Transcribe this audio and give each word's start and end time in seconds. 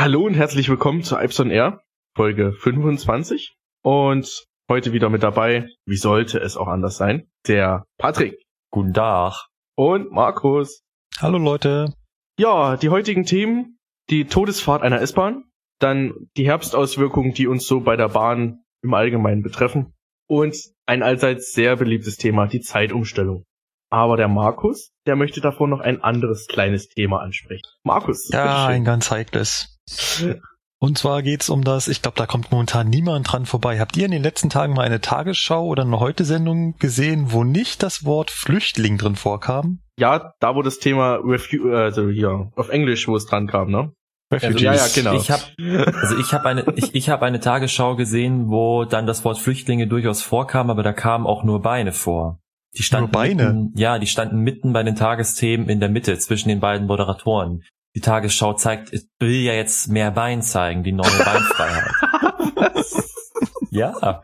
Hallo 0.00 0.24
und 0.24 0.32
herzlich 0.32 0.70
willkommen 0.70 1.02
zu 1.02 1.18
Ipson 1.18 1.50
Air, 1.50 1.82
Folge 2.16 2.54
25. 2.54 3.54
Und 3.82 4.46
heute 4.66 4.94
wieder 4.94 5.10
mit 5.10 5.22
dabei, 5.22 5.68
wie 5.84 5.98
sollte 5.98 6.38
es 6.38 6.56
auch 6.56 6.68
anders 6.68 6.96
sein, 6.96 7.28
der 7.46 7.84
Patrick. 7.98 8.42
Guten 8.70 8.94
Tag. 8.94 9.48
Und 9.76 10.10
Markus. 10.10 10.80
Hallo 11.18 11.36
Leute. 11.36 11.92
Ja, 12.38 12.78
die 12.78 12.88
heutigen 12.88 13.26
Themen, 13.26 13.78
die 14.08 14.24
Todesfahrt 14.24 14.80
einer 14.80 15.02
S-Bahn, 15.02 15.44
dann 15.80 16.14
die 16.34 16.46
Herbstauswirkungen, 16.46 17.34
die 17.34 17.46
uns 17.46 17.66
so 17.66 17.80
bei 17.80 17.96
der 17.96 18.08
Bahn 18.08 18.62
im 18.82 18.94
Allgemeinen 18.94 19.42
betreffen 19.42 19.92
und 20.26 20.56
ein 20.86 21.02
allseits 21.02 21.52
sehr 21.52 21.76
beliebtes 21.76 22.16
Thema, 22.16 22.46
die 22.46 22.62
Zeitumstellung. 22.62 23.44
Aber 23.92 24.16
der 24.16 24.28
Markus, 24.28 24.92
der 25.04 25.16
möchte 25.16 25.42
davor 25.42 25.68
noch 25.68 25.80
ein 25.80 26.02
anderes 26.02 26.46
kleines 26.46 26.88
Thema 26.88 27.20
ansprechen. 27.20 27.66
Markus. 27.82 28.30
Ja, 28.32 28.66
ein 28.66 28.84
ganz 28.84 29.10
heikles. 29.10 29.76
Und 30.82 30.96
zwar 30.96 31.22
geht's 31.22 31.50
um 31.50 31.62
das, 31.62 31.88
ich 31.88 32.00
glaube, 32.00 32.16
da 32.16 32.24
kommt 32.24 32.50
momentan 32.50 32.88
niemand 32.88 33.30
dran 33.30 33.44
vorbei. 33.44 33.78
Habt 33.78 33.98
ihr 33.98 34.06
in 34.06 34.12
den 34.12 34.22
letzten 34.22 34.48
Tagen 34.48 34.72
mal 34.72 34.86
eine 34.86 35.02
Tagesschau 35.02 35.66
oder 35.66 35.82
eine 35.82 36.00
Heute-Sendung 36.00 36.76
gesehen, 36.78 37.32
wo 37.32 37.44
nicht 37.44 37.82
das 37.82 38.06
Wort 38.06 38.30
Flüchtling 38.30 38.96
drin 38.96 39.14
vorkam? 39.14 39.80
Ja, 39.98 40.32
da 40.40 40.54
wo 40.54 40.62
das 40.62 40.78
Thema 40.78 41.16
Refu 41.16 41.70
also 41.70 42.08
hier 42.08 42.50
auf 42.56 42.70
Englisch, 42.70 43.06
wo 43.08 43.16
es 43.16 43.26
dran 43.26 43.46
kam, 43.46 43.70
ne? 43.70 43.92
Refugees. 44.32 44.54
Also, 44.54 44.64
ja, 44.64 44.74
ja, 44.74 44.86
genau. 44.94 45.14
Ich 45.14 45.30
habe 45.30 45.42
also 46.00 46.16
ich 46.16 46.32
habe 46.32 46.48
eine 46.48 46.64
ich, 46.76 46.94
ich 46.94 47.10
habe 47.10 47.26
eine 47.26 47.40
Tagesschau 47.40 47.96
gesehen, 47.96 48.48
wo 48.48 48.86
dann 48.86 49.06
das 49.06 49.22
Wort 49.24 49.38
Flüchtlinge 49.38 49.86
durchaus 49.86 50.22
vorkam, 50.22 50.70
aber 50.70 50.82
da 50.82 50.94
kamen 50.94 51.26
auch 51.26 51.44
nur 51.44 51.60
Beine 51.60 51.92
vor. 51.92 52.40
Die 52.78 52.82
standen 52.82 53.10
nur 53.10 53.20
Beine. 53.20 53.52
Mitten, 53.52 53.72
ja, 53.76 53.98
die 53.98 54.06
standen 54.06 54.38
mitten 54.38 54.72
bei 54.72 54.82
den 54.82 54.94
Tagesthemen 54.94 55.68
in 55.68 55.80
der 55.80 55.90
Mitte 55.90 56.16
zwischen 56.18 56.48
den 56.48 56.60
beiden 56.60 56.86
Moderatoren. 56.86 57.64
Die 57.96 58.00
Tagesschau 58.00 58.54
zeigt, 58.54 58.92
es 58.92 59.08
will 59.18 59.40
ja 59.42 59.52
jetzt 59.52 59.88
mehr 59.88 60.10
Bein 60.12 60.42
zeigen, 60.42 60.84
die 60.84 60.92
neue 60.92 61.10
Beinfreiheit. 61.10 61.92
ja. 63.70 64.22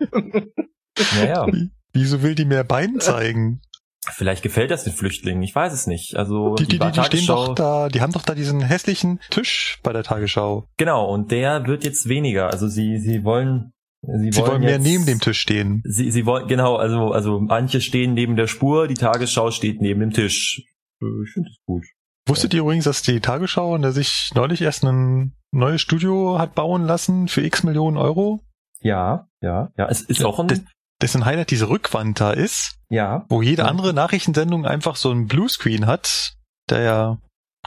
Naja. 1.16 1.46
Wieso 1.92 2.22
will 2.22 2.34
die 2.34 2.44
mehr 2.44 2.64
Bein 2.64 3.00
zeigen? 3.00 3.60
Vielleicht 4.08 4.44
gefällt 4.44 4.70
das 4.70 4.84
den 4.84 4.92
Flüchtlingen, 4.92 5.42
ich 5.42 5.54
weiß 5.54 5.72
es 5.72 5.88
nicht. 5.88 6.16
Also 6.16 6.54
die, 6.54 6.66
die, 6.66 6.78
die, 6.78 6.92
die 6.92 7.02
stehen 7.02 7.26
doch 7.26 7.56
da, 7.56 7.88
die 7.88 8.00
haben 8.00 8.12
doch 8.12 8.22
da 8.22 8.36
diesen 8.36 8.60
hässlichen 8.60 9.18
Tisch 9.30 9.80
bei 9.82 9.92
der 9.92 10.04
Tagesschau. 10.04 10.68
Genau, 10.76 11.12
und 11.12 11.32
der 11.32 11.66
wird 11.66 11.82
jetzt 11.82 12.08
weniger. 12.08 12.50
Also 12.50 12.68
sie, 12.68 12.98
sie 12.98 13.24
wollen 13.24 13.72
Sie, 14.02 14.30
sie 14.30 14.38
wollen, 14.38 14.50
wollen 14.50 14.62
mehr 14.62 14.78
neben 14.78 15.04
dem 15.06 15.20
Tisch 15.20 15.40
stehen. 15.40 15.82
Sie, 15.84 16.12
sie 16.12 16.26
wollen, 16.26 16.46
genau, 16.46 16.76
also, 16.76 17.10
also 17.10 17.40
manche 17.40 17.80
stehen 17.80 18.14
neben 18.14 18.36
der 18.36 18.46
Spur, 18.46 18.86
die 18.86 18.94
Tagesschau 18.94 19.50
steht 19.50 19.80
neben 19.80 19.98
dem 19.98 20.12
Tisch. 20.12 20.62
Ich 21.00 21.32
finde 21.32 21.50
es 21.50 21.58
gut. 21.66 21.84
Wusstet 22.26 22.54
ihr 22.54 22.60
übrigens, 22.60 22.84
dass 22.84 23.02
die 23.02 23.20
Tagesschau, 23.20 23.76
in 23.76 23.82
der 23.82 23.92
sich 23.92 24.32
neulich 24.34 24.60
erst 24.60 24.84
ein 24.84 25.36
neues 25.52 25.80
Studio 25.80 26.38
hat 26.38 26.54
bauen 26.54 26.84
lassen 26.84 27.28
für 27.28 27.42
x 27.42 27.62
Millionen 27.62 27.96
Euro? 27.96 28.40
Ja, 28.80 29.28
ja, 29.40 29.70
ja. 29.76 29.86
Es 29.88 30.02
ist 30.02 30.24
auch 30.24 30.40
ein, 30.40 30.66
dessen 31.00 31.24
Highlight 31.24 31.50
diese 31.50 31.68
Rückwand 31.68 32.20
da 32.20 32.32
ist. 32.32 32.78
Ja. 32.88 33.24
Wo 33.28 33.42
jede 33.42 33.62
ja. 33.62 33.68
andere 33.68 33.94
Nachrichtensendung 33.94 34.66
einfach 34.66 34.96
so 34.96 35.10
ein 35.10 35.26
Bluescreen 35.26 35.86
hat, 35.86 36.34
der 36.68 36.80
ja 36.80 37.18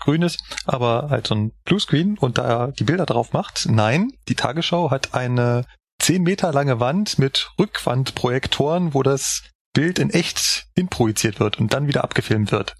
grün 0.02 0.22
ist, 0.22 0.42
aber 0.66 1.10
halt 1.10 1.28
so 1.28 1.36
ein 1.36 1.52
Bluescreen 1.66 2.18
und 2.18 2.38
da 2.38 2.68
die 2.68 2.84
Bilder 2.84 3.06
drauf 3.06 3.34
macht. 3.34 3.68
Nein, 3.70 4.12
die 4.28 4.36
Tagesschau 4.36 4.92
hat 4.92 5.14
eine 5.14 5.66
zehn 6.02 6.24
Meter 6.24 6.52
lange 6.52 6.80
Wand 6.80 7.20
mit 7.20 7.52
Rückwandprojektoren, 7.60 8.94
wo 8.94 9.04
das 9.04 9.44
Bild 9.74 10.00
in 10.00 10.10
echt 10.10 10.68
hinprojiziert 10.76 11.40
wird 11.40 11.60
und 11.60 11.74
dann 11.74 11.88
wieder 11.88 12.04
abgefilmt 12.04 12.52
wird. 12.52 12.76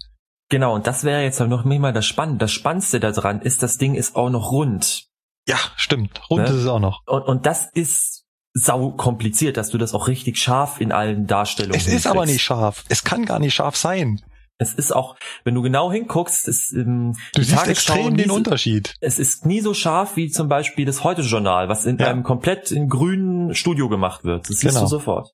Genau, 0.50 0.74
und 0.74 0.86
das 0.86 1.04
wäre 1.04 1.22
jetzt 1.22 1.40
noch 1.40 1.64
nicht 1.64 1.78
mal 1.78 1.92
das 1.92 2.04
Spannende. 2.04 2.40
Das 2.40 2.52
Spannendste 2.52 3.00
daran 3.00 3.40
ist, 3.40 3.62
das 3.62 3.78
Ding 3.78 3.94
ist 3.94 4.16
auch 4.16 4.30
noch 4.30 4.50
rund. 4.50 5.06
Ja, 5.48 5.56
stimmt. 5.76 6.20
Rund 6.28 6.42
ne? 6.42 6.48
ist 6.48 6.56
es 6.56 6.66
auch 6.66 6.80
noch. 6.80 7.00
Und, 7.06 7.22
und 7.22 7.46
das 7.46 7.70
ist 7.72 8.24
sau 8.52 8.90
kompliziert, 8.90 9.56
dass 9.56 9.70
du 9.70 9.78
das 9.78 9.94
auch 9.94 10.08
richtig 10.08 10.38
scharf 10.38 10.80
in 10.80 10.90
allen 10.90 11.28
Darstellungen 11.28 11.78
Es 11.78 11.86
ist 11.86 12.08
aber 12.08 12.26
nicht 12.26 12.42
scharf. 12.42 12.84
Es 12.88 13.04
kann 13.04 13.24
gar 13.24 13.38
nicht 13.38 13.54
scharf 13.54 13.76
sein. 13.76 14.20
Es 14.58 14.74
ist 14.74 14.94
auch, 14.94 15.16
wenn 15.44 15.54
du 15.54 15.62
genau 15.62 15.90
hinguckst, 15.90 16.46
ist 16.46 16.72
ähm, 16.72 17.16
du 17.34 17.42
siehst 17.42 17.66
extrem 17.66 18.16
den 18.16 18.28
so, 18.28 18.34
Unterschied. 18.34 18.94
Es 19.00 19.18
ist 19.18 19.46
nie 19.46 19.60
so 19.60 19.72
scharf 19.72 20.16
wie 20.16 20.28
zum 20.30 20.48
Beispiel 20.48 20.84
das 20.84 21.02
Heute-Journal, 21.02 21.70
was 21.70 21.86
in 21.86 21.96
ja. 21.96 22.08
einem 22.08 22.24
komplett 22.24 22.70
in 22.70 22.88
grünen 22.88 23.54
Studio 23.54 23.88
gemacht 23.88 24.24
wird. 24.24 24.50
Das 24.50 24.58
siehst 24.58 24.74
genau. 24.74 24.82
du 24.82 24.86
sofort. 24.88 25.30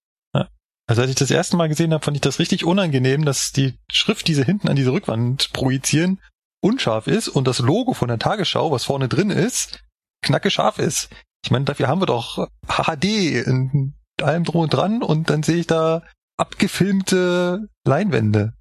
Also 0.88 1.02
als 1.02 1.10
ich 1.10 1.16
das 1.16 1.30
erste 1.30 1.56
Mal 1.56 1.68
gesehen 1.68 1.92
habe, 1.92 2.04
fand 2.04 2.16
ich 2.16 2.20
das 2.20 2.38
richtig 2.38 2.64
unangenehm, 2.64 3.24
dass 3.24 3.50
die 3.50 3.74
Schrift, 3.90 4.28
die 4.28 4.34
sie 4.34 4.44
hinten 4.44 4.68
an 4.68 4.76
diese 4.76 4.92
Rückwand 4.92 5.52
projizieren, 5.52 6.20
unscharf 6.60 7.06
ist 7.06 7.28
und 7.28 7.46
das 7.46 7.58
Logo 7.58 7.92
von 7.92 8.08
der 8.08 8.18
Tagesschau, 8.18 8.70
was 8.70 8.84
vorne 8.84 9.08
drin 9.08 9.30
ist, 9.30 9.82
knacke 10.22 10.50
scharf 10.50 10.78
ist. 10.78 11.08
Ich 11.44 11.50
meine, 11.50 11.64
dafür 11.64 11.88
haben 11.88 12.00
wir 12.00 12.06
doch 12.06 12.48
HD 12.66 13.04
in 13.04 13.94
allem 14.20 14.44
drum 14.44 14.62
und 14.62 14.70
dran 14.72 15.02
und 15.02 15.28
dann 15.28 15.42
sehe 15.42 15.56
ich 15.56 15.66
da 15.66 16.02
abgefilmte 16.36 17.68
Leinwände. 17.84 18.54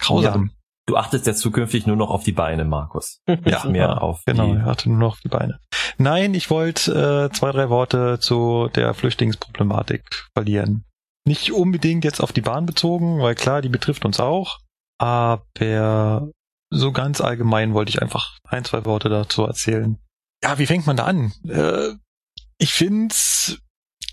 Grausam. 0.00 0.46
Ja, 0.46 0.52
du 0.86 0.96
achtest 0.96 1.26
ja 1.26 1.34
zukünftig 1.34 1.86
nur 1.86 1.96
noch 1.96 2.10
auf 2.10 2.24
die 2.24 2.32
Beine, 2.32 2.64
Markus. 2.64 3.20
ja, 3.44 3.64
mehr 3.64 4.02
auf 4.02 4.24
genau, 4.26 4.54
ich 4.54 4.62
achte 4.62 4.88
nur 4.88 4.98
noch 4.98 5.12
auf 5.12 5.20
die 5.20 5.28
Beine. 5.28 5.60
Nein, 5.98 6.34
ich 6.34 6.50
wollte 6.50 7.28
äh, 7.30 7.34
zwei, 7.34 7.52
drei 7.52 7.68
Worte 7.68 8.18
zu 8.20 8.68
der 8.74 8.94
Flüchtlingsproblematik 8.94 10.28
verlieren. 10.34 10.84
Nicht 11.30 11.52
unbedingt 11.52 12.02
jetzt 12.02 12.20
auf 12.20 12.32
die 12.32 12.40
Bahn 12.40 12.66
bezogen, 12.66 13.20
weil 13.20 13.36
klar, 13.36 13.62
die 13.62 13.68
betrifft 13.68 14.04
uns 14.04 14.18
auch, 14.18 14.58
aber 14.98 16.28
so 16.70 16.90
ganz 16.90 17.20
allgemein 17.20 17.72
wollte 17.72 17.90
ich 17.90 18.02
einfach 18.02 18.40
ein, 18.42 18.64
zwei 18.64 18.84
Worte 18.84 19.08
dazu 19.08 19.44
erzählen. 19.44 19.96
Ja, 20.42 20.58
wie 20.58 20.66
fängt 20.66 20.88
man 20.88 20.96
da 20.96 21.04
an? 21.04 21.32
Äh, 21.48 21.94
ich 22.58 22.72
find's 22.72 23.60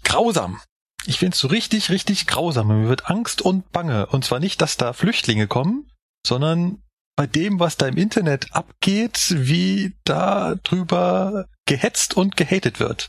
grausam. 0.04 0.62
Ich 1.08 1.18
find's 1.18 1.40
so 1.40 1.48
richtig, 1.48 1.90
richtig 1.90 2.28
grausam. 2.28 2.68
Mir 2.68 2.88
wird 2.88 3.10
Angst 3.10 3.42
und 3.42 3.72
Bange. 3.72 4.06
Und 4.06 4.24
zwar 4.24 4.40
nicht, 4.40 4.62
dass 4.62 4.78
da 4.78 4.94
Flüchtlinge 4.94 5.48
kommen, 5.48 5.90
sondern 6.24 6.84
bei 7.16 7.26
dem, 7.26 7.60
was 7.60 7.78
da 7.78 7.88
im 7.88 7.98
Internet 7.98 8.54
abgeht, 8.54 9.34
wie 9.36 9.96
da 10.04 10.54
drüber 10.64 11.48
gehetzt 11.66 12.16
und 12.16 12.38
gehatet 12.38 12.80
wird. 12.80 13.08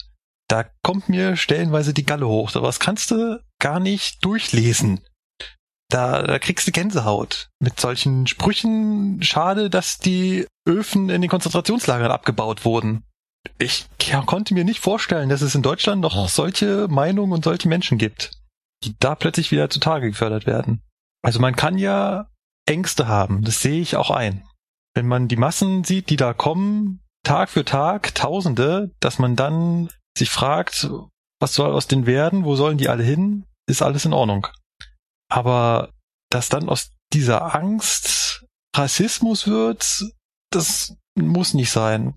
Da 0.48 0.64
kommt 0.82 1.08
mir 1.08 1.36
stellenweise 1.36 1.94
die 1.94 2.06
Galle 2.06 2.26
hoch. 2.26 2.50
So 2.50 2.62
was 2.62 2.80
kannst 2.80 3.10
du 3.10 3.42
gar 3.60 3.80
nicht 3.80 4.24
durchlesen. 4.24 5.00
Da, 5.90 6.22
da 6.22 6.38
kriegst 6.38 6.66
du 6.66 6.72
Gänsehaut. 6.72 7.48
Mit 7.60 7.80
solchen 7.80 8.26
Sprüchen 8.26 9.22
schade, 9.22 9.70
dass 9.70 9.98
die 9.98 10.46
Öfen 10.66 11.08
in 11.08 11.20
den 11.20 11.30
Konzentrationslagern 11.30 12.10
abgebaut 12.10 12.64
wurden 12.64 13.04
ich 13.58 13.86
ja, 14.02 14.22
konnte 14.22 14.54
mir 14.54 14.64
nicht 14.64 14.80
vorstellen, 14.80 15.28
dass 15.28 15.42
es 15.42 15.54
in 15.54 15.62
Deutschland 15.62 16.00
noch 16.00 16.28
solche 16.28 16.88
Meinungen 16.88 17.32
und 17.32 17.44
solche 17.44 17.68
Menschen 17.68 17.98
gibt, 17.98 18.32
die 18.84 18.94
da 18.98 19.14
plötzlich 19.14 19.50
wieder 19.50 19.70
zutage 19.70 20.08
gefördert 20.08 20.46
werden. 20.46 20.82
Also 21.22 21.40
man 21.40 21.56
kann 21.56 21.78
ja 21.78 22.28
Ängste 22.66 23.08
haben, 23.08 23.42
das 23.42 23.60
sehe 23.60 23.80
ich 23.80 23.96
auch 23.96 24.10
ein. 24.10 24.44
Wenn 24.94 25.06
man 25.06 25.28
die 25.28 25.36
Massen 25.36 25.84
sieht, 25.84 26.10
die 26.10 26.16
da 26.16 26.32
kommen, 26.32 27.00
Tag 27.24 27.50
für 27.50 27.64
Tag, 27.64 28.14
Tausende, 28.14 28.92
dass 29.00 29.18
man 29.18 29.36
dann 29.36 29.88
sich 30.18 30.30
fragt, 30.30 30.90
was 31.40 31.54
soll 31.54 31.72
aus 31.72 31.86
denen 31.86 32.06
werden, 32.06 32.44
wo 32.44 32.56
sollen 32.56 32.78
die 32.78 32.88
alle 32.88 33.04
hin, 33.04 33.44
ist 33.66 33.82
alles 33.82 34.04
in 34.04 34.12
Ordnung. 34.12 34.46
Aber 35.30 35.92
dass 36.30 36.48
dann 36.48 36.68
aus 36.68 36.92
dieser 37.12 37.54
Angst 37.54 38.44
Rassismus 38.76 39.46
wird, 39.46 40.04
das 40.50 40.96
muss 41.16 41.54
nicht 41.54 41.70
sein. 41.70 42.14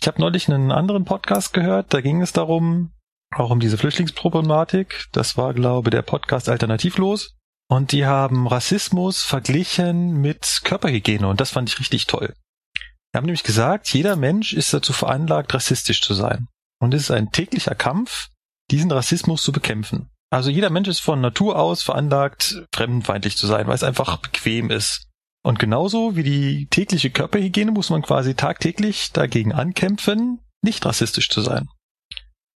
Ich 0.00 0.06
habe 0.06 0.20
neulich 0.20 0.48
einen 0.48 0.72
anderen 0.72 1.04
Podcast 1.04 1.52
gehört, 1.52 1.92
da 1.92 2.00
ging 2.00 2.22
es 2.22 2.32
darum, 2.32 2.92
auch 3.34 3.50
um 3.50 3.60
diese 3.60 3.78
Flüchtlingsproblematik. 3.78 5.06
Das 5.12 5.36
war, 5.36 5.54
glaube 5.54 5.88
ich, 5.88 5.92
der 5.92 6.02
Podcast 6.02 6.48
Alternativlos. 6.48 7.34
Und 7.68 7.92
die 7.92 8.06
haben 8.06 8.46
Rassismus 8.46 9.22
verglichen 9.22 10.20
mit 10.20 10.60
Körperhygiene 10.62 11.26
und 11.26 11.40
das 11.40 11.50
fand 11.50 11.68
ich 11.68 11.80
richtig 11.80 12.06
toll. 12.06 12.34
Die 12.76 13.16
haben 13.16 13.24
nämlich 13.24 13.42
gesagt, 13.42 13.92
jeder 13.92 14.14
Mensch 14.14 14.52
ist 14.52 14.72
dazu 14.72 14.92
veranlagt, 14.92 15.52
rassistisch 15.52 16.00
zu 16.00 16.14
sein. 16.14 16.46
Und 16.80 16.94
es 16.94 17.02
ist 17.02 17.10
ein 17.10 17.32
täglicher 17.32 17.74
Kampf, 17.74 18.28
diesen 18.70 18.90
Rassismus 18.90 19.42
zu 19.42 19.52
bekämpfen. 19.52 20.10
Also 20.30 20.50
jeder 20.50 20.70
Mensch 20.70 20.88
ist 20.88 21.00
von 21.00 21.20
Natur 21.20 21.58
aus 21.58 21.82
veranlagt, 21.82 22.62
fremdenfeindlich 22.74 23.36
zu 23.36 23.46
sein, 23.46 23.66
weil 23.66 23.74
es 23.74 23.84
einfach 23.84 24.16
bequem 24.18 24.70
ist. 24.70 25.06
Und 25.44 25.58
genauso 25.58 26.16
wie 26.16 26.24
die 26.24 26.66
tägliche 26.66 27.10
Körperhygiene 27.10 27.70
muss 27.70 27.90
man 27.90 28.02
quasi 28.02 28.34
tagtäglich 28.34 29.12
dagegen 29.12 29.52
ankämpfen, 29.52 30.40
nicht 30.62 30.84
rassistisch 30.84 31.30
zu 31.30 31.40
sein. 31.40 31.68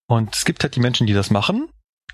Und 0.10 0.36
es 0.36 0.44
gibt 0.44 0.64
halt 0.64 0.76
die 0.76 0.80
Menschen, 0.80 1.06
die 1.06 1.14
das 1.14 1.30
machen. 1.30 1.70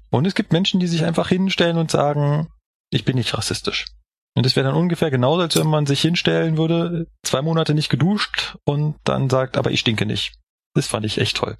Und 0.10 0.28
es 0.28 0.36
gibt 0.36 0.52
Menschen, 0.52 0.82
die 0.82 0.88
sich 0.88 1.06
einfach 1.06 1.30
hinstellen 1.30 1.78
und 1.78 1.92
sagen, 1.92 2.50
ich 2.92 3.06
bin 3.06 3.16
nicht 3.16 3.34
rassistisch. 3.38 3.86
Und 4.36 4.46
das 4.46 4.58
wäre 4.58 4.68
dann 4.68 4.76
ungefähr 4.76 5.12
genauso, 5.12 5.42
als 5.42 5.56
wenn 5.56 5.68
man 5.68 5.86
sich 5.86 6.02
hinstellen 6.02 6.58
würde, 6.58 7.08
zwei 7.24 7.42
Monate 7.42 7.74
nicht 7.74 7.90
geduscht 7.90 8.58
und 8.66 8.98
dann 9.06 9.30
sagt, 9.30 9.56
aber 9.56 9.72
ich 9.72 9.80
stinke 9.80 10.06
nicht. 10.06 10.36
Das 10.74 10.88
fand 10.88 11.06
ich 11.06 11.18
echt 11.20 11.38
toll, 11.38 11.58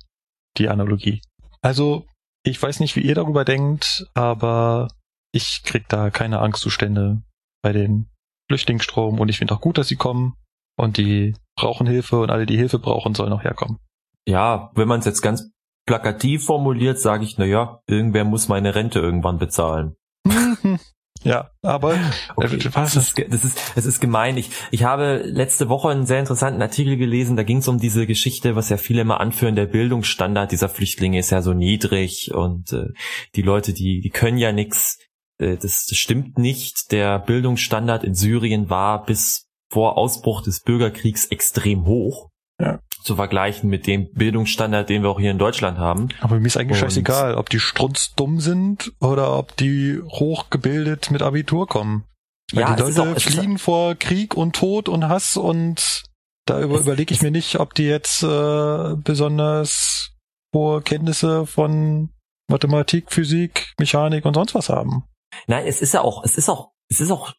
die 0.58 0.70
Analogie. 0.70 1.22
Also, 1.62 2.06
ich 2.44 2.62
weiß 2.62 2.80
nicht, 2.80 2.96
wie 2.96 3.02
ihr 3.02 3.16
darüber 3.16 3.46
denkt, 3.46 4.08
aber 4.14 4.90
ich 5.32 5.64
krieg 5.64 5.88
da 5.90 6.10
keine 6.10 6.40
Angstzustände 6.40 7.22
bei 7.62 7.74
den 7.74 8.08
Flüchtlingsstrom 8.48 9.20
und 9.20 9.30
ich 9.30 9.40
finde 9.40 9.56
auch 9.56 9.62
gut, 9.62 9.78
dass 9.78 9.88
sie 9.88 9.96
kommen 9.96 10.36
und 10.78 10.98
die 10.98 11.36
brauchen 11.58 11.88
Hilfe 11.88 12.20
und 12.20 12.30
alle, 12.30 12.46
die 12.46 12.58
Hilfe 12.58 12.80
brauchen, 12.80 13.16
sollen 13.16 13.34
auch 13.34 13.44
herkommen. 13.44 13.80
Ja, 14.28 14.72
wenn 14.76 14.88
man 14.88 15.00
es 15.00 15.06
jetzt 15.06 15.22
ganz 15.22 15.52
plakativ 15.88 16.46
formuliert, 16.46 17.00
sage 17.00 17.24
ich, 17.24 17.38
na 17.38 17.46
ja, 17.46 17.80
irgendwer 17.88 18.26
muss 18.26 18.48
meine 18.48 18.76
Rente 18.76 19.00
irgendwann 19.00 19.38
bezahlen. 19.38 19.96
Ja, 21.26 21.50
aber 21.64 21.98
okay. 22.36 22.56
Äh? 22.56 22.70
Das, 22.70 22.96
ist, 22.96 23.18
das 23.18 23.44
ist 23.44 23.58
es 23.76 23.86
ist 23.86 24.00
gemein. 24.00 24.38
Ich, 24.38 24.52
ich 24.70 24.84
habe 24.84 25.24
letzte 25.26 25.70
Woche 25.70 25.90
einen 25.90 26.06
sehr 26.06 26.20
interessanten 26.20 26.62
Artikel 26.62 26.98
gelesen, 26.98 27.36
da 27.36 27.44
ging 27.44 27.58
es 27.58 27.68
um 27.68 27.80
diese 27.80 28.06
Geschichte, 28.06 28.56
was 28.56 28.70
ja 28.70 28.78
viele 28.78 29.02
immer 29.02 29.20
anführen, 29.20 29.56
der 29.56 29.66
Bildungsstandard 29.66 30.52
dieser 30.52 30.70
Flüchtlinge 30.70 31.18
ist 31.18 31.32
ja 31.32 31.42
so 31.42 31.54
niedrig 31.54 32.32
und 32.34 32.72
äh, 32.74 32.90
die 33.36 33.42
Leute, 33.42 33.74
die, 33.74 34.02
die 34.02 34.10
können 34.12 34.38
ja 34.38 34.52
nix. 34.52 35.00
Äh, 35.40 35.58
das, 35.58 35.88
das 35.88 35.98
stimmt 35.98 36.38
nicht. 36.38 36.92
Der 36.92 37.18
Bildungsstandard 37.18 38.04
in 38.04 38.14
Syrien 38.14 38.70
war 38.70 39.04
bis 39.04 39.48
vor 39.70 39.98
Ausbruch 39.98 40.44
des 40.44 40.62
Bürgerkriegs 40.62 41.26
extrem 41.26 41.86
hoch. 41.86 42.30
Ja 42.62 42.80
zu 43.06 43.16
vergleichen 43.16 43.70
mit 43.70 43.88
dem 43.88 44.12
Bildungsstandard, 44.12 44.90
den 44.90 45.04
wir 45.04 45.10
auch 45.10 45.20
hier 45.20 45.32
in 45.32 45.38
Deutschland 45.38 45.78
haben. 45.78 46.10
Aber 46.22 46.40
mir 46.40 46.48
ist 46.48 46.58
eigentlich 46.58 46.82
und 46.82 46.90
scheißegal, 46.90 47.36
ob 47.36 47.50
die 47.50 47.60
strunzdumm 47.60 48.40
sind 48.40 48.94
oder 49.00 49.38
ob 49.38 49.56
die 49.56 50.02
hochgebildet 50.02 51.12
mit 51.12 51.22
Abitur 51.22 51.68
kommen. 51.68 52.06
Weil 52.52 52.62
ja, 52.62 52.76
die 52.76 52.82
Leute 52.82 53.02
auch, 53.04 53.20
fliehen 53.20 53.58
vor 53.58 53.96
Krieg 53.96 54.36
und 54.36 54.56
Tod 54.56 54.90
und 54.90 55.08
Hass 55.08 55.38
und 55.38 56.04
da 56.46 56.62
über, 56.62 56.80
überlege 56.80 57.14
ich 57.14 57.22
mir 57.22 57.32
nicht, 57.32 57.60
ob 57.60 57.74
die 57.74 57.86
jetzt 57.86 58.24
äh, 58.24 58.96
besonders 58.96 60.12
hohe 60.54 60.82
Kenntnisse 60.82 61.46
von 61.46 62.10
Mathematik, 62.48 63.12
Physik, 63.12 63.74
Mechanik 63.80 64.26
und 64.26 64.36
sonst 64.36 64.56
was 64.56 64.70
haben. 64.70 65.04
Nein, 65.48 65.66
es 65.68 65.82
ist 65.82 65.94
ja 65.94 66.02
auch, 66.02 66.24
es 66.24 66.38
ist 66.38 66.50
auch, 66.50 66.72
es 66.90 67.02
ist 67.02 67.12
auch 67.12 67.34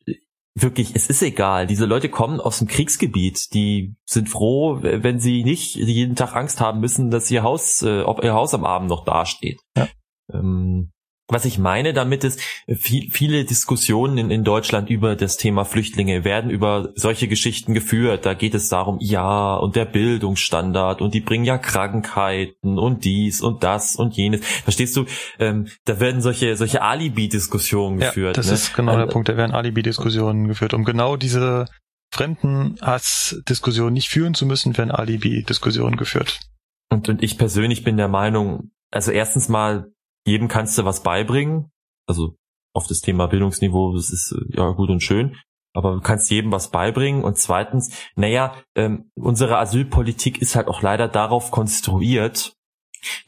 wirklich, 0.56 0.94
es 0.94 1.08
ist 1.08 1.22
egal. 1.22 1.66
Diese 1.66 1.84
Leute 1.84 2.08
kommen 2.08 2.40
aus 2.40 2.58
dem 2.58 2.66
Kriegsgebiet. 2.66 3.52
Die 3.54 3.94
sind 4.04 4.28
froh, 4.28 4.78
wenn 4.80 5.20
sie 5.20 5.44
nicht 5.44 5.76
jeden 5.76 6.16
Tag 6.16 6.34
Angst 6.34 6.60
haben 6.60 6.80
müssen, 6.80 7.10
dass 7.10 7.30
ihr 7.30 7.42
Haus, 7.42 7.82
äh, 7.82 8.02
ob 8.02 8.24
ihr 8.24 8.34
Haus 8.34 8.54
am 8.54 8.64
Abend 8.64 8.88
noch 8.88 9.04
dasteht. 9.04 9.60
Ja. 9.76 9.88
Ähm, 10.32 10.92
was 11.28 11.44
ich 11.44 11.58
meine 11.58 11.92
damit 11.92 12.22
ist, 12.22 12.40
viel, 12.68 13.10
viele 13.10 13.44
Diskussionen 13.44 14.18
in, 14.18 14.30
in, 14.30 14.44
Deutschland 14.44 14.90
über 14.90 15.16
das 15.16 15.36
Thema 15.36 15.64
Flüchtlinge 15.64 16.24
werden 16.24 16.50
über 16.50 16.90
solche 16.94 17.26
Geschichten 17.26 17.74
geführt. 17.74 18.24
Da 18.26 18.34
geht 18.34 18.54
es 18.54 18.68
darum, 18.68 18.98
ja, 19.00 19.56
und 19.56 19.74
der 19.74 19.86
Bildungsstandard 19.86 21.00
und 21.00 21.14
die 21.14 21.20
bringen 21.20 21.44
ja 21.44 21.58
Krankheiten 21.58 22.78
und 22.78 23.04
dies 23.04 23.40
und 23.40 23.64
das 23.64 23.96
und 23.96 24.16
jenes. 24.16 24.46
Verstehst 24.46 24.96
du? 24.96 25.06
Ähm, 25.38 25.66
da 25.84 25.98
werden 25.98 26.20
solche, 26.20 26.56
solche 26.56 26.82
Alibi-Diskussionen 26.82 28.00
ja, 28.00 28.08
geführt. 28.08 28.38
Das 28.38 28.46
ne? 28.46 28.54
ist 28.54 28.74
genau 28.74 28.96
der 28.96 29.06
Punkt. 29.06 29.28
Da 29.28 29.36
werden 29.36 29.52
Alibi-Diskussionen 29.52 30.46
geführt, 30.46 30.74
um 30.74 30.84
genau 30.84 31.16
diese 31.16 31.66
fremden 32.10 32.76
Hass-Diskussionen 32.80 33.94
nicht 33.94 34.08
führen 34.08 34.34
zu 34.34 34.46
müssen, 34.46 34.78
werden 34.78 34.92
Alibi-Diskussionen 34.92 35.96
geführt. 35.96 36.40
Und, 36.88 37.08
und 37.08 37.22
ich 37.22 37.36
persönlich 37.36 37.82
bin 37.82 37.96
der 37.96 38.08
Meinung, 38.08 38.70
also 38.92 39.10
erstens 39.10 39.48
mal 39.48 39.90
jedem 40.26 40.48
kannst 40.48 40.76
du 40.76 40.84
was 40.84 41.02
beibringen. 41.02 41.70
Also 42.06 42.36
auf 42.74 42.86
das 42.86 43.00
Thema 43.00 43.26
Bildungsniveau, 43.26 43.94
das 43.94 44.10
ist 44.10 44.32
äh, 44.32 44.56
ja 44.56 44.70
gut 44.70 44.90
und 44.90 45.02
schön. 45.02 45.36
Aber 45.72 45.92
du 45.92 46.00
kannst 46.00 46.30
jedem 46.30 46.52
was 46.52 46.70
beibringen. 46.70 47.22
Und 47.24 47.38
zweitens, 47.38 47.94
naja, 48.14 48.54
ähm, 48.74 49.10
unsere 49.14 49.58
Asylpolitik 49.58 50.40
ist 50.40 50.56
halt 50.56 50.68
auch 50.68 50.82
leider 50.82 51.08
darauf 51.08 51.50
konstruiert, 51.50 52.54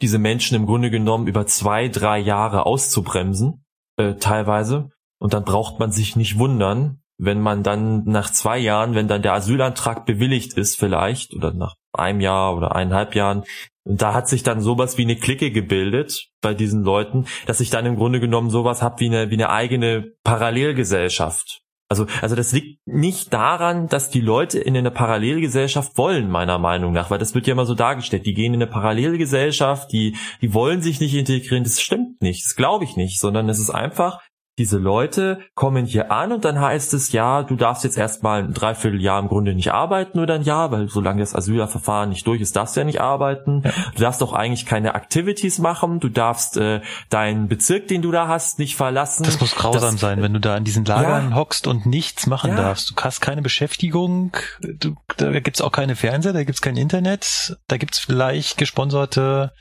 diese 0.01 0.17
Menschen 0.17 0.55
im 0.55 0.65
Grunde 0.65 0.89
genommen 0.89 1.27
über 1.27 1.45
zwei, 1.45 1.87
drei 1.87 2.19
Jahre 2.19 2.65
auszubremsen, 2.65 3.65
äh, 3.97 4.15
teilweise. 4.15 4.89
Und 5.19 5.33
dann 5.33 5.43
braucht 5.43 5.79
man 5.79 5.91
sich 5.91 6.15
nicht 6.15 6.39
wundern, 6.39 7.01
wenn 7.17 7.41
man 7.41 7.63
dann 7.63 8.03
nach 8.05 8.31
zwei 8.31 8.57
Jahren, 8.57 8.95
wenn 8.95 9.07
dann 9.07 9.21
der 9.21 9.33
Asylantrag 9.33 10.05
bewilligt 10.05 10.53
ist 10.53 10.79
vielleicht, 10.79 11.33
oder 11.33 11.53
nach 11.53 11.75
einem 11.93 12.21
Jahr 12.21 12.55
oder 12.55 12.75
eineinhalb 12.75 13.13
Jahren, 13.13 13.43
und 13.89 14.03
da 14.03 14.13
hat 14.13 14.27
sich 14.27 14.43
dann 14.43 14.61
sowas 14.61 14.99
wie 14.99 15.01
eine 15.01 15.15
Clique 15.15 15.49
gebildet 15.49 16.27
bei 16.41 16.53
diesen 16.53 16.83
Leuten, 16.83 17.25
dass 17.47 17.59
ich 17.59 17.71
dann 17.71 17.87
im 17.87 17.95
Grunde 17.95 18.19
genommen 18.19 18.51
sowas 18.51 18.83
habe 18.83 18.99
wie 18.99 19.07
eine, 19.07 19.31
wie 19.31 19.33
eine 19.33 19.49
eigene 19.49 20.13
Parallelgesellschaft. 20.23 21.61
Also, 21.89 22.05
also 22.21 22.35
das 22.35 22.51
liegt 22.51 22.85
nicht 22.85 23.33
daran, 23.33 23.87
dass 23.87 24.11
die 24.11 24.21
Leute 24.21 24.59
in 24.59 24.77
eine 24.77 24.91
Parallelgesellschaft 24.91 25.97
wollen, 25.97 26.29
meiner 26.29 26.59
Meinung 26.59 26.93
nach, 26.93 27.09
weil 27.09 27.17
das 27.17 27.33
wird 27.33 27.47
ja 27.47 27.53
immer 27.53 27.65
so 27.65 27.73
dargestellt. 27.73 28.27
Die 28.27 28.35
gehen 28.35 28.53
in 28.53 28.61
eine 28.61 28.71
Parallelgesellschaft, 28.71 29.91
die, 29.91 30.15
die 30.39 30.53
wollen 30.53 30.83
sich 30.83 30.99
nicht 30.99 31.15
integrieren. 31.15 31.63
Das 31.63 31.81
stimmt 31.81 32.21
nicht, 32.21 32.45
das 32.45 32.55
glaube 32.55 32.83
ich 32.83 32.95
nicht, 32.95 33.19
sondern 33.19 33.49
es 33.49 33.57
ist 33.57 33.71
einfach, 33.71 34.21
diese 34.59 34.77
Leute 34.77 35.39
kommen 35.55 35.85
hier 35.85 36.11
an 36.11 36.33
und 36.33 36.43
dann 36.43 36.59
heißt 36.59 36.93
es, 36.93 37.13
ja, 37.13 37.43
du 37.43 37.55
darfst 37.55 37.85
jetzt 37.85 37.97
erstmal 37.97 38.43
ein 38.43 38.53
Dreivierteljahr 38.53 39.17
im 39.19 39.29
Grunde 39.29 39.55
nicht 39.55 39.71
arbeiten 39.71 40.19
oder 40.19 40.35
ein 40.35 40.43
Jahr, 40.43 40.69
weil 40.71 40.89
solange 40.89 41.21
das 41.21 41.33
Asylverfahren 41.33 42.09
nicht 42.09 42.27
durch 42.27 42.41
ist, 42.41 42.57
darfst 42.57 42.75
du 42.75 42.81
ja 42.81 42.85
nicht 42.85 42.99
arbeiten. 42.99 43.61
Ja. 43.63 43.71
Du 43.95 44.01
darfst 44.01 44.21
auch 44.21 44.33
eigentlich 44.33 44.65
keine 44.65 44.93
Activities 44.95 45.59
machen, 45.59 46.01
du 46.01 46.09
darfst 46.09 46.57
äh, 46.57 46.81
deinen 47.09 47.47
Bezirk, 47.47 47.87
den 47.87 48.01
du 48.01 48.11
da 48.11 48.27
hast, 48.27 48.59
nicht 48.59 48.75
verlassen. 48.75 49.23
Das 49.23 49.39
muss 49.39 49.55
grausam 49.55 49.93
das, 49.93 50.01
sein, 50.01 50.21
wenn 50.21 50.33
du 50.33 50.41
da 50.41 50.57
in 50.57 50.65
diesen 50.65 50.83
Lagern 50.83 51.31
ja. 51.31 51.35
hockst 51.37 51.65
und 51.65 51.85
nichts 51.85 52.27
machen 52.27 52.51
ja. 52.51 52.57
darfst. 52.57 52.91
Du 52.91 52.95
hast 53.01 53.21
keine 53.21 53.41
Beschäftigung, 53.41 54.35
du, 54.61 54.95
da 55.15 55.39
gibt's 55.39 55.61
auch 55.61 55.71
keine 55.71 55.95
Fernseher, 55.95 56.33
da 56.33 56.43
gibt's 56.43 56.61
kein 56.61 56.75
Internet, 56.75 57.57
da 57.69 57.77
gibt's 57.77 57.99
vielleicht 57.99 58.57
gesponserte 58.57 59.53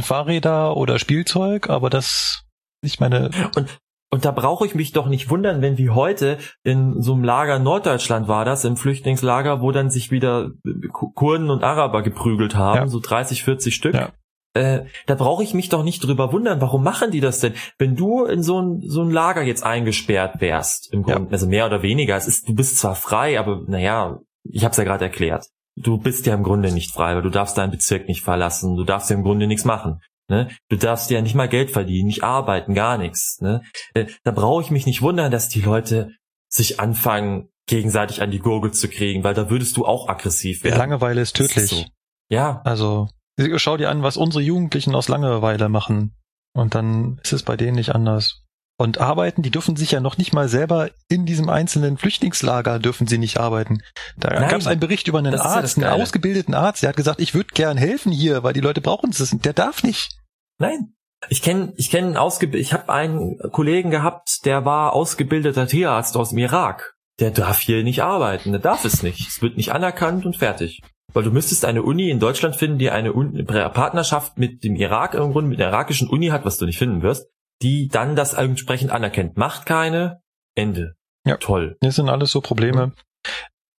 Fahrräder 0.00 0.76
oder 0.76 0.98
Spielzeug, 0.98 1.70
aber 1.70 1.88
das 1.88 2.44
ich 2.84 3.00
meine. 3.00 3.30
Und 3.56 3.78
und 4.14 4.24
da 4.24 4.30
brauche 4.30 4.64
ich 4.64 4.76
mich 4.76 4.92
doch 4.92 5.08
nicht 5.08 5.28
wundern, 5.28 5.60
wenn 5.60 5.76
wie 5.76 5.90
heute 5.90 6.38
in 6.62 7.02
so 7.02 7.14
einem 7.14 7.24
Lager 7.24 7.58
Norddeutschland 7.58 8.28
war 8.28 8.44
das, 8.44 8.64
im 8.64 8.76
Flüchtlingslager, 8.76 9.60
wo 9.60 9.72
dann 9.72 9.90
sich 9.90 10.12
wieder 10.12 10.52
Kurden 10.92 11.50
und 11.50 11.64
Araber 11.64 12.02
geprügelt 12.02 12.54
haben, 12.54 12.76
ja. 12.76 12.86
so 12.86 13.00
30, 13.00 13.42
40 13.42 13.74
Stück. 13.74 13.94
Ja. 13.94 14.12
Äh, 14.54 14.84
da 15.06 15.16
brauche 15.16 15.42
ich 15.42 15.52
mich 15.52 15.68
doch 15.68 15.82
nicht 15.82 16.04
drüber 16.04 16.32
wundern, 16.32 16.60
warum 16.60 16.84
machen 16.84 17.10
die 17.10 17.18
das 17.18 17.40
denn? 17.40 17.54
Wenn 17.76 17.96
du 17.96 18.24
in 18.24 18.44
so 18.44 18.62
ein, 18.62 18.82
so 18.86 19.02
ein 19.02 19.10
Lager 19.10 19.42
jetzt 19.42 19.64
eingesperrt 19.64 20.40
wärst, 20.40 20.92
im 20.92 21.02
Grunde, 21.02 21.22
ja. 21.22 21.32
also 21.32 21.48
mehr 21.48 21.66
oder 21.66 21.82
weniger, 21.82 22.16
es 22.16 22.28
ist, 22.28 22.48
du 22.48 22.54
bist 22.54 22.78
zwar 22.78 22.94
frei, 22.94 23.40
aber 23.40 23.64
naja, 23.66 24.20
ich 24.44 24.62
habe 24.62 24.70
es 24.70 24.76
ja 24.76 24.84
gerade 24.84 25.06
erklärt. 25.06 25.48
Du 25.74 25.98
bist 25.98 26.24
ja 26.26 26.34
im 26.34 26.44
Grunde 26.44 26.70
nicht 26.70 26.92
frei, 26.92 27.16
weil 27.16 27.22
du 27.22 27.30
darfst 27.30 27.58
deinen 27.58 27.72
Bezirk 27.72 28.06
nicht 28.06 28.22
verlassen, 28.22 28.76
du 28.76 28.84
darfst 28.84 29.10
ja 29.10 29.16
im 29.16 29.24
Grunde 29.24 29.48
nichts 29.48 29.64
machen. 29.64 30.00
Ne? 30.28 30.48
Du 30.68 30.76
darfst 30.76 31.10
ja 31.10 31.20
nicht 31.20 31.34
mal 31.34 31.48
Geld 31.48 31.70
verdienen, 31.70 32.06
nicht 32.06 32.24
arbeiten, 32.24 32.74
gar 32.74 32.98
nichts. 32.98 33.40
Ne? 33.40 33.62
Äh, 33.92 34.06
da 34.22 34.30
brauche 34.30 34.62
ich 34.62 34.70
mich 34.70 34.86
nicht 34.86 35.02
wundern, 35.02 35.30
dass 35.30 35.48
die 35.48 35.60
Leute 35.60 36.12
sich 36.48 36.80
anfangen, 36.80 37.48
gegenseitig 37.66 38.22
an 38.22 38.30
die 38.30 38.38
Gurgel 38.38 38.72
zu 38.72 38.88
kriegen, 38.88 39.24
weil 39.24 39.34
da 39.34 39.50
würdest 39.50 39.76
du 39.76 39.86
auch 39.86 40.08
aggressiv 40.08 40.64
werden. 40.64 40.78
Langeweile 40.78 41.20
ist 41.20 41.36
tödlich. 41.36 41.64
Ist 41.64 41.70
so. 41.70 41.84
Ja. 42.28 42.62
Also, 42.64 43.08
schau 43.56 43.76
dir 43.76 43.90
an, 43.90 44.02
was 44.02 44.16
unsere 44.16 44.42
Jugendlichen 44.42 44.94
aus 44.94 45.08
Langeweile 45.08 45.68
machen. 45.68 46.16
Und 46.54 46.74
dann 46.74 47.18
ist 47.22 47.32
es 47.32 47.42
bei 47.42 47.56
denen 47.56 47.76
nicht 47.76 47.94
anders. 47.94 48.43
Und 48.76 48.98
arbeiten, 48.98 49.42
die 49.42 49.52
dürfen 49.52 49.76
sich 49.76 49.92
ja 49.92 50.00
noch 50.00 50.18
nicht 50.18 50.32
mal 50.32 50.48
selber 50.48 50.90
in 51.08 51.26
diesem 51.26 51.48
einzelnen 51.48 51.96
Flüchtlingslager 51.96 52.80
dürfen 52.80 53.06
sie 53.06 53.18
nicht 53.18 53.38
arbeiten. 53.38 53.78
Da 54.16 54.30
gab 54.30 54.60
es 54.60 54.66
einen 54.66 54.80
Bericht 54.80 55.06
über 55.06 55.18
einen 55.18 55.38
Arzt, 55.38 55.76
ja 55.76 55.92
einen 55.92 56.02
ausgebildeten 56.02 56.54
Arzt, 56.54 56.82
der 56.82 56.88
hat 56.88 56.96
gesagt, 56.96 57.20
ich 57.20 57.34
würde 57.34 57.50
gern 57.54 57.76
helfen 57.76 58.10
hier, 58.10 58.42
weil 58.42 58.52
die 58.52 58.60
Leute 58.60 58.80
brauchen 58.80 59.10
es. 59.10 59.30
Der 59.30 59.52
darf 59.52 59.84
nicht. 59.84 60.18
Nein. 60.58 60.94
Ich 61.28 61.40
kenne, 61.40 61.72
ich 61.76 61.90
kenne 61.90 62.20
ausgebildet, 62.20 62.66
ich 62.66 62.72
habe 62.72 62.92
einen 62.92 63.38
Kollegen 63.52 63.90
gehabt, 63.90 64.44
der 64.44 64.64
war 64.64 64.92
ausgebildeter 64.92 65.66
Tierarzt 65.66 66.16
aus 66.16 66.30
dem 66.30 66.38
Irak. 66.38 66.96
Der 67.20 67.30
darf 67.30 67.60
hier 67.60 67.84
nicht 67.84 68.02
arbeiten, 68.02 68.50
der 68.50 68.60
darf 68.60 68.84
es 68.84 69.02
nicht. 69.02 69.28
Es 69.28 69.40
wird 69.40 69.56
nicht 69.56 69.72
anerkannt 69.72 70.26
und 70.26 70.36
fertig. 70.36 70.82
Weil 71.12 71.22
du 71.22 71.30
müsstest 71.30 71.64
eine 71.64 71.84
Uni 71.84 72.10
in 72.10 72.18
Deutschland 72.18 72.56
finden, 72.56 72.78
die 72.78 72.90
eine 72.90 73.12
Partnerschaft 73.12 74.36
mit 74.36 74.64
dem 74.64 74.74
Irak 74.74 75.14
im 75.14 75.30
Grunde, 75.30 75.48
mit 75.48 75.60
der 75.60 75.68
irakischen 75.68 76.08
Uni 76.08 76.26
hat, 76.28 76.44
was 76.44 76.58
du 76.58 76.66
nicht 76.66 76.78
finden 76.78 77.02
wirst, 77.02 77.28
die 77.62 77.88
dann 77.88 78.16
das 78.16 78.34
entsprechend 78.34 78.90
anerkennt. 78.90 79.36
Macht 79.36 79.66
keine, 79.66 80.20
Ende. 80.54 80.94
Ja. 81.26 81.36
Toll. 81.38 81.76
Das 81.80 81.96
sind 81.96 82.08
alles 82.08 82.30
so 82.30 82.40
Probleme. 82.40 82.92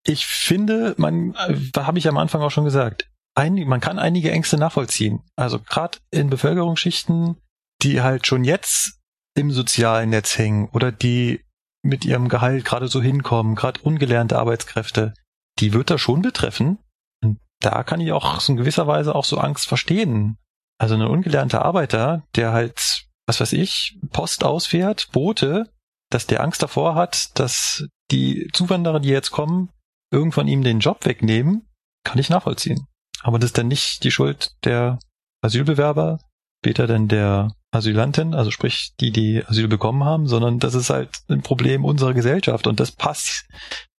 Ich 0.07 0.25
finde, 0.25 0.95
man, 0.97 1.35
da 1.73 1.87
habe 1.87 1.99
ich 1.99 2.07
am 2.07 2.17
Anfang 2.17 2.41
auch 2.41 2.51
schon 2.51 2.65
gesagt, 2.65 3.09
ein, 3.35 3.55
man 3.67 3.81
kann 3.81 3.99
einige 3.99 4.31
Ängste 4.31 4.57
nachvollziehen. 4.57 5.21
Also 5.35 5.59
gerade 5.59 5.97
in 6.11 6.29
Bevölkerungsschichten, 6.29 7.37
die 7.81 8.01
halt 8.01 8.25
schon 8.27 8.43
jetzt 8.43 8.99
im 9.35 9.51
sozialen 9.51 10.09
Netz 10.09 10.37
hängen 10.37 10.69
oder 10.69 10.91
die 10.91 11.43
mit 11.83 12.05
ihrem 12.05 12.29
Gehalt 12.29 12.65
gerade 12.65 12.87
so 12.87 13.01
hinkommen, 13.01 13.55
gerade 13.55 13.81
ungelernte 13.81 14.39
Arbeitskräfte, 14.39 15.13
die 15.59 15.73
wird 15.73 15.89
das 15.89 16.01
schon 16.01 16.21
betreffen. 16.21 16.79
Und 17.21 17.39
da 17.59 17.83
kann 17.83 17.99
ich 17.99 18.11
auch 18.11 18.47
in 18.49 18.55
gewisser 18.55 18.87
Weise 18.87 19.13
auch 19.13 19.25
so 19.25 19.37
Angst 19.37 19.67
verstehen. 19.67 20.37
Also 20.77 20.95
ein 20.95 21.01
ungelernter 21.01 21.63
Arbeiter, 21.63 22.23
der 22.35 22.53
halt, 22.53 22.94
was 23.27 23.39
weiß 23.39 23.53
ich, 23.53 23.97
Post 24.11 24.43
ausfährt, 24.43 25.09
Boote, 25.11 25.71
dass 26.11 26.27
der 26.27 26.41
Angst 26.41 26.61
davor 26.61 26.95
hat, 26.95 27.37
dass 27.39 27.87
die 28.11 28.47
Zuwanderer, 28.53 28.99
die 28.99 29.09
jetzt 29.09 29.31
kommen, 29.31 29.69
irgendwann 30.11 30.47
ihm 30.47 30.63
den 30.63 30.79
Job 30.79 31.05
wegnehmen, 31.05 31.67
kann 32.03 32.19
ich 32.19 32.29
nachvollziehen. 32.29 32.85
Aber 33.21 33.39
das 33.39 33.49
ist 33.49 33.57
dann 33.57 33.67
nicht 33.67 34.03
die 34.03 34.11
Schuld 34.11 34.51
der 34.63 34.99
Asylbewerber, 35.41 36.19
später 36.63 36.87
dann 36.87 37.07
der 37.07 37.51
Asylanten, 37.71 38.33
also 38.33 38.51
sprich 38.51 38.93
die, 38.99 39.11
die 39.11 39.43
Asyl 39.45 39.67
bekommen 39.67 40.03
haben, 40.03 40.27
sondern 40.27 40.59
das 40.59 40.75
ist 40.75 40.89
halt 40.89 41.09
ein 41.27 41.41
Problem 41.41 41.83
unserer 41.83 42.13
Gesellschaft 42.13 42.67
und 42.67 42.79
das 42.79 42.91
passt, 42.91 43.45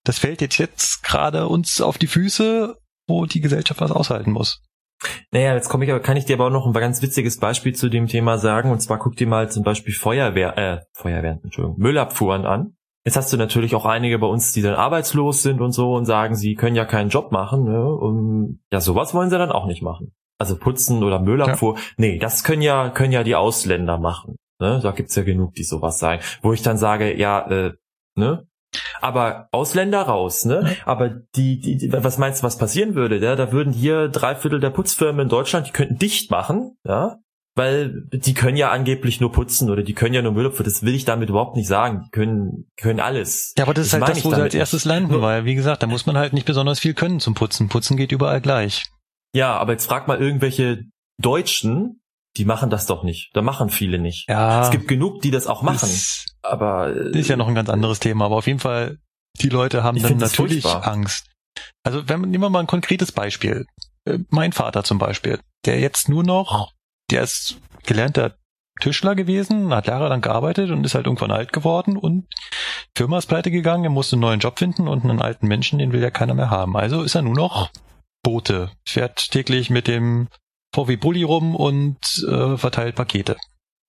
das 0.05 0.19
fällt 0.19 0.41
jetzt 0.41 0.59
jetzt 0.59 1.03
gerade 1.03 1.49
uns 1.49 1.81
auf 1.81 1.99
die 1.99 2.07
Füße, 2.07 2.77
wo 3.09 3.27
die 3.27 3.41
Gesellschaft 3.41 3.81
was 3.81 3.91
aushalten 3.91 4.33
muss. 4.33 4.63
Naja, 5.31 5.55
jetzt 5.55 5.69
komme 5.69 5.85
ich 5.85 5.91
aber, 5.91 6.01
kann 6.01 6.17
ich 6.17 6.25
dir 6.25 6.37
aber 6.37 6.47
auch 6.47 6.51
noch 6.51 6.67
ein 6.67 6.73
ganz 6.73 7.03
witziges 7.03 7.39
Beispiel 7.39 7.75
zu 7.75 7.89
dem 7.89 8.07
Thema 8.07 8.39
sagen. 8.39 8.71
Und 8.71 8.81
zwar 8.81 8.99
guck 8.99 9.17
dir 9.17 9.27
mal 9.27 9.51
zum 9.51 9.63
Beispiel 9.63 9.95
Feuerwehr, 9.95 10.57
äh, 10.57 10.81
Feuerwehren, 10.93 11.41
Entschuldigung, 11.43 11.79
Müllabfuhren 11.79 12.47
an. 12.47 12.77
Jetzt 13.05 13.17
hast 13.17 13.33
du 13.33 13.37
natürlich 13.37 13.75
auch 13.75 13.87
einige 13.87 14.19
bei 14.19 14.27
uns, 14.27 14.53
die 14.53 14.63
dann 14.63 14.75
arbeitslos 14.75 15.43
sind 15.43 15.61
und 15.61 15.71
so 15.71 15.95
und 15.95 16.07
sagen, 16.07 16.35
sie 16.35 16.55
können 16.57 16.75
ja 16.75 16.85
keinen 16.85 17.09
Job 17.09 17.31
machen. 17.31 17.65
Ne? 17.65 17.87
Und 17.89 18.61
ja, 18.73 18.81
sowas 18.81 19.15
wollen 19.15 19.31
sie 19.31 19.39
dann 19.39 19.53
auch 19.53 19.67
nicht 19.67 19.83
machen. 19.83 20.13
Also 20.39 20.59
putzen 20.59 21.03
oder 21.05 21.21
Müllabfuhr. 21.21 21.77
Ja. 21.77 21.83
Nee, 21.99 22.19
das 22.19 22.43
können 22.43 22.63
ja, 22.63 22.91
können 22.91 23.13
ja 23.13 23.23
die 23.23 23.37
Ausländer 23.37 23.99
machen. 23.99 24.37
Ne? 24.59 24.81
Da 24.83 24.91
gibt's 24.91 25.15
ja 25.15 25.23
genug, 25.23 25.55
die 25.55 25.63
sowas 25.63 25.99
sagen. 25.99 26.21
Wo 26.43 26.53
ich 26.53 26.63
dann 26.63 26.79
sage, 26.79 27.17
ja, 27.17 27.47
äh, 27.49 27.73
ne? 28.17 28.47
Aber 29.01 29.49
Ausländer 29.53 30.03
raus, 30.03 30.45
ne? 30.45 30.77
Aber 30.85 31.11
die, 31.35 31.61
die, 31.61 31.93
was 31.93 32.19
meinst 32.19 32.43
du, 32.43 32.47
was 32.47 32.59
passieren 32.59 32.95
würde? 32.95 33.19
Ja, 33.19 33.37
da 33.37 33.53
würden 33.53 33.73
hier 33.73 34.09
drei 34.09 34.35
Viertel 34.35 34.61
der 34.61 34.71
Putzfirmen 34.71 35.23
in 35.23 35.29
Deutschland, 35.29 35.69
die 35.69 35.73
könnten 35.73 35.99
dicht 35.99 36.31
machen, 36.31 36.77
ja, 36.85 37.19
weil 37.57 38.03
die 38.13 38.35
können 38.35 38.59
ja 38.59 38.71
angeblich 38.71 39.21
nur 39.21 39.33
putzen 39.33 39.71
oder 39.71 39.83
die 39.83 39.95
können 39.95 40.15
ja 40.15 40.21
nur 40.21 40.33
Müll 40.33 40.47
abführen. 40.47 40.67
Das 40.71 40.83
will 40.83 40.95
ich 40.95 41.07
damit 41.07 41.31
überhaupt 41.31 41.57
nicht 41.57 41.67
sagen. 41.67 42.03
Die 42.05 42.11
können, 42.11 42.67
können 42.77 43.01
alles. 43.01 43.55
Ja, 43.57 43.65
aber 43.65 43.73
das, 43.73 43.89
das 43.89 43.95
ist 43.95 44.07
halt 44.07 44.17
das, 44.17 44.25
wo 44.25 44.35
sie 44.35 44.43
als 44.43 44.55
erstes 44.55 44.85
landen, 44.85 45.23
weil, 45.23 45.47
wie 45.47 45.55
gesagt, 45.55 45.83
da 45.83 45.87
muss 45.87 46.05
man 46.05 46.19
halt 46.19 46.35
nicht 46.35 46.47
besonders 46.47 46.79
viel 46.81 46.93
können 46.93 47.19
zum 47.19 47.35
Putzen. 47.35 47.69
Putzen 47.69 47.97
geht 47.97 48.13
überall 48.13 48.43
gleich. 48.43 48.85
Ja, 49.35 49.57
aber 49.57 49.73
jetzt 49.73 49.87
frag 49.87 50.07
mal 50.07 50.21
irgendwelche 50.21 50.85
Deutschen, 51.19 52.03
die 52.37 52.45
machen 52.45 52.71
das 52.71 52.87
doch 52.87 53.03
nicht. 53.03 53.31
Da 53.35 53.43
machen 53.43 53.71
viele 53.71 53.99
nicht. 53.99 54.29
Ja. 54.29 54.63
Es 54.63 54.71
gibt 54.71 54.89
genug, 54.89 55.23
die 55.23 55.31
das 55.31 55.47
auch 55.47 55.63
machen. 55.63 55.81
Das, 55.81 56.27
aber 56.43 56.93
das 56.93 57.17
ist 57.17 57.29
ja 57.29 57.37
noch 57.37 57.49
ein 57.49 57.55
ganz 57.55 57.69
anderes 57.69 58.01
Thema. 58.01 58.27
Aber 58.27 58.37
auf 58.37 58.47
jeden 58.47 58.59
Fall, 58.59 58.99
die 59.41 59.49
Leute 59.49 59.83
haben 59.83 60.01
dann 60.01 60.19
natürlich 60.19 60.65
Angst. 60.67 61.31
Also 61.83 62.09
wenn 62.09 62.21
nehmen 62.23 62.43
wir 62.43 62.51
mal 62.51 62.61
ein 62.61 62.67
konkretes 62.67 63.13
Beispiel. 63.13 63.67
Äh, 64.05 64.19
mein 64.29 64.53
Vater 64.53 64.85
zum 64.85 64.99
Beispiel, 64.99 65.41
der 65.65 65.81
jetzt 65.81 66.09
nur 66.09 66.23
noch, 66.23 66.73
der 67.11 67.23
ist 67.23 67.57
gelernter 67.85 68.37
Tischler 68.81 69.15
gewesen, 69.15 69.75
hat 69.75 69.87
jahrelang 69.87 70.21
gearbeitet 70.21 70.71
und 70.71 70.85
ist 70.85 70.95
halt 70.95 71.07
irgendwann 71.07 71.31
alt 71.31 71.53
geworden 71.53 71.97
und 71.97 72.27
Firma 72.95 73.17
ist 73.19 73.27
pleite 73.27 73.51
gegangen, 73.51 73.85
er 73.85 73.91
musste 73.91 74.17
einen 74.17 74.21
neuen 74.21 74.41
Job 74.41 74.59
finden 74.59 74.87
und 74.87 75.05
einen 75.05 75.23
alten 75.23 75.47
Menschen, 75.47 75.79
den 75.79 75.93
will 75.93 76.03
ja 76.03 76.11
keiner 76.11 76.35
mehr 76.35 76.51
haben. 76.51 76.77
Also 76.77 77.03
ist 77.03 77.15
er 77.15 77.23
nur 77.23 77.35
noch 77.35 77.71
Bote, 78.23 78.71
fährt 78.87 79.31
täglich 79.31 79.71
mit 79.71 79.89
dem 79.89 80.29
VW 80.75 80.97
Bulli 80.97 81.23
rum 81.23 81.55
und 81.55 81.99
äh, 82.29 82.57
verteilt 82.57 82.95
Pakete. 82.97 83.37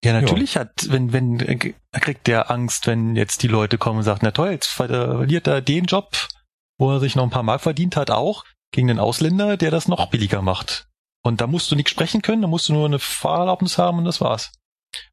Ja, 0.04 0.14
natürlich 0.14 0.54
ja. 0.54 0.62
hat, 0.62 0.90
wenn, 0.90 1.12
wenn, 1.12 1.40
äh, 1.40 1.74
kriegt 2.00 2.28
der 2.28 2.52
Angst, 2.52 2.88
wenn 2.88 3.16
jetzt 3.16 3.44
die 3.44 3.48
Leute 3.48 3.78
kommen 3.78 4.00
und 4.00 4.04
sagen, 4.04 4.20
na 4.24 4.32
toll, 4.32 4.52
jetzt 4.52 4.68
verliert 4.68 5.48
er 5.48 5.62
den 5.62 5.86
Job, 5.86 6.28
wo 6.78 6.92
er 6.92 7.00
sich 7.00 7.16
noch 7.16 7.24
ein 7.24 7.32
paar 7.32 7.44
Mark 7.44 7.62
verdient 7.62 7.96
hat, 7.96 8.12
auch 8.12 8.44
gegen 8.72 8.88
den 8.88 9.00
Ausländer, 9.00 9.58
der 9.58 9.72
das 9.72 9.88
noch 9.88 10.10
billiger 10.10 10.42
macht. 10.42 10.88
Und 11.24 11.42
da 11.42 11.48
musst 11.48 11.72
du 11.72 11.76
nicht 11.76 11.90
sprechen 11.90 12.22
können, 12.22 12.42
da 12.42 12.48
musst 12.48 12.70
du 12.70 12.74
nur 12.74 12.86
eine 12.86 13.00
Fahrerlaubnis 13.00 13.78
haben 13.78 13.98
und 13.98 14.06
das 14.06 14.22
war's. 14.22 14.52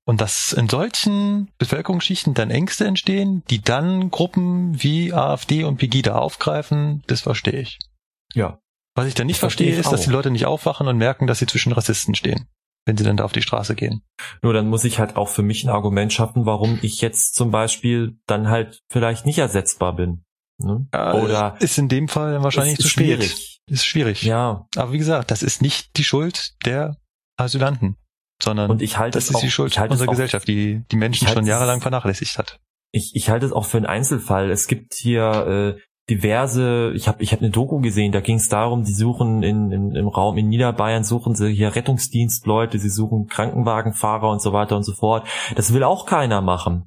Und 0.04 0.20
dass 0.20 0.52
in 0.52 0.68
solchen 0.68 1.50
Bevölkerungsschichten 1.58 2.34
dann 2.34 2.50
Ängste 2.50 2.86
entstehen, 2.86 3.42
die 3.50 3.62
dann 3.62 4.10
Gruppen 4.10 4.82
wie 4.82 5.12
AfD 5.12 5.64
und 5.64 5.78
Pegida 5.78 6.16
aufgreifen, 6.16 7.02
das 7.06 7.22
verstehe 7.22 7.60
ich. 7.60 7.78
Ja. 8.34 8.60
Was 8.94 9.06
ich 9.06 9.14
dann 9.14 9.26
nicht 9.26 9.38
verstehe, 9.38 9.74
verstehe 9.74 9.80
ist, 9.80 9.92
dass 9.92 10.06
die 10.06 10.10
Leute 10.10 10.30
nicht 10.30 10.46
aufwachen 10.46 10.86
und 10.86 10.96
merken, 10.96 11.26
dass 11.26 11.38
sie 11.38 11.46
zwischen 11.46 11.72
Rassisten 11.72 12.14
stehen, 12.14 12.46
wenn 12.86 12.96
sie 12.96 13.04
dann 13.04 13.16
da 13.16 13.24
auf 13.24 13.32
die 13.32 13.42
Straße 13.42 13.74
gehen. 13.74 14.02
Nur 14.42 14.52
dann 14.52 14.68
muss 14.68 14.84
ich 14.84 14.98
halt 14.98 15.16
auch 15.16 15.28
für 15.28 15.42
mich 15.42 15.64
ein 15.64 15.70
Argument 15.70 16.12
schaffen, 16.12 16.46
warum 16.46 16.78
ich 16.82 17.00
jetzt 17.00 17.34
zum 17.34 17.50
Beispiel 17.50 18.18
dann 18.26 18.48
halt 18.48 18.82
vielleicht 18.90 19.26
nicht 19.26 19.38
ersetzbar 19.38 19.96
bin. 19.96 20.24
Ne? 20.58 20.86
Ja, 20.94 21.14
Oder 21.14 21.56
ist 21.58 21.78
in 21.78 21.88
dem 21.88 22.08
Fall 22.08 22.42
wahrscheinlich 22.42 22.78
zu 22.78 22.88
spät. 22.88 23.22
Schwierig. 23.22 23.60
Ist 23.66 23.86
schwierig. 23.86 24.22
Ja. 24.22 24.66
Aber 24.76 24.92
wie 24.92 24.98
gesagt, 24.98 25.30
das 25.30 25.42
ist 25.42 25.62
nicht 25.62 25.96
die 25.96 26.04
Schuld 26.04 26.54
der 26.64 26.96
Asylanten, 27.36 27.96
sondern 28.40 28.70
und 28.70 28.82
ich 28.82 28.98
halte 28.98 29.18
das 29.18 29.30
ist 29.30 29.36
auch, 29.36 29.40
die 29.40 29.50
Schuld 29.50 29.76
unserer 29.76 30.06
Gesellschaft, 30.06 30.46
die 30.46 30.84
die 30.90 30.96
Menschen 30.96 31.26
schon 31.26 31.46
jahrelang 31.46 31.80
vernachlässigt 31.80 32.38
hat. 32.38 32.60
Ich, 32.92 33.16
ich 33.16 33.28
halte 33.28 33.46
es 33.46 33.52
auch 33.52 33.64
für 33.64 33.78
einen 33.78 33.86
Einzelfall. 33.86 34.50
Es 34.50 34.68
gibt 34.68 34.94
hier 34.94 35.76
äh, 35.76 35.80
diverse, 36.10 36.92
ich 36.94 37.08
habe 37.08 37.22
ich 37.22 37.32
hab 37.32 37.40
eine 37.40 37.50
Doku 37.50 37.80
gesehen, 37.80 38.12
da 38.12 38.20
ging 38.20 38.36
es 38.36 38.48
darum, 38.48 38.84
die 38.84 38.92
suchen 38.92 39.42
in, 39.42 39.72
in, 39.72 39.94
im 39.94 40.08
Raum 40.08 40.36
in 40.36 40.48
Niederbayern, 40.48 41.04
suchen 41.04 41.34
sie 41.34 41.52
hier 41.52 41.74
Rettungsdienstleute, 41.74 42.78
sie 42.78 42.90
suchen 42.90 43.26
Krankenwagenfahrer 43.26 44.30
und 44.30 44.42
so 44.42 44.52
weiter 44.52 44.76
und 44.76 44.82
so 44.82 44.92
fort. 44.92 45.26
Das 45.56 45.72
will 45.72 45.82
auch 45.82 46.06
keiner 46.06 46.40
machen. 46.42 46.86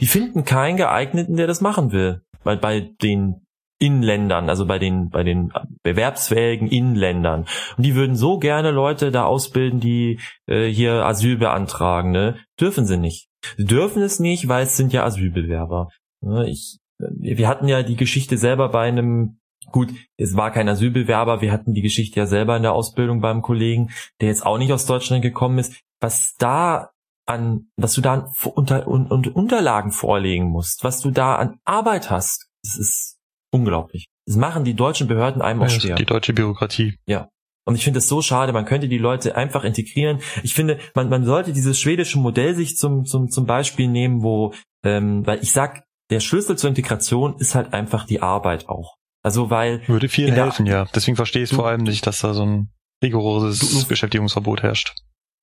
Die 0.00 0.06
finden 0.06 0.44
keinen 0.44 0.76
geeigneten, 0.76 1.36
der 1.36 1.46
das 1.46 1.60
machen 1.60 1.92
will. 1.92 2.22
Weil 2.44 2.56
bei 2.56 2.92
den 3.02 3.46
Inländern, 3.78 4.48
also 4.48 4.64
bei 4.64 4.78
den, 4.78 5.10
bei 5.10 5.22
den 5.22 5.52
bewerbsfähigen 5.82 6.68
Inländern. 6.68 7.46
Und 7.76 7.84
die 7.84 7.94
würden 7.94 8.16
so 8.16 8.38
gerne 8.38 8.70
Leute 8.70 9.10
da 9.10 9.24
ausbilden, 9.24 9.80
die 9.80 10.18
äh, 10.46 10.66
hier 10.68 11.04
Asyl 11.04 11.36
beantragen, 11.36 12.10
ne? 12.10 12.36
Dürfen 12.58 12.86
sie 12.86 12.96
nicht. 12.96 13.28
Sie 13.58 13.66
dürfen 13.66 14.02
es 14.02 14.18
nicht, 14.18 14.48
weil 14.48 14.64
es 14.64 14.76
sind 14.76 14.94
ja 14.94 15.04
Asylbewerber. 15.04 15.88
Ne? 16.22 16.48
Ich, 16.48 16.78
wir 16.98 17.48
hatten 17.48 17.68
ja 17.68 17.82
die 17.82 17.96
Geschichte 17.96 18.38
selber 18.38 18.68
bei 18.70 18.88
einem, 18.88 19.38
gut, 19.72 19.92
es 20.16 20.36
war 20.36 20.50
kein 20.50 20.68
Asylbewerber, 20.68 21.40
wir 21.40 21.52
hatten 21.52 21.74
die 21.74 21.82
Geschichte 21.82 22.20
ja 22.20 22.26
selber 22.26 22.56
in 22.56 22.62
der 22.62 22.72
Ausbildung 22.72 23.20
beim 23.20 23.42
Kollegen, 23.42 23.90
der 24.20 24.28
jetzt 24.28 24.44
auch 24.44 24.58
nicht 24.58 24.72
aus 24.72 24.86
Deutschland 24.86 25.22
gekommen 25.22 25.58
ist. 25.58 25.80
Was 26.00 26.34
da 26.38 26.90
an, 27.26 27.68
was 27.76 27.94
du 27.94 28.00
da 28.00 28.14
an 28.14 28.28
unter, 28.54 28.86
un, 28.86 29.10
un, 29.10 29.26
Unterlagen 29.28 29.90
vorlegen 29.90 30.46
musst, 30.46 30.84
was 30.84 31.00
du 31.00 31.10
da 31.10 31.36
an 31.36 31.58
Arbeit 31.64 32.10
hast, 32.10 32.48
das 32.62 32.76
ist 32.76 33.18
unglaublich. 33.50 34.08
Das 34.26 34.36
machen 34.36 34.64
die 34.64 34.74
deutschen 34.74 35.08
Behörden 35.08 35.42
einem 35.42 35.62
auch 35.62 35.70
schwer. 35.70 35.96
Die 35.96 36.04
deutsche 36.04 36.32
Bürokratie. 36.32 36.98
Ja. 37.06 37.28
Und 37.64 37.74
ich 37.74 37.82
finde 37.82 37.98
es 37.98 38.08
so 38.08 38.22
schade, 38.22 38.52
man 38.52 38.64
könnte 38.64 38.88
die 38.88 38.98
Leute 38.98 39.36
einfach 39.36 39.64
integrieren. 39.64 40.20
Ich 40.44 40.54
finde, 40.54 40.78
man, 40.94 41.08
man 41.08 41.24
sollte 41.24 41.52
dieses 41.52 41.80
schwedische 41.80 42.18
Modell 42.18 42.54
sich 42.54 42.76
zum, 42.76 43.04
zum, 43.04 43.28
zum 43.28 43.44
Beispiel 43.44 43.88
nehmen, 43.88 44.22
wo, 44.22 44.54
ähm, 44.84 45.26
weil 45.26 45.42
ich 45.42 45.50
sag, 45.50 45.85
der 46.10 46.20
Schlüssel 46.20 46.56
zur 46.56 46.68
Integration 46.68 47.36
ist 47.38 47.54
halt 47.54 47.72
einfach 47.72 48.06
die 48.06 48.22
Arbeit 48.22 48.68
auch. 48.68 48.96
Also 49.22 49.50
weil. 49.50 49.86
Würde 49.88 50.08
viel 50.08 50.30
helfen, 50.32 50.66
ja. 50.66 50.86
Deswegen 50.94 51.16
verstehe 51.16 51.42
ich 51.42 51.50
es 51.50 51.56
vor 51.56 51.66
allem 51.66 51.82
nicht, 51.82 52.06
dass 52.06 52.20
da 52.20 52.32
so 52.32 52.44
ein 52.44 52.70
rigoroses 53.02 53.58
du, 53.58 53.88
Beschäftigungsverbot 53.88 54.62
herrscht. 54.62 54.94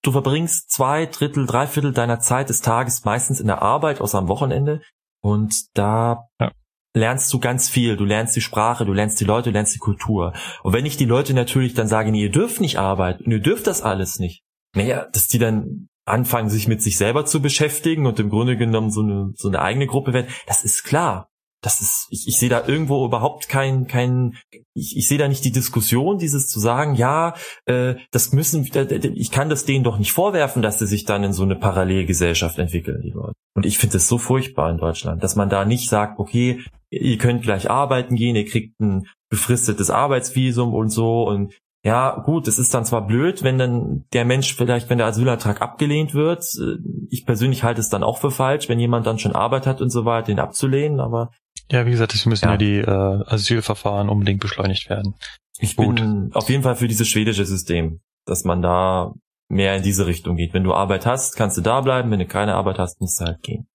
Du 0.03 0.12
verbringst 0.12 0.72
zwei 0.72 1.05
Drittel, 1.05 1.46
drei 1.46 1.67
Viertel 1.67 1.93
deiner 1.93 2.20
Zeit 2.20 2.50
des 2.50 2.62
Tages 2.62 3.03
meistens 3.03 3.39
in 3.39 3.48
der 3.48 3.62
Arbeit, 3.62 4.01
außer 4.01 4.17
am 4.17 4.27
Wochenende. 4.27 4.82
Und 5.22 5.53
da 5.77 6.27
ja. 6.39 6.51
lernst 6.93 7.32
du 7.34 7.39
ganz 7.39 7.70
viel. 7.70 7.98
Du 7.98 8.05
lernst 8.05 8.36
die 8.36 8.41
Sprache, 8.41 8.86
du 8.86 8.93
lernst 8.93 9.20
die 9.20 9.25
Leute, 9.25 9.50
du 9.50 9.53
lernst 9.53 9.75
die 9.75 9.79
Kultur. 9.79 10.34
Und 10.63 10.74
wenn 10.74 10.86
ich 10.86 10.98
die 10.98 11.05
Leute 11.05 11.34
natürlich 11.34 11.74
dann 11.74 11.88
sage, 11.88 12.12
nee, 12.12 12.24
ihr 12.24 12.32
dürft 12.32 12.62
nicht 12.62 12.77
arbeiten 12.77 13.29
ihr 13.29 13.39
dürft 13.39 13.67
das 13.67 13.82
alles 13.82 14.20
nicht, 14.20 14.43
naja, 14.75 15.08
dass 15.12 15.27
die 15.27 15.39
dann 15.39 15.88
anfangen, 16.06 16.50
sich 16.50 16.68
mit 16.68 16.82
sich 16.82 16.98
selber 16.98 17.26
zu 17.26 17.42
beschäftigen 17.42 18.06
und 18.06 18.20
im 18.20 18.30
Grunde 18.30 18.58
genommen 18.58 18.92
so 18.92 19.02
eine, 19.02 19.32
so 19.36 19.48
eine 19.48 19.62
eigene 19.62 19.88
Gruppe 19.88 20.14
werden, 20.14 20.28
das 20.48 20.64
ist 20.64 20.84
klar. 20.84 21.30
Das 21.62 21.80
ist, 21.80 22.08
ich, 22.10 22.28
ich 22.28 22.38
sehe 22.38 22.50
da 22.50 22.68
irgendwo 22.68 23.06
überhaupt 23.06 23.48
kein, 23.48 23.88
kein, 23.88 24.36
ich, 24.74 24.98
ich 24.98 25.08
sehe 25.08 25.18
da 25.18 25.30
nicht 25.30 25.46
die 25.46 25.52
Diskussion, 25.54 26.18
dieses 26.18 26.50
zu 26.50 26.60
sagen, 26.60 26.94
ja, 26.94 27.36
äh, 27.66 27.96
das 28.12 28.34
müssen, 28.34 28.70
ich 29.16 29.32
kann 29.32 29.50
das 29.50 29.64
denen 29.64 29.86
doch 29.86 29.98
nicht 29.98 30.12
vorwerfen, 30.12 30.62
dass 30.62 30.80
sie 30.80 30.88
sich 30.88 31.06
dann 31.06 31.24
in 31.24 31.32
so 31.32 31.44
eine 31.44 31.56
Parallelgesellschaft 31.56 32.60
entwickeln, 32.60 33.02
die 33.02 33.12
Leute. 33.12 33.34
Und 33.56 33.66
ich 33.66 33.78
finde 33.78 33.96
es 33.96 34.10
so 34.10 34.18
furchtbar 34.18 34.70
in 34.72 34.78
Deutschland, 34.78 35.24
dass 35.24 35.38
man 35.38 35.50
da 35.50 35.64
nicht 35.64 35.88
sagt, 35.88 36.20
okay, 36.20 36.62
ihr 36.90 37.18
könnt 37.18 37.44
gleich 37.44 37.70
arbeiten 37.70 38.18
gehen, 38.18 38.36
ihr 38.36 38.46
kriegt 38.46 38.78
ein 38.82 39.08
befristetes 39.30 39.90
Arbeitsvisum 39.90 40.74
und 40.74 40.90
so 40.90 41.24
und 41.24 41.54
ja, 41.86 42.22
gut, 42.22 42.48
es 42.48 42.60
ist 42.60 42.74
dann 42.74 42.86
zwar 42.86 43.06
blöd, 43.06 43.44
wenn 43.44 43.58
dann 43.58 44.06
der 44.13 44.24
Mensch 44.24 44.56
vielleicht, 44.56 44.90
wenn 44.90 45.00
der 45.00 45.08
Asylantrag 45.08 45.62
abgelehnt 45.62 46.13
wird. 46.13 46.44
Äh, 46.58 46.78
ich 47.10 47.25
persönlich 47.25 47.63
halte 47.63 47.82
es 47.82 47.90
dann 47.90 48.04
auch 48.04 48.20
für 48.20 48.32
falsch, 48.32 48.70
wenn 48.70 48.80
jemand 48.80 49.06
dann 49.06 49.20
schon 49.20 49.36
Arbeit 49.36 49.68
hat 49.68 49.82
und 49.82 49.90
so 49.90 50.06
weiter, 50.06 50.28
den 50.28 50.40
abzulehnen, 50.40 51.02
aber. 51.02 51.32
Ja, 51.70 51.86
wie 51.86 51.92
gesagt, 51.92 52.13
es 52.13 52.25
müssen 52.25 52.46
ja, 52.46 52.52
ja 52.52 52.58
die 52.58 52.78
äh, 52.78 53.24
Asylverfahren 53.25 54.08
unbedingt 54.08 54.40
beschleunigt 54.40 54.90
werden. 54.90 55.16
Ich 55.60 55.75
gut. 55.75 55.96
bin 55.96 56.32
auf 56.34 56.50
jeden 56.50 56.63
Fall 56.63 56.75
für 56.75 56.88
dieses 56.88 57.10
schwedische 57.10 57.46
System, 57.46 58.00
dass 58.25 58.46
man 58.46 58.62
da 58.62 59.13
mehr 59.50 59.75
in 59.75 59.84
diese 59.84 60.08
Richtung 60.08 60.38
geht. 60.38 60.54
Wenn 60.54 60.63
du 60.63 60.74
Arbeit 60.74 61.06
hast, 61.06 61.36
kannst 61.36 61.58
du 61.58 61.62
da 61.62 61.82
bleiben, 61.82 62.10
wenn 62.12 62.20
du 62.20 62.25
keine 62.25 62.56
Arbeit 62.56 62.80
hast, 62.80 63.02
musst 63.02 63.20
du 63.20 63.25
halt 63.25 63.42
gehen. 63.44 63.68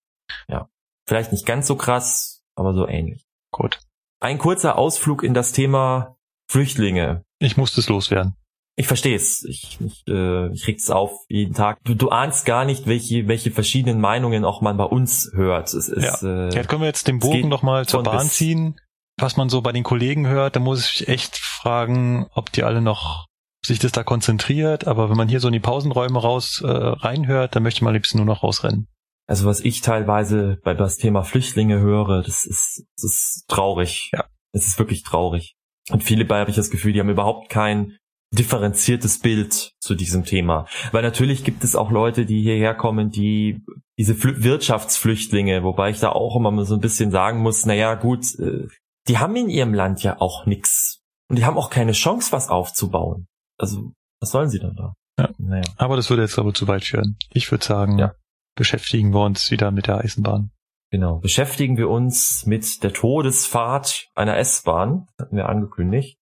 Ja. 0.49 0.69
Vielleicht 1.07 1.33
nicht 1.33 1.47
ganz 1.47 1.67
so 1.67 1.77
krass, 1.77 2.43
aber 2.55 2.73
so 2.73 2.87
ähnlich. 2.87 3.27
Gut. 3.53 3.81
Ein 4.21 4.39
kurzer 4.39 4.77
Ausflug 4.77 5.23
in 5.23 5.33
das 5.33 5.53
Thema 5.53 6.18
Flüchtlinge. 6.49 7.25
Ich 7.39 7.57
musste 7.57 7.81
es 7.81 7.89
loswerden. 7.89 8.35
Ich 8.77 8.87
verstehe 8.87 9.17
es. 9.17 9.45
Ich, 9.45 9.79
ich, 9.81 10.05
äh, 10.09 10.53
ich 10.53 10.63
krieg's 10.63 10.89
auf 10.89 11.11
jeden 11.29 11.53
Tag. 11.53 11.79
Du, 11.83 11.95
du 11.95 12.11
ahnst 12.11 12.47
gar 12.47 12.65
nicht, 12.65 12.87
welche, 12.87 13.27
welche 13.27 13.51
verschiedenen 13.51 14.01
Meinungen 14.01 14.45
auch 14.45 14.61
man 14.61 14.77
bei 14.77 14.85
uns 14.85 15.31
hört. 15.35 15.75
Es 15.75 15.89
ist, 15.89 16.23
ja. 16.23 16.47
Äh, 16.49 16.55
Jetzt 16.55 16.69
können 16.69 16.83
wir 16.83 16.87
jetzt 16.87 17.09
den 17.09 17.19
Bogen 17.19 17.49
noch 17.49 17.63
mal 17.63 17.87
zur 17.87 18.05
Bahn 18.05 18.27
ziehen. 18.29 18.81
Was 19.21 19.37
man 19.37 19.49
so 19.49 19.63
bei 19.63 19.73
den 19.73 19.83
Kollegen 19.83 20.29
hört, 20.29 20.55
da 20.55 20.61
muss 20.61 20.89
ich 20.93 21.09
echt 21.09 21.39
fragen, 21.39 22.29
ob 22.35 22.53
die 22.53 22.63
alle 22.63 22.81
noch 22.81 23.27
sich 23.67 23.81
das 23.81 23.91
da 23.91 24.05
konzentriert. 24.05 24.87
Aber 24.87 25.11
wenn 25.11 25.17
man 25.17 25.29
hier 25.29 25.41
so 25.41 25.49
in 25.49 25.55
die 25.55 25.61
Pausenräume 25.61 26.21
raus 26.21 26.63
äh, 26.65 26.69
reinhört, 26.69 27.57
dann 27.57 27.65
möchte 27.65 27.83
man 27.83 27.91
am 27.91 27.95
liebsten 27.95 28.19
nur 28.19 28.27
noch 28.27 28.45
rausrennen. 28.45 28.87
Also 29.27 29.45
was 29.47 29.59
ich 29.59 29.81
teilweise 29.81 30.59
bei 30.63 30.75
das 30.75 30.99
Thema 30.99 31.25
Flüchtlinge 31.25 31.81
höre, 31.81 32.23
das 32.23 32.47
ist, 32.47 32.85
das 32.97 33.05
ist 33.05 33.45
traurig. 33.49 34.11
Ja. 34.13 34.25
Es 34.53 34.69
ist 34.69 34.79
wirklich 34.79 35.03
traurig. 35.03 35.57
Und 35.91 36.05
viele 36.05 36.25
bei 36.25 36.41
habe 36.41 36.51
ich 36.51 36.57
das 36.57 36.71
Gefühl, 36.71 36.93
die 36.93 37.01
haben 37.01 37.11
überhaupt 37.11 37.49
kein 37.49 37.97
differenziertes 38.31 39.21
Bild 39.21 39.73
zu 39.81 39.95
diesem 39.95 40.25
Thema. 40.25 40.67
Weil 40.93 41.03
natürlich 41.03 41.45
gibt 41.45 41.65
es 41.65 41.75
auch 41.75 41.91
Leute, 41.91 42.27
die 42.27 42.43
hierher 42.43 42.75
kommen, 42.75 43.11
die 43.11 43.63
diese 43.99 44.15
Fl 44.15 44.43
Wirtschaftsflüchtlinge, 44.43 45.63
wobei 45.65 45.91
ich 45.91 46.01
da 46.01 46.11
auch 46.11 46.37
immer 46.37 46.65
so 46.65 46.75
ein 46.75 46.81
bisschen 46.81 47.11
sagen 47.11 47.41
muss, 47.41 47.65
naja 47.65 47.95
gut, 47.95 48.39
äh, 48.39 48.69
die 49.09 49.19
haben 49.19 49.35
in 49.37 49.49
ihrem 49.49 49.73
Land 49.73 50.03
ja 50.03 50.21
auch 50.21 50.45
nix. 50.47 51.01
Und 51.31 51.39
die 51.39 51.45
haben 51.45 51.57
auch 51.57 51.71
keine 51.71 51.93
Chance, 51.93 52.33
was 52.33 52.49
aufzubauen. 52.49 53.27
Also, 53.59 53.93
was 54.21 54.31
sollen 54.31 54.51
sie 54.51 54.59
dann 54.59 54.77
da? 54.77 54.95
Ja. 55.19 55.31
Naja. 55.39 55.65
Aber 55.77 55.97
das 55.97 56.11
würde 56.11 56.23
jetzt 56.23 56.39
aber 56.39 56.55
zu 56.55 56.69
weit 56.69 56.85
führen. 56.85 57.17
Ich 57.33 57.51
würde 57.51 57.65
sagen, 57.65 57.99
ja. 57.99 58.15
beschäftigen 58.55 59.13
wir 59.13 59.25
uns 59.25 59.51
wieder 59.51 59.71
mit 59.71 59.87
der 59.87 59.99
Eisenbahn. 59.99 60.51
Genau. 60.91 61.19
Beschäftigen 61.19 61.77
wir 61.77 61.91
uns 61.91 62.47
mit 62.47 62.83
der 62.83 62.93
Todesfahrt 62.93 64.09
einer 64.15 64.37
S-Bahn, 64.39 65.07
hatten 65.21 65.37
wir 65.37 65.49
angekündigt. 65.49 66.17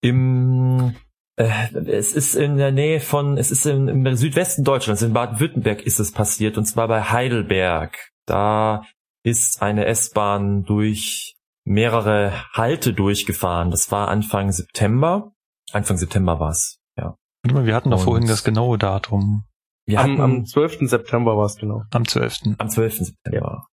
Im 0.00 0.94
äh, 1.36 1.50
es 1.86 2.14
ist 2.14 2.34
in 2.34 2.56
der 2.56 2.72
Nähe 2.72 3.00
von, 3.00 3.36
es 3.36 3.50
ist 3.50 3.66
im, 3.66 3.88
im 3.88 4.16
Südwesten 4.16 4.64
Deutschlands, 4.64 5.02
in 5.02 5.12
Baden-Württemberg 5.12 5.82
ist 5.82 5.98
es 5.98 6.12
passiert, 6.12 6.56
und 6.56 6.64
zwar 6.64 6.88
bei 6.88 7.02
Heidelberg. 7.02 8.10
Da 8.26 8.82
ist 9.22 9.60
eine 9.60 9.86
S-Bahn 9.86 10.64
durch 10.64 11.34
mehrere 11.64 12.32
Halte 12.52 12.94
durchgefahren. 12.94 13.70
Das 13.70 13.90
war 13.90 14.08
Anfang 14.08 14.52
September. 14.52 15.32
Anfang 15.72 15.96
September 15.96 16.38
war's, 16.40 16.78
ja. 16.96 17.16
Wir 17.42 17.74
hatten 17.74 17.90
doch 17.90 18.00
vorhin 18.00 18.28
das 18.28 18.44
genaue 18.44 18.78
Datum. 18.78 19.44
Wir 19.84 20.00
am, 20.00 20.20
am 20.20 20.46
12. 20.46 20.88
September 20.88 21.36
war 21.36 21.46
es 21.46 21.56
genau. 21.56 21.82
Am 21.90 22.06
12. 22.06 22.56
Am 22.58 22.68
12. 22.68 22.98
September. 22.98 23.38
Ja. 23.38 23.66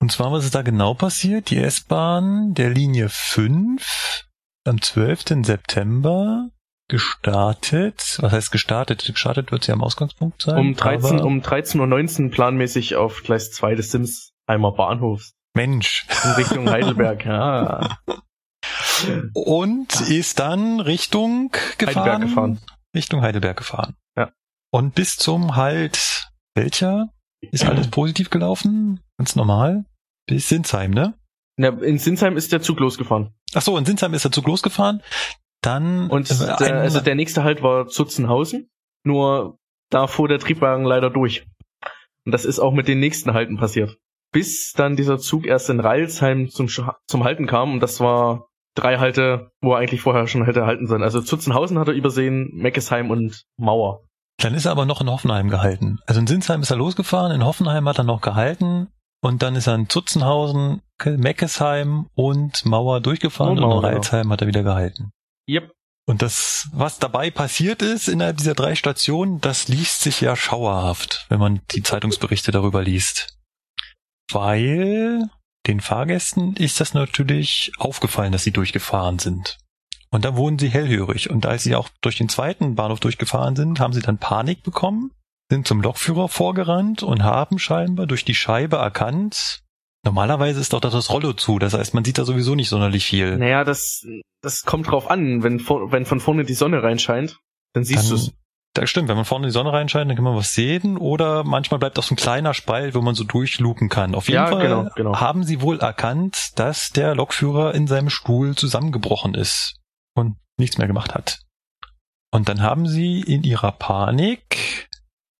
Und 0.00 0.12
zwar, 0.12 0.32
was 0.32 0.44
ist 0.44 0.54
da 0.54 0.62
genau 0.62 0.94
passiert? 0.94 1.50
Die 1.50 1.58
S-Bahn 1.58 2.54
der 2.54 2.70
Linie 2.70 3.08
5 3.08 4.24
am 4.64 4.80
12. 4.80 5.44
September 5.44 6.50
gestartet. 6.88 8.18
Was 8.20 8.32
heißt 8.32 8.52
gestartet? 8.52 9.04
Gestartet 9.04 9.52
wird 9.52 9.64
sie 9.64 9.72
am 9.72 9.82
Ausgangspunkt 9.82 10.42
sein. 10.42 10.58
Um 10.58 10.74
13, 10.74 11.20
um 11.20 11.40
13.19 11.40 12.24
Uhr 12.24 12.30
planmäßig 12.30 12.96
auf 12.96 13.22
Gleis 13.22 13.50
2 13.52 13.74
des 13.74 13.90
Simsheimer 13.90 14.72
Bahnhofs. 14.72 15.32
Mensch. 15.54 16.06
In 16.24 16.30
Richtung 16.30 16.70
Heidelberg, 16.70 17.24
ja. 17.24 17.98
Und 19.34 20.00
ist 20.08 20.38
dann 20.38 20.80
Richtung 20.80 21.50
gefahren? 21.78 21.96
Heidelberg 21.96 22.20
gefahren. 22.22 22.60
Richtung 22.94 23.22
Heidelberg 23.22 23.56
gefahren. 23.56 23.96
Ja. 24.16 24.32
Und 24.70 24.94
bis 24.94 25.16
zum 25.16 25.56
Halt 25.56 26.30
welcher 26.54 27.08
ist 27.40 27.64
alles 27.64 27.88
positiv 27.90 28.30
gelaufen? 28.30 29.00
Ganz 29.18 29.36
normal. 29.36 29.84
Bis 30.26 30.48
Sinsheim, 30.48 30.90
ne? 30.90 31.14
Ja, 31.58 31.70
in 31.70 31.98
Sinsheim 31.98 32.36
ist 32.36 32.52
der 32.52 32.60
Zug 32.60 32.78
losgefahren. 32.80 33.34
Ach 33.54 33.62
so, 33.62 33.76
in 33.76 33.84
Sinsheim 33.84 34.14
ist 34.14 34.24
der 34.24 34.32
Zug 34.32 34.46
losgefahren. 34.46 35.02
Dann 35.60 36.08
und 36.08 36.30
äh, 36.30 36.56
der, 36.58 36.80
also 36.80 37.00
der 37.00 37.16
nächste 37.16 37.42
Halt 37.42 37.62
war 37.62 37.88
Zutzenhausen, 37.88 38.68
nur 39.04 39.58
da 39.90 40.06
fuhr 40.06 40.28
der 40.28 40.38
Triebwagen 40.38 40.84
leider 40.84 41.10
durch. 41.10 41.46
Und 42.24 42.32
das 42.32 42.44
ist 42.44 42.60
auch 42.60 42.72
mit 42.72 42.86
den 42.86 43.00
nächsten 43.00 43.32
Halten 43.32 43.56
passiert. 43.56 43.96
Bis 44.30 44.72
dann 44.72 44.96
dieser 44.96 45.18
Zug 45.18 45.46
erst 45.46 45.70
in 45.70 45.80
Reilsheim 45.80 46.48
zum, 46.48 46.68
zum 46.68 47.24
Halten 47.24 47.46
kam 47.46 47.72
und 47.72 47.80
das 47.80 47.98
war 47.98 48.48
drei 48.74 48.98
Halte, 48.98 49.50
wo 49.60 49.72
er 49.72 49.78
eigentlich 49.78 50.02
vorher 50.02 50.26
schon 50.26 50.44
hätte 50.44 50.66
halten 50.66 50.86
sollen. 50.86 51.02
Also 51.02 51.20
Zutzenhausen 51.20 51.78
hat 51.78 51.88
er 51.88 51.94
übersehen, 51.94 52.50
Meckesheim 52.52 53.10
und 53.10 53.44
Mauer. 53.56 54.04
Dann 54.38 54.54
ist 54.54 54.66
er 54.66 54.72
aber 54.72 54.86
noch 54.86 55.00
in 55.00 55.10
Hoffenheim 55.10 55.48
gehalten. 55.48 55.98
Also 56.06 56.20
in 56.20 56.26
Sinsheim 56.26 56.62
ist 56.62 56.70
er 56.70 56.76
losgefahren, 56.76 57.32
in 57.32 57.44
Hoffenheim 57.44 57.88
hat 57.88 57.98
er 57.98 58.04
noch 58.04 58.20
gehalten 58.20 58.88
und 59.20 59.42
dann 59.42 59.56
ist 59.56 59.66
er 59.66 59.74
in 59.74 59.88
Zutzenhausen, 59.88 60.80
Meckesheim 61.04 62.08
und 62.14 62.64
Mauer 62.64 63.00
durchgefahren 63.00 63.58
und, 63.58 63.60
Mauer, 63.60 63.78
und 63.78 63.84
in 63.84 63.90
Reilsheim 63.90 64.30
hat 64.30 64.40
er 64.40 64.46
wieder 64.46 64.62
gehalten. 64.62 65.10
Yep. 65.48 65.72
Und 66.06 66.22
das, 66.22 66.68
was 66.72 66.98
dabei 66.98 67.30
passiert 67.30 67.82
ist 67.82 68.08
innerhalb 68.08 68.38
dieser 68.38 68.54
drei 68.54 68.74
Stationen, 68.74 69.40
das 69.40 69.68
liest 69.68 70.00
sich 70.00 70.20
ja 70.20 70.36
schauerhaft, 70.36 71.26
wenn 71.28 71.38
man 71.38 71.60
die 71.72 71.82
Zeitungsberichte 71.82 72.50
darüber 72.50 72.82
liest. 72.82 73.36
Weil 74.32 75.28
den 75.66 75.80
Fahrgästen 75.80 76.56
ist 76.56 76.80
das 76.80 76.94
natürlich 76.94 77.72
aufgefallen, 77.76 78.32
dass 78.32 78.44
sie 78.44 78.52
durchgefahren 78.52 79.18
sind. 79.18 79.58
Und 80.10 80.24
da 80.24 80.36
wurden 80.36 80.58
sie 80.58 80.68
hellhörig. 80.68 81.30
Und 81.30 81.46
als 81.46 81.62
sie 81.64 81.76
auch 81.76 81.88
durch 82.00 82.16
den 82.16 82.28
zweiten 82.28 82.74
Bahnhof 82.74 83.00
durchgefahren 83.00 83.56
sind, 83.56 83.80
haben 83.80 83.92
sie 83.92 84.00
dann 84.00 84.18
Panik 84.18 84.62
bekommen, 84.62 85.12
sind 85.50 85.66
zum 85.66 85.82
Lokführer 85.82 86.28
vorgerannt 86.28 87.02
und 87.02 87.22
haben 87.22 87.58
scheinbar 87.58 88.06
durch 88.06 88.24
die 88.24 88.34
Scheibe 88.34 88.76
erkannt, 88.76 89.62
Normalerweise 90.04 90.60
ist 90.60 90.72
doch 90.72 90.80
das 90.80 91.10
Rollo 91.10 91.32
zu, 91.32 91.58
das 91.58 91.74
heißt, 91.74 91.92
man 91.92 92.04
sieht 92.04 92.18
da 92.18 92.24
sowieso 92.24 92.54
nicht 92.54 92.68
sonderlich 92.68 93.04
viel. 93.04 93.36
Naja, 93.36 93.64
das, 93.64 94.06
das 94.42 94.62
kommt 94.62 94.90
drauf 94.90 95.10
an. 95.10 95.42
Wenn, 95.42 95.60
wenn 95.60 96.06
von 96.06 96.20
vorne 96.20 96.44
die 96.44 96.54
Sonne 96.54 96.82
reinscheint, 96.82 97.38
dann 97.74 97.84
siehst 97.84 98.10
du 98.10 98.14
es. 98.14 98.32
Das 98.74 98.88
stimmt, 98.88 99.08
wenn 99.08 99.16
man 99.16 99.24
vorne 99.24 99.48
die 99.48 99.52
Sonne 99.52 99.72
reinscheint, 99.72 100.08
dann 100.08 100.16
kann 100.16 100.24
man 100.24 100.36
was 100.36 100.54
sehen 100.54 100.98
oder 100.98 101.42
manchmal 101.42 101.80
bleibt 101.80 101.98
auch 101.98 102.04
so 102.04 102.14
ein 102.14 102.16
kleiner 102.16 102.54
Spalt, 102.54 102.94
wo 102.94 103.00
man 103.00 103.14
so 103.14 103.24
durchlupen 103.24 103.88
kann. 103.88 104.14
Auf 104.14 104.28
jeden 104.28 104.36
ja, 104.36 104.46
Fall 104.46 104.62
genau, 104.62 104.88
genau. 104.94 105.20
haben 105.20 105.42
sie 105.42 105.60
wohl 105.62 105.80
erkannt, 105.80 106.52
dass 106.56 106.90
der 106.90 107.14
Lokführer 107.16 107.74
in 107.74 107.86
seinem 107.86 108.08
Stuhl 108.08 108.54
zusammengebrochen 108.54 109.34
ist 109.34 109.77
und 110.18 110.36
nichts 110.58 110.78
mehr 110.78 110.86
gemacht 110.86 111.14
hat. 111.14 111.40
Und 112.30 112.48
dann 112.48 112.62
haben 112.62 112.86
sie 112.86 113.20
in 113.20 113.42
ihrer 113.42 113.72
Panik 113.72 114.88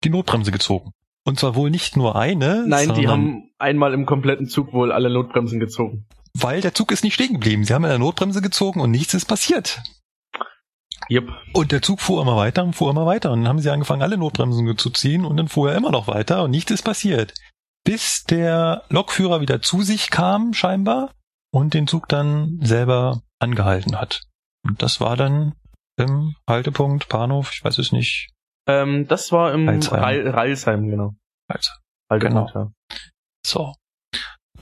die 0.05 0.11
Notbremse 0.11 0.51
gezogen. 0.51 0.93
Und 1.25 1.39
zwar 1.39 1.55
wohl 1.55 1.71
nicht 1.71 1.97
nur 1.97 2.17
eine. 2.17 2.65
Nein, 2.67 2.95
die 2.95 3.09
haben 3.09 3.51
einmal 3.59 3.93
im 3.93 4.07
kompletten 4.07 4.49
Zug 4.49 4.73
wohl 4.73 4.93
alle 4.93 5.11
Notbremsen 5.11 5.61
gezogen. 5.61 6.07
Weil 6.33 6.61
der 6.61 6.73
Zug 6.73 6.91
ist 6.93 7.05
nicht 7.05 7.15
stehen 7.15 7.35
geblieben. 7.35 7.65
Sie 7.65 7.75
haben 7.75 7.85
eine 7.85 7.99
Notbremse 7.99 8.41
gezogen 8.41 8.81
und 8.81 8.91
nichts 8.91 9.13
ist 9.13 9.27
passiert. 9.27 9.83
Yep. 11.11 11.31
Und 11.53 11.73
der 11.73 11.83
Zug 11.83 12.01
fuhr 12.01 12.23
immer 12.23 12.37
weiter 12.37 12.63
und 12.65 12.75
fuhr 12.75 12.91
immer 12.91 13.07
weiter. 13.07 13.33
Und 13.33 13.41
dann 13.41 13.49
haben 13.49 13.59
sie 13.59 13.71
angefangen, 13.71 14.03
alle 14.03 14.17
Notbremsen 14.17 14.77
zu 14.79 14.91
ziehen 14.91 15.25
und 15.25 15.37
dann 15.37 15.49
fuhr 15.49 15.71
er 15.71 15.77
immer 15.77 15.91
noch 15.91 16.07
weiter 16.07 16.45
und 16.45 16.51
nichts 16.51 16.71
ist 16.71 16.83
passiert. 16.83 17.35
Bis 17.85 18.25
der 18.25 18.85
Lokführer 18.89 19.41
wieder 19.41 19.63
zu 19.63 19.83
sich 19.83 20.11
kam, 20.11 20.53
scheinbar, 20.55 21.13
und 21.51 21.75
den 21.75 21.87
Zug 21.87 22.09
dann 22.09 22.59
selber 22.63 23.23
angehalten 23.39 23.99
hat. 23.99 24.28
Und 24.65 24.83
das 24.83 25.01
war 25.01 25.17
dann 25.17 25.55
im 25.97 26.35
Haltepunkt, 26.49 27.09
Bahnhof, 27.09 27.51
ich 27.53 27.65
weiß 27.65 27.79
es 27.79 27.93
nicht, 27.93 28.31
ähm, 28.69 29.09
das 29.09 29.33
war 29.33 29.55
im 29.55 29.67
Ralsheim 29.69 30.89
genau. 30.89 31.15
Ralsheim. 31.51 31.79
Genau. 32.11 32.49
Ja. 32.55 32.71
So. 33.45 33.75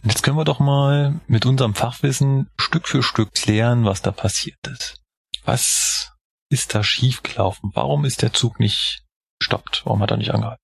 Und 0.03 0.13
jetzt 0.13 0.23
können 0.23 0.37
wir 0.37 0.45
doch 0.45 0.61
mal 0.61 1.21
mit 1.27 1.45
unserem 1.45 1.75
Fachwissen 1.75 2.49
Stück 2.59 2.87
für 2.87 3.03
Stück 3.03 3.33
klären, 3.33 3.85
was 3.85 4.03
da 4.03 4.13
passiert 4.13 4.59
ist. 4.69 5.03
Was 5.45 6.13
ist 6.51 6.75
da 6.75 6.85
schiefgelaufen? 6.85 7.73
Warum 7.75 8.05
ist 8.05 8.23
der 8.23 8.33
Zug 8.33 8.61
nicht 8.61 9.05
gestoppt? 9.41 9.83
Warum 9.85 10.01
hat 10.01 10.13
er 10.13 10.19
nicht 10.19 10.33
angehalten? 10.33 10.63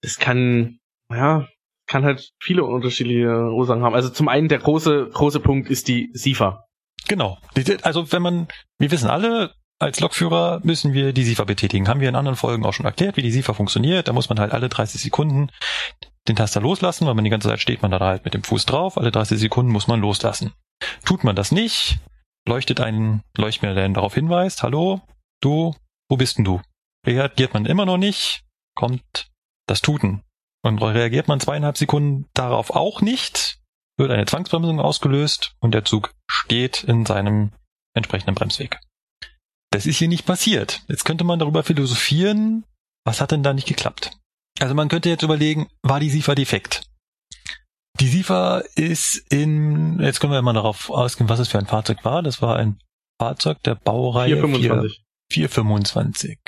Es 0.00 0.18
kann, 0.18 0.78
ja, 1.10 1.48
kann 1.88 2.04
halt 2.04 2.30
viele 2.40 2.62
unterschiedliche 2.62 3.50
Ursachen 3.52 3.82
haben. 3.82 3.94
Also 3.94 4.10
zum 4.10 4.28
einen 4.28 4.48
der 4.48 4.60
große, 4.60 5.08
große 5.12 5.40
Punkt 5.40 5.68
ist 5.68 5.88
die 5.88 6.10
SIFA. 6.12 6.65
Genau. 7.08 7.38
Also 7.82 8.12
wenn 8.12 8.22
man, 8.22 8.48
wir 8.78 8.90
wissen 8.90 9.08
alle, 9.08 9.54
als 9.78 10.00
Lokführer 10.00 10.60
müssen 10.64 10.94
wir 10.94 11.12
die 11.12 11.24
SIFA 11.24 11.44
betätigen. 11.44 11.88
Haben 11.88 12.00
wir 12.00 12.08
in 12.08 12.16
anderen 12.16 12.36
Folgen 12.36 12.64
auch 12.64 12.72
schon 12.72 12.86
erklärt, 12.86 13.16
wie 13.16 13.22
die 13.22 13.30
SIFA 13.30 13.52
funktioniert. 13.52 14.08
Da 14.08 14.12
muss 14.12 14.28
man 14.28 14.40
halt 14.40 14.52
alle 14.52 14.68
30 14.68 15.00
Sekunden 15.00 15.50
den 16.28 16.36
Taster 16.36 16.60
loslassen, 16.60 17.06
weil 17.06 17.14
man 17.14 17.24
die 17.24 17.30
ganze 17.30 17.48
Zeit 17.48 17.60
steht 17.60 17.82
man 17.82 17.90
da 17.90 18.00
halt 18.00 18.24
mit 18.24 18.34
dem 18.34 18.42
Fuß 18.42 18.66
drauf. 18.66 18.96
Alle 18.96 19.12
30 19.12 19.38
Sekunden 19.38 19.70
muss 19.70 19.86
man 19.86 20.00
loslassen. 20.00 20.52
Tut 21.04 21.24
man 21.24 21.36
das 21.36 21.52
nicht, 21.52 21.98
leuchtet 22.46 22.80
ein 22.80 23.22
Leuchtmelder, 23.36 23.82
der 23.82 23.88
darauf 23.90 24.14
hinweist, 24.14 24.62
hallo, 24.62 25.00
du, 25.40 25.74
wo 26.08 26.16
bist 26.16 26.38
denn 26.38 26.44
du? 26.44 26.60
Reagiert 27.06 27.54
man 27.54 27.66
immer 27.66 27.86
noch 27.86 27.96
nicht, 27.96 28.42
kommt 28.74 29.30
das 29.66 29.80
Tuten. 29.80 30.22
Und 30.62 30.82
reagiert 30.82 31.28
man 31.28 31.40
zweieinhalb 31.40 31.76
Sekunden 31.76 32.26
darauf 32.34 32.70
auch 32.70 33.00
nicht, 33.00 33.55
wird 33.96 34.10
eine 34.10 34.26
Zwangsbremsung 34.26 34.80
ausgelöst 34.80 35.54
und 35.60 35.72
der 35.72 35.84
Zug 35.84 36.14
steht 36.30 36.84
in 36.84 37.06
seinem 37.06 37.52
entsprechenden 37.94 38.34
Bremsweg. 38.34 38.78
Das 39.70 39.86
ist 39.86 39.98
hier 39.98 40.08
nicht 40.08 40.26
passiert. 40.26 40.82
Jetzt 40.88 41.04
könnte 41.04 41.24
man 41.24 41.38
darüber 41.38 41.62
philosophieren, 41.62 42.64
was 43.04 43.20
hat 43.20 43.30
denn 43.30 43.42
da 43.42 43.52
nicht 43.52 43.68
geklappt? 43.68 44.12
Also 44.60 44.74
man 44.74 44.88
könnte 44.88 45.08
jetzt 45.08 45.22
überlegen, 45.22 45.68
war 45.82 46.00
die 46.00 46.10
SIFA 46.10 46.34
defekt? 46.34 46.88
Die 48.00 48.08
SIFA 48.08 48.62
ist 48.74 49.22
in, 49.30 49.98
jetzt 50.00 50.20
können 50.20 50.32
wir 50.32 50.42
mal 50.42 50.52
darauf 50.52 50.90
ausgehen, 50.90 51.28
was 51.28 51.40
es 51.40 51.48
für 51.48 51.58
ein 51.58 51.66
Fahrzeug 51.66 52.04
war. 52.04 52.22
Das 52.22 52.42
war 52.42 52.56
ein 52.56 52.78
Fahrzeug 53.18 53.62
der 53.62 53.74
Baureihe 53.74 54.36
425. 54.36 55.04
425. 55.32 56.38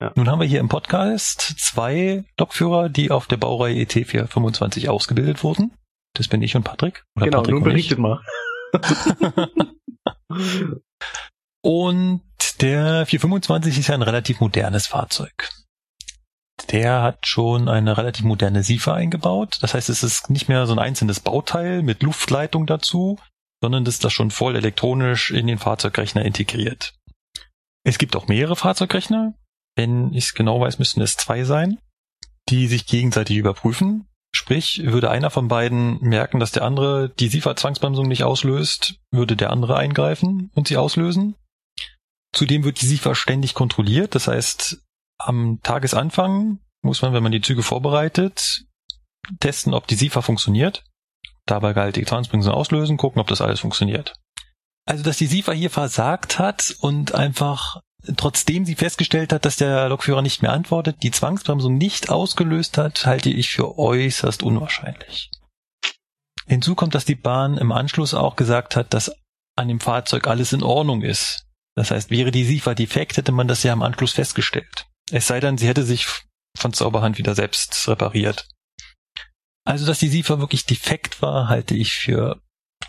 Ja. 0.00 0.12
Nun 0.14 0.28
haben 0.28 0.40
wir 0.40 0.46
hier 0.46 0.60
im 0.60 0.68
Podcast 0.68 1.40
zwei 1.58 2.24
Lokführer, 2.38 2.88
die 2.88 3.10
auf 3.10 3.26
der 3.26 3.36
Baureihe 3.36 3.80
ET 3.80 3.92
425 3.92 4.88
ausgebildet 4.88 5.42
wurden. 5.42 5.72
Das 6.18 6.28
bin 6.28 6.42
ich 6.42 6.56
und 6.56 6.64
Patrick. 6.64 7.04
Oder 7.16 7.26
genau, 7.26 7.38
Patrick 7.38 7.54
nun 7.54 7.64
berichtet 7.64 7.98
mal. 7.98 8.20
und 11.62 12.22
der 12.60 13.06
425 13.06 13.78
ist 13.78 13.88
ja 13.88 13.94
ein 13.94 14.02
relativ 14.02 14.40
modernes 14.40 14.86
Fahrzeug. 14.86 15.50
Der 16.70 17.02
hat 17.02 17.26
schon 17.26 17.68
eine 17.68 17.98
relativ 17.98 18.24
moderne 18.24 18.62
SIFA 18.62 18.94
eingebaut. 18.94 19.58
Das 19.60 19.74
heißt, 19.74 19.90
es 19.90 20.02
ist 20.02 20.30
nicht 20.30 20.48
mehr 20.48 20.66
so 20.66 20.72
ein 20.72 20.78
einzelnes 20.78 21.20
Bauteil 21.20 21.82
mit 21.82 22.02
Luftleitung 22.02 22.66
dazu, 22.66 23.18
sondern 23.62 23.84
das 23.84 23.96
ist 23.96 24.04
das 24.04 24.12
schon 24.12 24.30
voll 24.30 24.56
elektronisch 24.56 25.30
in 25.30 25.46
den 25.46 25.58
Fahrzeugrechner 25.58 26.24
integriert. 26.24 26.94
Es 27.84 27.98
gibt 27.98 28.16
auch 28.16 28.26
mehrere 28.26 28.56
Fahrzeugrechner. 28.56 29.34
Wenn 29.76 30.14
ich 30.14 30.24
es 30.24 30.34
genau 30.34 30.60
weiß, 30.60 30.78
müssten 30.78 31.02
es 31.02 31.16
zwei 31.16 31.44
sein, 31.44 31.78
die 32.48 32.66
sich 32.66 32.86
gegenseitig 32.86 33.36
überprüfen. 33.36 34.08
Sprich, 34.36 34.82
würde 34.84 35.10
einer 35.10 35.30
von 35.30 35.48
beiden 35.48 35.98
merken, 36.02 36.40
dass 36.40 36.52
der 36.52 36.62
andere 36.62 37.08
die 37.08 37.28
SIFA-Zwangsbremsung 37.28 38.06
nicht 38.06 38.22
auslöst, 38.22 38.96
würde 39.10 39.34
der 39.34 39.48
andere 39.48 39.78
eingreifen 39.78 40.50
und 40.54 40.68
sie 40.68 40.76
auslösen. 40.76 41.36
Zudem 42.34 42.62
wird 42.62 42.82
die 42.82 42.86
SIFA 42.86 43.14
ständig 43.14 43.54
kontrolliert. 43.54 44.14
Das 44.14 44.28
heißt, 44.28 44.84
am 45.18 45.60
Tagesanfang 45.62 46.58
muss 46.82 47.00
man, 47.00 47.14
wenn 47.14 47.22
man 47.22 47.32
die 47.32 47.40
Züge 47.40 47.62
vorbereitet, 47.62 48.66
testen, 49.40 49.72
ob 49.72 49.86
die 49.86 49.94
SIFA 49.94 50.20
funktioniert. 50.20 50.84
Dabei 51.46 51.72
galt 51.72 51.96
die 51.96 52.04
Zwangsbremsung 52.04 52.52
auslösen, 52.52 52.98
gucken, 52.98 53.22
ob 53.22 53.28
das 53.28 53.40
alles 53.40 53.60
funktioniert. 53.60 54.12
Also, 54.84 55.02
dass 55.02 55.16
die 55.16 55.26
SIFA 55.26 55.52
hier 55.52 55.70
versagt 55.70 56.38
hat 56.38 56.76
und 56.80 57.14
einfach, 57.14 57.80
trotzdem 58.16 58.64
sie 58.64 58.74
festgestellt 58.74 59.32
hat, 59.32 59.44
dass 59.44 59.56
der 59.56 59.88
Lokführer 59.88 60.22
nicht 60.22 60.42
mehr 60.42 60.52
antwortet, 60.52 61.02
die 61.02 61.10
Zwangsbremsung 61.10 61.76
nicht 61.76 62.10
ausgelöst 62.10 62.78
hat, 62.78 63.06
halte 63.06 63.30
ich 63.30 63.50
für 63.50 63.78
äußerst 63.78 64.42
unwahrscheinlich. 64.42 65.30
Hinzu 66.46 66.74
kommt, 66.74 66.94
dass 66.94 67.04
die 67.04 67.16
Bahn 67.16 67.58
im 67.58 67.72
Anschluss 67.72 68.14
auch 68.14 68.36
gesagt 68.36 68.76
hat, 68.76 68.94
dass 68.94 69.12
an 69.56 69.68
dem 69.68 69.80
Fahrzeug 69.80 70.28
alles 70.28 70.52
in 70.52 70.62
Ordnung 70.62 71.02
ist. 71.02 71.46
Das 71.74 71.90
heißt, 71.90 72.10
wäre 72.10 72.30
die 72.30 72.44
SIFA 72.44 72.74
defekt, 72.74 73.16
hätte 73.16 73.32
man 73.32 73.48
das 73.48 73.62
ja 73.62 73.72
im 73.72 73.82
Anschluss 73.82 74.12
festgestellt. 74.12 74.86
Es 75.10 75.26
sei 75.26 75.40
denn, 75.40 75.58
sie 75.58 75.68
hätte 75.68 75.84
sich 75.84 76.06
von 76.56 76.72
Zauberhand 76.72 77.18
wieder 77.18 77.34
selbst 77.34 77.86
repariert. 77.88 78.48
Also, 79.64 79.84
dass 79.84 79.98
die 79.98 80.08
SIFA 80.08 80.38
wirklich 80.38 80.64
defekt 80.64 81.20
war, 81.22 81.48
halte 81.48 81.74
ich 81.74 81.92
für 81.92 82.40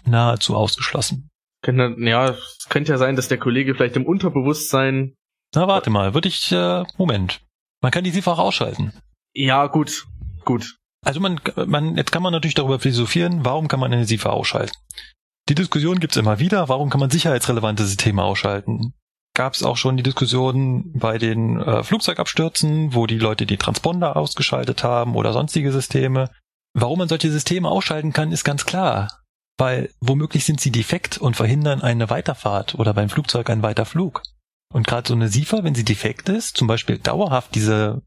nahezu 0.05 0.55
ausgeschlossen. 0.55 1.29
Ja, 1.67 2.29
es 2.29 2.67
könnte 2.69 2.91
ja 2.91 2.97
sein, 2.97 3.15
dass 3.15 3.27
der 3.27 3.37
Kollege 3.37 3.75
vielleicht 3.75 3.95
im 3.95 4.05
Unterbewusstsein. 4.05 5.15
Na, 5.53 5.67
warte 5.67 5.89
mal, 5.89 6.13
würde 6.13 6.27
ich, 6.27 6.51
äh, 6.51 6.83
Moment. 6.97 7.41
Man 7.81 7.91
kann 7.91 8.03
die 8.03 8.09
SIFA 8.11 8.33
auch 8.33 8.39
ausschalten. 8.39 8.93
Ja, 9.33 9.67
gut, 9.67 10.05
gut. 10.45 10.77
Also 11.05 11.19
man, 11.19 11.39
man, 11.67 11.95
jetzt 11.95 12.11
kann 12.11 12.23
man 12.23 12.33
natürlich 12.33 12.55
darüber 12.55 12.79
philosophieren, 12.79 13.45
warum 13.45 13.67
kann 13.67 13.79
man 13.79 13.93
eine 13.93 14.05
SIFA 14.05 14.29
ausschalten? 14.29 14.75
Die 15.47 15.55
Diskussion 15.55 15.99
gibt's 15.99 16.17
immer 16.17 16.39
wieder, 16.39 16.67
warum 16.69 16.89
kann 16.89 16.99
man 16.99 17.09
sicherheitsrelevante 17.09 17.85
Systeme 17.85 18.23
ausschalten? 18.23 18.93
Gab 19.33 19.53
es 19.53 19.63
auch 19.63 19.77
schon 19.77 19.95
die 19.95 20.03
Diskussion 20.03 20.91
bei 20.93 21.17
den 21.17 21.61
äh, 21.61 21.83
Flugzeugabstürzen, 21.83 22.95
wo 22.95 23.05
die 23.05 23.19
Leute 23.19 23.45
die 23.45 23.57
Transponder 23.57 24.17
ausgeschaltet 24.17 24.83
haben 24.83 25.15
oder 25.15 25.31
sonstige 25.31 25.71
Systeme. 25.71 26.31
Warum 26.73 26.99
man 26.99 27.07
solche 27.07 27.31
Systeme 27.31 27.69
ausschalten 27.69 28.13
kann, 28.13 28.31
ist 28.31 28.43
ganz 28.43 28.65
klar 28.65 29.09
weil 29.57 29.91
womöglich 29.99 30.45
sind 30.45 30.59
sie 30.59 30.71
defekt 30.71 31.17
und 31.17 31.35
verhindern 31.35 31.81
eine 31.81 32.09
Weiterfahrt 32.09 32.75
oder 32.75 32.93
beim 32.93 33.09
Flugzeug 33.09 33.49
einen 33.49 33.63
Weiterflug. 33.63 34.23
Und 34.73 34.85
gerade 34.85 35.07
so 35.07 35.13
eine 35.13 35.29
SIFA, 35.29 35.63
wenn 35.63 35.75
sie 35.75 35.85
defekt 35.85 36.29
ist, 36.29 36.57
zum 36.57 36.67
Beispiel 36.67 36.99
dauerhaft 36.99 37.55
diese 37.55 38.01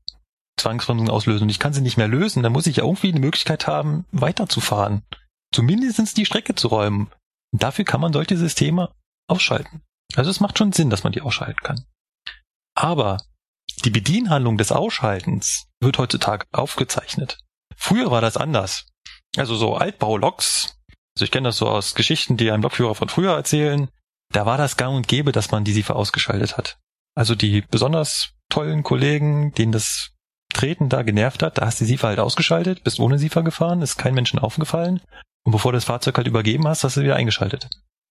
Zwangsbremsung 0.59 1.09
auslösen 1.09 1.45
und 1.45 1.51
ich 1.51 1.59
kann 1.59 1.73
sie 1.73 1.81
nicht 1.81 1.97
mehr 1.97 2.09
lösen, 2.09 2.43
dann 2.43 2.53
muss 2.53 2.67
ich 2.67 2.77
ja 2.77 2.85
irgendwie 2.85 3.11
eine 3.11 3.21
Möglichkeit 3.21 3.67
haben, 3.67 4.05
weiterzufahren. 4.13 5.03
Zumindest 5.53 6.17
die 6.17 6.27
Strecke 6.27 6.55
zu 6.55 6.69
räumen. 6.69 7.11
Und 7.53 7.63
dafür 7.63 7.85
kann 7.85 8.01
man 8.01 8.13
solche 8.13 8.37
Systeme 8.37 8.95
ausschalten. 9.29 9.83
Also 10.15 10.31
es 10.31 10.41
macht 10.41 10.59
schon 10.59 10.73
Sinn, 10.73 10.91
dass 10.91 11.03
man 11.03 11.13
die 11.13 11.23
ausschalten 11.23 11.61
kann. 11.63 11.85
Aber 12.77 13.19
die 13.85 13.91
Bedienhandlung 13.91 14.59
des 14.59 14.73
Ausschaltens 14.73 15.67
wird 15.81 15.99
heutzutage 15.99 16.47
aufgezeichnet. 16.53 17.39
Früher 17.77 18.11
war 18.11 18.21
das 18.21 18.37
anders. 18.37 18.87
Also 19.37 19.57
so 19.57 19.75
Altbauloks, 19.75 20.80
also 21.17 21.25
ich 21.25 21.31
kenne 21.31 21.49
das 21.49 21.57
so 21.57 21.69
aus 21.69 21.95
Geschichten, 21.95 22.37
die 22.37 22.51
einem 22.51 22.63
Lokführer 22.63 22.95
von 22.95 23.09
früher 23.09 23.35
erzählen. 23.35 23.89
Da 24.33 24.47
war 24.47 24.59
das 24.59 24.77
gang 24.77 24.97
und 24.97 25.09
gäbe, 25.09 25.33
dass 25.33 25.51
man 25.51 25.65
die 25.65 25.73
SIFA 25.73 25.95
ausgeschaltet 25.95 26.57
hat. 26.57 26.79
Also 27.17 27.35
die 27.35 27.63
besonders 27.63 28.33
tollen 28.49 28.83
Kollegen, 28.83 29.53
denen 29.53 29.73
das 29.73 30.13
Treten 30.53 30.89
da 30.89 31.03
genervt 31.03 31.43
hat, 31.43 31.59
da 31.59 31.67
hast 31.67 31.81
du 31.81 31.85
die 31.85 31.93
SIFA 31.93 32.09
halt 32.09 32.19
ausgeschaltet, 32.21 32.85
bist 32.85 33.01
ohne 33.01 33.19
SIFA 33.19 33.41
gefahren, 33.43 33.83
ist 33.83 33.97
kein 33.97 34.15
Menschen 34.15 34.39
aufgefallen. 34.39 35.01
Und 35.45 35.53
bevor 35.53 35.73
du 35.73 35.77
das 35.77 35.85
Fahrzeug 35.85 36.17
halt 36.17 36.27
übergeben 36.27 36.67
hast, 36.69 36.85
hast 36.85 36.97
du 36.97 37.03
wieder 37.03 37.17
eingeschaltet. 37.17 37.69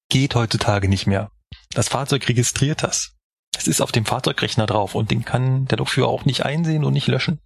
Geht 0.10 0.36
heutzutage 0.36 0.90
nicht 0.90 1.08
mehr. 1.08 1.32
Das 1.74 1.90
Fahrzeug 1.90 2.28
registriert 2.28 2.84
das. 2.84 3.16
Es 3.58 3.68
ist 3.68 3.82
auf 3.82 3.92
dem 3.92 4.06
Fahrzeugrechner 4.06 4.66
drauf 4.66 4.96
und 4.96 5.12
den 5.12 5.26
kann 5.26 5.66
der 5.66 5.78
Lokführer 5.78 6.08
auch 6.08 6.26
nicht 6.26 6.46
einsehen 6.46 6.84
und 6.84 6.94
nicht 6.94 7.08
löschen. 7.08 7.40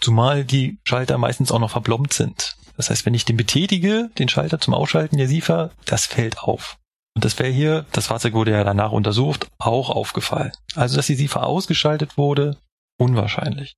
Zumal 0.00 0.44
die 0.44 0.78
Schalter 0.84 1.18
meistens 1.18 1.52
auch 1.52 1.58
noch 1.58 1.70
verblombt 1.70 2.12
sind. 2.12 2.56
Das 2.76 2.90
heißt, 2.90 3.06
wenn 3.06 3.14
ich 3.14 3.24
den 3.24 3.36
betätige, 3.36 4.10
den 4.18 4.28
Schalter 4.28 4.60
zum 4.60 4.74
Ausschalten 4.74 5.16
der 5.16 5.28
SIFA, 5.28 5.70
das 5.84 6.06
fällt 6.06 6.38
auf. 6.38 6.78
Und 7.14 7.24
das 7.24 7.38
wäre 7.38 7.50
hier, 7.50 7.86
das 7.92 8.08
Fahrzeug 8.08 8.34
wurde 8.34 8.50
ja 8.50 8.62
danach 8.62 8.92
untersucht, 8.92 9.48
auch 9.58 9.88
aufgefallen. 9.88 10.52
Also, 10.74 10.96
dass 10.96 11.06
die 11.06 11.14
SIFA 11.14 11.44
ausgeschaltet 11.44 12.18
wurde, 12.18 12.58
unwahrscheinlich. 12.98 13.74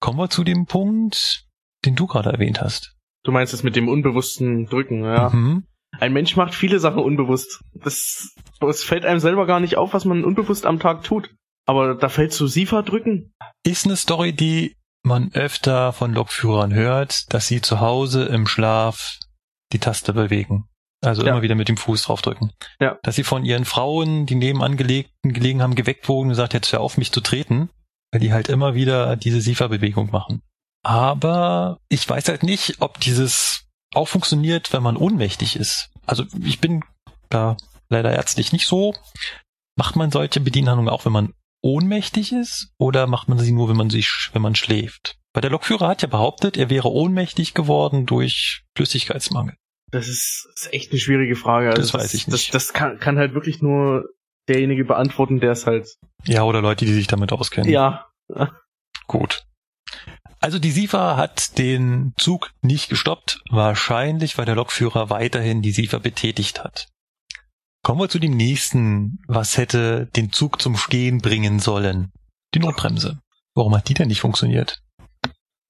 Kommen 0.00 0.18
wir 0.18 0.28
zu 0.28 0.44
dem 0.44 0.66
Punkt, 0.66 1.46
den 1.86 1.96
du 1.96 2.06
gerade 2.06 2.30
erwähnt 2.30 2.60
hast. 2.60 2.94
Du 3.24 3.32
meinst 3.32 3.54
es 3.54 3.62
mit 3.62 3.74
dem 3.74 3.88
unbewussten 3.88 4.66
Drücken, 4.66 5.02
ja. 5.02 5.30
Mhm. 5.30 5.64
Ein 5.98 6.12
Mensch 6.12 6.36
macht 6.36 6.54
viele 6.54 6.78
Sachen 6.78 7.02
unbewusst. 7.02 7.62
Das, 7.72 8.34
das 8.60 8.82
fällt 8.82 9.06
einem 9.06 9.20
selber 9.20 9.46
gar 9.46 9.60
nicht 9.60 9.78
auf, 9.78 9.94
was 9.94 10.04
man 10.04 10.24
unbewusst 10.24 10.66
am 10.66 10.78
Tag 10.78 11.04
tut. 11.04 11.30
Aber 11.66 11.94
da 11.94 12.08
fällt 12.10 12.32
zu 12.32 12.46
SIFA 12.46 12.82
drücken. 12.82 13.32
Ist 13.64 13.86
eine 13.86 13.96
Story, 13.96 14.32
die 14.32 14.76
man 15.04 15.32
öfter 15.32 15.92
von 15.92 16.12
Lokführern 16.12 16.72
hört, 16.74 17.32
dass 17.32 17.46
sie 17.46 17.60
zu 17.60 17.80
Hause 17.80 18.24
im 18.24 18.46
Schlaf 18.46 19.18
die 19.72 19.78
Taste 19.78 20.12
bewegen. 20.12 20.68
Also 21.04 21.22
ja. 21.22 21.32
immer 21.32 21.42
wieder 21.42 21.54
mit 21.54 21.68
dem 21.68 21.76
Fuß 21.76 22.04
draufdrücken. 22.04 22.52
Ja. 22.80 22.98
Dass 23.02 23.16
sie 23.16 23.24
von 23.24 23.44
ihren 23.44 23.66
Frauen, 23.66 24.26
die 24.26 24.34
nebenan 24.34 24.76
gelegten 24.76 25.32
gelegen 25.32 25.60
haben, 25.60 25.74
geweckt 25.74 26.08
wurden 26.08 26.26
und 26.26 26.30
gesagt, 26.30 26.54
jetzt 26.54 26.72
hör 26.72 26.80
auf 26.80 26.96
mich 26.96 27.12
zu 27.12 27.20
treten, 27.20 27.68
weil 28.10 28.20
die 28.20 28.32
halt 28.32 28.48
immer 28.48 28.74
wieder 28.74 29.16
diese 29.16 29.40
Sifa-Bewegung 29.40 30.10
machen. 30.10 30.40
Aber 30.82 31.78
ich 31.88 32.08
weiß 32.08 32.28
halt 32.28 32.42
nicht, 32.42 32.80
ob 32.80 33.00
dieses 33.00 33.66
auch 33.94 34.08
funktioniert, 34.08 34.72
wenn 34.72 34.82
man 34.82 34.96
ohnmächtig 34.96 35.56
ist. 35.56 35.90
Also 36.06 36.24
ich 36.42 36.60
bin 36.60 36.82
da 37.28 37.56
leider 37.88 38.12
ärztlich 38.12 38.52
nicht 38.52 38.66
so. 38.66 38.94
Macht 39.76 39.96
man 39.96 40.10
solche 40.10 40.40
Bedienhandlungen 40.40 40.92
auch, 40.92 41.04
wenn 41.04 41.12
man 41.12 41.34
ohnmächtig 41.64 42.32
ist 42.32 42.68
oder 42.78 43.06
macht 43.06 43.28
man 43.28 43.38
sie 43.38 43.52
nur, 43.52 43.68
wenn 43.68 43.76
man 43.76 43.90
sich, 43.90 44.30
wenn 44.32 44.42
man 44.42 44.54
schläft? 44.54 45.16
Weil 45.32 45.40
der 45.40 45.50
Lokführer 45.50 45.88
hat 45.88 46.02
ja 46.02 46.08
behauptet, 46.08 46.56
er 46.56 46.70
wäre 46.70 46.92
ohnmächtig 46.92 47.54
geworden 47.54 48.06
durch 48.06 48.62
Flüssigkeitsmangel. 48.76 49.56
Das 49.90 50.06
ist, 50.06 50.48
ist 50.54 50.72
echt 50.72 50.90
eine 50.92 51.00
schwierige 51.00 51.36
Frage. 51.36 51.70
Also 51.70 51.80
das 51.80 51.94
weiß 51.94 52.14
ich 52.14 52.26
nicht. 52.26 52.52
Das, 52.52 52.66
das 52.66 52.72
kann, 52.72 52.98
kann 52.98 53.18
halt 53.18 53.34
wirklich 53.34 53.62
nur 53.62 54.04
derjenige 54.48 54.84
beantworten, 54.84 55.40
der 55.40 55.52
es 55.52 55.66
halt. 55.66 55.88
Ja, 56.26 56.42
oder 56.44 56.60
Leute, 56.60 56.84
die 56.84 56.92
sich 56.92 57.06
damit 57.06 57.32
auskennen. 57.32 57.70
Ja. 57.70 58.06
Gut. 59.06 59.44
Also 60.40 60.58
die 60.58 60.72
SIFA 60.72 61.16
hat 61.16 61.58
den 61.58 62.12
Zug 62.18 62.50
nicht 62.60 62.90
gestoppt, 62.90 63.40
wahrscheinlich 63.50 64.36
weil 64.36 64.44
der 64.44 64.56
Lokführer 64.56 65.08
weiterhin 65.08 65.62
die 65.62 65.72
SIFA 65.72 65.98
betätigt 65.98 66.62
hat. 66.62 66.88
Kommen 67.84 68.00
wir 68.00 68.08
zu 68.08 68.18
dem 68.18 68.34
nächsten. 68.34 69.18
Was 69.28 69.58
hätte 69.58 70.06
den 70.16 70.32
Zug 70.32 70.60
zum 70.60 70.74
Stehen 70.74 71.18
bringen 71.18 71.58
sollen? 71.58 72.12
Die 72.54 72.58
Notbremse. 72.58 73.20
Warum 73.54 73.76
hat 73.76 73.90
die 73.90 73.94
denn 73.94 74.08
nicht 74.08 74.22
funktioniert? 74.22 74.82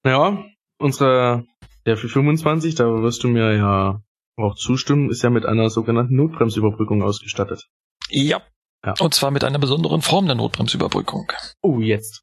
Ja, 0.05 0.45
unsere 0.79 1.45
der 1.87 1.97
für 1.97 2.09
25, 2.09 2.77
da 2.77 2.85
wirst 2.85 3.25
du 3.25 3.29
mir 3.29 3.57
ja 3.57 4.01
auch 4.37 4.55
zustimmen, 4.55 5.11
ist 5.11 5.23
ja 5.23 5.31
mit 5.31 5.45
einer 5.45 5.71
sogenannten 5.71 6.15
Notbremsüberbrückung 6.15 7.03
ausgestattet. 7.03 7.67
Ja. 8.09 8.41
ja. 8.87 8.95
Und 9.01 9.13
zwar 9.13 9.33
mit 9.33 9.43
einer 9.43 9.59
besonderen 9.59 10.01
Form 10.01 10.27
der 10.27 10.37
Notbremsüberbrückung. 10.37 11.33
Oh, 11.63 11.81
jetzt. 11.81 12.23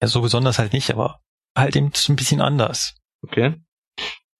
Ja, 0.00 0.06
so 0.06 0.22
besonders 0.22 0.60
halt 0.60 0.72
nicht, 0.72 0.92
aber 0.92 1.18
halt 1.56 1.74
eben 1.74 1.90
ein 2.08 2.16
bisschen 2.16 2.40
anders. 2.40 2.94
Okay. 3.22 3.56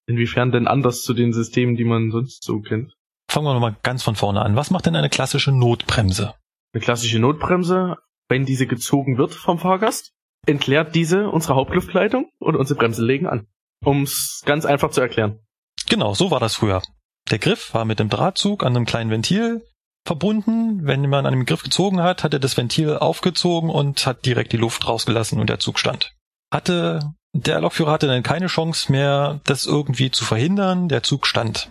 Inwiefern 0.06 0.52
denn 0.52 0.68
anders 0.68 1.02
zu 1.02 1.14
den 1.14 1.32
Systemen, 1.32 1.74
die 1.74 1.84
man 1.84 2.12
sonst 2.12 2.44
so 2.44 2.60
kennt? 2.60 2.94
Fangen 3.30 3.46
wir 3.46 3.52
nochmal 3.52 3.76
ganz 3.82 4.02
von 4.02 4.16
vorne 4.16 4.42
an. 4.42 4.56
Was 4.56 4.70
macht 4.70 4.86
denn 4.86 4.96
eine 4.96 5.10
klassische 5.10 5.52
Notbremse? 5.52 6.34
Eine 6.72 6.82
klassische 6.82 7.18
Notbremse, 7.18 7.96
wenn 8.28 8.44
diese 8.44 8.66
gezogen 8.66 9.18
wird 9.18 9.34
vom 9.34 9.58
Fahrgast, 9.58 10.12
entleert 10.46 10.94
diese 10.94 11.28
unsere 11.28 11.54
Hauptluftleitung 11.54 12.30
und 12.38 12.56
unsere 12.56 12.78
Bremse 12.78 13.04
legen 13.04 13.26
an. 13.26 13.46
Um 13.84 14.02
es 14.02 14.42
ganz 14.44 14.64
einfach 14.64 14.90
zu 14.90 15.00
erklären. 15.00 15.40
Genau, 15.88 16.14
so 16.14 16.30
war 16.30 16.40
das 16.40 16.56
früher. 16.56 16.82
Der 17.30 17.38
Griff 17.38 17.74
war 17.74 17.84
mit 17.84 17.98
dem 17.98 18.08
Drahtzug 18.08 18.64
an 18.64 18.74
einem 18.74 18.86
kleinen 18.86 19.10
Ventil 19.10 19.62
verbunden. 20.06 20.86
Wenn 20.86 21.08
man 21.08 21.26
an 21.26 21.32
dem 21.32 21.44
Griff 21.44 21.62
gezogen 21.62 22.02
hat, 22.02 22.24
hat 22.24 22.32
er 22.32 22.40
das 22.40 22.56
Ventil 22.56 22.96
aufgezogen 22.96 23.70
und 23.70 24.06
hat 24.06 24.24
direkt 24.24 24.52
die 24.52 24.56
Luft 24.56 24.88
rausgelassen 24.88 25.38
und 25.38 25.50
der 25.50 25.60
Zug 25.60 25.78
stand. 25.78 26.14
Hatte 26.50 27.14
der 27.34 27.60
Lokführer 27.60 27.92
hatte 27.92 28.06
dann 28.06 28.22
keine 28.22 28.46
Chance 28.46 28.90
mehr, 28.90 29.40
das 29.44 29.66
irgendwie 29.66 30.10
zu 30.10 30.24
verhindern. 30.24 30.88
Der 30.88 31.02
Zug 31.02 31.26
stand. 31.26 31.70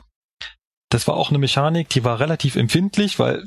Das 0.89 1.08
war 1.08 1.15
auch 1.15 1.30
eine 1.30 1.38
Mechanik, 1.38 1.89
die 1.89 2.04
war 2.04 2.19
relativ 2.19 2.56
empfindlich, 2.56 3.19
weil 3.19 3.43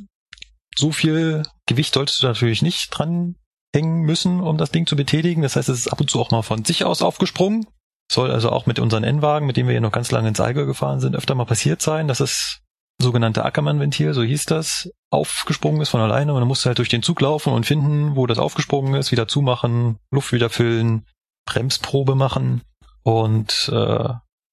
so 0.76 0.92
viel 0.92 1.42
Gewicht 1.66 1.94
solltest 1.94 2.22
du 2.22 2.26
natürlich 2.26 2.62
nicht 2.62 2.90
dran 2.90 3.36
hängen 3.74 4.02
müssen, 4.02 4.40
um 4.40 4.58
das 4.58 4.70
Ding 4.70 4.86
zu 4.86 4.96
betätigen. 4.96 5.42
Das 5.42 5.56
heißt, 5.56 5.68
es 5.68 5.80
ist 5.80 5.88
ab 5.88 6.00
und 6.00 6.10
zu 6.10 6.20
auch 6.20 6.30
mal 6.30 6.42
von 6.42 6.64
sich 6.64 6.84
aus 6.84 7.02
aufgesprungen. 7.02 7.66
Soll 8.10 8.30
also 8.30 8.50
auch 8.50 8.66
mit 8.66 8.78
unseren 8.78 9.04
N-Wagen, 9.04 9.46
mit 9.46 9.56
denen 9.56 9.68
wir 9.68 9.72
hier 9.72 9.80
noch 9.80 9.92
ganz 9.92 10.10
lange 10.10 10.28
ins 10.28 10.40
Allgäu 10.40 10.66
gefahren 10.66 11.00
sind, 11.00 11.14
öfter 11.14 11.34
mal 11.34 11.44
passiert 11.44 11.80
sein, 11.80 12.08
dass 12.08 12.20
es 12.20 12.60
sogenannte 13.00 13.44
Ackermann-Ventil, 13.44 14.12
so 14.14 14.22
hieß 14.22 14.46
das, 14.46 14.90
aufgesprungen 15.10 15.80
ist 15.80 15.88
von 15.90 16.00
alleine 16.00 16.34
und 16.34 16.40
dann 16.40 16.48
musste 16.48 16.68
halt 16.68 16.78
durch 16.78 16.88
den 16.88 17.02
Zug 17.02 17.20
laufen 17.20 17.52
und 17.52 17.64
finden, 17.64 18.16
wo 18.16 18.26
das 18.26 18.38
aufgesprungen 18.38 18.94
ist, 18.94 19.12
wieder 19.12 19.28
zumachen, 19.28 19.98
Luft 20.10 20.32
wieder 20.32 20.50
füllen, 20.50 21.06
Bremsprobe 21.46 22.14
machen 22.14 22.62
und 23.02 23.70
äh, 23.72 24.08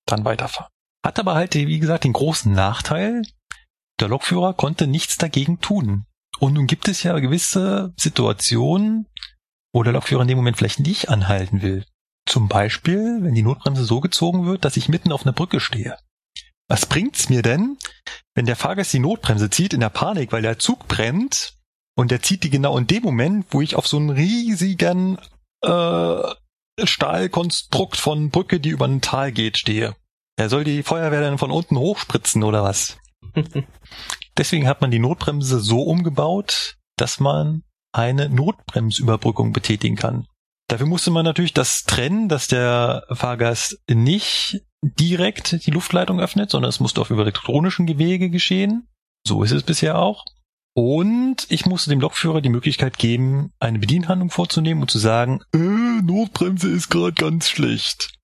dann 0.05 0.25
weiterfahren. 0.25 0.71
Hat 1.07 1.19
aber 1.19 1.35
halt, 1.35 1.55
wie 1.55 1.79
gesagt, 1.79 2.03
den 2.03 2.11
großen 2.11 2.51
Nachteil, 2.51 3.21
der 4.01 4.09
Lokführer 4.09 4.53
konnte 4.53 4.87
nichts 4.87 5.15
dagegen 5.15 5.61
tun. 5.61 6.05
Und 6.39 6.51
nun 6.51 6.67
gibt 6.67 6.89
es 6.89 7.01
ja 7.01 7.17
gewisse 7.19 7.93
Situationen, 7.95 9.07
wo 9.73 9.83
der 9.83 9.93
Lokführer 9.93 10.23
in 10.23 10.27
dem 10.27 10.37
Moment 10.37 10.57
vielleicht 10.57 10.81
nicht 10.81 11.07
anhalten 11.07 11.61
will. 11.61 11.85
Zum 12.25 12.49
Beispiel, 12.49 13.19
wenn 13.21 13.33
die 13.33 13.41
Notbremse 13.41 13.85
so 13.85 14.01
gezogen 14.01 14.47
wird, 14.47 14.65
dass 14.65 14.75
ich 14.75 14.89
mitten 14.89 15.13
auf 15.13 15.25
einer 15.25 15.31
Brücke 15.31 15.61
stehe. 15.61 15.97
Was 16.67 16.85
bringt's 16.85 17.29
mir 17.29 17.41
denn, 17.41 17.77
wenn 18.35 18.45
der 18.45 18.57
Fahrgast 18.57 18.91
die 18.91 18.99
Notbremse 18.99 19.49
zieht 19.49 19.73
in 19.73 19.79
der 19.79 19.87
Panik, 19.87 20.33
weil 20.33 20.41
der 20.41 20.59
Zug 20.59 20.89
brennt 20.89 21.53
und 21.95 22.11
der 22.11 22.21
zieht 22.21 22.43
die 22.43 22.49
genau 22.49 22.77
in 22.77 22.85
dem 22.85 23.03
Moment, 23.03 23.45
wo 23.51 23.61
ich 23.61 23.77
auf 23.77 23.87
so 23.87 23.95
einen 23.95 24.09
riesigen 24.09 25.17
äh, 25.61 26.21
Stahlkonstrukt 26.83 27.95
von 27.95 28.29
Brücke, 28.29 28.59
die 28.59 28.71
über 28.71 28.89
ein 28.89 28.99
Tal 28.99 29.31
geht, 29.31 29.57
stehe. 29.57 29.95
Er 30.37 30.49
soll 30.49 30.63
die 30.63 30.83
Feuerwehr 30.83 31.21
dann 31.21 31.39
von 31.39 31.51
unten 31.51 31.77
hochspritzen 31.77 32.43
oder 32.43 32.63
was? 32.63 32.97
Deswegen 34.37 34.67
hat 34.67 34.81
man 34.81 34.91
die 34.91 34.99
Notbremse 34.99 35.59
so 35.59 35.81
umgebaut, 35.81 36.77
dass 36.95 37.19
man 37.19 37.63
eine 37.91 38.29
Notbremsüberbrückung 38.29 39.51
betätigen 39.51 39.95
kann. 39.95 40.27
Dafür 40.67 40.85
musste 40.85 41.11
man 41.11 41.25
natürlich 41.25 41.53
das 41.53 41.83
trennen, 41.85 42.29
dass 42.29 42.47
der 42.47 43.03
Fahrgast 43.11 43.79
nicht 43.89 44.61
direkt 44.81 45.65
die 45.65 45.71
Luftleitung 45.71 46.19
öffnet, 46.19 46.51
sondern 46.51 46.69
es 46.69 46.79
musste 46.79 47.01
auf 47.01 47.09
über 47.09 47.23
elektronischen 47.23 47.87
Gewege 47.87 48.29
geschehen. 48.29 48.87
So 49.25 49.43
ist 49.43 49.51
es 49.51 49.63
bisher 49.63 49.97
auch. 49.97 50.25
Und 50.75 51.47
ich 51.49 51.65
musste 51.65 51.89
dem 51.89 52.01
Lokführer 52.01 52.41
die 52.41 52.49
Möglichkeit 52.49 52.99
geben, 52.99 53.51
eine 53.59 53.79
Bedienhandlung 53.79 54.29
vorzunehmen 54.29 54.81
und 54.81 54.91
zu 54.91 54.99
sagen, 54.99 55.41
äh, 55.51 55.57
Notbremse 55.57 56.69
ist 56.69 56.89
gerade 56.89 57.13
ganz 57.13 57.49
schlecht. 57.49 58.16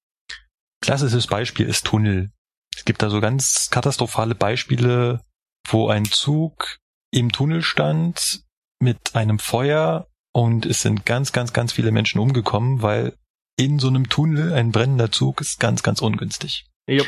Klassisches 0.84 1.28
Beispiel 1.28 1.66
ist 1.66 1.86
Tunnel. 1.86 2.30
Es 2.76 2.84
gibt 2.84 3.02
da 3.02 3.10
so 3.10 3.22
ganz 3.22 3.70
katastrophale 3.70 4.36
Beispiele, 4.36 5.22
wo 5.66 5.88
ein 5.88 6.04
Zug 6.04 6.78
im 7.10 7.32
Tunnel 7.32 7.62
stand 7.62 8.44
mit 8.82 9.16
einem 9.16 9.40
Feuer 9.40 10.10
und 10.34 10.66
es 10.66 10.82
sind 10.82 11.06
ganz, 11.06 11.32
ganz, 11.32 11.54
ganz 11.54 11.72
viele 11.72 11.92
Menschen 11.92 12.20
umgekommen, 12.20 12.82
weil 12.82 13.16
in 13.58 13.80
so 13.80 13.88
einem 13.88 14.10
Tunnel 14.10 14.52
ein 14.52 14.74
brennender 14.74 15.10
Zug 15.10 15.40
ist 15.40 15.58
ganz, 15.62 15.84
ganz 15.84 16.02
ungünstig. 16.02 16.66
Jupp. 16.90 17.08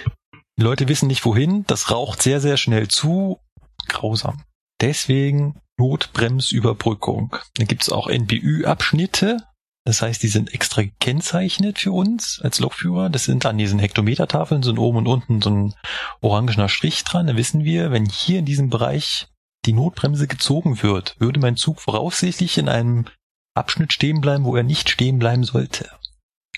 Die 0.57 0.63
Leute 0.63 0.87
wissen 0.87 1.07
nicht 1.07 1.25
wohin, 1.25 1.65
das 1.67 1.91
raucht 1.91 2.21
sehr, 2.21 2.39
sehr 2.39 2.55
schnell 2.55 2.87
zu. 2.87 3.41
Grausam. 3.89 4.43
Deswegen 4.79 5.59
Notbremsüberbrückung. 5.77 7.35
Da 7.55 7.65
gibt's 7.65 7.89
auch 7.89 8.07
NBÜ-Abschnitte. 8.07 9.43
Das 9.85 10.01
heißt, 10.01 10.23
die 10.23 10.29
sind 10.29 10.53
extra 10.53 10.81
gekennzeichnet 10.81 11.79
für 11.79 11.91
uns 11.91 12.41
als 12.43 12.59
Lokführer. 12.59 13.09
Das 13.09 13.25
sind 13.25 13.45
an 13.45 13.57
diesen 13.57 13.77
Hektometertafeln, 13.77 14.63
sind 14.63 14.79
oben 14.79 14.97
und 14.97 15.07
unten 15.07 15.41
so 15.43 15.51
ein 15.51 15.75
orangener 16.21 16.69
Strich 16.69 17.03
dran. 17.03 17.27
Da 17.27 17.35
wissen 17.35 17.63
wir, 17.63 17.91
wenn 17.91 18.05
hier 18.05 18.39
in 18.39 18.45
diesem 18.45 18.71
Bereich 18.71 19.27
die 19.65 19.73
Notbremse 19.73 20.27
gezogen 20.27 20.81
wird, 20.81 21.15
würde 21.19 21.39
mein 21.39 21.55
Zug 21.55 21.79
voraussichtlich 21.79 22.57
in 22.57 22.67
einem 22.67 23.05
Abschnitt 23.53 23.93
stehen 23.93 24.21
bleiben, 24.21 24.43
wo 24.43 24.55
er 24.55 24.63
nicht 24.63 24.89
stehen 24.89 25.19
bleiben 25.19 25.43
sollte. 25.43 25.89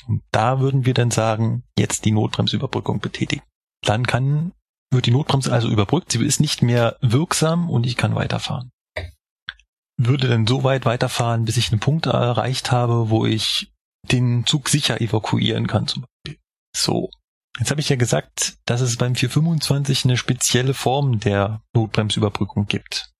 Und 0.08 0.24
da 0.32 0.62
würden 0.62 0.86
wir 0.86 0.94
dann 0.94 1.12
sagen, 1.12 1.64
jetzt 1.78 2.06
die 2.06 2.12
Notbremsüberbrückung 2.12 3.02
betätigen. 3.02 3.44
Dann 3.82 4.08
kann 4.08 4.54
wird 4.90 5.06
die 5.06 5.12
Notbremse 5.12 5.52
also 5.52 5.68
überbrückt, 5.68 6.12
sie 6.12 6.26
ist 6.26 6.40
nicht 6.40 6.62
mehr 6.62 6.98
wirksam 7.02 7.70
und 7.70 7.86
ich 7.86 7.98
kann 7.98 8.16
weiterfahren. 8.16 8.72
Würde 9.98 10.28
dann 10.28 10.48
so 10.48 10.64
weit 10.64 10.86
weiterfahren, 10.86 11.46
bis 11.46 11.58
ich 11.58 11.72
einen 11.72 11.80
Punkt 11.80 12.06
erreicht 12.06 12.72
habe, 12.72 13.10
wo 13.10 13.26
ich 13.26 13.72
den 14.12 14.46
Zug 14.46 14.70
sicher 14.70 15.02
evakuieren 15.02 15.68
kann 15.68 15.88
zum 15.88 16.04
Beispiel. 16.04 16.40
So. 16.76 17.10
Jetzt 17.60 17.72
habe 17.72 17.82
ich 17.82 17.90
ja 17.90 17.96
gesagt, 17.96 18.58
dass 18.66 18.82
es 18.82 18.98
beim 18.98 19.16
425 19.16 20.06
eine 20.06 20.18
spezielle 20.18 20.76
Form 20.76 21.20
der 21.20 21.64
Notbremsüberbrückung 21.74 22.68
gibt. 22.68 23.12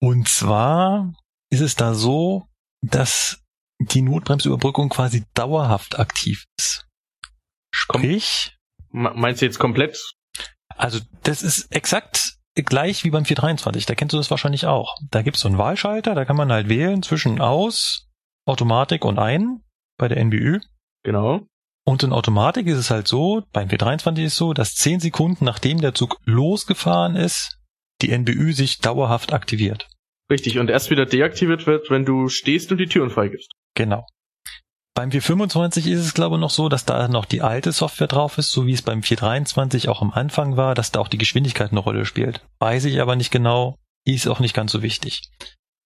Und 0.00 0.28
zwar 0.28 1.12
ist 1.50 1.60
es 1.60 1.74
da 1.74 1.94
so, 1.94 2.46
dass 2.86 3.42
die 3.80 4.02
Notbremsüberbrückung 4.02 4.90
quasi 4.90 5.24
dauerhaft 5.34 5.98
aktiv 5.98 6.44
ist. 6.56 6.86
Sprich. 7.74 8.56
Meinst 8.90 9.42
du 9.42 9.46
jetzt 9.46 9.58
komplett 9.58 9.98
also 10.78 11.00
das 11.24 11.42
ist 11.42 11.72
exakt 11.72 12.37
gleich 12.62 13.04
wie 13.04 13.10
beim 13.10 13.24
423. 13.24 13.86
Da 13.86 13.94
kennst 13.94 14.12
du 14.12 14.16
das 14.16 14.30
wahrscheinlich 14.30 14.66
auch. 14.66 14.96
Da 15.10 15.22
gibt's 15.22 15.40
so 15.40 15.48
einen 15.48 15.58
Wahlschalter, 15.58 16.14
da 16.14 16.24
kann 16.24 16.36
man 16.36 16.52
halt 16.52 16.68
wählen 16.68 17.02
zwischen 17.02 17.40
aus, 17.40 18.08
Automatik 18.46 19.04
und 19.04 19.18
ein 19.18 19.60
bei 19.98 20.08
der 20.08 20.24
NBÜ. 20.24 20.60
Genau. 21.04 21.46
Und 21.84 22.02
in 22.02 22.12
Automatik 22.12 22.66
ist 22.66 22.78
es 22.78 22.90
halt 22.90 23.08
so, 23.08 23.42
beim 23.52 23.68
423 23.68 24.24
ist 24.24 24.32
es 24.32 24.38
so, 24.38 24.52
dass 24.52 24.74
zehn 24.74 25.00
Sekunden 25.00 25.44
nachdem 25.44 25.80
der 25.80 25.94
Zug 25.94 26.18
losgefahren 26.24 27.16
ist, 27.16 27.58
die 28.02 28.16
NBÜ 28.16 28.52
sich 28.52 28.78
dauerhaft 28.78 29.32
aktiviert. 29.32 29.88
Richtig, 30.30 30.58
und 30.58 30.68
erst 30.68 30.90
wieder 30.90 31.06
deaktiviert 31.06 31.66
wird, 31.66 31.90
wenn 31.90 32.04
du 32.04 32.28
stehst 32.28 32.70
und 32.70 32.78
die 32.78 32.86
Türen 32.86 33.10
freigibst. 33.10 33.50
Genau. 33.74 34.04
Beim 34.98 35.12
425 35.12 35.86
ist 35.86 36.00
es, 36.00 36.12
glaube 36.12 36.34
ich, 36.34 36.40
noch 36.40 36.50
so, 36.50 36.68
dass 36.68 36.84
da 36.84 37.06
noch 37.06 37.24
die 37.24 37.40
alte 37.40 37.70
Software 37.70 38.08
drauf 38.08 38.36
ist, 38.36 38.50
so 38.50 38.66
wie 38.66 38.72
es 38.72 38.82
beim 38.82 39.04
423 39.04 39.88
auch 39.88 40.02
am 40.02 40.10
Anfang 40.10 40.56
war, 40.56 40.74
dass 40.74 40.90
da 40.90 40.98
auch 40.98 41.06
die 41.06 41.18
Geschwindigkeit 41.18 41.70
eine 41.70 41.78
Rolle 41.78 42.04
spielt. 42.04 42.44
Weiß 42.58 42.84
ich 42.84 43.00
aber 43.00 43.14
nicht 43.14 43.30
genau, 43.30 43.78
ist 44.04 44.26
auch 44.26 44.40
nicht 44.40 44.56
ganz 44.56 44.72
so 44.72 44.82
wichtig. 44.82 45.30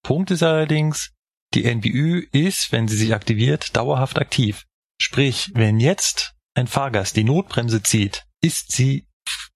Punkt 0.02 0.30
ist 0.30 0.42
allerdings, 0.42 1.12
die 1.52 1.64
NBÜ 1.64 2.26
ist, 2.32 2.72
wenn 2.72 2.88
sie 2.88 2.96
sich 2.96 3.12
aktiviert, 3.12 3.76
dauerhaft 3.76 4.18
aktiv. 4.18 4.64
Sprich, 4.98 5.50
wenn 5.52 5.78
jetzt 5.78 6.32
ein 6.54 6.66
Fahrgast 6.66 7.14
die 7.14 7.24
Notbremse 7.24 7.82
zieht, 7.82 8.24
ist 8.40 8.72
sie 8.72 9.06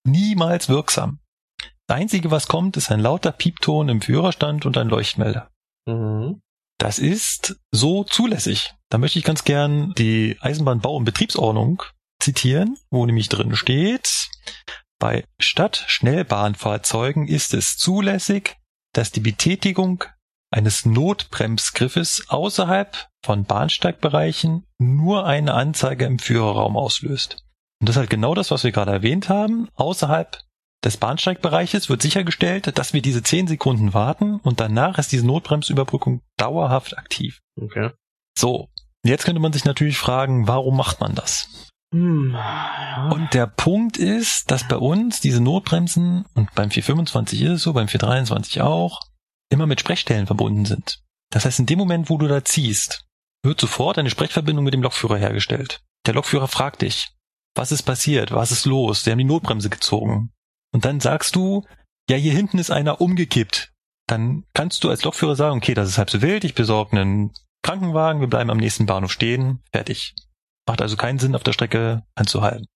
niemals 0.04 0.68
wirksam. 0.68 1.20
Das 1.86 1.96
Einzige, 1.96 2.30
was 2.30 2.46
kommt, 2.46 2.76
ist 2.76 2.92
ein 2.92 3.00
lauter 3.00 3.32
Piepton 3.32 3.88
im 3.88 4.02
Führerstand 4.02 4.66
und 4.66 4.76
ein 4.76 4.88
Leuchtmelder. 4.88 5.50
Mhm. 5.86 6.42
Das 6.76 6.98
ist 6.98 7.58
so 7.72 8.04
zulässig. 8.04 8.75
Da 8.90 8.98
möchte 8.98 9.18
ich 9.18 9.24
ganz 9.24 9.44
gern 9.44 9.92
die 9.94 10.36
Eisenbahnbau- 10.40 10.96
und 10.96 11.04
Betriebsordnung 11.04 11.82
zitieren, 12.20 12.76
wo 12.90 13.04
nämlich 13.04 13.28
drin 13.28 13.56
steht, 13.56 14.28
bei 14.98 15.24
Stadtschnellbahnfahrzeugen 15.38 17.28
ist 17.28 17.52
es 17.52 17.76
zulässig, 17.76 18.56
dass 18.92 19.12
die 19.12 19.20
Betätigung 19.20 20.04
eines 20.50 20.86
Notbremsgriffes 20.86 22.26
außerhalb 22.28 23.08
von 23.22 23.44
Bahnsteigbereichen 23.44 24.64
nur 24.78 25.26
eine 25.26 25.54
Anzeige 25.54 26.06
im 26.06 26.18
Führerraum 26.18 26.76
auslöst. 26.76 27.44
Und 27.80 27.88
das 27.88 27.96
ist 27.96 28.00
halt 28.00 28.10
genau 28.10 28.34
das, 28.34 28.50
was 28.50 28.64
wir 28.64 28.72
gerade 28.72 28.92
erwähnt 28.92 29.28
haben. 29.28 29.68
Außerhalb 29.74 30.38
des 30.84 30.96
Bahnsteigbereiches 30.96 31.88
wird 31.88 32.00
sichergestellt, 32.00 32.78
dass 32.78 32.92
wir 32.92 33.02
diese 33.02 33.22
10 33.22 33.48
Sekunden 33.48 33.92
warten 33.92 34.36
und 34.36 34.60
danach 34.60 34.98
ist 34.98 35.12
diese 35.12 35.26
Notbremsüberbrückung 35.26 36.22
dauerhaft 36.38 36.96
aktiv. 36.96 37.40
Okay. 37.60 37.90
So, 38.38 38.68
jetzt 39.08 39.24
könnte 39.24 39.40
man 39.40 39.52
sich 39.52 39.64
natürlich 39.64 39.98
fragen, 39.98 40.48
warum 40.48 40.76
macht 40.76 41.00
man 41.00 41.14
das? 41.14 41.70
Hm, 41.92 42.32
ja. 42.32 43.10
Und 43.10 43.34
der 43.34 43.46
Punkt 43.46 43.96
ist, 43.96 44.50
dass 44.50 44.66
bei 44.66 44.76
uns 44.76 45.20
diese 45.20 45.42
Notbremsen, 45.42 46.24
und 46.34 46.54
beim 46.54 46.70
425 46.70 47.42
ist 47.42 47.50
es 47.50 47.62
so, 47.62 47.72
beim 47.72 47.88
423 47.88 48.62
auch, 48.62 49.00
immer 49.50 49.66
mit 49.66 49.80
Sprechstellen 49.80 50.26
verbunden 50.26 50.64
sind. 50.64 51.00
Das 51.30 51.44
heißt, 51.44 51.58
in 51.58 51.66
dem 51.66 51.78
Moment, 51.78 52.10
wo 52.10 52.18
du 52.18 52.28
da 52.28 52.44
ziehst, 52.44 53.04
wird 53.42 53.60
sofort 53.60 53.98
eine 53.98 54.10
Sprechverbindung 54.10 54.64
mit 54.64 54.74
dem 54.74 54.82
Lokführer 54.82 55.18
hergestellt. 55.18 55.80
Der 56.06 56.14
Lokführer 56.14 56.48
fragt 56.48 56.82
dich, 56.82 57.12
was 57.54 57.72
ist 57.72 57.82
passiert? 57.82 58.32
Was 58.32 58.52
ist 58.52 58.66
los? 58.66 59.04
Sie 59.04 59.10
haben 59.10 59.18
die 59.18 59.24
Notbremse 59.24 59.70
gezogen. 59.70 60.30
Und 60.72 60.84
dann 60.84 61.00
sagst 61.00 61.36
du, 61.36 61.64
ja, 62.08 62.16
hier 62.16 62.32
hinten 62.32 62.58
ist 62.58 62.70
einer 62.70 63.00
umgekippt. 63.00 63.72
Dann 64.06 64.44
kannst 64.54 64.84
du 64.84 64.90
als 64.90 65.02
Lokführer 65.04 65.36
sagen, 65.36 65.56
okay, 65.56 65.74
das 65.74 65.88
ist 65.88 65.98
halb 65.98 66.10
so 66.10 66.22
wild, 66.22 66.44
ich 66.44 66.54
besorge 66.54 66.98
einen 66.98 67.32
Krankenwagen, 67.66 68.20
wir 68.20 68.28
bleiben 68.28 68.50
am 68.50 68.58
nächsten 68.58 68.86
Bahnhof 68.86 69.10
stehen, 69.10 69.60
fertig. 69.72 70.14
Macht 70.68 70.80
also 70.80 70.96
keinen 70.96 71.18
Sinn, 71.18 71.34
auf 71.34 71.42
der 71.42 71.52
Strecke 71.52 72.04
anzuhalten. 72.14 72.66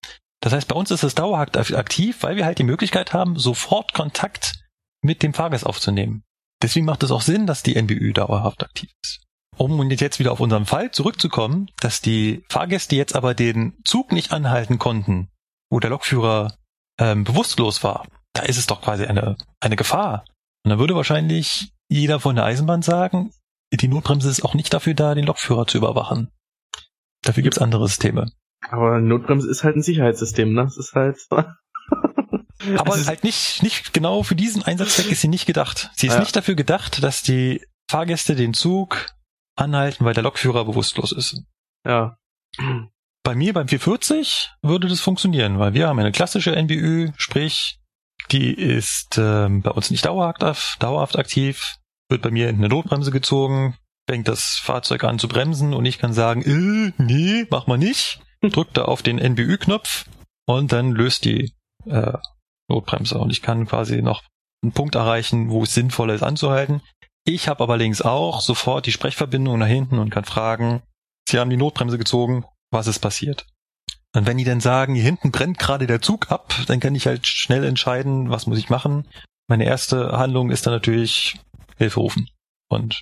Das 0.41 0.53
heißt, 0.53 0.67
bei 0.67 0.75
uns 0.75 0.91
ist 0.91 1.05
das 1.05 1.15
dauerhaft 1.15 1.57
aktiv, 1.57 2.25
weil 2.25 2.35
wir 2.35 2.45
halt 2.45 2.59
die 2.59 2.65
Möglichkeit 2.65 3.13
haben, 3.13 3.39
sofort 3.39 3.95
Kontakt 3.95 4.65
mit 5.01 5.23
dem 5.23 5.33
Fahrgast 5.33 5.65
aufzunehmen. 5.65 6.25
Deswegen 6.61 6.87
macht 6.87 7.05
es 7.05 7.13
auch 7.13 7.21
Sinn, 7.21 7.47
dass 7.47 7.63
die 7.63 7.81
NBÜ 7.81 8.13
dauerhaft 8.15 8.65
aktiv 8.65 8.91
ist. 9.05 9.21
Um 9.57 9.89
jetzt 9.91 10.19
wieder 10.19 10.33
auf 10.33 10.41
unseren 10.41 10.67
Fall 10.67 10.91
zurückzukommen, 10.91 11.71
dass 11.81 12.01
die 12.01 12.45
Fahrgäste 12.49 12.97
jetzt 12.97 13.15
aber 13.15 13.35
den 13.35 13.79
Zug 13.85 14.11
nicht 14.11 14.33
anhalten 14.33 14.81
konnten, 14.81 15.29
wo 15.71 15.79
der 15.79 15.91
Lokführer 15.91 16.57
ähm, 16.99 17.23
bewusstlos 17.23 17.85
war, 17.85 18.09
da 18.33 18.43
ist 18.43 18.59
es 18.59 18.67
doch 18.67 18.83
quasi 18.83 19.05
eine, 19.05 19.37
eine 19.61 19.77
Gefahr. 19.77 20.25
Und 20.65 20.71
dann 20.71 20.81
würde 20.81 20.97
wahrscheinlich 20.97 21.73
jeder 21.89 22.19
von 22.19 22.35
der 22.35 22.45
Eisenbahn 22.45 22.83
sagen, 22.83 23.31
die 23.73 23.89
Notbremse 23.89 24.29
ist 24.29 24.45
auch 24.45 24.55
nicht 24.55 24.73
dafür 24.73 24.95
da, 24.95 25.15
den 25.15 25.27
Lokführer 25.27 25.67
zu 25.67 25.79
überwachen. 25.79 26.31
Dafür 27.23 27.43
gibt's 27.43 27.59
andere 27.59 27.87
Systeme. 27.87 28.33
Aber 28.69 29.01
Notbremse 29.01 29.49
ist 29.51 29.65
halt 29.65 29.77
ein 29.77 29.83
Sicherheitssystem, 29.83 30.53
ne? 30.53 30.65
Das 30.65 30.77
ist 30.77 30.95
halt. 30.95 31.19
Aber 32.77 32.93
also 32.93 33.07
halt 33.07 33.25
nicht, 33.25 33.63
nicht 33.63 33.93
genau 33.95 34.23
für 34.23 34.35
diesen 34.35 34.63
Einsatzzweck 34.63 35.11
ist 35.11 35.23
sie 35.23 35.29
nicht 35.29 35.47
gedacht. 35.47 35.91
Sie 35.97 36.07
ist 36.07 36.15
ja. 36.15 36.21
nicht 36.21 36.37
dafür 36.37 36.55
gedacht, 36.55 37.03
dass 37.03 37.23
die 37.23 37.65
Fahrgäste 37.91 38.35
den 38.35 38.53
Zug 38.53 39.07
anhalten, 39.57 40.05
weil 40.05 40.15
der 40.15 40.23
Lokführer 40.23 40.65
bewusstlos 40.65 41.13
ist. 41.13 41.43
Ja. 41.87 42.19
Bei 43.23 43.35
mir 43.35 43.53
beim 43.53 43.69
440 43.69 44.51
würde 44.63 44.89
das 44.89 45.01
funktionieren, 45.01 45.59
weil 45.59 45.73
wir 45.73 45.89
haben 45.89 45.99
eine 45.99 46.13
klassische 46.13 46.55
NBÜ, 46.55 47.13
sprich, 47.17 47.81
die 48.31 48.53
ist 48.53 49.17
ähm, 49.19 49.63
bei 49.63 49.71
uns 49.71 49.91
nicht 49.91 50.05
dauerhaft, 50.05 50.83
dauerhaft 50.83 51.19
aktiv, 51.19 51.77
wird 52.11 52.23
bei 52.23 52.31
mir 52.31 52.49
in 52.49 52.57
eine 52.57 52.69
Notbremse 52.69 53.11
gezogen, 53.11 53.77
fängt 54.09 54.29
das 54.29 54.57
Fahrzeug 54.63 55.05
an 55.05 55.19
zu 55.19 55.29
bremsen 55.29 55.75
und 55.75 55.85
ich 55.85 55.99
kann 55.99 56.13
sagen, 56.13 56.43
äh, 56.43 56.93
nee, 56.99 57.47
mach 57.51 57.67
mal 57.67 57.79
nicht, 57.79 58.21
drückt 58.43 58.77
da 58.77 58.87
auf 58.87 59.03
den 59.03 59.19
NBÜ-Knopf 59.19 60.07
und 60.47 60.73
dann 60.73 60.93
löst 60.93 61.25
die 61.25 61.53
äh, 61.87 62.19
Notbremse 62.69 63.19
und 63.19 63.31
ich 63.31 63.43
kann 63.43 63.67
quasi 63.67 64.03
noch 64.03 64.23
einen 64.63 64.73
Punkt 64.73 64.95
erreichen, 64.95 65.51
wo 65.51 65.63
es 65.63 65.75
sinnvoll 65.75 66.11
ist 66.11 66.23
anzuhalten. 66.23 66.83
Ich 67.25 67.49
habe 67.49 67.63
aber 67.63 67.77
links 67.77 68.03
auch 68.03 68.41
sofort 68.41 68.87
die 68.87 68.93
Sprechverbindung 68.93 69.59
nach 69.59 69.67
hinten 69.67 69.99
und 69.99 70.11
kann 70.11 70.25
fragen, 70.25 70.83
Sie 71.29 71.39
haben 71.39 71.51
die 71.51 71.57
Notbremse 71.57 71.97
gezogen, 71.97 72.45
was 72.73 72.89
ist 72.89 72.99
passiert? 72.99 73.47
Und 74.15 74.27
wenn 74.27 74.39
die 74.39 74.45
dann 74.45 74.61
sagen, 74.61 74.95
hier 74.95 75.05
hinten 75.05 75.31
brennt 75.31 75.59
gerade 75.59 75.87
der 75.87 76.03
Zug 76.03 76.33
ab, 76.33 76.53
dann 76.67 76.81
kann 76.81 76.97
ich 76.97 77.07
halt 77.07 77.27
schnell 77.27 77.63
entscheiden, 77.65 78.31
was 78.31 78.49
muss 78.49 78.59
ich 78.59 78.71
machen. 78.71 79.07
Meine 79.47 79.65
erste 79.65 80.19
Handlung 80.19 80.51
ist 80.51 80.67
dann 80.67 80.75
natürlich 80.75 81.39
Hilfe 81.81 82.01
rufen 82.01 82.29
und 82.69 83.01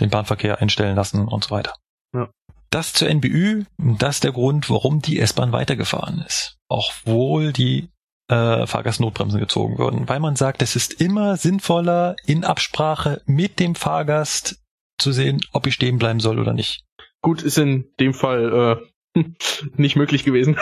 den 0.00 0.10
Bahnverkehr 0.10 0.60
einstellen 0.60 0.96
lassen 0.96 1.26
und 1.26 1.44
so 1.44 1.50
weiter. 1.50 1.74
Ja. 2.14 2.30
Das 2.70 2.92
zur 2.92 3.08
NBÜ, 3.08 3.64
das 3.78 4.16
ist 4.16 4.24
der 4.24 4.32
Grund, 4.32 4.68
warum 4.68 5.00
die 5.00 5.18
S-Bahn 5.20 5.52
weitergefahren 5.52 6.22
ist. 6.26 6.58
Auch 6.68 6.92
wohl 7.04 7.52
die 7.52 7.88
äh, 8.28 8.66
Fahrgastnotbremsen 8.66 9.40
gezogen 9.40 9.78
würden, 9.78 10.08
weil 10.08 10.20
man 10.20 10.36
sagt, 10.36 10.60
es 10.60 10.76
ist 10.76 11.00
immer 11.00 11.36
sinnvoller, 11.36 12.16
in 12.26 12.44
Absprache 12.44 13.22
mit 13.24 13.58
dem 13.58 13.74
Fahrgast 13.74 14.62
zu 14.98 15.12
sehen, 15.12 15.40
ob 15.52 15.66
ich 15.66 15.74
stehen 15.74 15.98
bleiben 15.98 16.20
soll 16.20 16.38
oder 16.38 16.52
nicht. 16.52 16.84
Gut, 17.22 17.42
ist 17.42 17.56
in 17.56 17.88
dem 18.00 18.12
Fall 18.12 18.82
äh, 19.16 19.24
nicht 19.76 19.96
möglich 19.96 20.24
gewesen. 20.24 20.58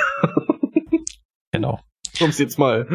genau. 1.52 1.80
Um 2.20 2.30
es 2.30 2.38
jetzt 2.38 2.58
mal. 2.58 2.86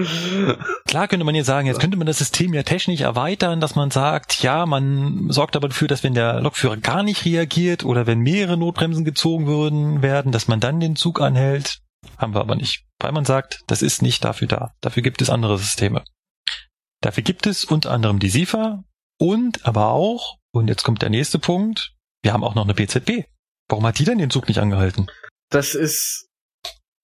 Klar 0.87 1.07
könnte 1.07 1.25
man 1.25 1.35
jetzt 1.35 1.47
sagen, 1.47 1.67
jetzt 1.67 1.79
könnte 1.79 1.97
man 1.97 2.07
das 2.07 2.17
System 2.17 2.53
ja 2.53 2.63
technisch 2.63 3.01
erweitern, 3.01 3.59
dass 3.59 3.75
man 3.75 3.91
sagt, 3.91 4.41
ja, 4.41 4.65
man 4.65 5.29
sorgt 5.29 5.55
aber 5.55 5.69
dafür, 5.69 5.87
dass 5.87 6.03
wenn 6.03 6.13
der 6.13 6.41
Lokführer 6.41 6.77
gar 6.77 7.03
nicht 7.03 7.25
reagiert 7.25 7.83
oder 7.83 8.07
wenn 8.07 8.19
mehrere 8.19 8.57
Notbremsen 8.57 9.05
gezogen 9.05 9.47
würden 9.47 10.01
werden, 10.01 10.31
dass 10.31 10.47
man 10.47 10.59
dann 10.59 10.79
den 10.79 10.95
Zug 10.95 11.21
anhält. 11.21 11.79
Haben 12.17 12.33
wir 12.33 12.41
aber 12.41 12.55
nicht. 12.55 12.85
Weil 12.99 13.11
man 13.11 13.25
sagt, 13.25 13.61
das 13.67 13.81
ist 13.81 14.01
nicht 14.01 14.23
dafür 14.23 14.47
da. 14.47 14.73
Dafür 14.81 15.03
gibt 15.03 15.21
es 15.21 15.29
andere 15.29 15.57
Systeme. 15.57 16.03
Dafür 17.01 17.23
gibt 17.23 17.47
es 17.47 17.65
unter 17.65 17.91
anderem 17.91 18.19
die 18.19 18.29
SIFA 18.29 18.83
und 19.19 19.65
aber 19.65 19.87
auch, 19.87 20.37
und 20.51 20.67
jetzt 20.67 20.83
kommt 20.83 21.01
der 21.01 21.09
nächste 21.09 21.39
Punkt, 21.39 21.93
wir 22.23 22.33
haben 22.33 22.43
auch 22.43 22.55
noch 22.55 22.63
eine 22.63 22.73
PZB. 22.73 23.25
Warum 23.67 23.85
hat 23.85 23.99
die 23.99 24.05
denn 24.05 24.17
den 24.17 24.29
Zug 24.29 24.47
nicht 24.47 24.59
angehalten? 24.59 25.07
Das 25.49 25.75
ist 25.75 26.27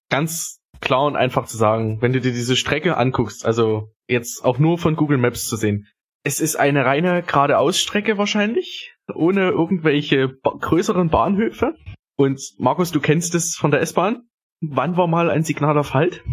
ganz 0.09 0.59
klar 0.81 1.05
und 1.05 1.15
einfach 1.15 1.45
zu 1.45 1.57
sagen, 1.57 2.01
wenn 2.01 2.13
du 2.13 2.21
dir 2.21 2.31
diese 2.31 2.55
Strecke 2.55 2.97
anguckst, 2.97 3.45
also 3.45 3.91
jetzt 4.07 4.43
auch 4.43 4.59
nur 4.59 4.77
von 4.77 4.95
Google 4.95 5.17
Maps 5.17 5.47
zu 5.47 5.55
sehen. 5.55 5.87
Es 6.23 6.39
ist 6.39 6.55
eine 6.55 6.85
reine 6.85 7.23
geradeausstrecke 7.23 8.17
wahrscheinlich, 8.17 8.93
ohne 9.13 9.49
irgendwelche 9.49 10.27
ba 10.27 10.55
größeren 10.59 11.09
Bahnhöfe. 11.09 11.75
Und 12.17 12.41
Markus, 12.57 12.91
du 12.91 12.99
kennst 12.99 13.35
es 13.35 13.55
von 13.55 13.71
der 13.71 13.81
S-Bahn. 13.81 14.23
Wann 14.59 14.97
war 14.97 15.07
mal 15.07 15.29
ein 15.29 15.43
Signal 15.43 15.77
auf 15.77 15.93
Halt? 15.93 16.23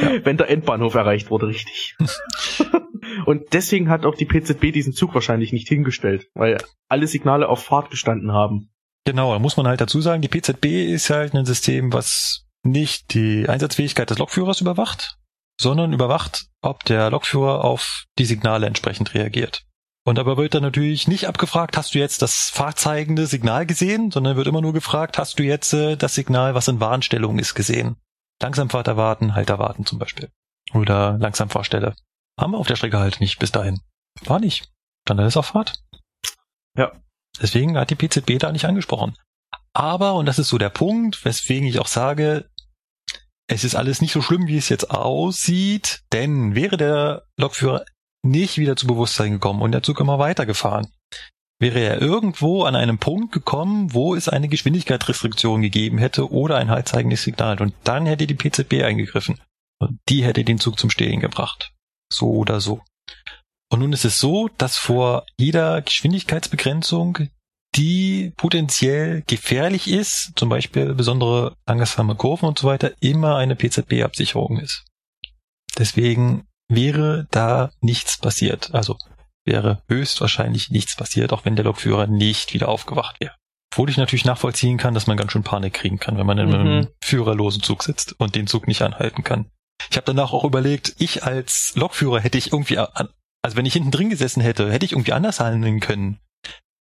Ja. 0.00 0.24
Wenn 0.24 0.36
der 0.36 0.50
Endbahnhof 0.50 0.94
erreicht 0.94 1.30
wurde, 1.30 1.46
richtig. 1.46 1.96
und 3.26 3.52
deswegen 3.52 3.88
hat 3.88 4.04
auch 4.04 4.14
die 4.14 4.26
PZB 4.26 4.72
diesen 4.72 4.92
Zug 4.92 5.14
wahrscheinlich 5.14 5.52
nicht 5.52 5.68
hingestellt, 5.68 6.28
weil 6.34 6.58
alle 6.88 7.06
Signale 7.06 7.48
auf 7.48 7.64
Fahrt 7.64 7.90
gestanden 7.90 8.32
haben. 8.32 8.70
Genau, 9.04 9.32
da 9.32 9.38
muss 9.38 9.56
man 9.56 9.68
halt 9.68 9.80
dazu 9.80 10.00
sagen, 10.00 10.20
die 10.20 10.28
PZB 10.28 10.92
ist 10.92 11.10
halt 11.10 11.34
ein 11.34 11.46
System, 11.46 11.92
was 11.92 12.45
nicht 12.70 13.14
die 13.14 13.48
Einsatzfähigkeit 13.48 14.10
des 14.10 14.18
Lokführers 14.18 14.60
überwacht, 14.60 15.16
sondern 15.60 15.92
überwacht, 15.92 16.46
ob 16.62 16.84
der 16.84 17.10
Lokführer 17.10 17.64
auf 17.64 18.04
die 18.18 18.26
Signale 18.26 18.66
entsprechend 18.66 19.14
reagiert. 19.14 19.64
Und 20.04 20.18
dabei 20.18 20.36
wird 20.36 20.54
dann 20.54 20.62
natürlich 20.62 21.08
nicht 21.08 21.26
abgefragt, 21.26 21.76
hast 21.76 21.94
du 21.94 21.98
jetzt 21.98 22.22
das 22.22 22.50
fahrzeigende 22.50 23.26
Signal 23.26 23.66
gesehen, 23.66 24.12
sondern 24.12 24.36
wird 24.36 24.46
immer 24.46 24.60
nur 24.60 24.72
gefragt, 24.72 25.18
hast 25.18 25.38
du 25.38 25.42
jetzt 25.42 25.72
äh, 25.72 25.96
das 25.96 26.14
Signal, 26.14 26.54
was 26.54 26.68
in 26.68 26.78
Warnstellung 26.78 27.40
ist, 27.40 27.54
gesehen. 27.54 27.96
Langsamfahrt 28.40 28.86
erwarten, 28.86 29.34
halt 29.34 29.50
erwarten 29.50 29.84
zum 29.84 29.98
Beispiel. 29.98 30.30
Oder 30.72 31.18
Langsamfahrstelle. 31.18 31.96
Haben 32.38 32.52
wir 32.52 32.58
auf 32.58 32.68
der 32.68 32.76
Strecke 32.76 32.98
halt 32.98 33.20
nicht 33.20 33.38
bis 33.38 33.50
dahin. 33.50 33.80
War 34.24 34.38
nicht. 34.38 34.70
Dann 35.04 35.18
ist 35.18 35.36
auf 35.36 35.46
Fahrt. 35.46 35.82
Ja. 36.76 36.92
Deswegen 37.40 37.76
hat 37.76 37.90
die 37.90 37.96
PZB 37.96 38.38
da 38.38 38.52
nicht 38.52 38.66
angesprochen. 38.66 39.16
Aber, 39.72 40.14
und 40.14 40.26
das 40.26 40.38
ist 40.38 40.48
so 40.48 40.58
der 40.58 40.70
Punkt, 40.70 41.24
weswegen 41.24 41.68
ich 41.68 41.80
auch 41.80 41.86
sage, 41.86 42.48
es 43.48 43.64
ist 43.64 43.74
alles 43.74 44.00
nicht 44.00 44.12
so 44.12 44.22
schlimm, 44.22 44.46
wie 44.46 44.56
es 44.56 44.68
jetzt 44.68 44.90
aussieht, 44.90 46.02
denn 46.12 46.54
wäre 46.54 46.76
der 46.76 47.26
Lokführer 47.38 47.84
nicht 48.24 48.58
wieder 48.58 48.76
zu 48.76 48.86
Bewusstsein 48.86 49.32
gekommen 49.32 49.62
und 49.62 49.72
der 49.72 49.82
Zug 49.82 50.00
immer 50.00 50.18
weitergefahren, 50.18 50.88
wäre 51.60 51.78
er 51.80 52.02
irgendwo 52.02 52.64
an 52.64 52.74
einem 52.74 52.98
Punkt 52.98 53.32
gekommen, 53.32 53.94
wo 53.94 54.14
es 54.14 54.28
eine 54.28 54.48
Geschwindigkeitsrestriktion 54.48 55.62
gegeben 55.62 55.98
hätte 55.98 56.30
oder 56.30 56.56
ein 56.56 56.70
haltzeigendes 56.70 57.22
Signal 57.22 57.60
und 57.60 57.74
dann 57.84 58.06
hätte 58.06 58.26
die 58.26 58.34
PZB 58.34 58.82
eingegriffen 58.82 59.40
und 59.78 59.98
die 60.08 60.24
hätte 60.24 60.44
den 60.44 60.58
Zug 60.58 60.78
zum 60.78 60.90
Stehen 60.90 61.20
gebracht. 61.20 61.72
So 62.12 62.30
oder 62.30 62.60
so. 62.60 62.82
Und 63.70 63.80
nun 63.80 63.92
ist 63.92 64.04
es 64.04 64.18
so, 64.18 64.48
dass 64.58 64.76
vor 64.76 65.24
jeder 65.38 65.82
Geschwindigkeitsbegrenzung 65.82 67.28
die 67.76 68.32
potenziell 68.36 69.22
gefährlich 69.26 69.88
ist, 69.88 70.32
zum 70.36 70.48
Beispiel 70.48 70.94
besondere 70.94 71.54
langsame 71.66 72.14
Kurven 72.14 72.46
und 72.48 72.58
so 72.58 72.66
weiter, 72.66 72.92
immer 73.00 73.36
eine 73.36 73.56
PZB-Absicherung 73.56 74.58
ist. 74.58 74.84
Deswegen 75.78 76.46
wäre 76.68 77.26
da 77.30 77.70
nichts 77.80 78.18
passiert. 78.18 78.74
Also 78.74 78.96
wäre 79.44 79.82
höchstwahrscheinlich 79.88 80.70
nichts 80.70 80.96
passiert, 80.96 81.32
auch 81.32 81.44
wenn 81.44 81.56
der 81.56 81.64
Lokführer 81.64 82.06
nicht 82.06 82.54
wieder 82.54 82.68
aufgewacht 82.68 83.20
wäre. 83.20 83.34
Obwohl 83.72 83.90
ich 83.90 83.96
natürlich 83.96 84.24
nachvollziehen 84.24 84.78
kann, 84.78 84.94
dass 84.94 85.06
man 85.06 85.16
ganz 85.16 85.32
schön 85.32 85.42
Panik 85.42 85.74
kriegen 85.74 85.98
kann, 85.98 86.16
wenn 86.16 86.26
man 86.26 86.38
in 86.38 86.54
einem 86.54 86.78
mhm. 86.78 86.88
führerlosen 87.02 87.62
Zug 87.62 87.82
sitzt 87.82 88.18
und 88.18 88.34
den 88.34 88.46
Zug 88.46 88.66
nicht 88.66 88.82
anhalten 88.82 89.22
kann. 89.22 89.50
Ich 89.90 89.96
habe 89.96 90.06
danach 90.06 90.32
auch 90.32 90.44
überlegt, 90.44 90.94
ich 90.98 91.24
als 91.24 91.74
Lokführer 91.76 92.20
hätte 92.20 92.38
ich 92.38 92.52
irgendwie, 92.52 92.78
also 92.78 93.56
wenn 93.56 93.66
ich 93.66 93.74
hinten 93.74 93.90
drin 93.90 94.10
gesessen 94.10 94.40
hätte, 94.40 94.72
hätte 94.72 94.86
ich 94.86 94.92
irgendwie 94.92 95.12
anders 95.12 95.40
handeln 95.40 95.80
können. 95.80 96.18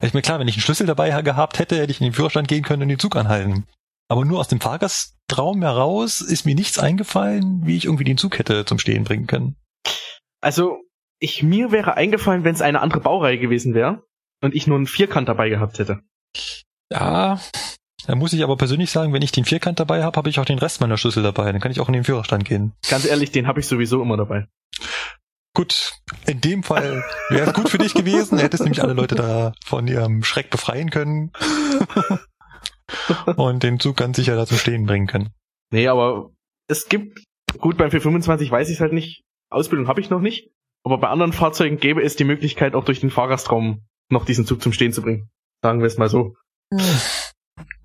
Ich 0.05 0.13
mir 0.13 0.21
klar, 0.21 0.39
wenn 0.39 0.47
ich 0.47 0.55
einen 0.55 0.61
Schlüssel 0.61 0.87
dabei 0.87 1.21
gehabt 1.21 1.59
hätte, 1.59 1.77
hätte 1.77 1.91
ich 1.91 1.99
in 1.99 2.05
den 2.05 2.13
Führerstand 2.13 2.47
gehen 2.47 2.63
können 2.63 2.83
und 2.83 2.89
den 2.89 2.99
Zug 2.99 3.15
anhalten. 3.15 3.65
Aber 4.07 4.23
nur 4.23 4.39
aus 4.39 4.47
dem 4.47 4.61
Fahrgastraum 4.61 5.61
heraus 5.63 6.21
ist 6.21 6.45
mir 6.45 6.55
nichts 6.55 6.77
eingefallen, 6.77 7.61
wie 7.65 7.75
ich 7.75 7.85
irgendwie 7.85 8.03
den 8.03 8.17
Zug 8.17 8.37
hätte 8.37 8.65
zum 8.65 8.77
Stehen 8.77 9.03
bringen 9.03 9.25
können. 9.25 9.55
Also, 10.41 10.77
ich, 11.19 11.41
mir 11.41 11.71
wäre 11.71 11.95
eingefallen, 11.95 12.43
wenn 12.43 12.53
es 12.53 12.61
eine 12.61 12.81
andere 12.81 12.99
Baureihe 12.99 13.39
gewesen 13.39 13.73
wäre 13.73 14.03
und 14.41 14.53
ich 14.53 14.67
nur 14.67 14.77
einen 14.77 14.85
Vierkant 14.85 15.27
dabei 15.27 15.49
gehabt 15.49 15.79
hätte. 15.79 16.01
Ja, 16.91 17.39
da 18.05 18.15
muss 18.15 18.33
ich 18.33 18.43
aber 18.43 18.57
persönlich 18.57 18.91
sagen, 18.91 19.11
wenn 19.13 19.23
ich 19.23 19.31
den 19.31 19.45
Vierkant 19.45 19.79
dabei 19.79 20.03
habe, 20.03 20.17
habe 20.17 20.29
ich 20.29 20.39
auch 20.39 20.45
den 20.45 20.59
Rest 20.59 20.81
meiner 20.81 20.97
Schlüssel 20.97 21.23
dabei. 21.23 21.51
Dann 21.51 21.61
kann 21.61 21.71
ich 21.71 21.79
auch 21.79 21.87
in 21.87 21.93
den 21.93 22.03
Führerstand 22.03 22.45
gehen. 22.45 22.73
Ganz 22.87 23.05
ehrlich, 23.05 23.31
den 23.31 23.47
habe 23.47 23.59
ich 23.59 23.67
sowieso 23.67 24.01
immer 24.03 24.17
dabei. 24.17 24.45
Gut, 25.55 25.93
in 26.27 26.41
dem 26.41 26.63
Fall 26.63 27.01
wäre 27.29 27.47
es 27.47 27.53
gut 27.53 27.69
für 27.69 27.77
dich 27.77 27.93
gewesen. 27.93 28.37
Hättest 28.37 28.63
nämlich 28.63 28.83
alle 28.83 28.91
Leute 28.91 29.15
da 29.15 29.53
von 29.65 29.87
ihrem 29.87 30.21
Schreck 30.21 30.49
befreien 30.49 30.89
können. 30.89 31.31
und 33.37 33.63
den 33.63 33.79
Zug 33.79 33.95
ganz 33.95 34.17
sicher 34.17 34.35
da 34.35 34.45
zum 34.45 34.57
Stehen 34.57 34.85
bringen 34.85 35.07
können. 35.07 35.29
Nee, 35.71 35.87
aber 35.87 36.31
es 36.67 36.89
gibt, 36.89 37.23
gut, 37.57 37.77
beim 37.77 37.89
425 37.89 38.51
weiß 38.51 38.67
ich 38.67 38.75
es 38.75 38.81
halt 38.81 38.91
nicht. 38.91 39.23
Ausbildung 39.49 39.87
habe 39.87 40.01
ich 40.01 40.09
noch 40.09 40.19
nicht. 40.19 40.51
Aber 40.83 40.97
bei 40.97 41.07
anderen 41.07 41.31
Fahrzeugen 41.31 41.77
gäbe 41.77 42.03
es 42.03 42.17
die 42.17 42.25
Möglichkeit, 42.25 42.75
auch 42.75 42.83
durch 42.83 42.99
den 42.99 43.09
Fahrgastraum 43.09 43.85
noch 44.09 44.25
diesen 44.25 44.45
Zug 44.45 44.61
zum 44.61 44.73
Stehen 44.73 44.91
zu 44.91 45.01
bringen. 45.01 45.29
Sagen 45.63 45.79
wir 45.79 45.87
es 45.87 45.97
mal 45.97 46.09
so. 46.09 46.35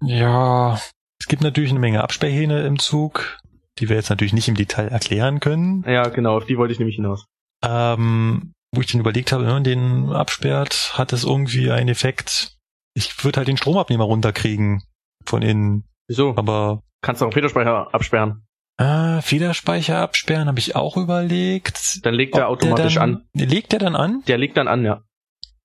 Ja, 0.03 0.74
es 1.20 1.28
gibt 1.28 1.42
natürlich 1.42 1.70
eine 1.70 1.78
Menge 1.78 2.03
Absperrhähne 2.03 2.66
im 2.66 2.80
Zug, 2.80 3.38
die 3.78 3.88
wir 3.88 3.94
jetzt 3.94 4.11
natürlich 4.11 4.32
nicht 4.32 4.49
im 4.49 4.57
Detail 4.57 4.88
erklären 4.88 5.38
können. 5.38 5.84
Ja, 5.86 6.09
genau, 6.09 6.36
auf 6.36 6.47
die 6.47 6.59
wollte 6.59 6.72
ich 6.72 6.80
nämlich 6.80 6.97
hinaus 6.97 7.26
ähm, 7.64 8.52
wo 8.74 8.80
ich 8.80 8.86
den 8.86 9.00
überlegt 9.00 9.32
habe, 9.32 9.44
wenn 9.44 9.52
man 9.52 9.64
den 9.64 10.11
absperrt, 10.11 10.92
hat 10.96 11.12
es 11.12 11.24
irgendwie 11.24 11.70
einen 11.70 11.88
Effekt. 11.88 12.56
Ich 12.94 13.24
würde 13.24 13.38
halt 13.38 13.48
den 13.48 13.56
Stromabnehmer 13.56 14.04
runterkriegen 14.04 14.82
von 15.24 15.42
innen. 15.42 15.84
Wieso? 16.08 16.34
Aber 16.36 16.82
kannst 17.02 17.20
du 17.20 17.24
auch 17.24 17.28
einen 17.28 17.34
Federspeicher 17.34 17.94
absperren? 17.94 18.46
Ah, 18.78 19.20
Federspeicher 19.20 19.98
absperren 19.98 20.48
habe 20.48 20.58
ich 20.58 20.74
auch 20.74 20.96
überlegt. 20.96 22.04
Dann 22.04 22.14
legt 22.14 22.34
er 22.36 22.48
automatisch 22.48 22.94
dann, 22.94 23.16
an. 23.16 23.24
Legt 23.34 23.72
er 23.72 23.78
dann 23.78 23.94
an? 23.94 24.22
Der 24.26 24.38
legt 24.38 24.56
dann 24.56 24.68
an, 24.68 24.84
ja. 24.84 25.02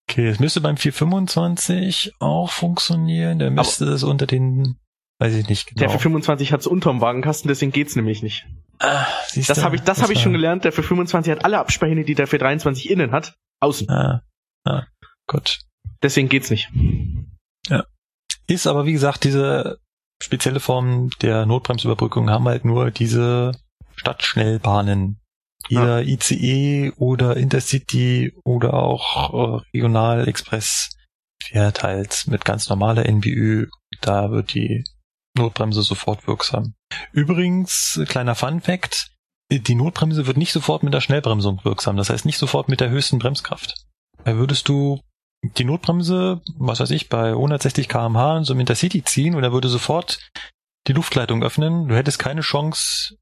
Okay, 0.09 0.27
es 0.27 0.39
müsste 0.39 0.61
beim 0.61 0.77
425 0.77 2.15
auch 2.19 2.51
funktionieren. 2.51 3.39
Der 3.39 3.51
müsste 3.51 3.85
es 3.85 4.03
unter 4.03 4.27
den, 4.27 4.77
weiß 5.19 5.33
ich 5.33 5.47
nicht 5.47 5.67
genau. 5.67 5.79
Der 5.79 5.89
425 5.89 6.51
hat 6.51 6.59
es 6.59 6.67
unterm 6.67 7.01
Wagenkasten, 7.01 7.47
deswegen 7.47 7.71
geht's 7.71 7.95
nämlich 7.95 8.21
nicht. 8.21 8.47
Ah, 8.80 9.05
das 9.36 9.63
habe 9.63 9.76
ich, 9.76 9.82
das 9.82 10.01
habe 10.01 10.13
ich 10.13 10.21
schon 10.21 10.34
gelernt. 10.34 10.65
Der 10.65 10.71
für 10.71 10.84
25 10.84 11.32
hat 11.32 11.45
alle 11.45 11.59
Absperrhähne, 11.59 12.03
die 12.03 12.15
der 12.15 12.28
für 12.28 12.38
23 12.38 12.89
innen 12.89 13.11
hat, 13.11 13.36
außen. 13.61 13.89
Ah, 13.89 14.21
ah, 14.65 14.84
gut. 15.28 15.59
Deswegen 16.01 16.30
geht's 16.30 16.49
nicht. 16.49 16.69
Ja. 17.67 17.86
Ist 18.47 18.67
aber 18.67 18.86
wie 18.86 18.93
gesagt 18.93 19.23
diese 19.23 19.80
spezielle 20.21 20.59
Form 20.59 21.09
der 21.21 21.45
Notbremsüberbrückung 21.45 22.30
haben 22.30 22.47
halt 22.47 22.65
nur 22.65 22.91
diese 22.91 23.53
Stadtschnellbahnen. 23.95 25.19
Jeder 25.67 26.01
ja. 26.01 26.13
ICE 26.13 26.91
oder 26.97 27.38
Intercity 27.38 28.34
oder 28.43 28.76
auch 28.76 29.34
äh, 29.34 29.61
Regionalexpress 29.73 30.91
fährt 31.43 31.84
halt 31.84 32.26
mit 32.28 32.45
ganz 32.45 32.69
normaler 32.69 33.09
NBÜ. 33.09 33.67
Da 34.01 34.32
wird 34.32 34.53
die 34.53 34.84
Notbremse 35.38 35.81
sofort 35.81 36.27
wirksam. 36.27 36.73
Übrigens, 37.11 38.01
kleiner 38.07 38.36
Fun 38.36 38.61
Fact, 38.61 39.11
die 39.51 39.75
Notbremse 39.75 40.27
wird 40.27 40.38
nicht 40.38 40.51
sofort 40.51 40.83
mit 40.83 40.93
der 40.93 41.01
Schnellbremsung 41.01 41.63
wirksam, 41.63 41.97
das 41.97 42.09
heißt 42.09 42.25
nicht 42.25 42.38
sofort 42.38 42.69
mit 42.69 42.79
der 42.79 42.89
höchsten 42.89 43.19
Bremskraft. 43.19 43.75
Da 44.23 44.36
würdest 44.36 44.67
du 44.67 45.01
die 45.43 45.65
Notbremse, 45.65 46.41
was 46.57 46.79
weiß 46.79 46.91
ich, 46.91 47.09
bei 47.09 47.29
160 47.29 47.88
kmh 47.88 48.43
so 48.43 48.53
im 48.53 48.59
Intercity 48.59 49.03
ziehen 49.03 49.36
und 49.36 49.43
er 49.43 49.53
würde 49.53 49.67
sofort 49.67 50.19
die 50.88 50.93
Luftleitung 50.93 51.43
öffnen. 51.43 51.88
Du 51.88 51.95
hättest 51.95 52.17
keine 52.17 52.41
Chance, 52.41 53.15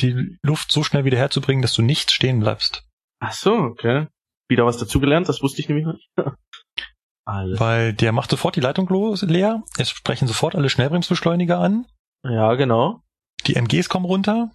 die 0.00 0.38
Luft 0.42 0.72
so 0.72 0.82
schnell 0.82 1.04
wieder 1.04 1.18
herzubringen, 1.18 1.62
dass 1.62 1.74
du 1.74 1.82
nicht 1.82 2.10
stehen 2.10 2.40
bleibst. 2.40 2.86
Ach 3.20 3.32
so, 3.32 3.52
okay. 3.52 4.06
Wieder 4.48 4.64
was 4.64 4.78
dazugelernt, 4.78 5.28
das 5.28 5.42
wusste 5.42 5.60
ich 5.60 5.68
nämlich 5.68 5.86
nicht. 5.86 6.10
Alles. 7.26 7.58
Weil 7.58 7.92
der 7.92 8.12
macht 8.12 8.30
sofort 8.30 8.56
die 8.56 8.60
Leitung 8.60 8.88
los, 8.88 9.22
leer. 9.22 9.62
Es 9.76 9.90
sprechen 9.90 10.28
sofort 10.28 10.54
alle 10.54 10.70
Schnellbremsbeschleuniger 10.70 11.58
an. 11.58 11.86
Ja, 12.24 12.54
genau. 12.54 13.02
Die 13.46 13.56
MGs 13.56 13.88
kommen 13.88 14.06
runter. 14.06 14.50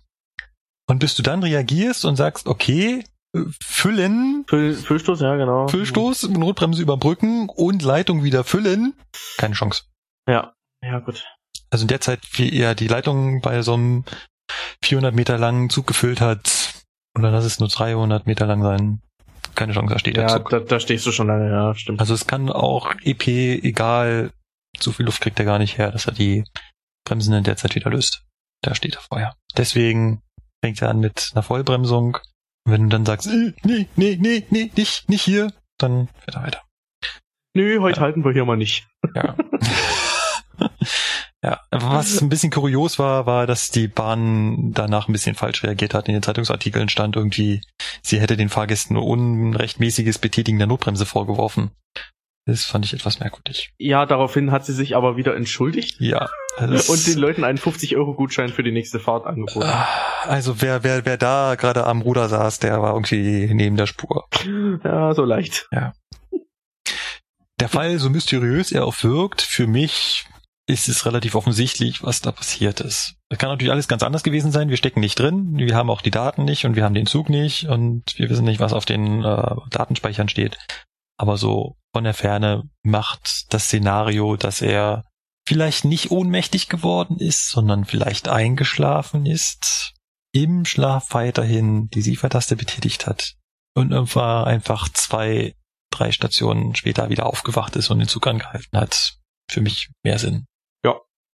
Und 0.88 1.00
bis 1.00 1.16
du 1.16 1.24
dann 1.24 1.44
reagierst 1.44 2.06
und 2.06 2.16
sagst, 2.16 2.48
okay, 2.48 3.04
füllen. 3.62 4.46
Füll, 4.48 4.74
Füllstoß, 4.74 5.22
ja, 5.22 5.36
genau. 5.36 5.68
Füllstoß, 5.68 6.30
Notbremse 6.30 6.82
überbrücken 6.82 7.50
und 7.50 7.82
Leitung 7.82 8.24
wieder 8.24 8.44
füllen. 8.44 8.94
Keine 9.38 9.54
Chance. 9.54 9.84
Ja, 10.28 10.54
ja, 10.84 11.00
gut. 11.00 11.26
Also 11.70 11.84
in 11.84 11.90
der 11.90 12.02
Zeit, 12.02 12.20
wie 12.34 12.54
er 12.54 12.76
die 12.76 12.88
Leitung 12.88 13.42
bei 13.42 13.62
so 13.62 13.74
einem 13.74 14.06
400 14.84 15.16
Meter 15.16 15.38
langen 15.38 15.70
Zug 15.70 15.88
gefüllt 15.88 16.22
hat, 16.22 16.74
oder 17.18 17.32
lass 17.32 17.46
es 17.46 17.60
nur 17.60 17.70
300 17.70 18.26
Meter 18.28 18.46
lang 18.46 18.62
sein, 18.62 19.02
keine 19.56 19.74
Chance, 19.74 19.94
da 19.94 20.00
steht 20.00 20.18
der 20.18 20.24
ja, 20.24 20.38
Zug. 20.38 20.50
Da, 20.50 20.60
da 20.60 20.80
stehst 20.80 21.06
du 21.06 21.12
schon 21.12 21.28
lange, 21.28 21.50
ja, 21.50 21.76
stimmt. 21.76 22.00
Also 22.00 22.14
es 22.14 22.28
kann 22.28 22.50
auch 22.50 22.94
EP, 23.04 23.28
egal, 23.28 24.32
so 24.78 24.92
viel 24.92 25.06
Luft 25.06 25.22
kriegt 25.22 25.40
er 25.40 25.46
gar 25.46 25.60
nicht 25.60 25.78
her, 25.78 25.92
dass 25.92 26.06
er 26.06 26.14
die 26.14 26.44
Bremsen 27.06 27.34
in 27.34 27.44
der 27.44 27.58
Zeit 27.58 27.76
wieder 27.76 27.90
löst. 27.90 28.24
Da 28.62 28.76
steht 28.76 28.96
er 28.96 29.02
vorher. 29.02 29.36
Deswegen 29.58 30.22
fängt 30.64 30.82
er 30.82 30.90
an 30.90 31.00
mit 31.00 31.32
einer 31.34 31.44
Vollbremsung. 31.44 32.18
Und 32.66 32.72
wenn 32.72 32.84
du 32.84 32.90
dann 32.90 33.06
sagst, 33.06 33.28
äh, 33.28 33.54
nee, 33.64 33.88
nee, 33.96 34.18
nee, 34.20 34.46
nee, 34.50 34.72
nicht, 34.76 35.10
nicht 35.10 35.24
hier, 35.24 35.52
dann 35.78 36.08
fährt 36.20 36.36
er 36.36 36.44
weiter. 36.44 36.62
Nö, 37.56 37.80
heute 37.82 37.98
ja. 37.98 38.04
halten 38.04 38.24
wir 38.24 38.32
hier 38.32 38.46
mal 38.46 38.58
nicht. 38.58 38.88
Ja. 39.16 39.36
Ja, 41.44 41.60
was 41.72 42.22
ein 42.22 42.30
bisschen 42.30 42.52
kurios 42.52 43.00
war, 43.00 43.26
war, 43.26 43.48
dass 43.48 43.72
die 43.72 43.88
Bahn 43.88 44.74
danach 44.74 45.08
ein 45.08 45.12
bisschen 45.12 45.36
falsch 45.36 45.64
reagiert 45.64 45.96
hat. 45.96 46.08
In 46.08 46.14
den 46.14 46.22
Zeitungsartikeln 46.22 46.88
stand 46.88 47.16
irgendwie, 47.16 47.62
sie 48.04 48.20
hätte 48.20 48.38
den 48.38 48.50
Fahrgästen 48.50 48.94
nur 48.94 49.08
unrechtmäßiges 49.08 50.20
Betätigen 50.20 50.60
der 50.60 50.68
Notbremse 50.68 51.08
vorgeworfen. 51.08 51.72
Das 52.46 52.66
fand 52.66 52.86
ich 52.86 52.94
etwas 52.94 53.20
merkwürdig. 53.20 53.74
Ja, 53.78 54.06
daraufhin 54.06 54.52
hat 54.52 54.66
sie 54.66 54.74
sich 54.74 54.96
aber 54.96 55.16
wieder 55.18 55.36
entschuldigt. 55.36 56.00
Ja. 56.00 56.30
Also 56.58 56.92
und 56.92 57.08
den 57.08 57.18
Leuten 57.18 57.46
einen 57.46 57.58
50-Euro-Gutschein 57.58 58.50
für 58.50 58.62
die 58.62 58.74
nächste 58.74 59.00
Fahrt 59.00 59.26
angeboten. 59.26 59.66
Ah, 59.66 59.88
also 60.24 60.62
wer, 60.62 60.84
wer, 60.84 61.06
wer 61.06 61.16
da 61.16 61.56
gerade 61.56 61.88
am 61.88 62.02
Ruder 62.02 62.28
saß, 62.28 62.60
der 62.60 62.82
war 62.82 62.94
irgendwie 62.94 63.50
neben 63.54 63.78
der 63.78 63.88
Spur. 63.88 64.28
Ja, 64.84 65.14
so 65.14 65.24
leicht. 65.24 65.70
Ja. 65.72 65.94
Der 67.62 67.70
Fall, 67.70 68.00
so 68.00 68.10
mysteriös 68.10 68.74
er 68.74 68.86
auch 68.86 69.02
wirkt, 69.02 69.42
für 69.42 69.66
mich 69.66 70.26
ist 70.72 70.88
es 70.88 71.06
relativ 71.06 71.36
offensichtlich, 71.36 72.04
was 72.04 72.22
da 72.22 72.32
passiert 72.32 72.80
ist. 72.80 73.16
Das 73.30 73.38
kann 73.38 73.50
natürlich 73.50 73.72
alles 73.72 73.88
ganz 73.88 74.04
anders 74.04 74.24
gewesen 74.24 74.52
sein. 74.52 74.70
Wir 74.70 74.78
stecken 74.78 75.02
nicht 75.02 75.20
drin, 75.20 75.58
wir 75.58 75.76
haben 75.76 75.90
auch 75.90 76.02
die 76.02 76.12
Daten 76.12 76.46
nicht 76.46 76.66
und 76.66 76.76
wir 76.76 76.84
haben 76.84 76.96
den 76.96 77.06
Zug 77.06 77.30
nicht 77.30 77.66
und 77.66 78.18
wir 78.18 78.30
wissen 78.30 78.46
nicht, 78.46 78.60
was 78.60 78.74
auf 78.74 78.86
den 78.86 79.24
äh, 79.24 79.56
Datenspeichern 79.70 80.30
steht. 80.30 80.58
Aber 81.18 81.38
so 81.38 81.78
von 81.94 82.04
der 82.04 82.14
Ferne 82.14 82.64
macht 82.84 83.54
das 83.54 83.66
Szenario, 83.66 84.38
dass 84.38 84.62
er 84.62 85.06
vielleicht 85.48 85.86
nicht 85.86 86.12
ohnmächtig 86.12 86.70
geworden 86.70 87.18
ist, 87.18 87.50
sondern 87.50 87.86
vielleicht 87.86 88.28
eingeschlafen 88.28 89.26
ist, 89.26 89.94
im 90.34 90.66
Schlaf 90.66 91.14
weiterhin 91.14 91.90
die 91.90 92.02
Siefertaste 92.02 92.56
betätigt 92.56 93.06
hat 93.06 93.36
und 93.76 93.94
einfach 93.94 94.90
zwei, 94.90 95.56
drei 95.92 96.12
Stationen 96.12 96.76
später 96.76 97.10
wieder 97.10 97.26
aufgewacht 97.26 97.76
ist 97.76 97.90
und 97.90 98.00
den 98.00 98.08
Zug 98.08 98.28
angehalten 98.28 98.80
hat. 98.80 99.18
Für 99.50 99.62
mich 99.62 99.90
mehr 100.04 100.20
Sinn. 100.20 100.46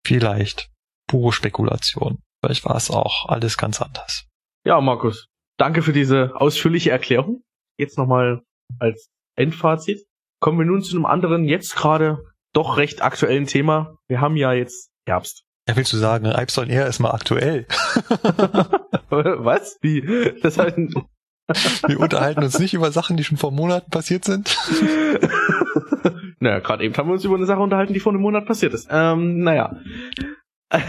Vielleicht. 0.05 0.69
Pure 1.07 1.33
Spekulation. 1.33 2.19
Vielleicht 2.41 2.65
war 2.65 2.75
es 2.75 2.91
auch 2.91 3.27
alles 3.27 3.57
ganz 3.57 3.81
anders. 3.81 4.27
Ja, 4.65 4.79
Markus. 4.81 5.27
Danke 5.57 5.81
für 5.81 5.93
diese 5.93 6.33
ausführliche 6.35 6.91
Erklärung. 6.91 7.41
Jetzt 7.77 7.97
nochmal 7.97 8.41
als 8.79 9.09
Endfazit. 9.35 10.05
Kommen 10.39 10.59
wir 10.59 10.65
nun 10.65 10.81
zu 10.81 10.95
einem 10.95 11.05
anderen, 11.05 11.45
jetzt 11.45 11.75
gerade 11.75 12.23
doch 12.53 12.77
recht 12.77 13.01
aktuellen 13.01 13.47
Thema. 13.47 13.97
Wir 14.07 14.21
haben 14.21 14.35
ja 14.35 14.53
jetzt 14.53 14.91
Herbst. 15.07 15.43
Ja, 15.67 15.75
willst 15.75 15.93
du 15.93 15.97
sagen, 15.97 16.27
Alpstein 16.27 16.69
eher 16.69 16.87
ist 16.87 16.99
mal 16.99 17.11
aktuell? 17.11 17.65
Was? 19.09 19.77
Wie? 19.81 20.01
Das 20.41 20.57
heißt, 20.57 20.77
wir 20.77 21.99
unterhalten 21.99 22.43
uns 22.43 22.59
nicht 22.59 22.73
über 22.73 22.91
Sachen, 22.91 23.17
die 23.17 23.23
schon 23.23 23.37
vor 23.37 23.51
Monaten 23.51 23.89
passiert 23.89 24.25
sind. 24.25 24.55
naja, 26.39 26.59
gerade 26.59 26.83
eben 26.83 26.95
haben 26.95 27.07
wir 27.07 27.13
uns 27.13 27.25
über 27.25 27.35
eine 27.35 27.45
Sache 27.45 27.59
unterhalten, 27.59 27.93
die 27.93 27.99
vor 27.99 28.11
einem 28.11 28.21
Monat 28.21 28.45
passiert 28.45 28.73
ist. 28.73 28.87
Ähm, 28.89 29.39
naja. 29.39 29.75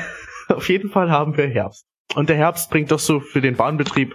Auf 0.49 0.69
jeden 0.69 0.91
Fall 0.91 1.11
haben 1.11 1.37
wir 1.37 1.49
Herbst. 1.49 1.87
Und 2.15 2.29
der 2.29 2.37
Herbst 2.37 2.71
bringt 2.71 2.91
doch 2.91 2.99
so 2.99 3.21
für 3.21 3.41
den 3.41 3.57
Bahnbetrieb 3.57 4.15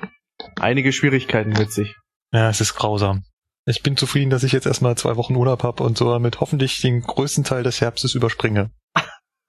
einige 0.60 0.92
Schwierigkeiten 0.92 1.52
mit 1.52 1.72
sich. 1.72 1.96
Ja, 2.34 2.50
es 2.50 2.62
ist 2.62 2.76
grausam. 2.76 3.24
Ich 3.68 3.84
bin 3.84 3.96
zufrieden, 3.96 4.30
dass 4.30 4.44
ich 4.44 4.54
jetzt 4.54 4.66
erstmal 4.66 4.98
zwei 4.98 5.18
Wochen 5.18 5.36
Urlaub 5.36 5.64
habe 5.64 5.84
und 5.84 5.98
so 5.98 6.10
damit 6.10 6.40
hoffentlich 6.40 6.82
den 6.82 7.02
größten 7.02 7.44
Teil 7.44 7.64
des 7.64 7.80
Herbstes 7.80 8.16
überspringe. 8.16 8.72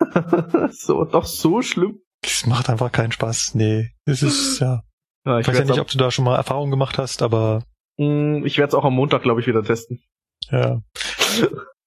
so, 0.70 1.04
doch 1.04 1.24
so 1.24 1.62
schlimm. 1.62 2.00
Es 2.24 2.46
macht 2.46 2.68
einfach 2.68 2.92
keinen 2.92 3.12
Spaß. 3.12 3.54
Nee, 3.54 3.90
es 4.04 4.22
ist, 4.22 4.60
ja. 4.60 4.82
ja 5.24 5.38
ich 5.38 5.48
weiß 5.48 5.58
ja 5.58 5.64
nicht, 5.64 5.80
ob 5.80 5.88
du 5.88 5.98
da 5.98 6.10
schon 6.10 6.24
mal 6.24 6.36
Erfahrungen 6.36 6.70
gemacht 6.70 6.98
hast, 6.98 7.22
aber. 7.22 7.64
Mm, 7.96 8.44
ich 8.44 8.58
werde 8.58 8.68
es 8.68 8.74
auch 8.74 8.84
am 8.84 8.94
Montag, 8.94 9.22
glaube 9.22 9.40
ich, 9.40 9.46
wieder 9.46 9.62
testen. 9.62 10.02
Ja. 10.50 10.82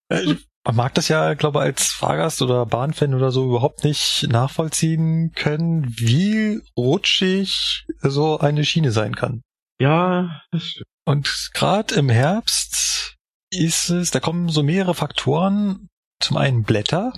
Man 0.10 0.76
mag 0.76 0.94
das 0.96 1.10
ja, 1.10 1.36
glaube 1.36 1.60
ich, 1.60 1.66
als 1.66 1.92
Fahrgast 1.92 2.42
oder 2.42 2.66
Bahnfan 2.66 3.14
oder 3.14 3.32
so 3.32 3.46
überhaupt 3.46 3.84
nicht 3.84 4.28
nachvollziehen 4.30 5.32
können, 5.34 5.94
wie 5.98 6.60
rutschig 6.76 7.86
so 8.02 8.40
eine 8.40 8.66
Schiene 8.66 8.92
sein 8.92 9.16
kann. 9.16 9.42
Ja, 9.80 10.42
das 10.52 10.64
stimmt. 10.64 10.88
Und 11.08 11.52
gerade 11.54 11.94
im 11.96 12.10
Herbst 12.10 13.16
ist 13.52 13.90
es, 13.90 14.12
da 14.12 14.20
kommen 14.20 14.50
so 14.50 14.64
mehrere 14.64 14.96
Faktoren. 14.96 15.88
Zum 16.20 16.38
einen 16.38 16.64
Blätter. 16.64 17.14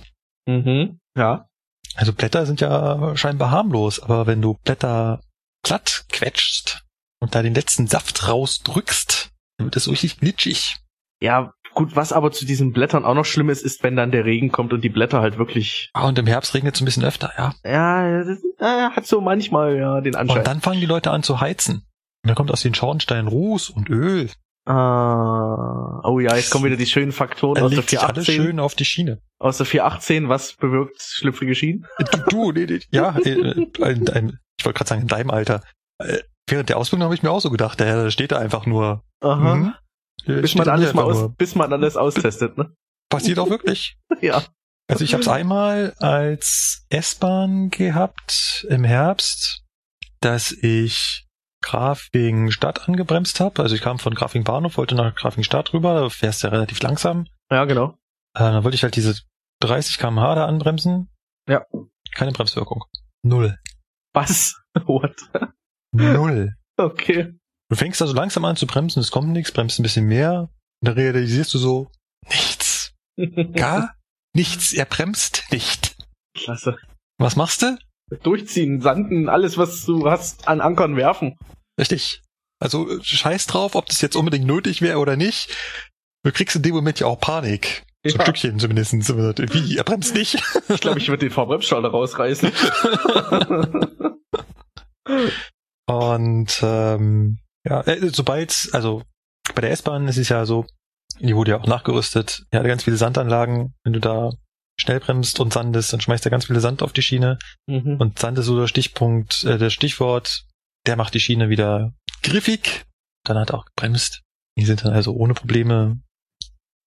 Mhm, 0.46 0.98
ja. 1.16 1.48
Also 1.94 2.12
Blätter 2.12 2.46
sind 2.46 2.60
ja 2.60 3.16
scheinbar 3.16 3.50
harmlos, 3.50 4.00
aber 4.00 4.26
wenn 4.26 4.42
du 4.42 4.54
Blätter 4.64 5.20
glatt 5.64 6.04
quetschst 6.10 6.84
und 7.20 7.34
da 7.34 7.42
den 7.42 7.54
letzten 7.54 7.86
Saft 7.86 8.28
rausdrückst, 8.28 9.30
dann 9.56 9.66
wird 9.66 9.76
das 9.76 9.88
richtig 9.88 10.18
glitschig. 10.18 10.78
Ja, 11.20 11.52
gut, 11.78 11.94
was 11.94 12.12
aber 12.12 12.32
zu 12.32 12.44
diesen 12.44 12.72
Blättern 12.72 13.04
auch 13.04 13.14
noch 13.14 13.24
schlimm 13.24 13.48
ist, 13.50 13.62
ist, 13.62 13.84
wenn 13.84 13.94
dann 13.94 14.10
der 14.10 14.24
Regen 14.24 14.50
kommt 14.50 14.72
und 14.72 14.82
die 14.82 14.88
Blätter 14.88 15.20
halt 15.20 15.38
wirklich. 15.38 15.90
Ah, 15.94 16.08
und 16.08 16.18
im 16.18 16.26
Herbst 16.26 16.52
regnet 16.54 16.74
es 16.74 16.82
ein 16.82 16.84
bisschen 16.84 17.04
öfter, 17.04 17.30
ja. 17.38 17.54
Ja, 17.64 18.24
das, 18.24 18.42
äh, 18.58 18.90
hat 18.90 19.06
so 19.06 19.20
manchmal 19.20 19.76
ja 19.76 20.00
den 20.00 20.16
Anschein. 20.16 20.38
Und 20.38 20.46
dann 20.46 20.60
fangen 20.60 20.80
die 20.80 20.86
Leute 20.86 21.12
an 21.12 21.22
zu 21.22 21.40
heizen. 21.40 21.76
Und 21.76 22.28
dann 22.28 22.34
kommt 22.34 22.50
aus 22.50 22.62
den 22.62 22.74
Schornsteinen 22.74 23.28
Ruß 23.28 23.70
und 23.70 23.88
Öl. 23.90 24.28
Ah, 24.66 26.00
oh 26.02 26.18
ja, 26.18 26.34
jetzt 26.34 26.50
kommen 26.50 26.64
wieder 26.64 26.76
die 26.76 26.86
schönen 26.86 27.12
Faktoren 27.12 27.56
er 27.56 27.66
aus 27.66 27.70
der 27.70 27.84
418. 27.84 28.16
Alles 28.16 28.26
schön 28.26 28.60
auf 28.60 28.74
die 28.74 28.84
Schiene. 28.84 29.22
Aus 29.38 29.56
der 29.58 29.66
418, 29.66 30.28
was 30.28 30.54
bewirkt 30.54 31.00
schlüpfrige 31.00 31.54
Schienen? 31.54 31.86
Du, 31.98 32.18
du 32.28 32.52
nee, 32.52 32.66
nee, 32.66 32.80
ja, 32.90 33.16
äh, 33.24 33.30
äh, 33.30 33.68
ich 33.78 33.78
wollte 33.78 34.76
gerade 34.76 34.88
sagen, 34.88 35.02
in 35.02 35.06
deinem 35.06 35.30
Alter. 35.30 35.62
Äh, 35.98 36.18
während 36.48 36.68
der 36.70 36.76
Ausbildung 36.76 37.04
habe 37.04 37.14
ich 37.14 37.22
mir 37.22 37.30
auch 37.30 37.40
so 37.40 37.50
gedacht, 37.50 37.78
der 37.78 38.10
steht 38.10 38.32
da 38.32 38.38
einfach 38.38 38.66
nur. 38.66 39.04
Aha. 39.20 39.78
Mh, 40.28 40.40
bis 40.42 40.54
man 40.54 40.68
alles 40.68 40.94
mal 40.94 41.02
aus, 41.02 41.34
bis 41.36 41.54
man 41.54 41.72
alles 41.72 41.96
austestet, 41.96 42.56
ne? 42.56 42.72
Passiert 43.10 43.38
auch 43.38 43.50
wirklich. 43.50 43.96
ja. 44.20 44.42
Also 44.90 45.04
ich 45.04 45.12
habe 45.12 45.22
es 45.22 45.28
einmal 45.28 45.94
als 45.98 46.86
S-Bahn 46.88 47.70
gehabt 47.70 48.66
im 48.70 48.84
Herbst, 48.84 49.64
dass 50.20 50.52
ich 50.52 51.26
Grafing 51.62 52.50
Stadt 52.50 52.88
angebremst 52.88 53.40
habe. 53.40 53.62
Also 53.62 53.74
ich 53.74 53.82
kam 53.82 53.98
von 53.98 54.14
Grafing 54.14 54.44
Bahnhof, 54.44 54.76
wollte 54.76 54.94
nach 54.94 55.14
Grafing 55.14 55.44
Stadt 55.44 55.72
rüber, 55.74 55.94
da 55.94 56.08
fährst 56.08 56.42
du 56.42 56.46
ja 56.46 56.52
relativ 56.52 56.80
langsam. 56.80 57.26
Ja, 57.50 57.64
genau. 57.64 57.98
Äh, 58.34 58.40
dann 58.40 58.64
wollte 58.64 58.76
ich 58.76 58.82
halt 58.82 58.96
diese 58.96 59.14
30 59.60 59.98
kmh 59.98 60.34
da 60.34 60.46
anbremsen. 60.46 61.08
Ja. 61.48 61.64
Keine 62.14 62.32
Bremswirkung. 62.32 62.84
Null. 63.22 63.58
Was? 64.14 64.54
What? 64.86 65.16
Null. 65.92 66.54
Okay. 66.76 67.34
Du 67.70 67.76
fängst 67.76 68.00
also 68.00 68.14
langsam 68.14 68.44
an 68.44 68.56
zu 68.56 68.66
bremsen, 68.66 69.00
es 69.00 69.10
kommt 69.10 69.28
nichts, 69.28 69.52
bremst 69.52 69.78
ein 69.78 69.82
bisschen 69.82 70.06
mehr, 70.06 70.48
und 70.80 70.86
dann 70.88 70.94
realisierst 70.94 71.52
du 71.54 71.58
so, 71.58 71.90
nichts. 72.28 72.94
Gar 73.54 73.94
nichts. 74.34 74.72
Er 74.72 74.84
bremst 74.86 75.44
nicht. 75.50 75.96
Klasse. 76.34 76.78
Was 77.18 77.36
machst 77.36 77.62
du? 77.62 77.76
Durchziehen, 78.22 78.80
sanden, 78.80 79.28
alles, 79.28 79.58
was 79.58 79.84
du 79.84 80.08
hast, 80.10 80.48
an 80.48 80.60
Ankern 80.60 80.96
werfen. 80.96 81.36
Richtig. 81.78 82.22
Also 82.60 83.00
scheiß 83.02 83.46
drauf, 83.46 83.74
ob 83.74 83.86
das 83.86 84.00
jetzt 84.00 84.16
unbedingt 84.16 84.46
nötig 84.46 84.80
wäre 84.82 84.98
oder 84.98 85.16
nicht. 85.16 85.54
Du 86.24 86.32
kriegst 86.32 86.56
in 86.56 86.62
dem 86.62 86.74
Moment 86.74 87.00
ja 87.00 87.06
auch 87.06 87.20
Panik. 87.20 87.84
So 88.06 88.14
ein 88.14 88.18
Ja. 88.18 88.24
Stückchen 88.24 88.58
zumindest. 88.58 88.92
Wie, 88.94 89.76
er 89.76 89.84
bremst 89.84 90.14
nicht? 90.14 90.42
Ich 90.68 90.80
glaube, 90.80 90.98
ich 90.98 91.08
würde 91.08 91.26
den 91.26 91.32
Verbremsschalter 91.32 91.88
rausreißen. 91.88 92.50
Und 95.86 96.60
ähm, 96.62 97.38
ja, 97.64 97.80
äh, 97.82 98.10
sobald, 98.12 98.68
also 98.72 99.02
bei 99.54 99.60
der 99.60 99.70
S-Bahn 99.70 100.08
ist 100.08 100.18
es 100.18 100.28
ja 100.28 100.44
so, 100.44 100.66
die 101.20 101.34
wurde 101.34 101.52
ja 101.52 101.60
auch 101.60 101.66
nachgerüstet, 101.66 102.44
ja, 102.52 102.62
ganz 102.62 102.84
viele 102.84 102.96
Sandanlagen, 102.96 103.74
wenn 103.84 103.92
du 103.92 104.00
da 104.00 104.30
schnell 104.80 105.00
bremst 105.00 105.40
und 105.40 105.52
sandest, 105.52 105.92
dann 105.92 106.00
schmeißt 106.00 106.24
er 106.26 106.30
ganz 106.30 106.46
viele 106.46 106.60
Sand 106.60 106.82
auf 106.82 106.92
die 106.92 107.02
Schiene 107.02 107.38
mhm. 107.66 107.96
und 107.96 108.18
Sand 108.18 108.38
ist 108.38 108.46
so 108.46 108.58
der 108.58 108.68
Stichpunkt, 108.68 109.44
äh, 109.44 109.58
der 109.58 109.70
Stichwort, 109.70 110.44
der 110.86 110.96
macht 110.96 111.14
die 111.14 111.20
Schiene 111.20 111.48
wieder 111.48 111.92
griffig, 112.22 112.86
dann 113.24 113.38
hat 113.38 113.50
er 113.50 113.58
auch 113.58 113.64
gebremst. 113.64 114.22
Die 114.56 114.64
sind 114.64 114.84
dann 114.84 114.92
also 114.92 115.12
ohne 115.12 115.34
Probleme 115.34 116.00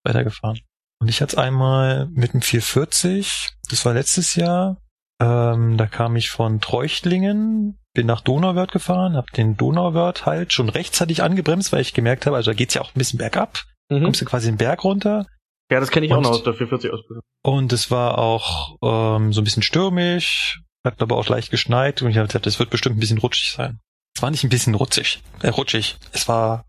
weitergefahren. 0.04 0.60
Und 1.00 1.08
ich 1.08 1.20
hatte 1.20 1.38
einmal 1.38 2.08
mit 2.08 2.32
dem 2.32 2.42
440, 2.42 3.50
das 3.68 3.84
war 3.84 3.94
letztes 3.94 4.34
Jahr, 4.34 4.80
ähm, 5.20 5.76
da 5.76 5.86
kam 5.86 6.16
ich 6.16 6.30
von 6.30 6.60
Treuchtlingen, 6.60 7.78
bin 7.94 8.06
nach 8.06 8.20
Donauwörth 8.22 8.72
gefahren, 8.72 9.16
habe 9.16 9.26
den 9.36 9.56
Donauwörth 9.56 10.24
halt 10.26 10.52
schon 10.52 10.68
rechtzeitig 10.68 11.22
angebremst, 11.22 11.72
weil 11.72 11.80
ich 11.82 11.94
gemerkt 11.94 12.26
habe, 12.26 12.36
also 12.36 12.50
da 12.50 12.54
geht's 12.54 12.74
ja 12.74 12.80
auch 12.80 12.90
ein 12.94 12.98
bisschen 12.98 13.18
bergab, 13.18 13.58
Mhm. 13.90 14.04
kommst 14.04 14.20
du 14.20 14.24
quasi 14.24 14.48
den 14.48 14.56
Berg 14.56 14.84
runter 14.84 15.26
Ja, 15.70 15.80
das 15.80 15.90
kenne 15.90 16.06
ich 16.06 16.12
auch 16.12 16.18
Und- 16.18 16.24
noch 16.24 16.30
aus 16.32 16.42
der 16.42 16.54
440 16.54 16.90
Ausbildung. 16.92 17.22
und 17.44 17.72
es 17.72 17.90
war 17.90 18.18
auch 18.18 18.76
ähm, 18.82 19.32
so 19.32 19.40
ein 19.40 19.44
bisschen 19.44 19.62
stürmisch, 19.62 20.60
hat 20.86 21.00
aber 21.02 21.16
auch 21.16 21.28
leicht 21.28 21.50
geschneit 21.50 22.02
und 22.02 22.10
ich 22.10 22.16
habe 22.18 22.28
gedacht, 22.28 22.44
das 22.46 22.58
wird 22.58 22.70
bestimmt 22.70 22.96
ein 22.96 23.00
bisschen 23.00 23.18
rutschig 23.18 23.52
sein. 23.52 23.78
Es 24.16 24.22
war 24.22 24.30
nicht 24.30 24.44
ein 24.44 24.50
bisschen 24.50 24.74
rutschig, 24.74 25.22
äh, 25.42 25.48
rutschig. 25.48 25.96
Es 26.12 26.28
war 26.28 26.64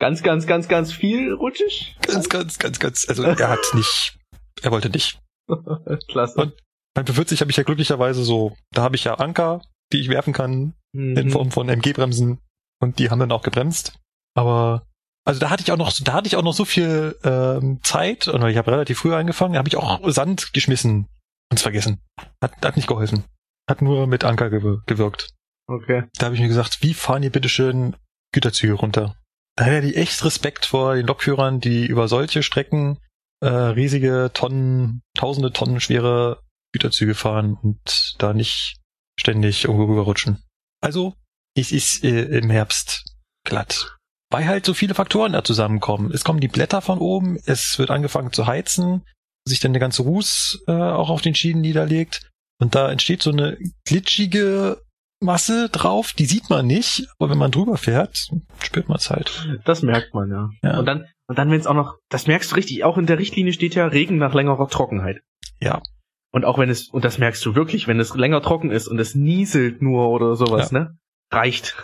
Ganz, 0.00 0.22
ganz, 0.22 0.46
ganz, 0.46 0.68
ganz 0.68 0.92
viel 0.92 1.32
rutschig. 1.32 1.96
ganz, 2.06 2.28
ganz, 2.28 2.58
ganz, 2.58 2.78
ganz, 2.78 3.08
also 3.08 3.22
er 3.22 3.48
hat 3.48 3.58
nicht, 3.74 4.16
er 4.62 4.70
wollte 4.72 4.90
nicht. 4.90 5.18
Klasse. 6.08 6.40
Und- 6.40 6.54
Beim 6.94 7.06
40 7.06 7.40
habe 7.40 7.50
ich 7.50 7.56
ja 7.56 7.62
glücklicherweise 7.62 8.24
so, 8.24 8.56
da 8.72 8.82
habe 8.82 8.96
ich 8.96 9.04
ja 9.04 9.14
Anker, 9.14 9.62
die 9.92 10.00
ich 10.00 10.08
werfen 10.08 10.32
kann 10.32 10.74
in 10.92 11.14
Mhm. 11.14 11.30
Form 11.30 11.50
von 11.50 11.68
MG-Bremsen 11.68 12.38
und 12.80 12.98
die 12.98 13.10
haben 13.10 13.18
dann 13.18 13.32
auch 13.32 13.42
gebremst. 13.42 13.98
Aber 14.34 14.86
also 15.24 15.40
da 15.40 15.50
hatte 15.50 15.62
ich 15.62 15.70
auch 15.70 15.76
noch, 15.76 15.92
da 16.02 16.14
hatte 16.14 16.26
ich 16.26 16.36
auch 16.36 16.42
noch 16.42 16.54
so 16.54 16.64
viel 16.64 17.16
ähm, 17.22 17.80
Zeit 17.82 18.28
und 18.28 18.40
weil 18.40 18.50
ich 18.50 18.56
habe 18.56 18.70
relativ 18.72 18.98
früh 18.98 19.14
angefangen, 19.14 19.52
da 19.52 19.58
habe 19.58 19.68
ich 19.68 19.76
auch 19.76 20.00
Sand 20.10 20.54
geschmissen 20.54 21.06
und 21.50 21.60
vergessen. 21.60 22.00
Hat, 22.42 22.64
hat 22.64 22.76
nicht 22.76 22.88
geholfen. 22.88 23.24
Hat 23.68 23.82
nur 23.82 24.06
mit 24.06 24.24
Anker 24.24 24.48
gew 24.48 24.78
gewirkt. 24.86 25.34
Okay. 25.66 26.04
Da 26.16 26.26
habe 26.26 26.34
ich 26.34 26.40
mir 26.40 26.48
gesagt, 26.48 26.82
wie 26.82 26.94
fahren 26.94 27.22
ihr 27.22 27.30
bitteschön 27.30 27.94
Güterzüge 28.32 28.72
runter? 28.72 29.16
Da 29.56 29.64
hätte 29.64 29.88
ich 29.88 29.96
echt 29.96 30.24
Respekt 30.24 30.64
vor 30.64 30.94
den 30.94 31.06
Lokführern, 31.06 31.60
die 31.60 31.84
über 31.84 32.08
solche 32.08 32.42
Strecken 32.42 32.98
äh, 33.40 33.48
riesige 33.48 34.30
Tonnen, 34.32 35.02
tausende 35.14 35.52
Tonnen 35.52 35.80
schwere 35.80 36.40
Güterzüge 36.72 37.14
fahren 37.14 37.58
und 37.62 38.14
da 38.18 38.32
nicht 38.32 38.77
ständig 39.18 39.64
irgendwo 39.64 39.84
rüberrutschen. 39.84 40.42
Also, 40.80 41.14
es 41.54 41.72
ist 41.72 42.04
äh, 42.04 42.38
im 42.38 42.50
Herbst 42.50 43.04
glatt. 43.44 43.96
Weil 44.30 44.46
halt 44.46 44.66
so 44.66 44.74
viele 44.74 44.94
Faktoren 44.94 45.32
da 45.32 45.42
zusammenkommen. 45.42 46.12
Es 46.12 46.24
kommen 46.24 46.40
die 46.40 46.48
Blätter 46.48 46.82
von 46.82 46.98
oben, 46.98 47.38
es 47.46 47.78
wird 47.78 47.90
angefangen 47.90 48.32
zu 48.32 48.46
heizen, 48.46 49.02
sich 49.46 49.60
dann 49.60 49.72
der 49.72 49.80
ganze 49.80 50.02
Ruß 50.02 50.64
äh, 50.66 50.72
auch 50.72 51.10
auf 51.10 51.22
den 51.22 51.34
Schienen 51.34 51.62
niederlegt. 51.62 52.30
Und 52.60 52.74
da 52.74 52.90
entsteht 52.90 53.22
so 53.22 53.30
eine 53.30 53.56
glitschige 53.86 54.82
Masse 55.20 55.68
drauf, 55.68 56.12
die 56.12 56.26
sieht 56.26 56.48
man 56.48 56.66
nicht, 56.66 57.08
aber 57.18 57.30
wenn 57.30 57.38
man 57.38 57.50
drüber 57.50 57.76
fährt, 57.76 58.28
spürt 58.60 58.88
man 58.88 58.98
es 58.98 59.10
halt. 59.10 59.48
Das 59.64 59.82
merkt 59.82 60.14
man, 60.14 60.30
ja. 60.30 60.50
Ja. 60.62 60.78
Und 60.78 60.86
dann, 60.86 61.06
und 61.26 61.38
dann, 61.38 61.50
wenn 61.50 61.60
es 61.60 61.66
auch 61.66 61.74
noch, 61.74 61.96
das 62.08 62.26
merkst 62.26 62.52
du 62.52 62.56
richtig, 62.56 62.84
auch 62.84 62.98
in 62.98 63.06
der 63.06 63.18
Richtlinie 63.18 63.52
steht 63.52 63.74
ja 63.74 63.86
Regen 63.86 64.18
nach 64.18 64.34
längerer 64.34 64.68
Trockenheit. 64.68 65.20
Ja. 65.60 65.82
Und 66.30 66.44
auch 66.44 66.58
wenn 66.58 66.68
es, 66.68 66.88
und 66.88 67.04
das 67.04 67.18
merkst 67.18 67.44
du 67.44 67.54
wirklich, 67.54 67.88
wenn 67.88 68.00
es 68.00 68.14
länger 68.14 68.42
trocken 68.42 68.70
ist 68.70 68.86
und 68.86 68.98
es 68.98 69.14
nieselt 69.14 69.80
nur 69.80 70.10
oder 70.10 70.36
sowas, 70.36 70.72
ne? 70.72 70.98
Reicht. 71.32 71.76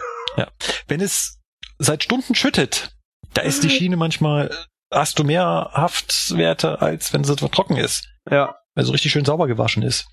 Wenn 0.87 1.01
es 1.01 1.41
seit 1.79 2.03
Stunden 2.03 2.35
schüttet, 2.35 2.95
da 3.33 3.43
ist 3.43 3.65
die 3.65 3.71
Schiene 3.71 3.97
manchmal, 3.97 4.51
hast 4.93 5.19
du 5.19 5.25
mehr 5.25 5.71
Haftwerte, 5.73 6.81
als 6.83 7.13
wenn 7.13 7.25
sie 7.25 7.37
trocken 7.37 7.77
ist. 7.77 8.09
Ja. 8.31 8.57
also 8.75 8.93
richtig 8.93 9.13
schön 9.13 9.25
sauber 9.25 9.47
gewaschen 9.47 9.83
ist. 9.83 10.09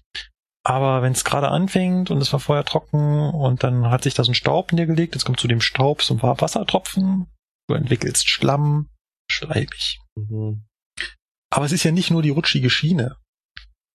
Aber 0.63 1.01
wenn 1.01 1.13
es 1.13 1.23
gerade 1.23 1.49
anfängt 1.49 2.11
und 2.11 2.19
es 2.21 2.31
war 2.33 2.39
vorher 2.39 2.65
trocken 2.65 3.31
und 3.31 3.63
dann 3.63 3.89
hat 3.89 4.03
sich 4.03 4.13
da 4.13 4.23
so 4.23 4.31
ein 4.31 4.35
Staub 4.35 4.71
niedergelegt, 4.71 5.15
jetzt 5.15 5.25
kommt 5.25 5.39
zu 5.39 5.47
dem 5.47 5.61
Staub 5.61 6.03
so 6.03 6.13
ein 6.13 6.19
paar 6.19 6.39
Wassertropfen, 6.39 7.27
du 7.67 7.73
entwickelst 7.73 8.29
Schlamm, 8.29 8.89
schleimig. 9.29 9.99
Mhm. 10.15 10.67
Aber 11.49 11.65
es 11.65 11.71
ist 11.71 11.83
ja 11.83 11.91
nicht 11.91 12.11
nur 12.11 12.21
die 12.21 12.29
rutschige 12.29 12.69
Schiene. 12.69 13.17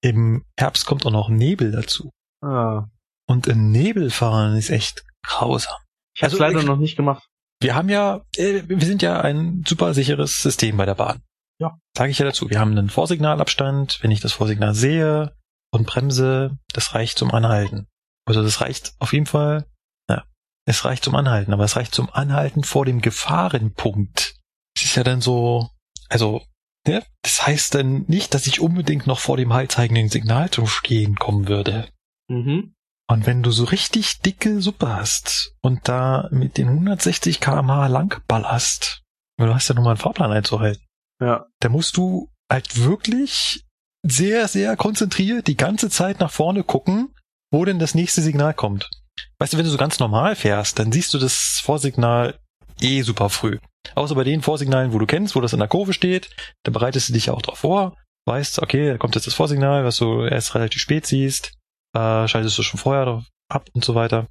Im 0.03 0.45
Herbst 0.59 0.87
kommt 0.87 1.05
auch 1.07 1.11
noch 1.11 1.29
Nebel 1.29 1.73
dazu. 1.73 2.11
Ah. 2.43 2.85
Und 3.29 3.47
im 3.47 3.71
Nebel 3.71 4.11
fahren 4.11 4.57
ist 4.57 4.71
echt 4.71 5.05
grausam. 5.27 5.75
Ich 6.15 6.23
hab's 6.23 6.35
Also, 6.35 6.43
leider 6.45 6.61
ich- 6.61 6.67
noch 6.67 6.77
nicht 6.79 6.97
gemacht. 6.97 7.27
Wir 7.61 7.75
haben 7.75 7.89
ja, 7.89 8.23
äh, 8.37 8.63
wir 8.67 8.81
sind 8.85 9.01
ja 9.03 9.21
ein 9.23 9.65
super 9.67 9.95
sicheres 9.95 10.37
System 10.43 10.77
bei 10.77 10.85
der 10.87 10.95
Bahn. 10.95 11.23
Ja. 11.59 11.79
Sage 11.97 12.11
ich 12.11 12.19
ja 12.19 12.27
dazu. 12.27 12.51
Wir 12.51 12.61
haben 12.61 12.73
einen 12.73 12.91
Vorsignalabstand. 12.91 13.99
Wenn 14.03 14.11
ich 14.11 14.21
das 14.21 14.33
Vorsignal 14.35 14.75
sehe 14.75 15.35
und 15.73 15.87
bremse, 15.87 16.59
das 16.75 16.95
reicht 16.95 17.19
zum 17.19 17.31
Anhalten. 17.33 17.87
Also 18.27 18.43
das 18.43 18.61
reicht 18.61 18.95
auf 18.99 19.13
jeden 19.15 19.27
Fall, 19.27 19.65
ja, 20.11 20.25
es 20.67 20.85
reicht 20.85 21.03
zum 21.05 21.15
Anhalten, 21.15 21.53
aber 21.55 21.65
es 21.65 21.77
reicht 21.77 21.95
zum 21.95 22.11
Anhalten 22.13 22.63
vor 22.65 22.85
dem 22.85 23.01
Gefahrenpunkt. 23.01 24.37
Es 24.77 24.85
ist 24.85 24.97
ja 24.97 25.05
dann 25.05 25.21
so, 25.21 25.71
also, 26.11 26.43
ne, 26.87 27.03
das 27.23 27.47
heißt 27.47 27.75
dann 27.75 28.05
nicht, 28.09 28.35
dass 28.35 28.47
ich 28.47 28.61
unbedingt 28.61 29.07
noch 29.07 29.19
vor 29.19 29.37
dem 29.37 29.53
heilzeigenden 29.53 30.09
Signal 30.09 30.51
zum 30.51 30.67
Stehen 30.67 31.17
kommen 31.17 31.49
würde. 31.49 31.89
Mhm. 32.29 32.75
Und 33.09 33.27
wenn 33.27 33.43
du 33.43 33.53
so 33.53 33.65
richtig 33.65 34.21
dicke 34.23 34.61
Suppe 34.61 34.89
hast 34.89 35.53
und 35.63 35.89
da 35.89 36.29
mit 36.33 36.59
den 36.59 36.69
160 36.69 37.41
kmh 37.41 37.87
lang 37.87 38.21
ballerst, 38.27 39.03
weil 39.39 39.47
du 39.49 39.55
hast 39.55 39.69
ja 39.69 39.75
nochmal 39.75 39.93
einen 39.93 40.01
Fahrplan 40.01 40.33
einzuhalten, 40.33 40.83
Ja. 41.21 41.47
da 41.61 41.69
musst 41.69 41.97
du 41.97 42.31
halt 42.51 42.83
wirklich 42.83 43.65
sehr, 44.05 44.49
sehr 44.49 44.77
konzentriert 44.77 45.47
die 45.47 45.57
ganze 45.57 45.89
Zeit 45.91 46.21
nach 46.21 46.31
vorne 46.31 46.65
gucken, 46.65 47.15
wo 47.53 47.65
denn 47.65 47.79
das 47.79 47.95
nächste 47.95 48.23
Signal 48.23 48.55
kommt. 48.55 48.91
Weißt 49.39 49.53
du, 49.53 49.57
wenn 49.59 49.65
du 49.65 49.71
so 49.71 49.79
ganz 49.79 49.99
normal 49.99 50.35
fährst, 50.37 50.79
dann 50.79 50.91
siehst 50.93 51.15
du 51.15 51.19
das 51.19 51.61
Vorsignal 51.63 52.39
eh 52.81 53.03
super 53.03 53.31
früh. 53.31 53.59
Außer 53.95 54.15
bei 54.15 54.25
den 54.25 54.43
Vorsignalen, 54.43 54.93
wo 54.93 54.99
du 54.99 55.07
kennst, 55.07 55.37
wo 55.37 55.41
das 55.41 55.53
in 55.53 55.59
der 55.59 55.69
Kurve 55.69 55.93
steht, 55.93 56.31
da 56.65 56.73
bereitest 56.73 57.09
du 57.09 57.13
dich 57.13 57.27
ja 57.27 57.35
auch 57.35 57.43
drauf 57.43 57.59
vor, 57.59 57.97
weißt, 58.27 58.61
okay, 58.61 58.89
da 58.89 58.99
kommt 58.99 59.15
jetzt 59.15 59.27
das 59.27 59.35
Vorsignal, 59.35 59.85
was 59.85 59.97
du 59.97 60.23
erst 60.23 60.55
relativ 60.55 60.81
spät 60.81 61.07
siehst, 61.07 61.53
äh, 61.95 62.27
schaltest 62.27 62.59
du 62.59 62.63
schon 62.63 62.81
vorher 62.81 63.25
ab 63.49 63.69
und 63.75 63.85
so 63.85 63.95
weiter. 63.95 64.27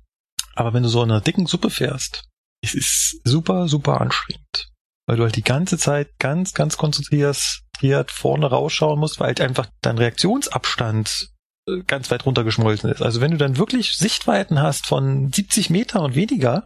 Aber 0.55 0.73
wenn 0.73 0.83
du 0.83 0.89
so 0.89 1.03
in 1.03 1.11
einer 1.11 1.21
dicken 1.21 1.47
Suppe 1.47 1.69
fährst, 1.69 2.25
es 2.61 2.73
ist 2.73 3.21
super, 3.23 3.67
super 3.67 4.01
anstrengend. 4.01 4.69
Weil 5.07 5.17
du 5.17 5.23
halt 5.23 5.35
die 5.35 5.43
ganze 5.43 5.77
Zeit 5.77 6.09
ganz, 6.19 6.53
ganz 6.53 6.77
konzentriert 6.77 7.61
konzentriert 7.75 8.11
vorne 8.11 8.47
rausschauen 8.47 8.99
musst, 8.99 9.19
weil 9.19 9.27
halt 9.27 9.41
einfach 9.41 9.67
dein 9.81 9.97
Reaktionsabstand 9.97 11.29
äh, 11.67 11.81
ganz 11.87 12.09
weit 12.11 12.25
runtergeschmolzen 12.25 12.89
ist. 12.91 13.01
Also 13.01 13.21
wenn 13.21 13.31
du 13.31 13.37
dann 13.37 13.57
wirklich 13.57 13.97
Sichtweiten 13.97 14.61
hast 14.61 14.87
von 14.87 15.31
70 15.31 15.69
Meter 15.69 16.01
und 16.01 16.15
weniger, 16.15 16.65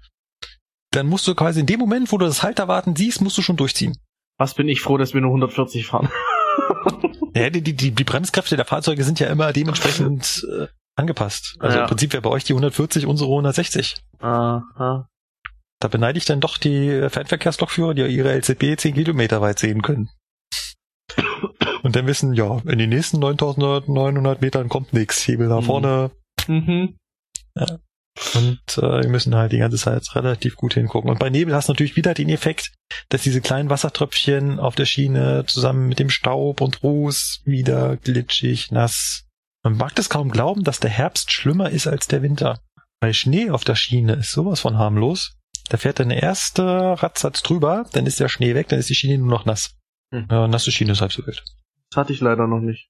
dann 0.92 1.08
musst 1.08 1.28
du 1.28 1.36
quasi 1.36 1.60
in 1.60 1.66
dem 1.66 1.80
Moment, 1.80 2.12
wo 2.12 2.18
du 2.18 2.26
das 2.26 2.44
Halterwarten 2.44 2.96
siehst, 2.96 3.22
musst 3.22 3.38
du 3.38 3.42
schon 3.42 3.58
durchziehen. 3.58 3.98
Was 4.38 4.54
bin 4.54 4.68
ich 4.70 4.82
froh, 4.82 4.98
dass 4.98 5.14
wir 5.14 5.22
nur 5.22 5.30
140 5.32 5.86
fahren. 5.86 6.10
Ja, 7.36 7.50
die, 7.52 7.62
die, 7.62 7.74
die 7.76 7.92
die 7.92 8.04
Bremskräfte 8.04 8.56
der 8.56 8.66
Fahrzeuge 8.66 9.04
sind 9.04 9.20
ja 9.20 9.28
immer 9.28 9.54
dementsprechend 9.54 10.46
äh, 10.52 10.68
angepasst. 10.96 11.56
Also 11.60 11.78
Ja. 11.78 11.84
im 11.84 11.88
Prinzip 11.90 12.12
wäre 12.12 12.22
bei 12.24 12.30
euch 12.32 12.44
die 12.44 12.54
140 12.54 13.06
unsere 13.06 13.30
160. 13.30 13.98
Aha. 14.20 15.08
Da 15.80 15.88
beneide 15.88 16.18
ich 16.18 16.26
dann 16.26 16.42
doch 16.42 16.58
die 16.58 17.08
Fernverkehrslokführer, 17.10 17.94
die 17.94 18.02
ihre 18.02 18.36
LZB 18.36 18.78
10 18.80 18.96
Kilometer 18.96 19.42
weit 19.42 19.60
sehen 19.60 19.82
können. 19.84 20.10
Und 21.84 21.96
dann 21.96 22.08
wissen, 22.08 22.34
ja, 22.34 22.58
in 22.66 22.80
den 22.80 22.90
nächsten 22.90 23.20
9900 23.20 24.42
Metern 24.42 24.68
kommt 24.68 24.92
nichts. 24.94 25.26
Hebel 25.28 25.48
nach 25.48 25.62
Mhm. 25.62 25.66
vorne. 25.66 26.12
Mhm. 26.48 26.98
Und 28.36 28.60
äh, 28.78 29.02
wir 29.02 29.10
müssen 29.10 29.36
halt 29.36 29.52
die 29.52 29.60
ganze 29.60 29.78
Zeit 29.78 30.04
relativ 30.16 30.56
gut 30.56 30.74
hingucken. 30.74 31.10
Und 31.10 31.20
bei 31.20 31.30
Nebel 31.30 31.56
hast 31.56 31.70
du 31.70 31.74
natürlich 31.74 31.96
wieder 31.96 32.14
den 32.14 32.30
Effekt, 32.30 32.74
dass 33.10 33.24
diese 33.24 33.42
kleinen 33.42 33.70
Wassertröpfchen 33.70 34.60
auf 34.60 34.76
der 34.76 34.86
Schiene 34.86 35.46
zusammen 35.48 35.88
mit 35.88 36.00
dem 36.00 36.10
Staub 36.10 36.62
und 36.62 36.84
Ruß 36.84 37.42
wieder 37.46 37.98
glitschig, 37.98 38.72
nass. 38.72 39.26
Man 39.64 39.78
mag 39.78 39.96
das 39.96 40.10
kaum 40.10 40.32
glauben, 40.32 40.64
dass 40.64 40.80
der 40.80 40.90
Herbst 40.90 41.32
schlimmer 41.32 41.70
ist 41.70 41.88
als 41.88 42.08
der 42.08 42.22
Winter. 42.22 42.60
Bei 43.00 43.14
Schnee 43.14 43.50
auf 43.50 43.64
der 43.64 43.76
Schiene 43.76 44.14
ist 44.14 44.32
sowas 44.32 44.60
von 44.60 44.78
harmlos. 44.78 45.38
Da 45.70 45.78
fährt 45.78 46.00
dann 46.00 46.10
der 46.10 46.22
erste 46.22 46.64
Radsatz 47.02 47.44
drüber, 47.44 47.86
dann 47.94 48.06
ist 48.06 48.20
der 48.20 48.28
Schnee 48.28 48.56
weg, 48.56 48.68
dann 48.70 48.80
ist 48.80 48.90
die 48.90 48.96
Schiene 48.96 49.18
nur 49.18 49.30
noch 49.30 49.46
nass. 49.46 49.76
Hm. 50.14 50.28
Ja, 50.30 50.48
nasse 50.48 50.72
Schiene 50.72 50.92
ist 50.92 51.02
halb 51.02 51.14
so 51.14 51.26
wild. 51.26 51.44
Das 51.92 51.98
hatte 51.98 52.14
ich 52.14 52.22
leider 52.22 52.48
noch 52.48 52.60
nicht. 52.60 52.90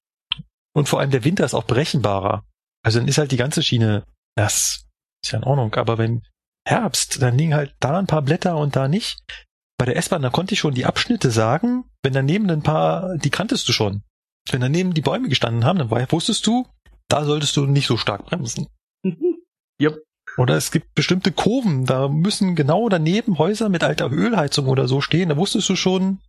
Und 0.72 0.88
vor 0.88 1.00
allem 1.00 1.10
der 1.10 1.24
Winter 1.24 1.44
ist 1.44 1.54
auch 1.54 1.64
berechenbarer. 1.64 2.44
Also 2.82 2.98
dann 2.98 3.08
ist 3.08 3.18
halt 3.18 3.32
die 3.32 3.36
ganze 3.36 3.62
Schiene 3.62 4.04
nass. 4.36 4.86
Ist 5.24 5.32
ja 5.32 5.38
in 5.38 5.44
Ordnung. 5.44 5.74
Aber 5.74 5.98
wenn 5.98 6.22
Herbst, 6.66 7.22
dann 7.22 7.38
liegen 7.38 7.54
halt 7.54 7.74
da 7.80 7.98
ein 7.98 8.06
paar 8.06 8.22
Blätter 8.22 8.56
und 8.56 8.76
da 8.76 8.88
nicht. 8.88 9.18
Bei 9.78 9.86
der 9.86 9.96
S-Bahn, 9.96 10.22
da 10.22 10.30
konnte 10.30 10.54
ich 10.54 10.60
schon 10.60 10.74
die 10.74 10.86
Abschnitte 10.86 11.30
sagen. 11.30 11.84
Wenn 12.02 12.12
daneben 12.12 12.50
ein 12.50 12.62
paar, 12.62 13.16
die 13.16 13.30
kanntest 13.30 13.68
du 13.68 13.72
schon. 13.72 14.02
Wenn 14.50 14.60
daneben 14.60 14.94
die 14.94 15.00
Bäume 15.00 15.28
gestanden 15.28 15.64
haben, 15.64 15.78
dann 15.78 15.90
wusstest 15.90 16.46
du, 16.46 16.66
da 17.08 17.24
solltest 17.24 17.56
du 17.56 17.66
nicht 17.66 17.86
so 17.86 17.96
stark 17.96 18.26
bremsen. 18.26 18.66
Yep. 19.80 19.98
Oder 20.36 20.56
es 20.56 20.70
gibt 20.70 20.94
bestimmte 20.94 21.32
Kurven, 21.32 21.86
da 21.86 22.08
müssen 22.08 22.54
genau 22.54 22.90
daneben 22.90 23.38
Häuser 23.38 23.70
mit 23.70 23.82
alter 23.82 24.12
Ölheizung 24.12 24.66
oder 24.66 24.86
so 24.86 25.00
stehen. 25.00 25.30
Da 25.30 25.38
wusstest 25.38 25.70
du 25.70 25.74
schon, 25.74 26.20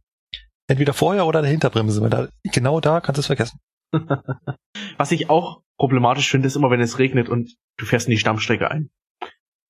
entweder 0.70 0.94
vorher 0.94 1.26
oder 1.26 1.42
dahinter 1.42 1.70
bremsen, 1.70 2.02
weil 2.02 2.10
da, 2.10 2.30
genau 2.44 2.80
da 2.80 3.02
kannst 3.02 3.18
du 3.18 3.20
es 3.20 3.28
vergessen. 3.28 3.60
Was 4.98 5.12
ich 5.12 5.30
auch 5.30 5.64
problematisch 5.82 6.30
finde, 6.30 6.46
ist 6.48 6.56
immer, 6.56 6.70
wenn 6.70 6.80
es 6.80 7.00
regnet 7.00 7.28
und 7.28 7.56
du 7.78 7.86
fährst 7.86 8.08
in 8.08 8.12
die 8.12 8.20
Stammstrecke 8.20 8.70
ein. 8.70 8.92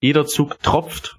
Jeder 0.02 0.26
Zug 0.26 0.60
tropft 0.62 1.18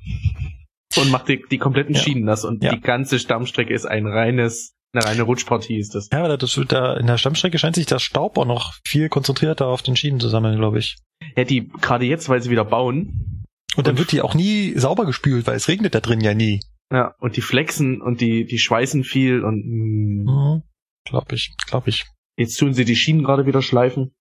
und 0.99 1.11
macht 1.11 1.29
die, 1.29 1.43
die 1.51 1.57
kompletten 1.57 1.95
Ja. 1.95 2.01
Schienen 2.03 2.25
nass 2.25 2.45
und 2.45 2.63
Ja. 2.63 2.75
die 2.75 2.81
ganze 2.81 3.19
Stammstrecke 3.19 3.73
ist 3.73 3.87
ein 3.87 4.07
reines, 4.07 4.75
eine 4.93 5.05
reine 5.07 5.23
Rutschpartie 5.23 5.79
ist 5.79 5.95
das. 5.95 6.11
Ja, 6.13 6.19
aber 6.25 6.37
das 6.37 6.61
da 6.69 6.95
in 6.99 7.07
der 7.07 7.17
Stammstrecke 7.17 7.59
scheint 7.59 7.77
sich 7.77 7.87
der 7.87 8.01
Staub 8.01 8.37
auch 8.37 8.45
noch 8.45 8.75
viel 8.87 9.09
konzentrierter 9.09 9.67
auf 9.67 9.81
den 9.83 9.97
Schienen 9.97 10.21
zu 10.21 10.29
sammeln, 10.29 10.59
glaube 10.59 10.79
ich. 10.81 10.99
Ja, 11.37 11.45
die, 11.45 11.69
gerade 11.81 12.05
jetzt, 12.05 12.29
weil 12.29 12.43
sie 12.43 12.51
wieder 12.51 12.65
bauen, 12.67 13.45
Und 13.75 13.87
dann 13.87 13.95
Und- 13.95 14.01
wird 14.01 14.13
die 14.13 14.21
auch 14.21 14.35
nie 14.35 14.75
sauber 14.79 15.07
gespült, 15.07 15.47
weil 15.47 15.57
es 15.57 15.67
regnet 15.69 15.95
da 15.95 16.01
drin 16.01 16.21
ja 16.21 16.35
nie. 16.35 16.61
ja, 16.93 17.15
und 17.21 17.39
die 17.39 17.41
flexen 17.41 18.03
und 18.03 18.21
die, 18.21 18.45
die 18.45 18.59
schweißen 18.59 19.03
viel 19.05 19.43
und 19.43 19.65
mh, 19.65 20.31
Mhm. 20.57 20.63
Glaube 21.09 21.35
ich, 21.35 21.55
glaube 21.67 21.89
ich. 21.89 22.05
jetzt 22.37 22.59
tun 22.59 22.75
sie 22.75 22.85
die 22.85 22.97
Schienen 22.97 23.25
gerade 23.25 23.47
wieder 23.47 23.63
schleifen. 23.63 24.13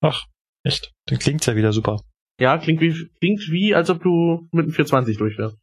Ach, 0.00 0.24
echt. 0.64 0.92
Dann 1.06 1.18
klingt's 1.18 1.46
ja 1.46 1.56
wieder 1.56 1.72
super. 1.72 2.00
Ja, 2.40 2.58
klingt 2.58 2.80
wie, 2.80 3.08
klingt 3.20 3.40
wie, 3.50 3.74
als 3.74 3.90
ob 3.90 4.02
du 4.02 4.48
mit 4.52 4.64
einem 4.64 4.72
420 4.72 5.18
durchfährst. 5.18 5.58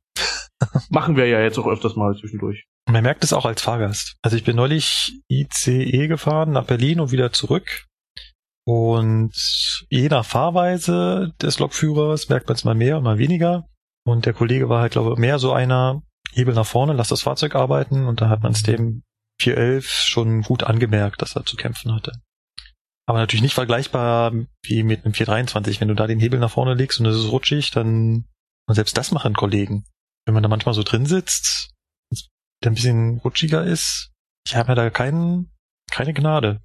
Machen 0.89 1.15
wir 1.15 1.27
ja 1.27 1.41
jetzt 1.41 1.57
auch 1.57 1.67
öfters 1.67 1.95
mal 1.95 2.15
zwischendurch. 2.15 2.65
Man 2.89 3.03
merkt 3.03 3.23
es 3.23 3.33
auch 3.33 3.45
als 3.45 3.61
Fahrgast. 3.61 4.17
Also 4.21 4.37
ich 4.37 4.43
bin 4.43 4.55
neulich 4.55 5.19
ICE 5.29 6.07
gefahren 6.07 6.51
nach 6.51 6.65
Berlin 6.65 6.99
und 6.99 7.11
wieder 7.11 7.31
zurück. 7.31 7.85
Und 8.67 9.33
je 9.89 10.07
nach 10.07 10.25
Fahrweise 10.25 11.33
des 11.41 11.59
Lokführers 11.59 12.29
merkt 12.29 12.47
man 12.47 12.55
es 12.55 12.63
mal 12.63 12.75
mehr 12.75 12.97
und 12.97 13.03
mal 13.03 13.17
weniger. 13.17 13.67
Und 14.07 14.25
der 14.25 14.33
Kollege 14.33 14.69
war 14.69 14.81
halt, 14.81 14.93
glaube 14.93 15.13
ich, 15.13 15.17
mehr 15.17 15.39
so 15.39 15.51
einer, 15.53 16.03
Hebel 16.33 16.53
nach 16.53 16.65
vorne, 16.65 16.93
lass 16.93 17.09
das 17.09 17.23
Fahrzeug 17.23 17.55
arbeiten. 17.55 18.05
Und 18.05 18.21
da 18.21 18.29
hat 18.29 18.43
man 18.43 18.51
es 18.51 18.63
dem 18.63 19.03
411 19.41 19.87
schon 19.87 20.41
gut 20.41 20.63
angemerkt, 20.63 21.21
dass 21.21 21.35
er 21.35 21.45
zu 21.45 21.55
kämpfen 21.55 21.93
hatte. 21.93 22.11
Aber 23.07 23.19
natürlich 23.19 23.43
nicht 23.43 23.53
vergleichbar 23.53 24.33
wie 24.63 24.83
mit 24.83 25.05
einem 25.05 25.13
423. 25.13 25.79
Wenn 25.79 25.89
du 25.89 25.93
da 25.93 26.07
den 26.07 26.19
Hebel 26.19 26.39
nach 26.39 26.51
vorne 26.51 26.73
legst 26.73 26.99
und 26.99 27.05
es 27.05 27.15
ist 27.15 27.31
rutschig, 27.31 27.71
dann, 27.71 28.25
und 28.67 28.75
selbst 28.75 28.97
das 28.97 29.11
machen 29.11 29.33
Kollegen. 29.33 29.85
Wenn 30.25 30.33
man 30.33 30.41
da 30.41 30.49
manchmal 30.49 30.73
so 30.73 30.81
drin 30.81 31.05
sitzt, 31.05 31.71
der 32.63 32.71
ein 32.71 32.75
bisschen 32.75 33.19
rutschiger 33.23 33.63
ist, 33.63 34.11
ich 34.47 34.55
habe 34.55 34.69
ja 34.69 34.75
da 34.75 34.89
keinen, 34.89 35.51
keine 35.91 36.13
Gnade. 36.13 36.61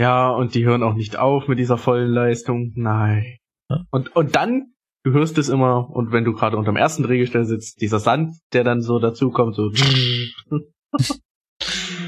Ja, 0.00 0.30
und 0.30 0.54
die 0.54 0.64
hören 0.64 0.82
auch 0.82 0.94
nicht 0.94 1.16
auf 1.16 1.48
mit 1.48 1.58
dieser 1.58 1.76
vollen 1.76 2.10
Leistung. 2.10 2.72
Nein. 2.74 3.36
Ja. 3.70 3.84
Und, 3.90 4.16
und 4.16 4.34
dann, 4.34 4.72
du 5.04 5.12
hörst 5.12 5.36
es 5.36 5.50
immer, 5.50 5.90
und 5.90 6.12
wenn 6.12 6.24
du 6.24 6.32
gerade 6.32 6.56
unterm 6.56 6.76
ersten 6.76 7.02
Drehgestell 7.02 7.44
sitzt, 7.44 7.82
dieser 7.82 8.00
Sand, 8.00 8.36
der 8.54 8.64
dann 8.64 8.80
so 8.80 8.98
dazukommt, 8.98 9.54
so. 9.54 9.70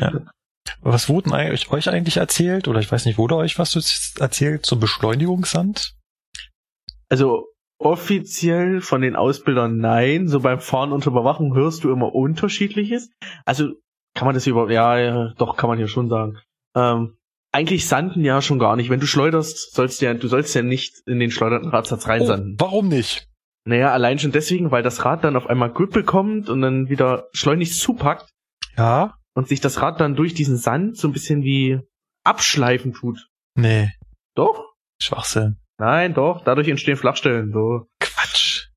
Was 0.84 1.08
wurden 1.08 1.32
euch, 1.32 1.88
eigentlich 1.88 2.18
erzählt? 2.18 2.68
Oder 2.68 2.80
ich 2.80 2.92
weiß 2.92 3.06
nicht, 3.06 3.16
wurde 3.18 3.36
euch 3.36 3.58
was 3.58 4.14
erzählt 4.20 4.66
zum 4.66 4.80
Beschleunigungssand? 4.80 5.94
Also 7.08 7.46
offiziell 7.78 8.80
von 8.80 9.00
den 9.00 9.16
Ausbildern 9.16 9.78
nein. 9.78 10.28
So 10.28 10.40
beim 10.40 10.60
Fahren 10.60 10.92
unter 10.92 11.10
Überwachung 11.10 11.54
hörst 11.54 11.84
du 11.84 11.90
immer 11.92 12.14
unterschiedliches. 12.14 13.10
Also 13.46 13.70
kann 14.14 14.26
man 14.26 14.34
das 14.34 14.46
überhaupt, 14.46 14.70
ja, 14.70 14.98
ja, 14.98 15.34
doch, 15.38 15.56
kann 15.56 15.68
man 15.68 15.78
ja 15.80 15.88
schon 15.88 16.08
sagen. 16.08 16.38
Ähm, 16.76 17.16
eigentlich 17.52 17.86
sanden 17.88 18.22
ja 18.24 18.42
schon 18.42 18.58
gar 18.58 18.76
nicht. 18.76 18.90
Wenn 18.90 19.00
du 19.00 19.06
schleuderst, 19.06 19.74
sollst 19.74 20.00
du 20.00 20.06
ja, 20.06 20.14
du 20.14 20.28
sollst 20.28 20.54
ja 20.54 20.62
nicht 20.62 21.02
in 21.06 21.18
den 21.18 21.30
schleudernden 21.30 21.70
Radsatz 21.70 22.04
Oh, 22.04 22.08
reinsanden. 22.08 22.56
warum 22.58 22.88
nicht? 22.88 23.28
Naja, 23.66 23.92
allein 23.92 24.18
schon 24.18 24.32
deswegen, 24.32 24.70
weil 24.70 24.82
das 24.82 25.04
Rad 25.04 25.24
dann 25.24 25.36
auf 25.36 25.46
einmal 25.46 25.72
Grip 25.72 25.92
bekommt 25.92 26.50
und 26.50 26.60
dann 26.60 26.90
wieder 26.90 27.28
schleunigst 27.32 27.80
zupackt 27.80 28.28
Ja? 28.76 29.16
Und 29.34 29.48
sich 29.48 29.60
das 29.60 29.82
Rad 29.82 30.00
dann 30.00 30.14
durch 30.16 30.34
diesen 30.34 30.56
Sand 30.56 30.96
so 30.96 31.08
ein 31.08 31.12
bisschen 31.12 31.42
wie 31.42 31.80
abschleifen 32.24 32.92
tut. 32.92 33.28
Nee, 33.56 33.92
Doch? 34.34 34.74
Schwachsinn. 35.00 35.56
Nein, 35.78 36.14
doch. 36.14 36.44
Dadurch 36.44 36.68
entstehen 36.68 36.96
Flachstellen. 36.96 37.52
So. 37.52 37.86
Quatsch. 38.00 38.68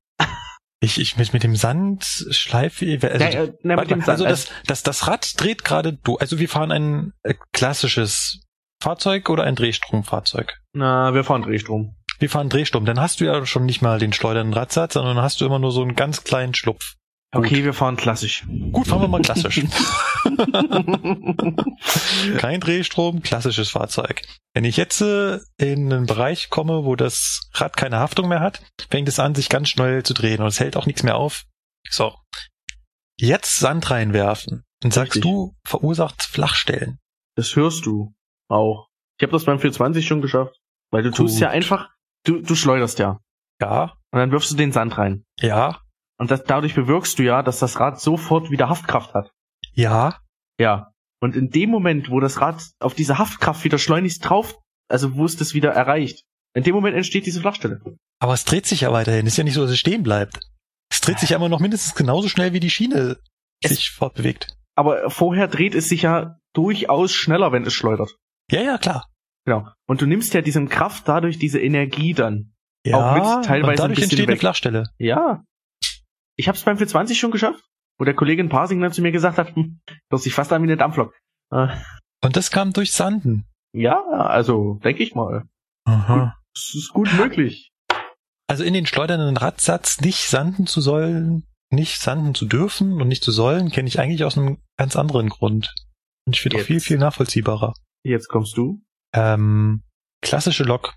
Ich, 0.80 1.00
ich 1.00 1.16
mit, 1.16 1.32
mit 1.32 1.42
dem 1.42 1.56
Sand 1.56 2.04
schleife, 2.04 2.86
also, 3.02 3.24
ja, 3.24 3.44
äh, 3.44 3.52
na, 3.62 3.76
warte 3.76 3.96
mit 3.96 4.02
dem 4.02 4.06
mal, 4.06 4.10
also 4.10 4.24
Sand, 4.24 4.32
das, 4.32 4.52
das, 4.66 4.82
das 4.82 5.06
Rad 5.08 5.40
dreht 5.40 5.64
gerade 5.64 5.94
du. 5.94 6.16
Also 6.18 6.38
wir 6.38 6.48
fahren 6.48 6.70
ein 6.70 7.12
äh, 7.22 7.34
klassisches 7.52 8.42
Fahrzeug 8.80 9.28
oder 9.28 9.44
ein 9.44 9.56
Drehstromfahrzeug? 9.56 10.60
na, 10.72 11.14
wir 11.14 11.24
fahren 11.24 11.42
Drehstrom. 11.42 11.96
Wir 12.20 12.30
fahren 12.30 12.48
Drehstrom. 12.48 12.84
Dann 12.84 13.00
hast 13.00 13.20
du 13.20 13.24
ja 13.24 13.44
schon 13.46 13.64
nicht 13.64 13.82
mal 13.82 13.98
den 13.98 14.12
schleudernden 14.12 14.54
Radsatz, 14.54 14.94
sondern 14.94 15.18
hast 15.18 15.40
du 15.40 15.46
immer 15.46 15.58
nur 15.58 15.72
so 15.72 15.82
einen 15.82 15.94
ganz 15.94 16.24
kleinen 16.24 16.54
Schlupf. 16.54 16.94
Gut. 17.30 17.44
Okay, 17.44 17.62
wir 17.62 17.74
fahren 17.74 17.96
klassisch. 17.96 18.46
Gut, 18.72 18.86
fahren 18.86 19.02
wir 19.02 19.08
mal 19.08 19.20
klassisch. 19.20 19.60
Kein 22.38 22.60
Drehstrom, 22.60 23.22
klassisches 23.22 23.70
Fahrzeug. 23.70 24.22
Wenn 24.54 24.64
ich 24.64 24.78
jetzt 24.78 25.02
äh, 25.02 25.38
in 25.58 25.92
einen 25.92 26.06
Bereich 26.06 26.48
komme, 26.48 26.84
wo 26.84 26.96
das 26.96 27.50
Rad 27.54 27.76
keine 27.76 27.98
Haftung 27.98 28.28
mehr 28.28 28.40
hat, 28.40 28.62
fängt 28.90 29.08
es 29.08 29.18
an, 29.18 29.34
sich 29.34 29.50
ganz 29.50 29.68
schnell 29.68 30.02
zu 30.04 30.14
drehen 30.14 30.40
und 30.40 30.46
es 30.48 30.58
hält 30.58 30.76
auch 30.76 30.86
nichts 30.86 31.02
mehr 31.02 31.16
auf. 31.16 31.44
So. 31.90 32.14
Jetzt 33.18 33.58
Sand 33.58 33.90
reinwerfen. 33.90 34.64
Dann 34.80 34.90
sagst 34.90 35.16
Richtig. 35.16 35.30
du, 35.30 35.54
verursacht 35.66 36.22
Flachstellen. 36.22 36.98
Das 37.36 37.56
hörst 37.56 37.84
du 37.84 38.14
auch. 38.48 38.88
Ich 39.18 39.24
habe 39.24 39.32
das 39.32 39.44
beim 39.44 39.58
420 39.58 40.06
schon 40.06 40.22
geschafft. 40.22 40.56
Weil 40.90 41.02
du 41.02 41.10
tust 41.10 41.34
Gut. 41.34 41.42
ja 41.42 41.50
einfach, 41.50 41.90
du, 42.24 42.40
du 42.40 42.54
schleuderst 42.54 42.98
ja. 42.98 43.18
Ja, 43.60 43.94
Und 44.12 44.20
dann 44.20 44.30
wirfst 44.30 44.50
du 44.52 44.56
den 44.56 44.72
Sand 44.72 44.96
rein. 44.96 45.24
ja, 45.40 45.82
Und 46.18 46.30
das, 46.30 46.44
dadurch 46.44 46.74
bewirkst 46.74 47.18
du 47.18 47.22
ja, 47.24 47.42
dass 47.42 47.58
das 47.60 47.78
Rad 47.80 48.00
sofort 48.00 48.50
wieder 48.50 48.68
Haftkraft 48.68 49.14
hat. 49.14 49.30
ja. 49.74 50.18
Ja. 50.60 50.90
Und 51.20 51.34
in 51.36 51.50
dem 51.50 51.70
Moment, 51.70 52.10
wo 52.10 52.20
das 52.20 52.40
Rad 52.40 52.62
auf 52.80 52.94
diese 52.94 53.18
Haftkraft 53.18 53.64
wieder 53.64 53.78
schleunigst 53.78 54.28
drauf, 54.28 54.56
also 54.88 55.14
wo 55.16 55.24
es 55.24 55.36
das 55.36 55.52
wieder 55.54 55.70
erreicht, 55.72 56.22
in 56.54 56.62
dem 56.64 56.74
Moment 56.74 56.96
entsteht 56.96 57.26
diese 57.26 57.40
Flachstelle. 57.40 57.80
Aber 58.20 58.34
es 58.34 58.44
dreht 58.44 58.66
sich 58.66 58.80
ja 58.82 58.92
weiterhin. 58.92 59.26
Ist 59.26 59.36
ja 59.36 59.44
nicht 59.44 59.54
so, 59.54 59.62
dass 59.62 59.70
es 59.72 59.78
stehen 59.78 60.02
bleibt. 60.04 60.40
Es 60.90 61.00
dreht 61.00 61.18
sich 61.18 61.30
ja 61.30 61.36
immer 61.36 61.48
noch 61.48 61.60
mindestens 61.60 61.94
genauso 61.96 62.28
schnell, 62.28 62.52
wie 62.52 62.60
die 62.60 62.70
Schiene 62.70 63.18
Es- 63.62 63.70
sich 63.76 63.90
fortbewegt. 63.90 64.56
Aber 64.76 65.10
vorher 65.10 65.48
dreht 65.48 65.74
es 65.74 65.88
sich 65.88 66.02
ja 66.02 66.38
durchaus 66.54 67.12
schneller, 67.12 67.50
wenn 67.52 67.64
es 67.64 67.74
schleudert. 67.74 68.16
Ja, 68.50 68.62
ja, 68.62 68.78
klar. 68.78 69.06
Genau. 69.44 69.68
Und 69.88 70.00
du 70.00 70.06
nimmst 70.06 70.34
ja 70.34 70.40
diesem 70.40 70.68
Kraft 70.68 71.06
dadurch 71.08 71.38
diese 71.38 71.60
Energie 71.60 72.14
dann. 72.14 72.52
Ja, 72.86 72.96
Auch 72.96 73.14
mit 73.36 73.44
teilweise 73.44 73.70
und 73.70 73.78
dadurch 73.78 73.80
ein 73.82 73.88
bisschen 73.90 74.02
entsteht 74.04 74.20
eine 74.20 74.32
weg. 74.34 74.40
Flachstelle. 74.40 74.84
Ja. 74.98 75.42
Ich 76.38 76.48
hab's 76.48 76.62
beim 76.62 76.76
420 76.78 77.18
schon 77.18 77.30
geschafft, 77.32 77.62
wo 77.98 78.04
der 78.04 78.14
Kollege 78.14 78.40
in 78.40 78.48
Parsing 78.48 78.80
dann 78.80 78.92
zu 78.92 79.02
mir 79.02 79.12
gesagt 79.12 79.38
hat, 79.38 79.54
hm, 79.56 79.80
hört 80.10 80.22
sich 80.22 80.32
fast 80.34 80.52
an 80.52 80.62
wie 80.62 80.66
eine 80.66 80.76
Dampflok. 80.76 81.12
Äh, 81.50 81.68
Und 82.22 82.36
das 82.36 82.50
kam 82.50 82.72
durch 82.72 82.92
Sanden. 82.92 83.44
ja, 83.72 84.00
also, 84.04 84.78
denke 84.84 85.02
ich 85.02 85.14
mal. 85.14 85.44
Aha. 85.84 86.36
Es 86.54 86.74
ist 86.74 86.90
gut 86.92 87.12
möglich. 87.14 87.72
Also 88.46 88.64
in 88.64 88.72
den 88.72 88.86
schleudernden 88.86 89.36
Radsatz 89.36 90.00
nicht 90.00 90.28
sanden 90.28 90.66
zu 90.66 90.80
sollen, 90.80 91.44
nicht 91.70 92.00
sanden 92.00 92.34
zu 92.34 92.46
dürfen 92.46 93.00
und 93.00 93.08
nicht 93.08 93.22
zu 93.24 93.32
sollen, 93.32 93.70
kenne 93.70 93.88
ich 93.88 93.98
eigentlich 94.00 94.24
aus 94.24 94.38
einem 94.38 94.58
ganz 94.78 94.96
anderen 94.96 95.28
Grund. 95.28 95.74
Und 96.26 96.36
ich 96.36 96.40
finde 96.40 96.58
auch 96.58 96.62
viel, 96.62 96.80
viel 96.80 96.98
nachvollziehbarer. 96.98 97.74
Jetzt 98.04 98.28
kommst 98.28 98.56
du. 98.56 98.80
Ähm, 99.12 99.82
klassische 100.22 100.64
Lok 100.64 100.94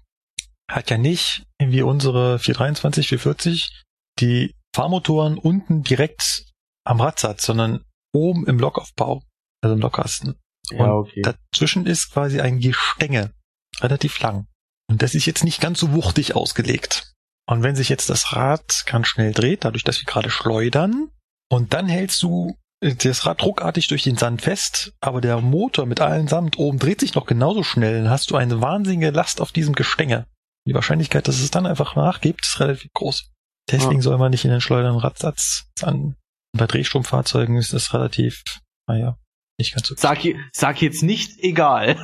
hat 0.69 0.89
ja 0.89 0.97
nicht, 0.97 1.45
wie 1.59 1.81
unsere 1.81 2.39
423, 2.39 3.07
440, 3.09 3.83
die 4.19 4.55
Fahrmotoren 4.73 5.37
unten 5.37 5.83
direkt 5.83 6.45
am 6.85 7.01
Radsatz, 7.01 7.45
sondern 7.45 7.85
oben 8.13 8.45
im 8.47 8.59
Lokaufbau, 8.59 9.23
also 9.61 9.75
im 9.75 9.81
Lokkasten. 9.81 10.39
Ja, 10.71 10.85
Und 10.85 11.07
okay. 11.07 11.21
Dazwischen 11.21 11.85
ist 11.85 12.11
quasi 12.11 12.39
ein 12.41 12.59
Gestänge, 12.59 13.33
relativ 13.81 14.19
lang. 14.19 14.47
Und 14.89 15.01
das 15.01 15.15
ist 15.15 15.25
jetzt 15.25 15.43
nicht 15.43 15.61
ganz 15.61 15.79
so 15.79 15.93
wuchtig 15.93 16.35
ausgelegt. 16.35 17.13
Und 17.49 17.63
wenn 17.63 17.75
sich 17.75 17.89
jetzt 17.89 18.09
das 18.09 18.33
Rad 18.33 18.83
ganz 18.85 19.07
schnell 19.07 19.33
dreht, 19.33 19.65
dadurch, 19.65 19.83
dass 19.83 19.99
wir 19.99 20.05
gerade 20.05 20.29
schleudern, 20.29 21.09
und 21.49 21.73
dann 21.73 21.87
hältst 21.87 22.23
du 22.23 22.57
äh, 22.81 22.95
das 22.95 23.25
Rad 23.25 23.43
ruckartig 23.43 23.87
durch 23.87 24.03
den 24.03 24.17
Sand 24.17 24.41
fest, 24.41 24.93
aber 25.01 25.21
der 25.21 25.41
Motor 25.41 25.85
mit 25.85 25.99
allen 25.99 26.27
Samt 26.27 26.57
oben 26.57 26.79
dreht 26.79 27.01
sich 27.01 27.13
noch 27.13 27.25
genauso 27.25 27.63
schnell, 27.63 28.03
dann 28.03 28.09
hast 28.09 28.31
du 28.31 28.37
eine 28.37 28.61
wahnsinnige 28.61 29.11
Last 29.11 29.41
auf 29.41 29.51
diesem 29.51 29.75
Gestänge. 29.75 30.27
Die 30.67 30.73
Wahrscheinlichkeit, 30.73 31.27
dass 31.27 31.39
es 31.39 31.51
dann 31.51 31.65
einfach 31.65 31.95
nachgibt, 31.95 32.45
ist 32.45 32.59
relativ 32.59 32.91
groß. 32.93 33.30
Deswegen 33.69 33.97
ja. 33.97 34.01
soll 34.01 34.17
man 34.17 34.31
nicht 34.31 34.45
in 34.45 34.51
den 34.51 34.61
Schleudern 34.61 34.97
Radsatz 34.97 35.65
an. 35.81 36.15
Bei 36.57 36.67
Drehstromfahrzeugen 36.67 37.55
ist 37.57 37.73
das 37.73 37.93
relativ, 37.93 38.43
naja, 38.87 39.17
nicht 39.57 39.73
ganz 39.73 39.87
so. 39.87 39.95
Sag, 39.97 40.19
sag 40.53 40.81
jetzt 40.81 41.03
nicht 41.03 41.39
egal. 41.39 41.97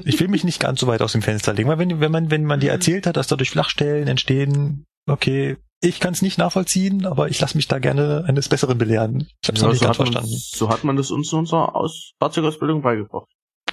ich 0.04 0.20
will 0.20 0.28
mich 0.28 0.44
nicht 0.44 0.60
ganz 0.60 0.80
so 0.80 0.86
weit 0.86 1.02
aus 1.02 1.12
dem 1.12 1.22
Fenster 1.22 1.52
legen, 1.52 1.68
weil 1.68 1.78
wenn, 1.78 2.00
wenn 2.00 2.12
man, 2.12 2.30
wenn 2.30 2.44
man 2.44 2.60
dir 2.60 2.70
erzählt 2.70 3.06
hat, 3.06 3.16
dass 3.16 3.26
dadurch 3.26 3.50
Flachstellen 3.50 4.08
entstehen, 4.08 4.84
okay, 5.08 5.56
ich 5.82 5.98
kann 5.98 6.12
es 6.12 6.22
nicht 6.22 6.38
nachvollziehen, 6.38 7.06
aber 7.06 7.28
ich 7.28 7.40
lasse 7.40 7.56
mich 7.56 7.66
da 7.66 7.78
gerne 7.78 8.24
eines 8.26 8.48
Besseren 8.48 8.78
belehren. 8.78 9.28
Ich 9.42 9.48
habe 9.48 9.56
es 9.56 9.60
ja, 9.60 9.66
noch 9.66 9.72
nicht 9.72 9.80
so 9.80 9.86
ganz 9.86 9.96
verstanden. 9.96 10.30
Man, 10.30 10.38
so 10.38 10.68
hat 10.68 10.84
man 10.84 10.96
das 10.96 11.10
uns 11.10 11.32
in 11.32 11.38
unserer 11.40 11.74
Aus 11.74 12.12
Fahrzeugausbildung 12.18 12.82
beigebracht. 12.82 13.28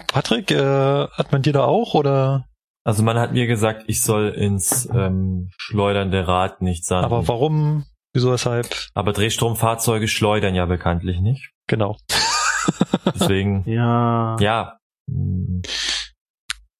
Patrick, 0.07 0.51
äh, 0.51 1.07
hat 1.07 1.31
man 1.31 1.41
dir 1.41 1.53
da 1.53 1.65
auch 1.65 1.93
oder? 1.93 2.45
Also 2.88 3.03
man 3.03 3.19
hat 3.19 3.33
mir 3.33 3.47
gesagt, 3.47 3.83
ich 3.88 4.01
soll 4.01 4.29
ins 4.29 4.88
ähm, 4.95 5.49
schleudernde 5.57 6.25
Rad 6.25 6.61
nicht 6.61 6.85
sagen. 6.85 7.03
Aber 7.03 7.27
warum? 7.27 7.85
Wieso, 8.13 8.31
weshalb? 8.31 8.73
Aber 8.93 9.11
Drehstromfahrzeuge 9.11 10.07
schleudern 10.07 10.55
ja 10.55 10.65
bekanntlich 10.65 11.19
nicht. 11.19 11.51
Genau. 11.67 11.97
Deswegen. 13.13 13.63
ja. 13.69 14.38
Ja. 14.39 14.77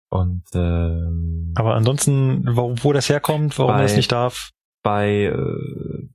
Und 0.10 0.46
ähm, 0.54 1.54
aber 1.58 1.76
ansonsten, 1.76 2.56
wo, 2.56 2.74
wo 2.82 2.94
das 2.94 3.10
herkommt, 3.10 3.60
warum 3.60 3.76
bei, 3.76 3.82
das 3.82 3.98
nicht 3.98 4.10
darf? 4.14 4.52
Bei 4.88 5.34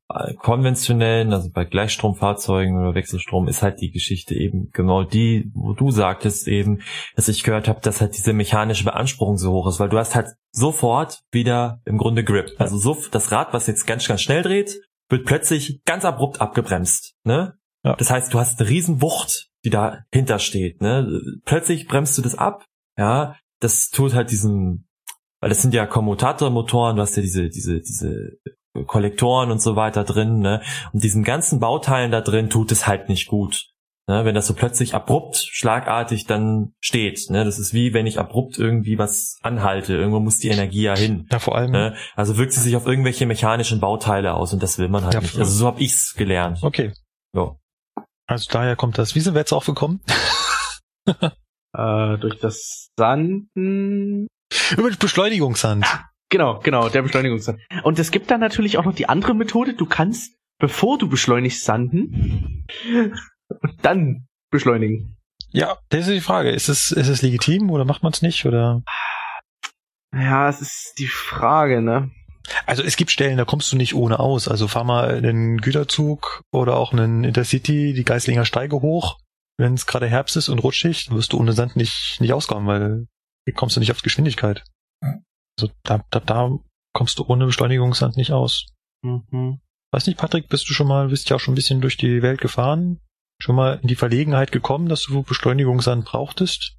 äh, 0.08 0.34
konventionellen, 0.38 1.34
also 1.34 1.50
bei 1.50 1.66
Gleichstromfahrzeugen 1.66 2.78
oder 2.78 2.94
Wechselstrom, 2.94 3.46
ist 3.46 3.60
halt 3.60 3.82
die 3.82 3.90
Geschichte 3.90 4.34
eben 4.34 4.70
genau 4.72 5.04
die, 5.04 5.50
wo 5.54 5.74
du 5.74 5.90
sagtest 5.90 6.48
eben, 6.48 6.80
dass 7.14 7.28
ich 7.28 7.42
gehört 7.42 7.68
habe, 7.68 7.80
dass 7.82 8.00
halt 8.00 8.16
diese 8.16 8.32
mechanische 8.32 8.84
Beanspruchung 8.84 9.36
so 9.36 9.52
hoch 9.52 9.68
ist, 9.68 9.78
weil 9.78 9.90
du 9.90 9.98
hast 9.98 10.14
halt 10.14 10.28
sofort 10.52 11.20
wieder 11.30 11.82
im 11.84 11.98
Grunde 11.98 12.24
Grip. 12.24 12.50
Also 12.56 12.78
so 12.78 12.96
das 13.10 13.30
Rad, 13.30 13.52
was 13.52 13.66
jetzt 13.66 13.86
ganz, 13.86 14.08
ganz 14.08 14.22
schnell 14.22 14.42
dreht, 14.42 14.80
wird 15.10 15.26
plötzlich 15.26 15.82
ganz 15.84 16.06
abrupt 16.06 16.40
abgebremst. 16.40 17.14
Ne? 17.24 17.58
Ja. 17.84 17.94
Das 17.96 18.10
heißt, 18.10 18.32
du 18.32 18.38
hast 18.38 18.58
eine 18.58 18.70
riesen 18.70 19.02
Wucht, 19.02 19.50
die 19.66 19.70
dahinter 19.70 20.38
steht. 20.38 20.80
Ne? 20.80 21.20
Plötzlich 21.44 21.88
bremst 21.88 22.16
du 22.16 22.22
das 22.22 22.36
ab, 22.36 22.64
ja, 22.96 23.36
das 23.60 23.90
tut 23.90 24.14
halt 24.14 24.30
diesen, 24.30 24.88
weil 25.40 25.50
das 25.50 25.60
sind 25.60 25.74
ja 25.74 25.86
Kommutatormotoren, 25.86 26.96
du 26.96 27.02
hast 27.02 27.16
ja 27.16 27.22
diese, 27.22 27.50
diese, 27.50 27.80
diese 27.80 28.38
Kollektoren 28.86 29.50
und 29.50 29.60
so 29.60 29.76
weiter 29.76 30.04
drin, 30.04 30.40
ne? 30.40 30.62
Und 30.92 31.02
diesen 31.04 31.24
ganzen 31.24 31.60
Bauteilen 31.60 32.10
da 32.10 32.20
drin 32.20 32.50
tut 32.50 32.72
es 32.72 32.86
halt 32.86 33.08
nicht 33.08 33.28
gut. 33.28 33.72
Ne? 34.08 34.24
Wenn 34.24 34.34
das 34.34 34.48
so 34.48 34.54
plötzlich 34.54 34.94
abrupt, 34.94 35.36
schlagartig 35.36 36.26
dann 36.26 36.72
steht. 36.80 37.30
Ne? 37.30 37.44
Das 37.44 37.58
ist 37.58 37.72
wie 37.72 37.94
wenn 37.94 38.06
ich 38.06 38.18
abrupt 38.18 38.58
irgendwie 38.58 38.98
was 38.98 39.38
anhalte. 39.42 39.94
Irgendwo 39.94 40.18
muss 40.18 40.38
die 40.38 40.48
Energie 40.48 40.82
ja 40.82 40.96
hin. 40.96 41.28
Ja, 41.30 41.38
vor 41.38 41.56
allem. 41.56 41.70
Ne? 41.70 41.94
Also 42.16 42.36
wirkt 42.36 42.52
sie 42.52 42.60
sich 42.60 42.74
auf 42.74 42.86
irgendwelche 42.86 43.26
mechanischen 43.26 43.78
Bauteile 43.78 44.34
aus 44.34 44.52
und 44.52 44.62
das 44.62 44.78
will 44.78 44.88
man 44.88 45.04
halt 45.04 45.14
ja, 45.14 45.20
nicht. 45.20 45.38
Also 45.38 45.52
so 45.52 45.66
habe 45.66 45.80
ich's 45.80 46.14
gelernt. 46.14 46.58
Okay. 46.62 46.92
Ja. 47.34 47.56
Also 48.26 48.50
daher 48.50 48.74
kommt 48.74 48.98
das. 48.98 49.14
Wie 49.14 49.20
sind 49.20 49.34
wir 49.34 49.40
jetzt 49.40 49.52
aufgekommen? 49.52 50.00
äh, 51.06 52.18
durch 52.18 52.40
das 52.40 52.88
Sanden. 52.98 54.26
Über 54.76 54.90
den 54.90 54.98
Beschleunigungssand. 54.98 55.84
Ja, 55.84 56.04
genau, 56.32 56.58
genau, 56.58 56.88
der 56.88 57.02
Beschleunigungssand. 57.02 57.60
Und 57.84 58.00
es 58.00 58.10
gibt 58.10 58.30
dann 58.32 58.40
natürlich 58.40 58.76
auch 58.78 58.84
noch 58.84 58.94
die 58.94 59.08
andere 59.08 59.34
Methode. 59.34 59.74
Du 59.74 59.86
kannst, 59.86 60.34
bevor 60.58 60.98
du 60.98 61.08
beschleunigst, 61.08 61.64
sanden 61.64 62.66
und 63.48 63.74
dann 63.82 64.26
beschleunigen. 64.50 65.16
Ja, 65.50 65.78
das 65.90 66.08
ist 66.08 66.14
die 66.14 66.20
Frage. 66.20 66.50
Ist 66.50 66.68
es, 66.68 66.90
ist 66.90 67.08
es 67.08 67.22
legitim 67.22 67.70
oder 67.70 67.84
macht 67.84 68.02
man 68.02 68.12
es 68.12 68.22
nicht? 68.22 68.44
Oder? 68.46 68.82
Ja, 70.12 70.48
es 70.48 70.60
ist 70.60 70.94
die 70.98 71.06
Frage, 71.06 71.80
ne? 71.80 72.10
Also 72.66 72.82
es 72.82 72.96
gibt 72.96 73.12
Stellen, 73.12 73.36
da 73.36 73.44
kommst 73.44 73.70
du 73.70 73.76
nicht 73.76 73.94
ohne 73.94 74.18
aus. 74.18 74.48
Also 74.48 74.66
fahr 74.66 74.82
mal 74.82 75.14
einen 75.14 75.58
Güterzug 75.58 76.42
oder 76.50 76.76
auch 76.76 76.92
einen 76.92 77.22
Intercity, 77.22 77.92
die 77.92 78.04
Geislinger 78.04 78.44
Steige 78.44 78.82
hoch 78.82 79.18
wenn 79.58 79.74
es 79.74 79.86
gerade 79.86 80.08
Herbst 80.08 80.36
ist 80.36 80.48
und 80.48 80.58
rutschig, 80.58 81.10
wirst 81.10 81.32
du 81.32 81.38
ohne 81.38 81.52
Sand 81.52 81.76
nicht, 81.76 82.20
nicht 82.20 82.32
auskommen, 82.32 82.66
weil 82.66 83.06
hier 83.44 83.54
kommst 83.54 83.76
du 83.76 83.80
nicht 83.80 83.92
auf 83.92 84.02
Geschwindigkeit. 84.02 84.64
Also 85.58 85.72
da, 85.82 86.04
da, 86.10 86.20
da 86.20 86.58
kommst 86.94 87.18
du 87.18 87.24
ohne 87.26 87.46
Beschleunigungssand 87.46 88.16
nicht 88.16 88.32
aus. 88.32 88.66
Mhm. 89.02 89.60
Weiß 89.92 90.06
nicht, 90.06 90.18
Patrick, 90.18 90.48
bist 90.48 90.68
du 90.68 90.72
schon 90.72 90.88
mal, 90.88 91.08
bist 91.08 91.28
ja 91.28 91.36
auch 91.36 91.40
schon 91.40 91.52
ein 91.52 91.56
bisschen 91.56 91.80
durch 91.80 91.96
die 91.96 92.22
Welt 92.22 92.40
gefahren? 92.40 93.00
Schon 93.40 93.56
mal 93.56 93.78
in 93.82 93.88
die 93.88 93.96
Verlegenheit 93.96 94.52
gekommen, 94.52 94.88
dass 94.88 95.04
du 95.04 95.22
Beschleunigungssand 95.22 96.04
brauchtest? 96.04 96.76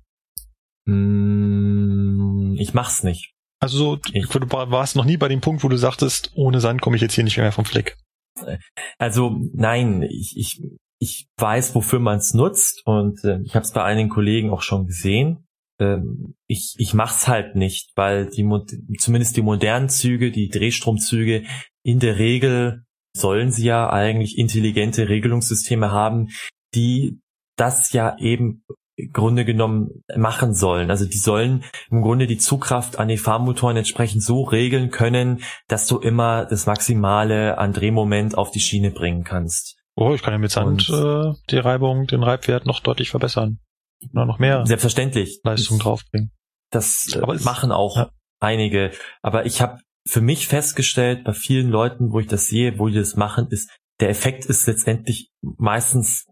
Mm, 0.86 2.56
ich 2.58 2.74
mach's 2.74 3.04
nicht. 3.04 3.34
Also 3.60 3.78
so, 3.78 4.00
ich, 4.12 4.28
du 4.28 4.52
warst 4.52 4.96
noch 4.96 5.06
nie 5.06 5.18
bei 5.18 5.28
dem 5.28 5.42
Punkt, 5.42 5.64
wo 5.64 5.70
du 5.70 5.78
sagtest, 5.78 6.32
ohne 6.36 6.60
Sand 6.60 6.82
komme 6.82 6.96
ich 6.96 7.02
jetzt 7.02 7.14
hier 7.14 7.24
nicht 7.24 7.38
mehr 7.38 7.52
vom 7.52 7.66
Fleck. 7.66 7.98
Also 8.98 9.40
nein, 9.54 10.02
ich, 10.02 10.34
ich 10.36 10.62
ich 11.04 11.28
weiß, 11.38 11.76
wofür 11.76 12.00
man 12.00 12.18
es 12.18 12.34
nutzt 12.34 12.82
und 12.86 13.24
äh, 13.24 13.40
ich 13.44 13.56
habe 13.56 13.66
es 13.66 13.74
bei 13.74 13.84
einigen 13.84 14.10
Kollegen 14.10 14.52
auch 14.52 14.62
schon 14.62 14.88
gesehen. 14.88 15.43
Ähm, 15.80 16.36
ich 16.48 16.76
ich 16.78 16.94
mache 16.94 17.16
es 17.16 17.28
halt 17.28 17.56
nicht, 17.56 17.92
weil 17.96 18.30
die 18.30 18.48
zumindest 18.98 19.38
die 19.38 19.42
modernen 19.42 19.90
Züge, 19.90 20.32
die 20.32 20.50
Drehstromzüge 20.50 21.44
in 21.84 22.00
der 22.00 22.18
Regel 22.18 22.84
sollen 23.16 23.52
sie 23.52 23.66
ja 23.66 23.90
eigentlich 23.90 24.38
intelligente 24.38 25.10
Regelungssysteme 25.10 25.92
haben, 25.92 26.30
die 26.74 27.20
das 27.58 27.94
ja 27.94 28.18
eben 28.18 28.64
im 28.96 29.12
Grunde 29.12 29.46
genommen 29.46 30.04
machen 30.16 30.54
sollen. 30.54 30.92
Also 30.92 31.06
die 31.06 31.18
sollen 31.18 31.64
im 31.90 32.02
Grunde 32.02 32.28
die 32.28 32.38
Zugkraft 32.38 33.00
an 33.00 33.08
die 33.08 33.18
Fahrmotoren 33.18 33.78
entsprechend 33.78 34.24
so 34.24 34.44
regeln 34.44 34.92
können, 34.92 35.44
dass 35.68 35.88
du 35.88 35.98
immer 35.98 36.46
das 36.46 36.66
Maximale 36.68 37.58
an 37.58 37.74
Drehmoment 37.74 38.38
auf 38.38 38.52
die 38.52 38.60
Schiene 38.60 38.92
bringen 38.92 39.24
kannst. 39.24 39.78
Oh, 39.96 40.14
ich 40.14 40.22
kann 40.22 40.34
ja 40.34 40.40
mit 40.40 40.52
Sand 40.52 40.90
äh, 40.90 41.34
die 41.50 41.58
Reibung, 41.58 42.08
den 42.08 42.24
Reibwert 42.24 42.66
noch 42.66 42.80
deutlich 42.80 43.12
verbessern. 43.12 43.60
Noch 44.12 44.40
mehr 44.40 44.66
Selbstverständlich. 44.66 45.42
Leistung 45.44 45.80
draufbringen. 45.80 46.32
Das 46.72 47.16
äh, 47.16 47.44
machen 47.44 47.72
auch 47.72 47.98
ja. 47.98 48.12
einige. 48.40 48.92
Aber 49.22 49.46
ich 49.46 49.62
habe 49.62 49.80
für 50.08 50.22
mich 50.22 50.48
festgestellt, 50.48 51.24
bei 51.24 51.34
vielen 51.34 51.70
Leuten, 51.70 52.12
wo 52.12 52.20
ich 52.20 52.28
das 52.28 52.48
sehe, 52.48 52.78
wo 52.80 52.88
die 52.88 52.96
das 52.96 53.16
machen, 53.16 53.48
ist, 53.50 53.70
der 54.00 54.10
Effekt 54.10 54.46
ist 54.46 54.66
letztendlich 54.68 55.30
meistens 55.42 56.26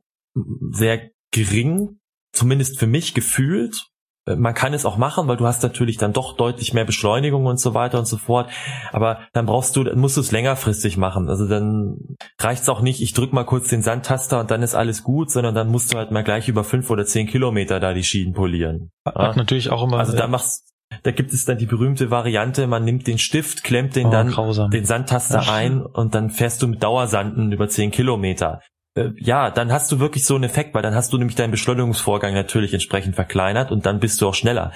sehr 0.72 1.12
gering, 1.32 2.00
zumindest 2.34 2.80
für 2.80 2.88
mich 2.88 3.14
gefühlt. 3.14 3.88
Äh, 4.26 4.36
man 4.36 4.54
kann 4.54 4.74
es 4.74 4.86
auch 4.86 4.98
machen, 4.98 5.28
weil 5.28 5.38
du 5.38 5.46
hast 5.46 5.64
natürlich 5.64 5.98
dann 5.98 6.14
doch 6.14 6.36
deutlich 6.36 6.74
mehr 6.74 6.86
Beschleunigung 6.86 7.46
und 7.46 7.60
so 7.60 7.74
weiter 7.74 8.00
und 8.00 8.06
so 8.06 8.18
fort. 8.18 8.50
Aber 8.92 9.20
dann 9.34 9.46
brauchst 9.46 9.76
du, 9.76 9.84
dann 9.84 10.00
musst 10.00 10.18
du 10.18 10.22
es 10.22 10.32
längerfristig 10.32 10.98
machen. 10.98 11.30
Also 11.30 11.48
dann 11.48 11.98
reicht 12.40 12.64
es 12.64 12.70
auch 12.70 12.82
nicht, 12.82 13.02
ich 13.02 13.14
drück 13.14 13.34
mal 13.34 13.46
kurz 13.46 13.70
den 13.70 13.82
Sandtaster 13.82 14.40
und 14.40 14.52
dann 14.52 14.64
ist 14.64 14.76
alles 14.76 15.04
gut, 15.04 15.32
sondern 15.32 15.56
dann 15.56 15.70
musst 15.70 15.94
du 15.94 15.98
halt 15.98 16.12
mal 16.12 16.24
gleich 16.24 16.48
über 16.48 16.64
fünf 16.64 16.90
oder 16.90 17.06
zehn 17.06 17.28
Kilometer 17.28 17.80
da 17.80 17.94
die 17.94 18.04
Schienen 18.04 18.34
polieren. 18.34 18.92
Hat 19.06 19.16
ja? 19.16 19.36
natürlich 19.36 19.70
auch 19.70 19.84
immer. 19.84 19.98
Also 19.98 20.16
da 20.16 20.28
machst 20.28 20.72
da 21.04 21.12
gibt 21.12 21.32
es 21.32 21.46
dann 21.46 21.58
die 21.58 21.66
berühmte 21.66 22.12
Variante, 22.12 22.68
man 22.68 22.84
nimmt 22.84 23.08
den 23.08 23.18
Stift, 23.18 23.64
klemmt 23.64 23.96
den 23.96 24.08
oh, 24.08 24.12
dann 24.12 24.30
grausam. 24.30 24.72
den 24.72 24.86
Sandtaster 24.86 25.40
Ach. 25.44 25.52
ein 25.54 25.82
und 25.82 26.14
dann 26.14 26.30
fährst 26.30 26.62
du 26.62 26.68
mit 26.68 26.84
Dauersanden 26.84 27.52
über 27.52 27.70
zehn 27.70 27.92
Kilometer 27.92 28.60
äh, 28.60 28.71
ja, 28.96 29.50
dann 29.52 29.72
hast 29.72 29.92
du 29.92 30.00
wirklich 30.00 30.26
so 30.26 30.36
einen 30.36 30.44
Effekt, 30.44 30.74
weil 30.74 30.82
dann 30.82 30.96
hast 30.96 31.14
du 31.14 31.18
nämlich 31.18 31.36
deinen 31.36 31.52
Beschleunigungsvorgang 31.52 32.34
natürlich 32.34 32.74
entsprechend 32.74 33.16
verkleinert 33.16 33.72
und 33.72 33.86
dann 33.86 34.00
bist 34.00 34.22
du 34.22 34.28
auch 34.28 34.36
schneller. 34.36 34.74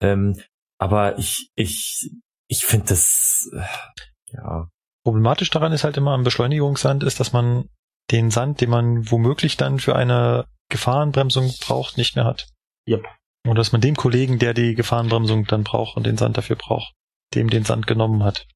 Ähm, 0.00 0.40
aber 0.78 1.18
ich, 1.18 1.50
ich, 1.56 2.10
ich 2.48 2.64
finde 2.64 2.86
das, 2.88 3.50
äh, 3.52 4.36
ja. 4.36 4.68
Problematisch 5.04 5.50
daran 5.50 5.72
ist 5.72 5.84
halt 5.84 5.96
immer 5.96 6.12
am 6.12 6.24
Beschleunigungssand 6.24 7.02
ist, 7.02 7.20
dass 7.20 7.32
man 7.32 7.68
den 8.10 8.30
Sand, 8.30 8.60
den 8.60 8.70
man 8.70 9.10
womöglich 9.10 9.56
dann 9.56 9.78
für 9.78 9.96
eine 9.96 10.46
Gefahrenbremsung 10.68 11.52
braucht, 11.60 11.96
nicht 11.96 12.16
mehr 12.16 12.24
hat. 12.24 12.48
Yep. 12.88 13.04
Und 13.46 13.56
dass 13.56 13.72
man 13.72 13.80
dem 13.80 13.96
Kollegen, 13.96 14.38
der 14.38 14.54
die 14.54 14.74
Gefahrenbremsung 14.74 15.46
dann 15.46 15.64
braucht 15.64 15.96
und 15.96 16.06
den 16.06 16.16
Sand 16.16 16.36
dafür 16.36 16.56
braucht, 16.56 16.92
dem 17.34 17.50
den 17.50 17.64
Sand 17.64 17.86
genommen 17.86 18.24
hat. 18.24 18.46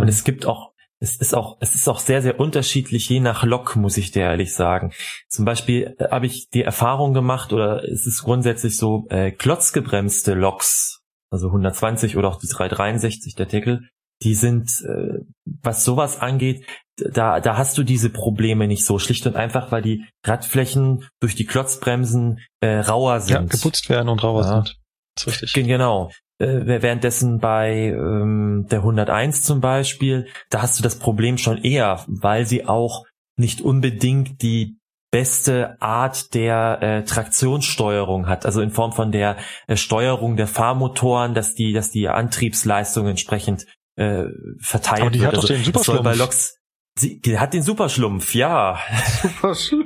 und 0.00 0.08
es 0.08 0.24
gibt 0.24 0.46
auch 0.46 0.73
es 1.04 1.16
ist 1.16 1.34
auch, 1.34 1.58
es 1.60 1.74
ist 1.74 1.86
auch 1.86 1.98
sehr, 1.98 2.22
sehr 2.22 2.40
unterschiedlich, 2.40 3.08
je 3.08 3.20
nach 3.20 3.44
Lok, 3.44 3.76
muss 3.76 3.98
ich 3.98 4.10
dir 4.10 4.22
ehrlich 4.22 4.54
sagen. 4.54 4.92
Zum 5.28 5.44
Beispiel 5.44 5.94
äh, 5.98 6.08
habe 6.10 6.26
ich 6.26 6.48
die 6.48 6.62
Erfahrung 6.62 7.12
gemacht, 7.12 7.52
oder 7.52 7.84
es 7.84 8.06
ist 8.06 8.22
grundsätzlich 8.22 8.76
so, 8.78 9.06
äh, 9.10 9.30
klotzgebremste 9.30 10.32
Loks, 10.32 11.02
also 11.30 11.48
120 11.48 12.16
oder 12.16 12.28
auch 12.28 12.38
die 12.38 12.48
363 12.48 13.34
der 13.34 13.46
Deckel, 13.46 13.88
die 14.22 14.34
sind, 14.34 14.70
äh, 14.88 15.18
was 15.44 15.84
sowas 15.84 16.20
angeht, 16.20 16.64
da, 16.96 17.40
da 17.40 17.58
hast 17.58 17.76
du 17.76 17.82
diese 17.82 18.08
Probleme 18.08 18.66
nicht 18.66 18.86
so, 18.86 18.98
schlicht 18.98 19.26
und 19.26 19.36
einfach, 19.36 19.72
weil 19.72 19.82
die 19.82 20.06
Radflächen 20.24 21.06
durch 21.20 21.34
die 21.34 21.44
Klotzbremsen 21.44 22.38
äh, 22.60 22.78
rauer 22.78 23.20
sind. 23.20 23.34
Ja, 23.34 23.42
geputzt 23.42 23.90
werden 23.90 24.08
und 24.08 24.22
rauer 24.22 24.42
ja. 24.42 24.48
sind. 24.54 24.78
Das 25.16 25.26
ist 25.26 25.42
richtig. 25.42 25.52
Genau 25.52 26.10
äh, 26.38 26.46
währenddessen 26.82 27.38
bei 27.38 27.88
ähm, 27.88 28.66
der 28.70 28.80
101 28.80 29.42
zum 29.44 29.60
Beispiel, 29.60 30.26
da 30.50 30.62
hast 30.62 30.78
du 30.78 30.82
das 30.82 30.98
Problem 30.98 31.38
schon 31.38 31.58
eher, 31.58 32.04
weil 32.06 32.46
sie 32.46 32.66
auch 32.66 33.04
nicht 33.36 33.60
unbedingt 33.60 34.42
die 34.42 34.76
beste 35.10 35.80
Art 35.80 36.34
der 36.34 36.78
äh, 36.82 37.04
Traktionssteuerung 37.04 38.26
hat, 38.26 38.46
also 38.46 38.60
in 38.60 38.70
Form 38.70 38.92
von 38.92 39.12
der 39.12 39.36
äh, 39.68 39.76
Steuerung 39.76 40.36
der 40.36 40.48
Fahrmotoren, 40.48 41.34
dass 41.34 41.54
die, 41.54 41.72
dass 41.72 41.90
die 41.90 42.08
Antriebsleistung 42.08 43.06
entsprechend 43.06 43.64
äh, 43.96 44.24
verteilt 44.60 45.02
Aber 45.02 45.10
die 45.10 45.20
wird. 45.20 45.28
hat 45.28 45.36
doch 45.36 45.42
also, 45.42 45.54
den 45.54 45.60
es 45.60 45.66
soll 45.66 45.72
Superschlumpf. 45.72 46.02
bei 46.04 46.14
Loks, 46.16 46.58
sie, 46.98 47.20
die 47.20 47.38
hat 47.38 47.54
den 47.54 47.62
Superschlumpf, 47.62 48.34
ja. 48.34 48.78
Die- 49.22 49.84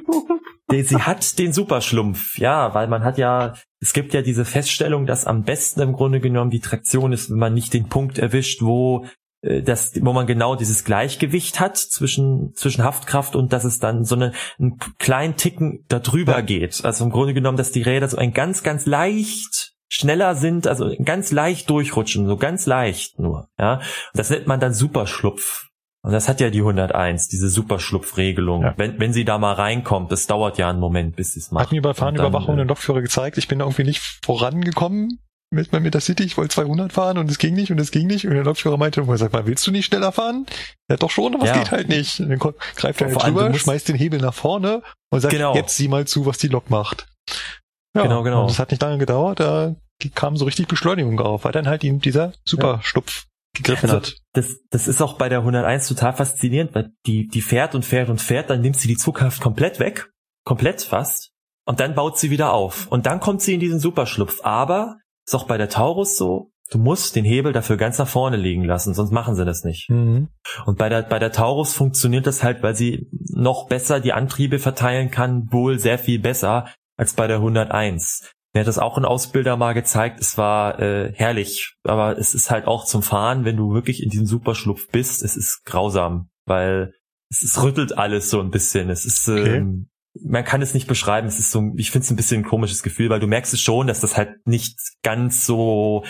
Sie 0.71 0.97
hat 0.99 1.39
den 1.39 1.53
Superschlumpf, 1.53 2.39
ja, 2.39 2.75
weil 2.75 2.89
man 2.89 3.03
hat 3.03 3.16
ja, 3.19 3.55
es 3.81 3.93
gibt 3.93 4.12
ja 4.12 4.23
diese 4.23 4.45
Feststellung, 4.45 5.07
dass 5.07 5.25
am 5.25 5.43
besten 5.45 5.81
im 5.81 5.93
Grunde 5.95 6.21
genommen 6.21 6.51
die 6.51 6.61
Traktion 6.61 7.12
ist, 7.12 7.31
wenn 7.31 7.39
man 7.39 7.55
nicht 7.55 7.73
den 7.73 7.89
Punkt 7.89 8.19
erwischt, 8.19 8.61
wo 8.61 9.07
äh, 9.41 9.62
das, 9.62 9.93
wo 10.03 10.12
man 10.12 10.27
genau 10.27 10.57
dieses 10.57 10.85
Gleichgewicht 10.85 11.59
hat 11.59 11.77
zwischen 11.79 12.53
zwischen 12.55 12.85
Haftkraft 12.85 13.35
und 13.35 13.53
dass 13.53 13.64
es 13.64 13.79
dann 13.79 14.05
so 14.05 14.14
eine, 14.14 14.33
einen 14.59 14.79
kleinen 14.99 15.37
Ticken 15.37 15.85
darüber 15.89 16.33
Ja. 16.33 16.41
geht. 16.43 16.85
Also 16.85 17.05
im 17.05 17.11
Grunde 17.11 17.35
genommen, 17.35 17.57
dass 17.57 17.73
die 17.73 17.83
Räder 17.83 18.09
so 18.09 18.19
ein 18.19 18.33
ganz 18.33 18.62
ganz 18.62 18.85
leicht 18.85 19.73
schneller 19.91 20.35
sind, 20.35 20.66
also 20.66 20.95
ganz 21.03 21.33
leicht 21.33 21.71
durchrutschen, 21.71 22.27
so 22.27 22.37
ganz 22.37 22.66
leicht 22.66 23.19
nur. 23.19 23.49
Ja, 23.59 23.81
das 24.12 24.29
nennt 24.29 24.47
man 24.47 24.61
dann 24.61 24.75
Superschlupf. 24.75 25.68
Und 26.05 26.12
das 26.12 26.28
hat 26.28 26.40
ja 26.40 26.51
die 26.51 26.61
101, 26.61 27.28
diese 27.28 27.49
Superschlupfregelung. 27.49 28.62
Ja. 28.62 28.74
Wenn, 28.76 28.99
wenn 29.01 29.12
sie 29.12 29.24
da 29.24 29.38
mal 29.38 29.55
reinkommt, 29.55 30.12
das 30.12 30.26
dauert 30.26 30.57
ja 30.59 30.70
einen 30.70 30.80
Moment, 30.80 31.16
bis 31.16 31.32
sie 31.32 31.40
es 31.40 31.51
macht. 31.51 31.66
Hat 31.66 31.72
mir 31.72 31.82
bei 31.82 31.92
Fahnenüberwachung 31.94 32.49
dann, 32.49 32.59
den 32.59 32.68
Lokführer 32.68 33.03
gezeigt, 33.03 33.36
ich 33.38 33.49
bin 33.49 33.59
da 33.59 33.64
irgendwie 33.64 33.84
nicht 33.84 34.01
vorangekommen 34.24 35.18
mit 35.51 35.72
meinem 35.72 35.90
City. 36.01 36.22
Ich 36.22 36.36
wollte 36.36 36.55
200 36.55 36.92
fahren 36.92 37.18
und 37.18 37.30
es 37.30 37.38
ging 37.38 37.55
nicht 37.55 37.72
und 37.72 37.80
es 37.80 37.90
ging 37.90 38.07
nicht. 38.07 38.26
Und 38.26 38.34
der 38.34 38.44
Lokführer 38.44 38.76
meinte, 38.76 39.03
und 39.03 39.16
sagt 39.16 39.32
mal, 39.32 39.46
willst 39.46 39.66
du 39.66 39.70
nicht 39.72 39.86
schneller 39.86 40.12
fahren? 40.12 40.46
Ja, 40.90 40.96
doch 40.96 41.11
schon, 41.11 41.34
aber 41.34 41.44
es 41.44 41.51
Ja. 41.51 41.59
geht 41.59 41.70
halt 41.72 41.88
nicht. 41.88 42.20
Und 42.20 42.28
dann 42.28 42.38
greift 42.38 43.01
er 43.01 43.09
halt 43.09 43.22
drüber, 43.22 43.53
schmeißt 43.55 43.88
den 43.88 43.96
Hebel 43.96 44.20
nach 44.20 44.34
vorne 44.34 44.82
und 45.11 45.20
sagt, 45.20 45.32
Genau. 45.32 45.55
jetzt 45.55 45.76
sieh 45.76 45.88
mal 45.88 46.07
zu, 46.07 46.26
was 46.26 46.38
die 46.38 46.49
Lok 46.49 46.70
macht. 46.70 47.09
Ja, 47.96 48.03
Genau, 48.03 48.22
genau. 48.22 48.42
Und 48.44 48.51
es 48.51 48.59
hat 48.59 48.70
nicht 48.70 48.82
lange 48.82 48.99
gedauert, 48.99 49.40
da 49.40 49.74
kam 50.14 50.36
so 50.36 50.44
richtig 50.44 50.68
Beschleunigung 50.68 51.18
auf, 51.18 51.44
weil 51.44 51.53
dann 51.53 51.66
halt 51.66 51.82
ihm 51.82 52.01
dieser 52.01 52.32
Superstupf 52.44 53.26
gegriffen 53.57 53.90
Also, 53.90 54.03
hat. 54.03 54.16
Das, 54.39 54.61
das 54.70 54.89
ist 54.89 55.03
auch 55.03 55.18
bei 55.18 55.28
der 55.28 55.41
101 55.41 55.89
total 55.89 56.14
faszinierend, 56.14 56.74
weil 56.74 56.93
die, 57.07 57.26
die 57.26 57.43
fährt 57.43 57.74
und 57.74 57.84
fährt 57.84 58.09
und 58.09 58.20
fährt, 58.20 58.51
dann 58.51 58.61
nimmt 58.61 58.76
sie 58.76 58.89
die 58.89 58.97
Zugkraft 58.97 59.43
komplett 59.43 59.80
weg, 59.80 60.11
komplett 60.45 60.82
fast, 60.82 61.32
und 61.66 61.80
dann 61.80 61.95
baut 61.95 62.16
sie 62.16 62.30
wieder 62.30 62.53
auf. 62.53 62.86
Und 62.86 63.07
dann 63.07 63.20
kommt 63.20 63.43
sie 63.43 63.55
in 63.55 63.61
diesen 63.61 63.80
Superschlupf. 63.80 64.41
Aber, 64.43 64.97
ist 65.26 65.34
auch 65.34 65.47
bei 65.47 65.59
der 65.59 65.68
Taurus 65.68 66.16
so, 66.16 66.53
du 66.70 66.78
musst 66.78 67.16
den 67.16 67.24
Hebel 67.24 67.53
dafür 67.53 67.76
ganz 67.76 67.99
nach 67.99 68.09
vorne 68.09 68.36
liegen 68.36 68.64
lassen, 68.64 68.95
sonst 68.95 69.11
machen 69.11 69.34
sie 69.34 69.45
das 69.45 69.64
nicht. 69.64 69.91
Mhm. 69.91 70.28
Und 70.64 70.78
bei 70.78 70.89
der, 70.89 71.03
bei 71.03 71.18
der 71.18 71.32
Taurus 71.32 71.74
funktioniert 71.74 72.26
das 72.26 72.43
halt, 72.43 72.62
weil 72.62 72.74
sie 72.74 73.11
noch 73.34 73.68
besser 73.68 74.01
die 74.01 74.12
Antriebe 74.12 74.59
verteilen 74.59 75.11
kann, 75.11 75.53
wohl 75.53 75.78
sehr 75.78 75.99
viel 75.99 76.20
besser 76.20 76.72
als 76.97 77.12
bei 77.12 77.26
der 77.26 77.36
101. 77.36 78.32
Mir 78.59 78.63
hat 78.63 78.67
das 78.67 78.79
auch 78.81 78.99
ein 78.99 79.05
Ausbilder 79.05 79.57
mal 79.57 79.73
gezeigt. 79.73 80.19
Es 80.21 80.37
war 80.37 80.81
äh, 80.81 81.13
herrlich, 81.15 81.77
aber 81.85 82.19
es 82.19 82.35
ist 82.35 82.51
halt 82.51 82.67
auch 82.67 82.87
zum 82.87 83.05
Fahren, 83.05 83.45
wenn 83.45 83.57
du 83.57 83.73
wirklich 83.73 84.03
in 84.03 84.11
diesem 84.11 84.27
Superschlupf 84.27 84.89
bist, 84.91 85.23
es 85.23 85.37
ist 85.37 85.65
grausam, 85.65 86.29
weil 86.45 86.93
es, 87.31 87.43
es 87.43 87.63
rüttelt 87.63 87.97
alles 87.97 88.31
so 88.31 88.41
ein 88.41 88.51
bisschen. 88.51 88.91
Es 88.91 89.05
ist, 89.05 89.29
Okay. 89.29 89.59
ähm, 89.59 89.91
man 90.25 90.45
kann 90.45 90.61
es 90.61 90.75
nicht 90.75 90.89
beschreiben. 90.89 91.29
Es 91.29 91.39
ist 91.39 91.53
so, 91.53 91.73
ich 91.77 91.93
finde 91.93 92.07
es 92.07 92.11
ein 92.11 92.17
bisschen 92.17 92.41
ein 92.41 92.49
komisches 92.49 92.83
Gefühl, 92.83 93.11
weil 93.11 93.21
du 93.21 93.29
merkst 93.29 93.55
es 93.55 93.61
schon, 93.61 93.87
dass 93.87 94.01
das 94.01 94.17
halt 94.17 94.45
nicht 94.45 94.77
ganz 95.05 95.47
so. 95.47 96.03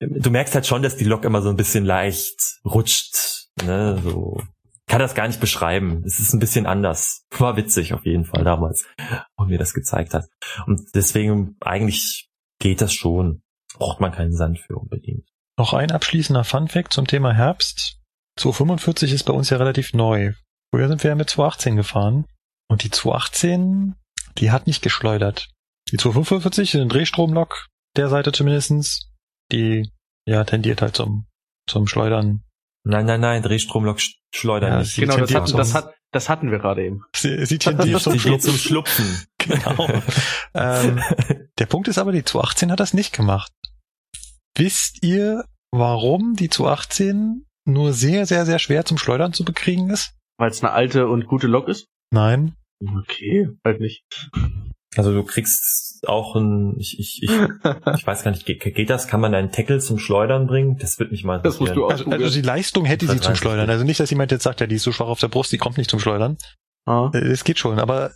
Du 0.00 0.30
merkst 0.30 0.54
halt 0.54 0.66
schon, 0.66 0.82
dass 0.82 0.96
die 0.96 1.04
Lok 1.04 1.26
immer 1.26 1.42
so 1.42 1.50
ein 1.50 1.56
bisschen 1.56 1.84
leicht 1.84 2.40
rutscht. 2.64 3.48
Ne, 3.62 4.00
so 4.02 4.40
kann 4.88 5.00
das 5.00 5.14
gar 5.14 5.26
nicht 5.26 5.40
beschreiben. 5.40 6.02
Es 6.04 6.18
ist 6.20 6.32
ein 6.32 6.38
bisschen 6.38 6.66
anders. 6.66 7.24
War 7.36 7.56
witzig 7.56 7.92
auf 7.94 8.04
jeden 8.06 8.24
Fall 8.24 8.44
damals, 8.44 8.86
wo 9.36 9.44
mir 9.44 9.58
das 9.58 9.74
gezeigt 9.74 10.14
hat. 10.14 10.26
Und 10.66 10.80
deswegen 10.94 11.56
eigentlich 11.60 12.28
geht 12.60 12.80
das 12.80 12.92
schon. 12.94 13.42
Braucht 13.74 14.00
man 14.00 14.12
keinen 14.12 14.32
Sand 14.34 14.58
für 14.60 14.76
unbedingt. 14.76 15.28
Noch 15.58 15.72
ein 15.74 15.90
abschließender 15.90 16.44
Funfact 16.44 16.92
zum 16.92 17.06
Thema 17.06 17.32
Herbst. 17.32 17.98
245 18.38 19.12
ist 19.12 19.24
bei 19.24 19.32
uns 19.32 19.50
ja 19.50 19.56
relativ 19.56 19.92
neu. 19.92 20.32
Früher 20.72 20.88
sind 20.88 21.02
wir 21.02 21.10
ja 21.10 21.14
mit 21.14 21.30
218 21.30 21.76
gefahren. 21.76 22.26
Und 22.68 22.82
die 22.84 22.90
218, 22.90 23.94
die 24.38 24.50
hat 24.50 24.66
nicht 24.66 24.82
geschleudert. 24.82 25.48
Die 25.90 25.96
245 25.96 26.74
ist 26.74 26.80
ein 26.80 26.88
Drehstromlok, 26.88 27.66
der 27.96 28.08
Seite 28.08 28.32
zumindestens. 28.32 29.10
Die, 29.52 29.90
ja, 30.26 30.44
tendiert 30.44 30.82
halt 30.82 30.96
zum, 30.96 31.26
zum 31.68 31.86
Schleudern. 31.86 32.42
Nein, 32.84 33.06
nein, 33.06 33.20
nein, 33.20 33.42
Drehstromlok 33.42 33.98
sch- 33.98 34.16
schleudern 34.36 34.72
Ja, 34.72 34.78
nicht. 34.80 34.96
Genau, 34.96 35.16
das 35.16 35.30
zum- 35.30 35.56
das, 35.58 35.74
hat, 35.74 35.94
das 36.12 36.28
hatten 36.28 36.50
wir 36.50 36.58
gerade 36.58 36.84
eben. 36.84 37.02
Sie, 37.14 37.44
sie 37.46 37.58
tendiert 37.58 38.00
zum 38.00 38.18
zum. 38.18 38.54
Schlupfen. 38.56 39.06
Genau. 39.38 39.88
ähm, 40.54 41.00
der 41.58 41.66
Punkt 41.66 41.86
ist 41.86 41.98
aber, 41.98 42.10
die 42.10 42.24
218 42.24 42.72
hat 42.72 42.80
das 42.80 42.94
nicht 42.94 43.14
gemacht. 43.14 43.52
Wisst 44.56 45.04
ihr, 45.04 45.44
warum 45.70 46.34
die 46.34 46.48
218 46.48 47.46
nur 47.64 47.92
sehr, 47.92 48.26
sehr, 48.26 48.44
sehr 48.44 48.58
schwer 48.58 48.84
zum 48.84 48.98
Schleudern 48.98 49.32
zu 49.32 49.44
bekriegen 49.44 49.88
ist? 49.90 50.14
Weil 50.38 50.50
es 50.50 50.64
eine 50.64 50.72
alte 50.72 51.06
und 51.06 51.26
gute 51.26 51.46
Lok 51.46 51.68
ist? 51.68 51.86
Nein. 52.10 52.56
Okay, 52.80 53.48
halt 53.64 53.80
nicht. 53.80 54.04
Also 54.96 55.12
du 55.12 55.24
kriegst 55.24 56.06
auch 56.06 56.36
ein, 56.36 56.76
ich, 56.78 56.98
ich, 56.98 57.22
ich, 57.22 57.30
ich 57.96 58.06
weiß 58.06 58.22
gar 58.22 58.30
nicht, 58.30 58.46
geht, 58.46 58.60
geht 58.60 58.90
das? 58.90 59.08
Kann 59.08 59.20
man 59.20 59.34
einen 59.34 59.50
Tackle 59.50 59.80
zum 59.80 59.98
Schleudern 59.98 60.46
bringen? 60.46 60.76
Das 60.78 60.98
wird 60.98 61.10
mich 61.10 61.24
mal 61.24 61.40
Das 61.42 61.58
musst 61.60 61.72
interessieren. 61.72 62.10
du 62.10 62.12
Also, 62.16 62.24
also 62.24 62.40
die 62.40 62.46
Leistung 62.46 62.84
hätte 62.84 63.06
sie 63.06 63.12
zum 63.12 63.20
30. 63.22 63.38
Schleudern. 63.38 63.70
Also 63.70 63.84
nicht, 63.84 64.00
dass 64.00 64.10
jemand 64.10 64.30
jetzt 64.30 64.44
sagt, 64.44 64.60
ja, 64.60 64.66
die 64.66 64.76
ist 64.76 64.84
so 64.84 64.92
schwach 64.92 65.08
auf 65.08 65.20
der 65.20 65.28
Brust, 65.28 65.52
die 65.52 65.58
kommt 65.58 65.78
nicht 65.78 65.90
zum 65.90 66.00
Schleudern. 66.00 66.36
Ah. 66.86 67.10
Äh, 67.12 67.18
Es 67.18 67.44
geht 67.44 67.58
schon, 67.58 67.78
aber 67.78 68.12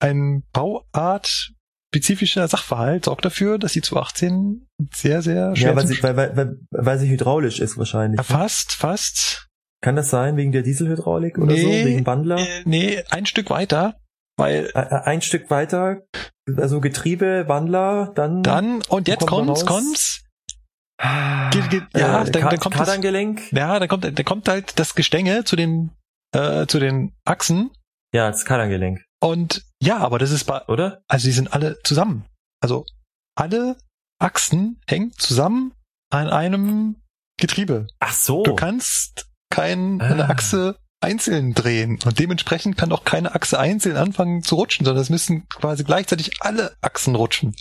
ein 0.00 0.42
Bauart 0.52 1.52
spezifischer 1.92 2.46
Sachverhalt 2.46 3.06
sorgt 3.06 3.24
dafür, 3.24 3.58
dass 3.58 3.72
die 3.72 3.82
218 3.82 4.66
sehr, 4.94 5.22
sehr 5.22 5.56
schwer 5.56 5.70
Ja, 5.70 5.76
weil 5.76 5.86
sie, 5.86 6.02
weil, 6.02 6.16
weil, 6.16 6.36
weil, 6.36 6.56
weil 6.70 6.98
sie 6.98 7.08
hydraulisch 7.08 7.60
ist 7.60 7.76
wahrscheinlich. 7.78 8.18
Ja, 8.18 8.22
fast, 8.24 8.72
fast. 8.72 9.48
Kann 9.82 9.96
das 9.96 10.10
sein, 10.10 10.36
wegen 10.36 10.52
der 10.52 10.62
Dieselhydraulik 10.62 11.38
oder 11.38 11.56
so, 11.56 11.66
Nee, 11.66 11.84
wegen 11.86 12.06
Wandler? 12.06 12.38
Äh, 12.38 12.62
nee, 12.64 13.02
ein 13.10 13.26
Stück 13.26 13.50
weiter, 13.50 13.96
weil 14.40 14.72
Ein 14.74 15.22
Stück 15.22 15.50
weiter, 15.50 16.02
also 16.56 16.80
Getriebe, 16.80 17.44
Wandler, 17.46 18.12
dann... 18.16 18.42
dann, 18.42 18.82
und 18.88 19.06
jetzt 19.06 19.26
kommt's, 19.26 19.64
kommt's, 19.64 20.24
Ah, 21.02 21.50
ja, 21.94 22.24
äh, 22.24 22.30
dann- 22.30 22.50
dann 22.50 22.58
kommt 22.60 22.78
das- 22.78 22.88
ja, 23.52 23.78
da 23.78 23.86
kommt, 23.86 24.18
da 24.18 24.22
kommt 24.22 24.48
halt 24.48 24.78
das 24.78 24.94
Gestänge 24.94 25.44
zu 25.44 25.56
den, 25.56 25.92
äh, 26.34 26.66
zu 26.66 26.78
den 26.78 27.14
Achsen 27.24 27.70
Ja, 28.14 28.30
das 28.30 28.44
Kardangelenk, 28.44 29.02
und 29.22 29.64
ja, 29.82 29.96
aber 29.98 30.18
das 30.18 30.30
ist 30.30 30.44
bei, 30.44 30.60
oder? 30.66 31.02
also 31.08 31.26
die 31.26 31.32
sind 31.32 31.54
alle 31.54 31.78
zusammen. 31.84 32.26
Also 32.62 32.84
alle 33.34 33.76
Achsen 34.18 34.78
hängen 34.86 35.12
zusammen 35.12 35.72
an 36.12 36.28
einem 36.28 36.96
Getriebe. 37.38 37.86
Ach 38.00 38.12
so. 38.12 38.42
Du 38.42 38.54
kannst 38.54 39.30
keine 39.48 40.02
Ah. 40.26 40.28
Achse 40.30 40.76
einzeln 41.00 41.54
drehen 41.54 41.98
und 42.04 42.18
dementsprechend 42.18 42.76
kann 42.76 42.92
auch 42.92 43.04
keine 43.04 43.34
Achse 43.34 43.58
einzeln 43.58 43.96
anfangen 43.96 44.42
zu 44.42 44.54
rutschen, 44.56 44.84
sondern 44.84 45.02
es 45.02 45.10
müssen 45.10 45.48
quasi 45.48 45.84
gleichzeitig 45.84 46.30
alle 46.40 46.76
Achsen 46.82 47.14
rutschen. 47.14 47.54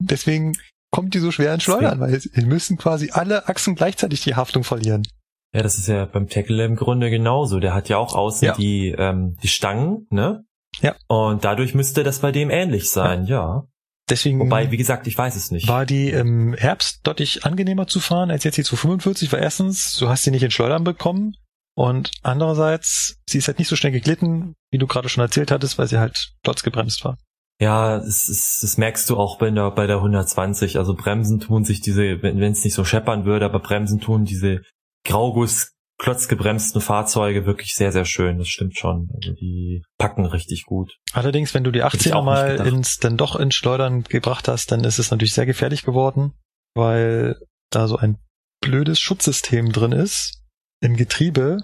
Deswegen 0.00 0.56
kommt 0.90 1.14
die 1.14 1.20
so 1.20 1.30
schwer 1.30 1.54
ins 1.54 1.62
Schleudern, 1.62 2.00
weil 2.00 2.12
es 2.14 2.28
müssen 2.36 2.76
quasi 2.76 3.10
alle 3.12 3.48
Achsen 3.48 3.76
gleichzeitig 3.76 4.22
die 4.22 4.34
Haftung 4.34 4.64
verlieren. 4.64 5.06
Ja, 5.54 5.62
das 5.62 5.76
ist 5.78 5.86
ja 5.86 6.06
beim 6.06 6.28
Tackle 6.28 6.64
im 6.64 6.76
Grunde 6.76 7.10
genauso. 7.10 7.60
Der 7.60 7.74
hat 7.74 7.88
ja 7.88 7.98
auch 7.98 8.14
außen 8.14 8.46
Ja. 8.46 8.54
die, 8.54 8.94
ähm, 8.98 9.36
die 9.42 9.48
Stangen, 9.48 10.06
ne? 10.10 10.44
Ja. 10.80 10.96
Und 11.06 11.44
dadurch 11.44 11.74
müsste 11.74 12.02
das 12.02 12.20
bei 12.20 12.32
dem 12.32 12.50
ähnlich 12.50 12.90
sein, 12.90 13.26
ja. 13.26 13.64
Deswegen 14.08 14.40
Wobei, 14.40 14.70
wie 14.70 14.76
gesagt, 14.78 15.06
ich 15.06 15.16
weiß 15.16 15.36
es 15.36 15.50
nicht. 15.50 15.68
war 15.68 15.86
die 15.86 16.10
im 16.10 16.54
Herbst 16.54 17.00
deutlich 17.04 17.44
angenehmer 17.44 17.86
zu 17.86 18.00
fahren 18.00 18.30
als 18.30 18.44
jetzt 18.44 18.56
die 18.56 18.64
245, 18.64 19.30
weil 19.32 19.42
erstens, 19.42 19.96
du 19.98 20.08
hast 20.08 20.22
sie 20.24 20.30
nicht 20.30 20.42
in 20.42 20.50
Schleudern 20.50 20.84
bekommen 20.84 21.36
und 21.74 22.10
andererseits, 22.22 23.16
sie 23.26 23.38
ist 23.38 23.48
halt 23.48 23.58
nicht 23.58 23.68
so 23.68 23.76
schnell 23.76 23.92
geglitten, 23.92 24.54
wie 24.70 24.78
du 24.78 24.86
gerade 24.86 25.08
schon 25.08 25.22
erzählt 25.22 25.50
hattest, 25.50 25.78
weil 25.78 25.86
sie 25.86 25.98
halt 25.98 26.32
klotzgebremst 26.44 27.04
war. 27.04 27.18
Ja, 27.60 27.98
das, 27.98 28.28
ist, 28.28 28.62
das 28.62 28.76
merkst 28.76 29.08
du 29.08 29.16
auch 29.16 29.38
bei 29.38 29.50
der, 29.50 29.70
bei 29.70 29.86
der 29.86 29.96
120. 29.96 30.78
Also 30.78 30.94
Bremsen 30.94 31.40
tun 31.40 31.64
sich 31.64 31.80
diese, 31.80 32.22
wenn 32.22 32.42
es 32.42 32.64
nicht 32.64 32.74
so 32.74 32.84
scheppern 32.84 33.24
würde, 33.24 33.44
aber 33.44 33.60
Bremsen 33.60 34.00
tun 34.00 34.24
diese 34.24 34.62
Grauguss 35.06 35.72
klotzgebremsten 35.98 36.80
Fahrzeuge 36.80 37.46
wirklich 37.46 37.74
sehr, 37.74 37.92
sehr 37.92 38.04
schön. 38.04 38.38
Das 38.38 38.48
stimmt 38.48 38.76
schon. 38.76 39.08
Also 39.14 39.32
die 39.34 39.84
packen 39.98 40.26
richtig 40.26 40.64
gut. 40.64 40.98
Allerdings, 41.12 41.54
wenn 41.54 41.62
du 41.62 41.70
die 41.70 41.78
ich 41.78 41.84
18er 41.84 42.14
auch 42.14 42.24
nicht 42.24 42.58
mal 42.58 42.66
ins, 42.66 42.98
dann 42.98 43.16
doch 43.16 43.36
ins 43.36 43.54
Schleudern 43.54 44.02
gebracht 44.02 44.48
hast, 44.48 44.72
dann 44.72 44.82
ist 44.82 44.98
es 44.98 45.12
natürlich 45.12 45.34
sehr 45.34 45.46
gefährlich 45.46 45.84
geworden, 45.84 46.32
weil 46.74 47.36
da 47.70 47.86
so 47.86 47.96
ein 47.96 48.18
blödes 48.60 48.98
Schutzsystem 48.98 49.70
drin 49.70 49.92
ist 49.92 50.41
im 50.82 50.96
Getriebe, 50.96 51.58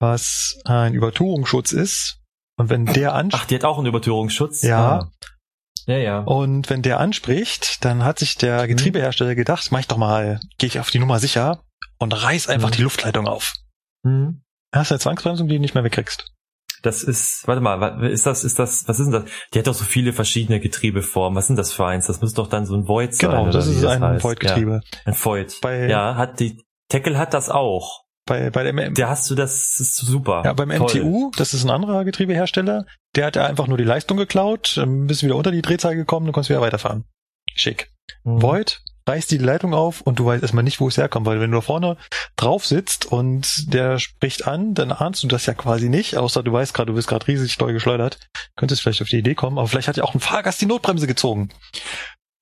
was 0.00 0.58
ein 0.64 0.94
Übertuchungsschutz 0.94 1.72
ist. 1.72 2.20
Und 2.56 2.68
wenn 2.70 2.86
der 2.86 3.14
an 3.14 3.30
Ach, 3.32 3.46
die 3.46 3.54
hat 3.54 3.64
auch 3.64 3.78
einen 3.78 3.86
Übertürungsschutz? 3.86 4.62
Ja. 4.62 4.98
Ah. 5.00 5.10
Ja, 5.86 5.98
ja. 5.98 6.18
und 6.20 6.70
wenn 6.70 6.80
der 6.80 6.98
anspricht, 6.98 7.84
dann 7.84 8.04
hat 8.04 8.18
sich 8.18 8.36
Mhm. 8.36 8.40
der 8.40 8.68
Getriebehersteller 8.68 9.34
gedacht, 9.34 9.70
mach 9.70 9.80
ich 9.80 9.86
doch 9.88 9.98
mal, 9.98 10.40
gehe 10.58 10.66
ich 10.66 10.80
auf 10.80 10.90
die 10.90 10.98
Nummer 10.98 11.18
sicher 11.18 11.62
und 11.98 12.12
reiß 12.12 12.48
einfach 12.48 12.70
Mhm. 12.70 12.74
die 12.74 12.82
Luftleitung 12.82 13.26
auf. 13.28 13.52
Hm. 14.02 14.42
Das 14.72 14.86
ist 14.88 14.92
eine 14.92 15.00
Zwangsbremsung, 15.00 15.46
die 15.48 15.56
du 15.56 15.60
nicht 15.60 15.74
mehr 15.74 15.84
wegkriegst. 15.84 16.32
Das 16.82 17.02
ist, 17.02 17.46
warte 17.46 17.60
mal, 17.60 18.02
ist 18.10 18.24
das, 18.26 18.44
ist 18.44 18.58
das, 18.58 18.88
was 18.88 18.98
ist 18.98 19.06
denn 19.06 19.12
das? 19.12 19.30
Die 19.52 19.58
hat 19.58 19.66
doch 19.66 19.74
so 19.74 19.84
viele 19.84 20.12
verschiedene 20.14 20.58
Getriebeformen. 20.60 21.36
Was 21.36 21.46
sind 21.48 21.56
das 21.56 21.72
für 21.72 21.86
eins? 21.86 22.06
Das 22.06 22.20
muss 22.20 22.34
doch 22.34 22.48
dann 22.48 22.66
so 22.66 22.74
ein 22.74 22.86
Void 22.88 23.14
sein. 23.14 23.30
Genau, 23.30 23.50
das 23.50 23.66
ist 23.66 23.82
das 23.82 24.00
ein 24.00 24.22
Void-Getriebe. 24.22 24.80
Ja, 24.82 24.98
ein 25.04 25.14
Void. 25.14 25.58
Bei, 25.60 25.86
ja, 25.88 26.16
hat 26.16 26.40
die, 26.40 26.62
Tackle 26.90 27.16
hat 27.18 27.32
das 27.34 27.48
auch. 27.50 28.03
Bei, 28.26 28.48
bei 28.50 28.62
dem, 28.62 28.94
der 28.94 29.08
hast 29.08 29.30
du 29.30 29.34
das, 29.34 29.74
das 29.76 29.80
ist 29.80 29.96
super. 29.96 30.42
Ja, 30.44 30.54
beim 30.54 30.70
Toll. 30.70 31.00
MTU, 31.00 31.30
das 31.36 31.52
ist 31.52 31.64
ein 31.64 31.70
anderer 31.70 32.04
Getriebehersteller, 32.04 32.86
der 33.14 33.26
hat 33.26 33.36
einfach 33.36 33.66
nur 33.66 33.76
die 33.76 33.84
Leistung 33.84 34.16
geklaut, 34.16 34.82
bist 34.86 35.22
wieder 35.22 35.36
unter 35.36 35.50
die 35.50 35.62
Drehzahl 35.62 35.94
gekommen 35.94 36.26
und 36.26 36.32
konntest 36.32 36.48
wieder 36.48 36.62
weiterfahren. 36.62 37.04
Schick. 37.54 37.92
Mhm. 38.24 38.42
Void 38.42 38.82
reißt 39.06 39.30
die 39.30 39.38
Leitung 39.38 39.74
auf 39.74 40.00
und 40.00 40.18
du 40.18 40.24
weißt 40.24 40.42
erstmal 40.42 40.64
nicht, 40.64 40.80
wo 40.80 40.88
es 40.88 40.96
herkommt, 40.96 41.26
weil 41.26 41.40
wenn 41.40 41.50
du 41.50 41.58
da 41.58 41.60
vorne 41.60 41.96
drauf 42.36 42.64
sitzt 42.64 43.06
und 43.06 43.72
der 43.72 43.98
spricht 43.98 44.46
an, 44.46 44.74
dann 44.74 44.92
ahnst 44.92 45.22
du 45.22 45.28
das 45.28 45.46
ja 45.46 45.54
quasi 45.54 45.88
nicht, 45.88 46.16
außer 46.16 46.42
du 46.42 46.52
weißt 46.52 46.72
gerade, 46.72 46.86
du 46.86 46.94
bist 46.94 47.08
gerade 47.08 47.26
riesig 47.26 47.58
doll 47.58 47.72
geschleudert, 47.72 48.18
könntest 48.56 48.82
vielleicht 48.82 49.02
auf 49.02 49.08
die 49.08 49.18
Idee 49.18 49.34
kommen, 49.34 49.58
aber 49.58 49.68
vielleicht 49.68 49.88
hat 49.88 49.96
ja 49.96 50.04
auch 50.04 50.14
ein 50.14 50.20
Fahrgast 50.20 50.60
die 50.60 50.66
Notbremse 50.66 51.06
gezogen. 51.06 51.50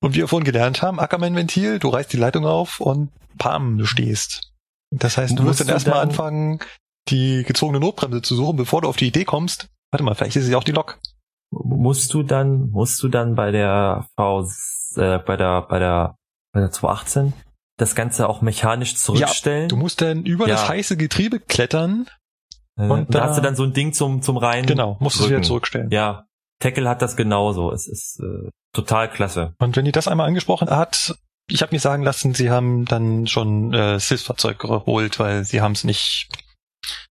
Und 0.01 0.15
wie 0.15 0.19
wir 0.19 0.27
vorhin 0.27 0.45
gelernt 0.45 0.81
haben, 0.81 0.99
Ackermann-Ventil, 0.99 1.79
du 1.79 1.89
reißt 1.89 2.11
die 2.11 2.17
Leitung 2.17 2.45
auf 2.45 2.79
und 2.79 3.11
pam, 3.37 3.77
du 3.77 3.85
stehst. 3.85 4.52
Das 4.99 5.17
heißt, 5.17 5.31
du 5.31 5.43
musst, 5.43 5.59
musst 5.59 5.61
dann 5.61 5.69
erstmal 5.69 5.99
anfangen, 5.99 6.59
die 7.09 7.43
gezogene 7.43 7.79
Notbremse 7.79 8.21
zu 8.21 8.35
suchen, 8.35 8.57
bevor 8.57 8.81
du 8.81 8.87
auf 8.87 8.97
die 8.97 9.07
Idee 9.07 9.25
kommst. 9.25 9.69
Warte 9.91 10.03
mal, 10.03 10.15
vielleicht 10.15 10.35
ist 10.35 10.45
es 10.45 10.49
ja 10.49 10.57
auch 10.57 10.63
die 10.63 10.71
Lok. 10.71 10.99
Musst 11.51 12.13
du 12.13 12.23
dann, 12.23 12.69
musst 12.69 13.01
du 13.03 13.09
dann 13.09 13.35
bei 13.35 13.51
der 13.51 14.07
V, 14.15 14.47
äh, 14.95 15.19
bei 15.19 15.37
der, 15.37 15.61
bei 15.63 15.79
der 15.79 16.15
bei 16.53 16.61
der 16.61 16.71
218 16.71 17.33
das 17.77 17.95
Ganze 17.95 18.29
auch 18.29 18.41
mechanisch 18.41 18.95
zurückstellen. 18.95 19.63
Ja, 19.63 19.67
du 19.67 19.77
musst 19.77 20.01
dann 20.01 20.25
über 20.25 20.47
ja. 20.47 20.53
das 20.53 20.69
heiße 20.69 20.95
Getriebe 20.95 21.39
klettern. 21.39 22.07
Äh, 22.77 22.87
und 22.87 23.13
da 23.13 23.23
hast 23.23 23.37
du 23.37 23.41
dann 23.41 23.55
so 23.55 23.63
ein 23.63 23.73
Ding 23.73 23.93
zum, 23.93 24.21
zum 24.21 24.37
rein. 24.37 24.65
Genau, 24.65 24.97
musst 24.99 25.19
du 25.19 25.23
es 25.23 25.29
wieder 25.29 25.41
zurückstellen. 25.41 25.89
Ja. 25.89 26.27
Tackle 26.59 26.87
hat 26.87 27.01
das 27.01 27.17
genauso. 27.17 27.71
Es 27.71 27.87
ist 27.87 28.21
äh, 28.21 28.49
total 28.73 29.09
klasse. 29.09 29.55
Und 29.57 29.75
wenn 29.75 29.85
die 29.85 29.91
das 29.91 30.07
einmal 30.07 30.27
angesprochen 30.27 30.69
hat, 30.69 31.15
ich 31.49 31.61
habe 31.61 31.75
mir 31.75 31.79
sagen 31.79 32.03
lassen, 32.03 32.33
sie 32.33 32.49
haben 32.49 32.85
dann 32.85 33.27
schon 33.27 33.73
äh, 33.73 33.99
SIS-Fahrzeug 33.99 34.59
geholt, 34.59 35.19
weil 35.19 35.43
sie 35.43 35.61
haben 35.61 35.73
es 35.73 35.83
nicht 35.83 36.29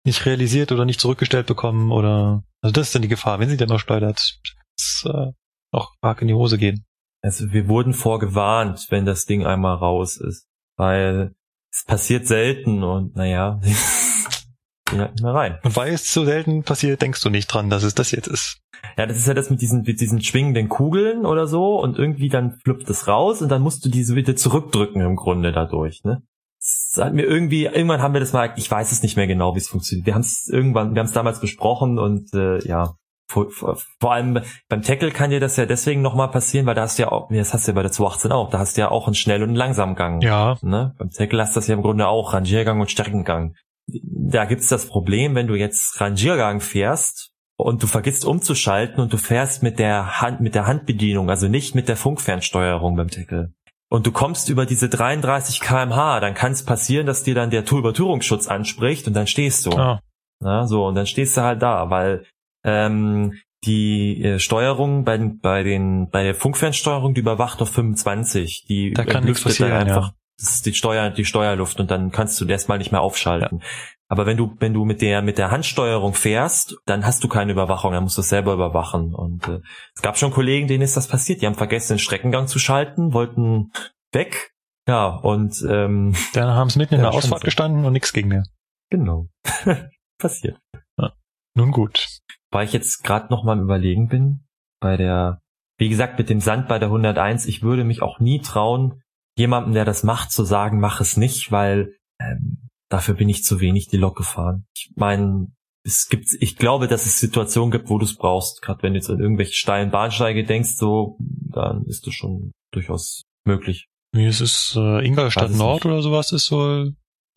nicht 0.05 0.26
realisiert 0.26 0.72
oder 0.72 0.85
nicht 0.85 1.01
zurückgestellt 1.01 1.47
bekommen 1.47 1.93
oder 1.93 2.43
also 2.61 2.72
das 2.72 2.89
ist 2.89 2.95
dann 2.95 3.03
die 3.03 3.09
Gefahr, 3.09 3.39
wenn 3.39 3.49
sie 3.49 3.57
dann 3.57 3.68
noch 3.68 3.80
steuert, 3.80 4.39
es 4.76 5.05
äh, 5.07 5.33
noch 5.72 5.95
arg 6.01 6.22
in 6.22 6.28
die 6.28 6.35
Hose 6.35 6.59
gehen. 6.59 6.85
Also 7.22 7.53
wir 7.53 7.68
wurden 7.68 7.95
vorgewarnt, 7.95 8.87
wenn 8.91 9.07
das 9.07 9.24
Ding 9.24 9.47
einmal 9.47 9.76
raus 9.76 10.16
ist, 10.16 10.47
weil 10.76 11.35
es 11.72 11.85
passiert 11.85 12.26
selten 12.26 12.83
und 12.83 13.16
naja, 13.16 13.61
gehen 14.91 15.01
halt 15.01 15.12
nicht 15.12 15.22
mehr 15.22 15.35
rein. 15.35 15.59
Und 15.62 15.76
weil 15.76 15.93
es 15.93 16.12
so 16.12 16.24
selten 16.24 16.64
passiert, 16.64 17.01
denkst 17.01 17.20
du 17.20 17.30
nicht 17.30 17.47
dran, 17.47 17.70
dass 17.70 17.83
es 17.83 17.95
das 17.95 18.11
jetzt 18.11 18.28
ist. 18.28 18.61
Ja, 18.97 19.07
das 19.07 19.16
ist 19.16 19.26
ja 19.26 19.35
das 19.35 19.51
mit 19.51 19.61
diesen, 19.61 19.83
mit 19.83 20.01
diesen 20.01 20.22
schwingenden 20.22 20.68
Kugeln 20.68 21.24
oder 21.24 21.47
so 21.47 21.80
und 21.80 21.99
irgendwie 21.99 22.28
dann 22.28 22.59
fluppt 22.62 22.89
es 22.91 23.09
raus 23.09 23.41
und 23.43 23.49
dann 23.49 23.62
musst 23.62 23.85
du 23.85 23.89
diese 23.89 24.14
wieder 24.14 24.37
zurückdrücken 24.37 25.01
im 25.01 25.16
Grunde 25.16 25.53
dadurch, 25.53 26.05
ne? 26.05 26.22
Das 26.59 27.05
hat 27.05 27.12
mir 27.12 27.24
irgendwie, 27.24 27.64
irgendwann 27.64 28.03
haben 28.03 28.14
wir 28.14 28.20
das 28.20 28.33
mal, 28.33 28.53
ich 28.57 28.70
weiß 28.70 28.93
es 28.93 29.03
nicht 29.03 29.16
mehr 29.16 29.26
genau, 29.26 29.55
wie 29.55 29.59
es 29.59 29.68
funktioniert. 29.68 30.07
Wir 30.07 30.14
haben 30.14 30.20
es 30.20 30.49
irgendwann, 30.49 30.95
wir 30.95 31.01
haben 31.01 31.07
es 31.07 31.12
damals 31.12 31.41
besprochen 31.41 31.99
und 31.99 32.33
äh, 32.35 32.64
ja, 32.64 32.95
vor, 33.26 33.51
vor, 33.51 33.78
vor 33.99 34.12
allem 34.12 34.41
beim 34.68 34.83
Tackle 34.83 35.11
kann 35.11 35.30
dir 35.30 35.41
das 35.41 35.57
ja 35.57 35.66
deswegen 35.66 36.03
nochmal 36.03 36.28
passieren, 36.28 36.66
weil 36.66 36.74
da 36.74 36.83
hast 36.83 36.99
du 36.99 37.03
ja 37.03 37.11
auch, 37.11 37.28
das 37.30 37.53
hast 37.53 37.66
du 37.66 37.72
ja 37.72 37.74
bei 37.74 37.83
der 37.83 37.91
218 37.91 38.30
auch, 38.30 38.51
da 38.51 38.59
hast 38.59 38.76
du 38.76 38.83
ja 38.83 38.91
auch 38.91 39.07
einen 39.07 39.14
Schnell- 39.14 39.43
und 39.43 39.51
einen 39.51 39.57
Langsamgang. 39.57 40.20
Ja. 40.20 40.57
Ne? 40.62 40.95
Beim 40.99 41.11
Tackle 41.11 41.43
hast 41.43 41.57
du 41.57 41.61
das 41.61 41.66
ja 41.66 41.74
im 41.74 41.83
Grunde 41.83 42.07
auch, 42.07 42.33
Rangiergang 42.35 42.80
und 42.80 42.91
Streckengang. 42.91 43.55
Da 43.87 44.45
gibt's 44.45 44.68
das 44.68 44.87
Problem, 44.87 45.35
wenn 45.35 45.49
du 45.49 45.55
jetzt 45.55 46.01
Rangiergang 46.01 46.61
fährst 46.61 47.32
und 47.62 47.82
du 47.82 47.86
vergisst 47.86 48.24
umzuschalten 48.24 49.00
und 49.00 49.12
du 49.12 49.16
fährst 49.16 49.62
mit 49.62 49.78
der 49.78 50.20
Hand, 50.20 50.40
mit 50.40 50.54
der 50.54 50.66
Handbedienung, 50.66 51.30
also 51.30 51.48
nicht 51.48 51.74
mit 51.74 51.88
der 51.88 51.96
Funkfernsteuerung 51.96 52.96
beim 52.96 53.08
Tackle. 53.08 53.52
Und 53.88 54.06
du 54.06 54.12
kommst 54.12 54.48
über 54.48 54.64
diese 54.64 54.88
33 54.88 55.60
kmh, 55.60 56.20
dann 56.20 56.34
kann 56.34 56.52
es 56.52 56.64
passieren, 56.64 57.06
dass 57.06 57.24
dir 57.24 57.34
dann 57.34 57.50
der 57.50 57.70
Übertürungsschutz 57.70 58.48
anspricht 58.48 59.06
und 59.06 59.14
dann 59.14 59.26
stehst 59.26 59.66
du. 59.66 59.72
Ah. 59.72 60.00
Ja, 60.42 60.66
so, 60.66 60.86
und 60.86 60.94
dann 60.94 61.06
stehst 61.06 61.36
du 61.36 61.42
halt 61.42 61.62
da, 61.62 61.90
weil 61.90 62.24
ähm, 62.64 63.34
die 63.64 64.22
äh, 64.24 64.38
Steuerung 64.38 65.04
bei, 65.04 65.18
bei 65.18 65.62
den 65.62 66.10
bei 66.10 66.24
der 66.24 66.34
Funkfernsteuerung, 66.34 67.14
die 67.14 67.20
überwacht 67.20 67.62
auf 67.62 67.70
25. 67.70 68.64
Die 68.68 68.92
da 68.92 69.04
kann 69.04 69.24
nichts 69.24 69.42
passieren, 69.42 69.72
einfach. 69.72 70.08
Ja. 70.08 70.14
Das 70.38 70.50
ist 70.50 70.66
die 70.66 70.74
Steuer, 70.74 71.10
die 71.10 71.24
Steuerluft 71.24 71.78
und 71.78 71.90
dann 71.90 72.10
kannst 72.10 72.40
du 72.40 72.46
erstmal 72.46 72.78
nicht 72.78 72.90
mehr 72.90 73.02
aufschalten. 73.02 73.58
Ja. 73.60 73.66
Aber 74.12 74.26
wenn 74.26 74.36
du, 74.36 74.54
wenn 74.58 74.74
du 74.74 74.84
mit 74.84 75.00
der, 75.00 75.22
mit 75.22 75.38
der 75.38 75.50
Handsteuerung 75.50 76.12
fährst, 76.12 76.76
dann 76.84 77.06
hast 77.06 77.24
du 77.24 77.28
keine 77.28 77.52
Überwachung, 77.52 77.92
dann 77.92 78.02
musst 78.02 78.18
du 78.18 78.20
es 78.20 78.28
selber 78.28 78.52
überwachen. 78.52 79.14
Und 79.14 79.48
äh, 79.48 79.60
es 79.94 80.02
gab 80.02 80.18
schon 80.18 80.32
Kollegen, 80.32 80.68
denen 80.68 80.82
ist 80.82 80.98
das 80.98 81.08
passiert. 81.08 81.40
Die 81.40 81.46
haben 81.46 81.54
vergessen, 81.54 81.94
den 81.94 81.98
Streckengang 81.98 82.46
zu 82.46 82.58
schalten, 82.58 83.14
wollten 83.14 83.72
weg. 84.12 84.52
Ja, 84.86 85.06
und 85.06 85.64
ähm, 85.66 86.14
dann 86.34 86.50
haben 86.50 86.68
es 86.68 86.76
mitten 86.76 86.96
in 86.96 87.00
der 87.00 87.12
Ausfahrt 87.12 87.40
so. 87.40 87.44
gestanden 87.46 87.86
und 87.86 87.94
nichts 87.94 88.12
ging 88.12 88.28
mehr. 88.28 88.44
Genau. 88.90 89.28
passiert. 90.18 90.58
Ja. 90.98 91.14
Nun 91.54 91.70
gut 91.70 92.20
weil 92.52 92.66
ich 92.66 92.72
jetzt 92.72 93.02
gerade 93.02 93.28
noch 93.30 93.42
mal 93.42 93.54
im 93.54 93.64
Überlegen 93.64 94.08
bin, 94.08 94.44
bei 94.80 94.96
der, 94.96 95.40
wie 95.78 95.88
gesagt, 95.88 96.18
mit 96.18 96.28
dem 96.28 96.40
Sand 96.40 96.68
bei 96.68 96.78
der 96.78 96.88
101, 96.88 97.46
ich 97.46 97.62
würde 97.62 97.82
mich 97.82 98.02
auch 98.02 98.20
nie 98.20 98.40
trauen, 98.40 99.02
jemandem, 99.36 99.72
der 99.72 99.84
das 99.84 100.04
macht, 100.04 100.30
zu 100.30 100.44
sagen, 100.44 100.78
mach 100.78 101.00
es 101.00 101.16
nicht, 101.16 101.50
weil 101.50 101.94
ähm, 102.20 102.61
dafür 102.93 103.14
bin 103.14 103.28
ich 103.28 103.43
zu 103.43 103.61
wenig 103.61 103.88
die 103.88 103.97
Lok 103.97 104.16
gefahren. 104.16 104.66
Ich 104.76 104.93
meine, 104.97 105.49
es 105.84 106.09
gibt, 106.09 106.28
ich 106.40 106.57
glaube, 106.57 106.88
dass 106.88 107.07
es 107.07 107.18
Situationen 107.18 107.70
gibt, 107.70 107.88
wo 107.88 107.99
du 107.99 108.05
es 108.05 108.16
brauchst. 108.16 108.61
Gerade 108.61 108.82
wenn 108.82 108.93
du 108.93 108.99
jetzt 108.99 109.11
an 109.11 109.18
irgendwelche 109.18 109.55
steilen 109.55 109.90
Bahnsteige 109.90 110.45
denkst, 110.45 110.76
so, 110.76 111.16
dann 111.18 111.84
ist 111.86 112.07
das 112.07 112.14
schon 112.14 112.53
durchaus 112.72 113.22
möglich. 113.45 113.88
Wie 114.14 114.26
ist 114.26 114.40
es, 114.40 114.74
äh, 114.76 115.05
Ingolstadt 115.07 115.51
Nord 115.53 115.84
nicht. 115.84 115.93
oder 115.93 116.03
sowas 116.03 116.32
ist 116.32 116.45
so 116.45 116.86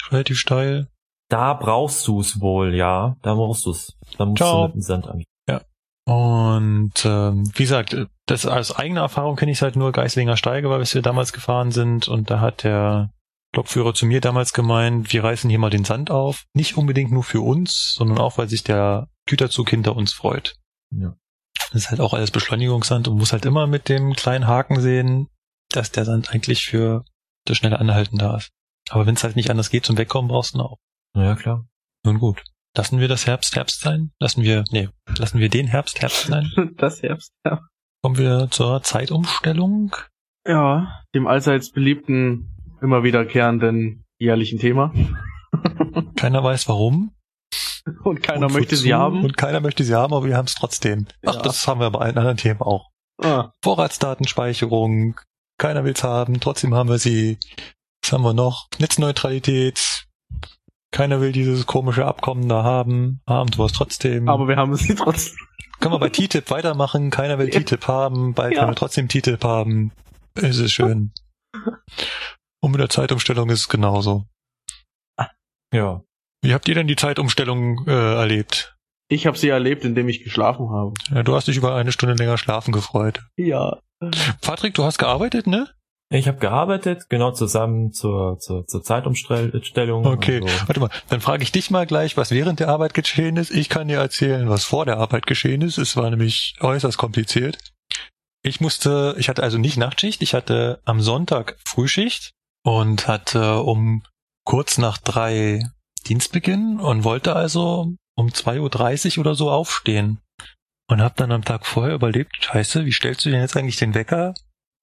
relativ 0.10 0.38
steil? 0.38 0.89
Da 1.30 1.53
brauchst 1.53 2.06
du 2.08 2.20
es 2.20 2.41
wohl, 2.41 2.76
ja. 2.76 3.16
Da 3.22 3.34
brauchst 3.34 3.66
du 3.66 3.72
es. 3.72 3.97
Da 4.18 4.26
musst 4.26 4.38
Ciao. 4.38 4.62
du 4.62 4.68
mit 4.68 4.76
dem 4.76 4.82
Sand 4.82 5.08
an. 5.08 5.24
Ja. 5.49 5.62
Und 6.06 7.06
ähm, 7.06 7.49
wie 7.56 7.64
gesagt, 7.64 7.95
das 8.28 8.45
als 8.45 8.76
eigene 8.76 8.99
Erfahrung 8.99 9.38
kenne 9.38 9.53
ich 9.53 9.62
halt 9.62 9.78
nur 9.78 9.93
Geislinger 9.93 10.38
Steige, 10.38 10.70
weil 10.70 10.82
wir 10.82 11.01
damals 11.01 11.32
gefahren 11.32 11.72
sind 11.72 12.10
und 12.10 12.30
da 12.30 12.41
hat 12.41 12.64
der 12.64 13.10
Lokführer 13.56 13.93
zu 13.93 14.06
mir 14.06 14.22
damals 14.22 14.53
gemeint, 14.53 15.12
wir 15.12 15.24
reißen 15.24 15.49
hier 15.49 15.60
mal 15.60 15.70
den 15.70 15.86
Sand 15.86 16.12
auf. 16.12 16.45
Nicht 16.53 16.78
unbedingt 16.78 17.12
nur 17.12 17.24
für 17.24 17.41
uns, 17.41 17.93
sondern 17.95 18.20
auch, 18.20 18.38
weil 18.38 18.49
sich 18.49 18.64
der 18.64 19.10
Güterzug 19.28 19.70
hinter 19.70 19.95
uns 19.95 20.14
freut. 20.14 20.56
Ja. 20.91 21.16
Das 21.72 21.84
ist 21.84 21.89
halt 21.89 22.01
auch 22.01 22.14
alles 22.14 22.32
Beschleunigungssand 22.32 23.08
und 23.08 23.18
muss 23.18 23.34
halt 23.34 23.45
immer 23.45 23.68
mit 23.68 23.89
dem 23.89 24.14
kleinen 24.14 24.47
Haken 24.47 24.80
sehen, 24.80 25.28
dass 25.70 25.91
der 25.91 26.06
Sand 26.06 26.32
eigentlich 26.32 26.66
für 26.66 27.03
das 27.45 27.58
schnelle 27.58 27.80
Anhalten 27.80 28.18
da 28.18 28.38
ist. 28.38 28.51
Aber 28.89 29.06
wenn 29.06 29.16
es 29.16 29.24
halt 29.24 29.36
nicht 29.36 29.49
anders 29.49 29.70
geht 29.70 29.86
zum 29.86 29.97
Wegkommen, 29.97 30.30
brauchst 30.30 30.53
du 30.53 30.60
ihn 30.60 30.62
auch. 30.62 30.78
Ja, 31.16 31.36
klar. 31.36 31.66
Nun 32.03 32.20
gut. 32.20 32.43
Lassen 32.78 32.99
wir 32.99 33.08
das 33.08 33.26
Herbst 33.26 33.56
Herbst 33.56 33.82
sein? 33.82 34.12
Lassen 34.20 34.43
wir, 34.43 34.66
nee, 34.72 34.89
lassen 35.18 35.39
wir 35.39 35.49
den 35.49 35.68
Herbst 35.68 36.01
Herbst 36.01 36.28
sein? 36.28 36.51
das 36.78 37.01
Herbst, 37.01 37.34
ja. 37.45 37.62
Kommen 38.03 38.18
wir 38.18 38.49
zur 38.51 38.84
Zeitumstellung. 38.84 39.95
Ja, 40.47 41.01
dem 41.16 41.26
allseits 41.26 41.72
beliebten, 41.72 42.55
immer 42.82 43.03
wiederkehrenden 43.03 44.05
jährlichen 44.19 44.59
Thema. 44.59 44.93
keiner 46.15 46.43
weiß 46.43 46.67
warum. 46.67 47.11
Und 48.03 48.23
keiner 48.23 48.47
und 48.47 48.53
möchte 48.53 48.76
sie 48.76 48.93
haben. 48.93 49.23
Und 49.23 49.38
keiner 49.38 49.59
möchte 49.59 49.84
sie 49.84 49.93
haben, 49.93 50.13
aber 50.13 50.26
wir 50.26 50.38
haben 50.38 50.47
es 50.47 50.55
trotzdem. 50.55 51.05
Ach, 51.26 51.36
ja. 51.36 51.41
das 51.41 51.67
haben 51.67 51.80
wir 51.80 51.89
bei 51.91 51.99
allen 51.99 52.17
anderen 52.17 52.38
Themen 52.38 52.61
auch. 52.61 52.89
Ah. 53.21 53.51
Vorratsdatenspeicherung, 53.63 55.19
keiner 55.57 55.84
will's 55.84 56.03
haben, 56.03 56.39
trotzdem 56.39 56.73
haben 56.73 56.89
wir 56.89 56.97
sie. 56.97 57.38
Was 58.03 58.11
haben 58.11 58.23
wir 58.23 58.34
noch? 58.34 58.67
Netzneutralität, 58.80 60.05
keiner 60.95 61.19
will 61.19 61.34
dieses 61.34 61.65
komische 61.65 62.05
Abkommen 62.05 62.47
da 62.47 62.63
haben. 62.63 63.19
Haben 63.28 63.51
du 63.51 63.59
was 63.59 63.73
trotzdem. 63.73 64.30
Aber 64.30 64.47
wir 64.47 64.55
haben 64.55 64.76
sie 64.76 64.95
trotzdem. 64.95 65.36
Können 65.82 65.93
wir 65.93 65.99
bei 65.99 66.09
TTIP 66.09 66.49
weitermachen? 66.49 67.09
Keiner 67.09 67.38
will 67.38 67.53
ja. 67.53 67.59
TTIP 67.59 67.88
haben. 67.88 68.34
Bald 68.34 68.53
ja. 68.53 68.59
können 68.59 68.71
wir 68.71 68.76
trotzdem 68.76 69.09
TTIP 69.09 69.43
haben. 69.43 69.91
Es 70.36 70.57
ist 70.57 70.71
schön. 70.71 71.11
Und 72.66 72.72
mit 72.72 72.82
der 72.82 72.89
Zeitumstellung 72.89 73.51
ist 73.51 73.59
es 73.59 73.70
genauso. 73.70 74.26
Ja. 75.72 76.01
Wie 76.41 76.51
habt 76.51 76.68
ihr 76.68 76.74
denn 76.74 76.88
die 76.88 76.95
Zeitumstellung 76.95 77.86
äh, 77.88 77.91
erlebt? 77.91 78.76
Ich 79.07 79.28
habe 79.28 79.38
sie 79.38 79.49
erlebt, 79.49 79.86
indem 79.86 80.09
ich 80.09 80.24
geschlafen 80.24 80.72
habe. 80.72 80.93
Ja, 81.13 81.22
du 81.22 81.36
hast 81.36 81.47
dich 81.47 81.57
über 81.57 81.76
eine 81.76 81.91
Stunde 81.91 82.16
länger 82.16 82.39
schlafen 82.39 82.72
gefreut. 82.72 83.22
Ja. 83.38 83.82
Patrick, 84.41 84.74
du 84.74 84.84
hast 84.84 84.97
gearbeitet, 84.97 85.45
ne? 85.45 85.70
Ich 86.09 86.28
habe 86.28 86.39
gearbeitet, 86.39 87.07
genau 87.07 87.34
zusammen 87.34 87.91
zur, 87.91 88.39
zur, 88.39 88.66
zur 88.66 88.82
Zeitumstellung. 88.82 90.03
Okay, 90.03 90.41
also. 90.41 90.68
warte 90.68 90.80
mal, 90.80 90.89
dann 91.09 91.22
frage 91.22 91.43
ich 91.43 91.51
dich 91.51 91.70
mal 91.70 91.86
gleich, 91.86 92.18
was 92.18 92.32
während 92.32 92.59
der 92.59 92.70
Arbeit 92.70 92.95
geschehen 92.95 93.38
ist. 93.38 93.51
Ich 93.51 93.70
kann 93.70 93.89
dir 93.89 93.99
erzählen, 93.99 94.49
was 94.49 94.63
vor 94.63 94.88
der 94.88 94.97
Arbeit 94.97 95.28
geschehen 95.28 95.61
ist. 95.61 95.78
Es 95.78 95.95
war 95.97 96.09
nämlich 96.09 96.55
äußerst 96.61 96.97
kompliziert. 96.97 97.59
Ich 98.41 98.59
musste, 98.59 99.16
ich 99.20 99.30
hatte 99.30 99.43
also 99.43 99.59
nicht 99.59 99.78
Nachtschicht, 99.78 100.24
ich 100.24 100.34
hatte 100.34 100.82
am 100.84 100.99
Sonntag 100.99 101.59
Frühschicht 101.63 102.32
und 102.66 103.07
hatte 103.07 103.61
um 103.61 104.03
kurz 104.43 104.78
nach 104.78 104.97
drei 104.97 105.61
Dienstbeginn 106.07 106.80
und 106.80 107.03
wollte 107.03 107.36
also 107.36 107.93
um 108.16 108.28
2.30 108.28 109.18
Uhr 109.18 109.22
oder 109.22 109.36
so 109.36 109.51
aufstehen. 109.51 110.20
Und 110.88 111.01
hab 111.01 111.16
dann 111.16 111.32
am 111.32 111.43
Tag 111.43 111.66
vorher 111.66 111.95
überlebt, 111.95 112.36
scheiße, 112.43 112.86
wie 112.86 112.91
stellst 112.91 113.26
du 113.26 113.30
denn 113.30 113.41
jetzt 113.41 113.55
eigentlich 113.57 113.78
den 113.78 113.95
Wecker, 113.95 114.34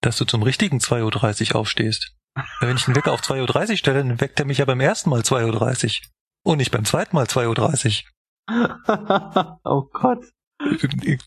dass 0.00 0.16
du 0.16 0.24
zum 0.24 0.42
richtigen 0.42 0.78
2.30 0.78 1.50
Uhr 1.54 1.60
aufstehst? 1.60 2.14
Wenn 2.60 2.76
ich 2.76 2.84
den 2.84 2.96
Wecker 2.96 3.12
auf 3.12 3.20
2.30 3.20 3.70
Uhr 3.70 3.76
stelle, 3.76 3.98
dann 3.98 4.20
weckt 4.20 4.38
er 4.40 4.46
mich 4.46 4.58
ja 4.58 4.64
beim 4.64 4.80
ersten 4.80 5.10
Mal 5.10 5.20
2.30 5.20 6.00
Uhr. 6.00 6.08
Und 6.44 6.58
nicht 6.58 6.72
beim 6.72 6.84
zweiten 6.84 7.14
Mal 7.14 7.26
2.30 7.26 8.04
Uhr. 8.48 9.58
oh 9.64 9.82
Gott. 9.92 10.24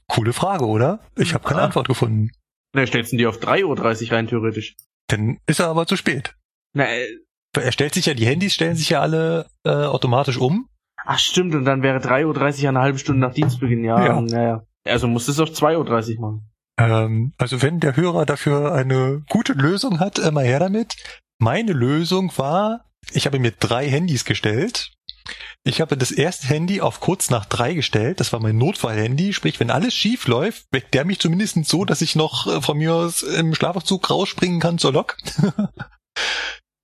Coole 0.07 0.33
Frage, 0.33 0.65
oder? 0.65 0.99
Ich 1.15 1.33
habe 1.33 1.47
keine 1.47 1.61
Antwort 1.61 1.87
gefunden. 1.87 2.31
Na, 2.73 2.85
stellst 2.85 3.13
du 3.13 3.17
die 3.17 3.27
auf 3.27 3.39
3.30 3.39 4.05
Uhr 4.05 4.11
rein, 4.11 4.27
theoretisch. 4.27 4.75
Dann 5.07 5.39
ist 5.45 5.59
er 5.59 5.67
aber 5.67 5.85
zu 5.85 5.95
spät. 5.95 6.35
Na, 6.75 6.85
äh, 6.87 7.07
er 7.53 7.71
stellt 7.71 7.93
sich 7.93 8.05
ja, 8.05 8.13
die 8.13 8.25
Handys 8.25 8.53
stellen 8.53 8.75
sich 8.75 8.89
ja 8.89 9.01
alle 9.01 9.47
äh, 9.63 9.69
automatisch 9.69 10.37
um. 10.37 10.67
Ach 11.05 11.19
stimmt, 11.19 11.55
und 11.55 11.65
dann 11.65 11.81
wäre 11.83 11.99
3.30 11.99 12.63
Uhr 12.63 12.69
eine 12.69 12.81
halbe 12.81 12.99
Stunde 12.99 13.21
nach 13.21 13.33
Dienstbeginn, 13.33 13.83
ja. 13.83 14.05
Ja. 14.05 14.21
Naja. 14.21 14.63
Also 14.85 15.07
musst 15.07 15.27
du 15.27 15.31
es 15.31 15.39
auf 15.39 15.49
2.30 15.49 16.15
Uhr 16.15 16.21
machen. 16.21 16.51
Ähm, 16.77 17.33
also 17.37 17.61
wenn 17.61 17.79
der 17.79 17.95
Hörer 17.95 18.25
dafür 18.25 18.73
eine 18.73 19.23
gute 19.29 19.53
Lösung 19.53 19.99
hat, 19.99 20.19
immer 20.19 20.41
her 20.41 20.59
damit. 20.59 20.95
Meine 21.39 21.71
Lösung 21.71 22.31
war, 22.37 22.85
ich 23.13 23.25
habe 23.25 23.39
mir 23.39 23.51
drei 23.51 23.87
Handys 23.87 24.25
gestellt. 24.25 24.91
Ich 25.63 25.81
habe 25.81 25.97
das 25.97 26.11
erste 26.11 26.47
Handy 26.47 26.81
auf 26.81 26.99
kurz 26.99 27.29
nach 27.29 27.45
drei 27.45 27.73
gestellt. 27.73 28.19
Das 28.19 28.33
war 28.33 28.39
mein 28.39 28.57
Notfallhandy. 28.57 29.33
Sprich, 29.33 29.59
wenn 29.59 29.71
alles 29.71 29.95
schief 29.95 30.27
läuft, 30.27 30.65
weckt 30.71 30.93
der 30.93 31.05
mich 31.05 31.19
zumindest 31.19 31.65
so, 31.65 31.85
dass 31.85 32.01
ich 32.01 32.15
noch 32.15 32.47
äh, 32.47 32.61
von 32.61 32.77
mir 32.77 32.93
aus 32.93 33.23
im 33.23 33.55
Schlafanzug 33.55 34.09
rausspringen 34.09 34.59
kann 34.59 34.77
zur 34.77 34.93
Lok. 34.93 35.17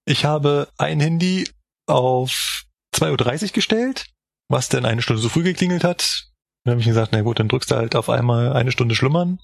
ich 0.05 0.25
habe 0.25 0.69
ein 0.77 0.99
Handy 0.99 1.49
auf 1.87 2.63
2.30 2.95 3.43
Uhr 3.43 3.49
gestellt, 3.49 4.05
was 4.49 4.69
dann 4.69 4.85
eine 4.85 5.01
Stunde 5.01 5.21
so 5.21 5.29
früh 5.29 5.43
geklingelt 5.43 5.83
hat. 5.83 6.27
Dann 6.63 6.73
habe 6.73 6.81
ich 6.81 6.87
gesagt, 6.87 7.11
na 7.11 7.21
gut, 7.21 7.39
dann 7.39 7.47
drückst 7.47 7.71
du 7.71 7.75
halt 7.75 7.95
auf 7.95 8.09
einmal 8.09 8.53
eine 8.53 8.71
Stunde 8.71 8.95
schlummern. 8.95 9.39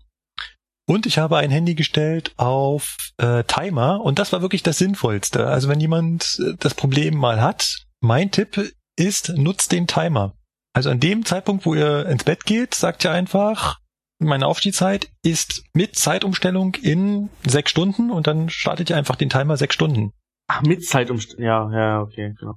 Und 0.89 1.05
ich 1.05 1.17
habe 1.17 1.37
ein 1.37 1.51
Handy 1.51 1.75
gestellt 1.75 2.33
auf 2.37 2.95
äh, 3.17 3.43
Timer 3.43 4.01
und 4.01 4.19
das 4.19 4.31
war 4.31 4.41
wirklich 4.41 4.63
das 4.63 4.77
Sinnvollste. 4.77 5.47
Also 5.47 5.67
wenn 5.67 5.81
jemand 5.81 6.39
äh, 6.39 6.53
das 6.59 6.75
Problem 6.75 7.15
mal 7.15 7.41
hat, 7.41 7.85
mein 7.99 8.31
Tipp 8.31 8.73
ist, 8.95 9.29
nutzt 9.29 9.73
den 9.73 9.87
Timer. 9.87 10.33
Also 10.73 10.89
an 10.89 11.01
dem 11.01 11.25
Zeitpunkt, 11.25 11.65
wo 11.65 11.73
ihr 11.73 12.05
ins 12.05 12.23
Bett 12.23 12.45
geht, 12.45 12.73
sagt 12.73 13.03
ihr 13.03 13.11
einfach, 13.11 13.79
meine 14.19 14.47
Aufstehzeit 14.47 15.09
ist 15.23 15.63
mit 15.73 15.95
Zeitumstellung 15.95 16.75
in 16.75 17.29
sechs 17.45 17.71
Stunden 17.71 18.09
und 18.09 18.27
dann 18.27 18.49
startet 18.49 18.89
ihr 18.89 18.95
einfach 18.95 19.15
den 19.15 19.29
Timer 19.29 19.57
sechs 19.57 19.75
Stunden. 19.75 20.13
Ach, 20.47 20.61
mit 20.61 20.85
Zeitumstellung. 20.85 21.43
Ja, 21.43 21.71
ja, 21.71 22.01
okay, 22.01 22.33
genau. 22.39 22.55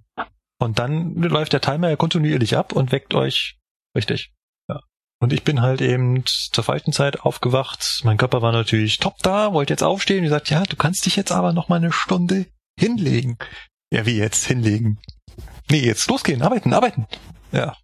Und 0.61 0.78
dann 0.78 1.14
läuft 1.16 1.53
der 1.53 1.61
Timer 1.61 1.88
ja 1.88 1.97
kontinuierlich 1.97 2.57
ab 2.57 2.72
und 2.72 2.93
weckt 2.93 3.14
euch 3.14 3.59
richtig. 3.97 4.32
Ja. 4.68 4.80
Und 5.20 5.32
ich 5.32 5.43
bin 5.43 5.62
halt 5.62 5.80
eben 5.80 6.22
zur 6.26 6.62
falschen 6.62 6.93
Zeit 6.93 7.20
aufgewacht. 7.20 8.03
Mein 8.05 8.18
Körper 8.18 8.43
war 8.43 8.53
natürlich 8.53 8.99
top 8.99 9.18
da, 9.22 9.53
wollte 9.53 9.72
jetzt 9.72 9.82
aufstehen 9.82 10.18
und 10.18 10.24
gesagt, 10.24 10.51
ja, 10.51 10.62
du 10.62 10.76
kannst 10.76 11.07
dich 11.07 11.16
jetzt 11.16 11.32
aber 11.32 11.53
noch 11.53 11.68
mal 11.68 11.76
eine 11.76 11.93
Stunde 11.93 12.47
hinlegen. 12.78 13.38
Ja, 13.93 14.07
wie 14.07 14.16
jetzt 14.16 14.45
hinlegen? 14.45 14.99
Nee, 15.70 15.80
jetzt 15.80 16.09
losgehen, 16.09 16.43
arbeiten, 16.43 16.72
arbeiten. 16.72 17.07
Ja. 17.53 17.76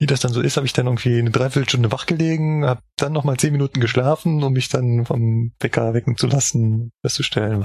Wie 0.00 0.06
das 0.06 0.20
dann 0.20 0.32
so 0.32 0.40
ist, 0.40 0.56
habe 0.56 0.66
ich 0.66 0.72
dann 0.72 0.86
irgendwie 0.86 1.18
eine 1.18 1.30
Dreiviertelstunde 1.30 1.92
wach 1.92 2.06
gelegen, 2.06 2.66
habe 2.66 2.82
dann 2.96 3.12
noch 3.12 3.24
mal 3.24 3.36
zehn 3.36 3.52
Minuten 3.52 3.80
geschlafen, 3.80 4.42
um 4.42 4.52
mich 4.52 4.68
dann 4.68 5.06
vom 5.06 5.52
Wecker 5.60 5.94
wecken 5.94 6.16
zu 6.16 6.26
lassen, 6.26 6.90
festzustellen. 7.02 7.64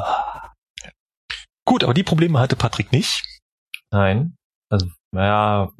Gut, 1.70 1.84
aber 1.84 1.94
die 1.94 2.02
Probleme 2.02 2.40
hatte 2.40 2.56
Patrick 2.56 2.92
nicht. 2.92 3.24
Nein. 3.92 4.36
Also, 4.72 4.88
naja, 5.12 5.72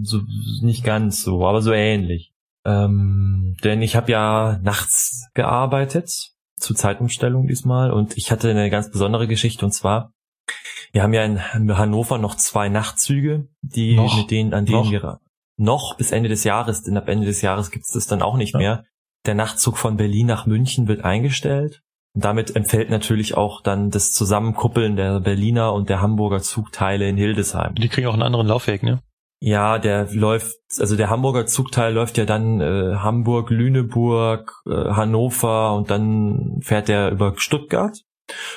so, 0.00 0.22
nicht 0.62 0.84
ganz 0.84 1.22
so, 1.22 1.46
aber 1.46 1.60
so 1.60 1.70
ähnlich. 1.70 2.32
Ähm, 2.64 3.54
denn 3.62 3.82
ich 3.82 3.94
habe 3.94 4.10
ja 4.10 4.58
nachts 4.62 5.28
gearbeitet, 5.34 6.30
zur 6.58 6.76
Zeitumstellung 6.76 7.46
diesmal, 7.46 7.90
und 7.90 8.16
ich 8.16 8.30
hatte 8.32 8.48
eine 8.48 8.70
ganz 8.70 8.90
besondere 8.90 9.28
Geschichte, 9.28 9.66
und 9.66 9.72
zwar, 9.72 10.14
wir 10.92 11.02
haben 11.02 11.12
ja 11.12 11.22
in 11.24 11.38
Hannover 11.76 12.16
noch 12.16 12.36
zwei 12.36 12.70
Nachtzüge, 12.70 13.46
die 13.60 13.96
Noch? 13.96 14.16
mit 14.16 14.30
denen, 14.30 14.54
an 14.54 14.64
denen 14.64 14.78
Noch? 14.84 14.90
wir 14.90 15.20
noch 15.58 15.98
bis 15.98 16.10
Ende 16.10 16.30
des 16.30 16.44
Jahres, 16.44 16.84
denn 16.84 16.96
ab 16.96 17.06
Ende 17.06 17.26
des 17.26 17.42
Jahres 17.42 17.70
gibt 17.70 17.84
es 17.84 17.92
das 17.92 18.06
dann 18.06 18.22
auch 18.22 18.38
nicht 18.38 18.54
Ja. 18.54 18.58
mehr. 18.60 18.84
Der 19.26 19.34
Nachtzug 19.34 19.76
von 19.76 19.98
Berlin 19.98 20.26
nach 20.26 20.46
München 20.46 20.88
wird 20.88 21.04
eingestellt. 21.04 21.82
Und 22.14 22.24
damit 22.24 22.54
entfällt 22.54 22.90
natürlich 22.90 23.36
auch 23.36 23.60
dann 23.60 23.90
das 23.90 24.12
Zusammenkuppeln 24.12 24.96
der 24.96 25.20
Berliner 25.20 25.72
und 25.72 25.88
der 25.88 26.00
Hamburger 26.00 26.40
Zugteile 26.40 27.08
in 27.08 27.16
Hildesheim. 27.16 27.74
Die 27.74 27.88
kriegen 27.88 28.06
auch 28.06 28.14
einen 28.14 28.22
anderen 28.22 28.46
Laufweg, 28.46 28.82
ne? 28.82 29.00
Ja, 29.40 29.78
der 29.78 30.10
läuft, 30.12 30.56
also 30.78 30.96
der 30.96 31.10
Hamburger 31.10 31.44
Zugteil 31.44 31.92
läuft 31.92 32.16
ja 32.16 32.24
dann 32.24 32.60
äh, 32.60 32.94
Hamburg, 32.96 33.50
Lüneburg, 33.50 34.50
äh, 34.66 34.70
Hannover 34.70 35.74
und 35.74 35.90
dann 35.90 36.60
fährt 36.62 36.88
er 36.88 37.10
über 37.10 37.34
Stuttgart. 37.36 37.98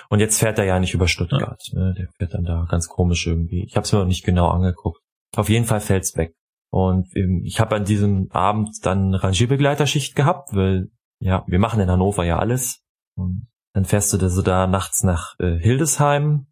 Und 0.08 0.20
jetzt 0.20 0.39
fährt 0.39 0.60
er 0.60 0.66
ja 0.66 0.80
nicht 0.80 0.93
über 0.93 1.10
Stuttgart. 1.10 1.62
Ne? 1.74 1.93
Der 1.97 2.08
fährt 2.18 2.34
dann 2.34 2.45
da 2.45 2.66
ganz 2.70 2.88
komisch 2.88 3.28
irgendwie. 3.28 3.66
Ich 3.66 3.76
habe 3.76 3.84
es 3.84 3.91
mir 3.91 3.99
noch 3.99 4.05
nicht 4.05 4.24
genau 4.24 4.47
angeguckt. 4.47 5.01
Auf 5.36 5.49
jeden 5.49 5.66
Fall 5.66 5.82
fällt's 5.82 6.16
weg. 6.16 6.36
Und 6.72 7.14
ähm, 7.16 7.41
ich 7.43 7.60
habe 7.60 7.76
an 7.76 7.84
diesem 7.84 8.30
Abend 8.32 8.70
dann 8.84 9.14
Rangierbegleiterschicht 9.14 10.16
gehabt, 10.16 10.53
weil 10.53 10.89
ja, 11.20 11.43
wir 11.47 11.60
machen 11.60 11.82
in 11.82 11.89
Hannover 11.89 12.24
ja 12.24 12.39
alles. 12.39 12.82
Und 13.18 13.47
dann 13.74 13.86
fährst 13.86 14.13
du 14.13 14.18
da 14.18 14.30
so 14.30 14.41
da 14.41 14.68
nachts 14.68 15.03
nach 15.03 15.36
äh, 15.39 15.57
Hildesheim. 15.57 16.47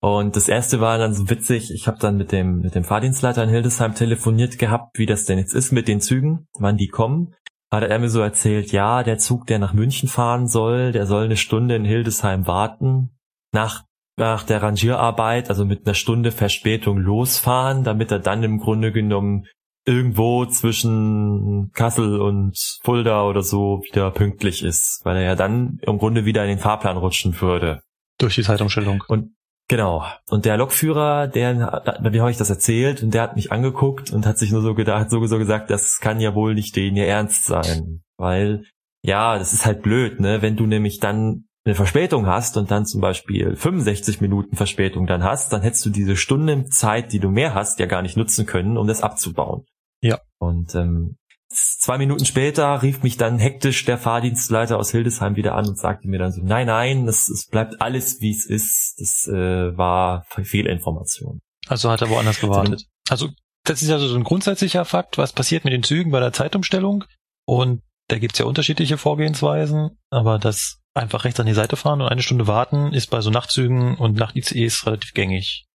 Und 0.00 0.34
das 0.34 0.48
erste 0.48 0.80
war 0.80 0.96
dann 0.96 1.12
so 1.12 1.28
witzig, 1.28 1.70
ich 1.74 1.86
habe 1.86 1.98
dann 1.98 2.16
mit 2.16 2.32
dem, 2.32 2.60
mit 2.60 2.74
dem 2.74 2.84
Fahrdienstleiter 2.84 3.44
in 3.44 3.50
Hildesheim 3.50 3.94
telefoniert 3.94 4.58
gehabt, 4.58 4.98
wie 4.98 5.04
das 5.04 5.26
denn 5.26 5.38
jetzt 5.38 5.52
ist 5.52 5.72
mit 5.72 5.88
den 5.88 6.00
Zügen, 6.00 6.48
wann 6.58 6.78
die 6.78 6.88
kommen. 6.88 7.34
Hat 7.70 7.84
er 7.84 7.98
mir 7.98 8.08
so 8.08 8.20
erzählt, 8.20 8.72
ja, 8.72 9.02
der 9.02 9.18
Zug, 9.18 9.46
der 9.46 9.58
nach 9.58 9.74
München 9.74 10.08
fahren 10.08 10.48
soll, 10.48 10.92
der 10.92 11.06
soll 11.06 11.24
eine 11.24 11.36
Stunde 11.36 11.76
in 11.76 11.84
Hildesheim 11.84 12.46
warten. 12.46 13.10
Nach, 13.52 13.84
nach 14.16 14.42
der 14.42 14.62
Rangierarbeit, 14.62 15.50
also 15.50 15.64
mit 15.64 15.86
einer 15.86 15.94
Stunde 15.94 16.32
Verspätung 16.32 16.98
losfahren, 16.98 17.84
damit 17.84 18.10
er 18.10 18.18
dann 18.20 18.42
im 18.42 18.58
Grunde 18.58 18.92
genommen 18.92 19.46
irgendwo 19.90 20.46
zwischen 20.46 21.70
Kassel 21.74 22.20
und 22.20 22.78
Fulda 22.82 23.24
oder 23.24 23.42
so 23.42 23.82
wieder 23.82 24.10
pünktlich 24.12 24.62
ist, 24.62 25.00
weil 25.04 25.16
er 25.16 25.22
ja 25.22 25.34
dann 25.34 25.80
im 25.82 25.98
Grunde 25.98 26.24
wieder 26.24 26.44
in 26.44 26.50
den 26.50 26.58
Fahrplan 26.58 26.96
rutschen 26.96 27.38
würde. 27.40 27.82
Durch 28.18 28.36
die 28.36 28.42
Zeitumstellung. 28.42 29.02
Und 29.08 29.32
genau. 29.68 30.04
Und 30.28 30.44
der 30.44 30.56
Lokführer, 30.56 31.26
der, 31.26 32.00
wie 32.02 32.20
habe 32.20 32.30
ich 32.30 32.36
das 32.36 32.50
erzählt? 32.50 33.02
Und 33.02 33.12
der 33.14 33.22
hat 33.22 33.34
mich 33.34 33.50
angeguckt 33.50 34.12
und 34.12 34.26
hat 34.26 34.38
sich 34.38 34.52
nur 34.52 34.62
so 34.62 34.74
gedacht, 34.74 35.10
so, 35.10 35.24
so 35.26 35.38
gesagt, 35.38 35.70
das 35.70 35.98
kann 35.98 36.20
ja 36.20 36.34
wohl 36.34 36.54
nicht 36.54 36.76
den 36.76 36.96
ihr 36.96 37.06
Ernst 37.06 37.44
sein. 37.44 38.02
Weil, 38.16 38.64
ja, 39.02 39.38
das 39.38 39.52
ist 39.52 39.66
halt 39.66 39.82
blöd, 39.82 40.20
ne? 40.20 40.40
Wenn 40.40 40.56
du 40.56 40.66
nämlich 40.66 41.00
dann 41.00 41.46
eine 41.64 41.74
Verspätung 41.74 42.26
hast 42.26 42.56
und 42.56 42.70
dann 42.70 42.86
zum 42.86 43.00
Beispiel 43.00 43.54
65 43.56 44.20
Minuten 44.20 44.56
Verspätung 44.56 45.06
dann 45.06 45.24
hast, 45.24 45.52
dann 45.52 45.62
hättest 45.62 45.84
du 45.84 45.90
diese 45.90 46.16
Stunde 46.16 46.66
Zeit, 46.66 47.12
die 47.12 47.18
du 47.18 47.28
mehr 47.28 47.54
hast, 47.54 47.78
ja 47.80 47.86
gar 47.86 48.02
nicht 48.02 48.16
nutzen 48.16 48.46
können, 48.46 48.78
um 48.78 48.86
das 48.86 49.02
abzubauen. 49.02 49.64
Ja. 50.02 50.20
Und 50.38 50.74
ähm, 50.74 51.16
zwei 51.50 51.98
Minuten 51.98 52.24
später 52.24 52.82
rief 52.82 53.02
mich 53.02 53.16
dann 53.16 53.38
hektisch 53.38 53.84
der 53.84 53.98
Fahrdienstleiter 53.98 54.78
aus 54.78 54.90
Hildesheim 54.90 55.36
wieder 55.36 55.54
an 55.54 55.68
und 55.68 55.78
sagte 55.78 56.08
mir 56.08 56.18
dann 56.18 56.32
so, 56.32 56.42
nein, 56.42 56.66
nein, 56.66 57.08
es, 57.08 57.28
es 57.28 57.46
bleibt 57.46 57.80
alles, 57.80 58.20
wie 58.20 58.30
es 58.30 58.46
ist. 58.46 58.94
Das 58.98 59.28
äh, 59.28 59.76
war 59.76 60.24
Fehlinformation. 60.42 61.40
Also 61.66 61.90
hat 61.90 62.00
er 62.02 62.10
woanders 62.10 62.40
gewartet. 62.40 62.86
Also 63.08 63.28
das 63.64 63.82
ist 63.82 63.88
ja 63.88 63.98
so 63.98 64.14
ein 64.14 64.24
grundsätzlicher 64.24 64.84
Fakt, 64.84 65.18
was 65.18 65.32
passiert 65.32 65.64
mit 65.64 65.72
den 65.72 65.82
Zügen 65.82 66.10
bei 66.10 66.20
der 66.20 66.32
Zeitumstellung. 66.32 67.04
Und 67.46 67.82
da 68.08 68.18
gibt's 68.18 68.38
ja 68.38 68.46
unterschiedliche 68.46 68.98
Vorgehensweisen, 68.98 69.98
aber 70.10 70.38
das 70.38 70.80
einfach 70.94 71.24
rechts 71.24 71.38
an 71.38 71.46
die 71.46 71.54
Seite 71.54 71.76
fahren 71.76 72.00
und 72.00 72.08
eine 72.08 72.22
Stunde 72.22 72.46
warten 72.46 72.92
ist 72.92 73.08
bei 73.08 73.20
so 73.20 73.30
Nachtzügen 73.30 73.96
und 73.96 74.16
Nacht-ICEs 74.16 74.86
relativ 74.86 75.12
gängig. 75.12 75.66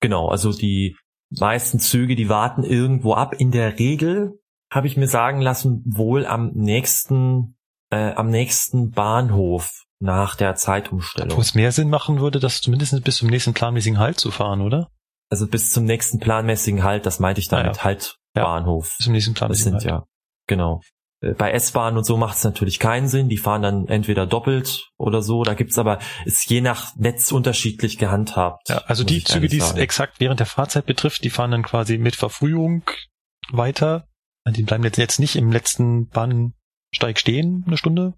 Genau, 0.00 0.28
also 0.28 0.52
die 0.52 0.96
meisten 1.38 1.78
Züge, 1.78 2.16
die 2.16 2.28
warten 2.28 2.64
irgendwo 2.64 3.14
ab. 3.14 3.34
In 3.38 3.50
der 3.50 3.78
Regel 3.78 4.40
habe 4.72 4.86
ich 4.86 4.96
mir 4.96 5.08
sagen 5.08 5.40
lassen, 5.40 5.82
wohl 5.86 6.26
am 6.26 6.50
nächsten, 6.54 7.56
äh, 7.90 8.12
am 8.14 8.30
nächsten 8.30 8.90
Bahnhof 8.90 9.84
nach 10.00 10.34
der 10.34 10.54
Zeitumstellung. 10.54 11.36
Wo 11.36 11.40
es 11.40 11.54
mehr 11.54 11.72
Sinn 11.72 11.90
machen 11.90 12.20
würde, 12.20 12.40
das 12.40 12.60
zumindest 12.60 13.02
bis 13.04 13.16
zum 13.16 13.28
nächsten 13.28 13.52
planmäßigen 13.52 13.98
Halt 13.98 14.18
zu 14.18 14.30
fahren, 14.30 14.60
oder? 14.60 14.90
Also 15.30 15.46
bis 15.46 15.70
zum 15.70 15.84
nächsten 15.84 16.18
planmäßigen 16.18 16.82
Halt, 16.82 17.06
das 17.06 17.20
meinte 17.20 17.40
ich 17.40 17.48
damit, 17.48 17.66
Ah, 17.66 17.76
ja. 17.76 17.84
halt 17.84 18.16
Ja. 18.36 18.44
Bahnhof. 18.44 18.94
Bis 18.96 19.04
zum 19.04 19.12
nächsten 19.12 19.32
Das 19.34 19.38
planmäßigen 19.38 19.80
sind 19.80 19.90
Halt. 19.90 20.00
ja, 20.02 20.06
genau. 20.46 20.80
Äh, 21.20 21.32
Bei 21.34 21.52
S-Bahnen 21.52 21.96
und 21.96 22.04
so 22.04 22.16
macht 22.16 22.36
es 22.36 22.44
natürlich 22.44 22.78
keinen 22.78 23.08
Sinn. 23.08 23.28
Die 23.28 23.38
fahren 23.38 23.62
dann 23.62 23.88
entweder 23.88 24.26
doppelt 24.26 24.88
oder 24.96 25.22
so. 25.22 25.42
Da 25.44 25.54
gibt's 25.54 25.78
aber, 25.78 25.98
ist 26.24 26.48
je 26.50 26.60
nach 26.60 26.94
Netz 26.96 27.32
unterschiedlich 27.32 27.98
gehandhabt. 27.98 28.68
Ja, 28.68 28.78
also 28.86 29.04
die 29.04 29.22
Züge, 29.24 29.48
die 29.48 29.58
es 29.58 29.72
exakt 29.72 30.20
während 30.20 30.40
der 30.40 30.46
Fahrzeit 30.46 30.86
betrifft, 30.86 31.24
die 31.24 31.30
fahren 31.30 31.50
dann 31.50 31.62
quasi 31.62 31.98
mit 31.98 32.16
Verfrühung 32.16 32.82
weiter. 33.50 34.06
Die 34.48 34.62
bleiben 34.62 34.84
jetzt, 34.84 34.96
jetzt 34.96 35.20
nicht 35.20 35.36
im 35.36 35.52
letzten 35.52 36.08
Bahnsteig 36.08 37.18
stehen, 37.18 37.64
eine 37.66 37.76
Stunde. 37.76 38.14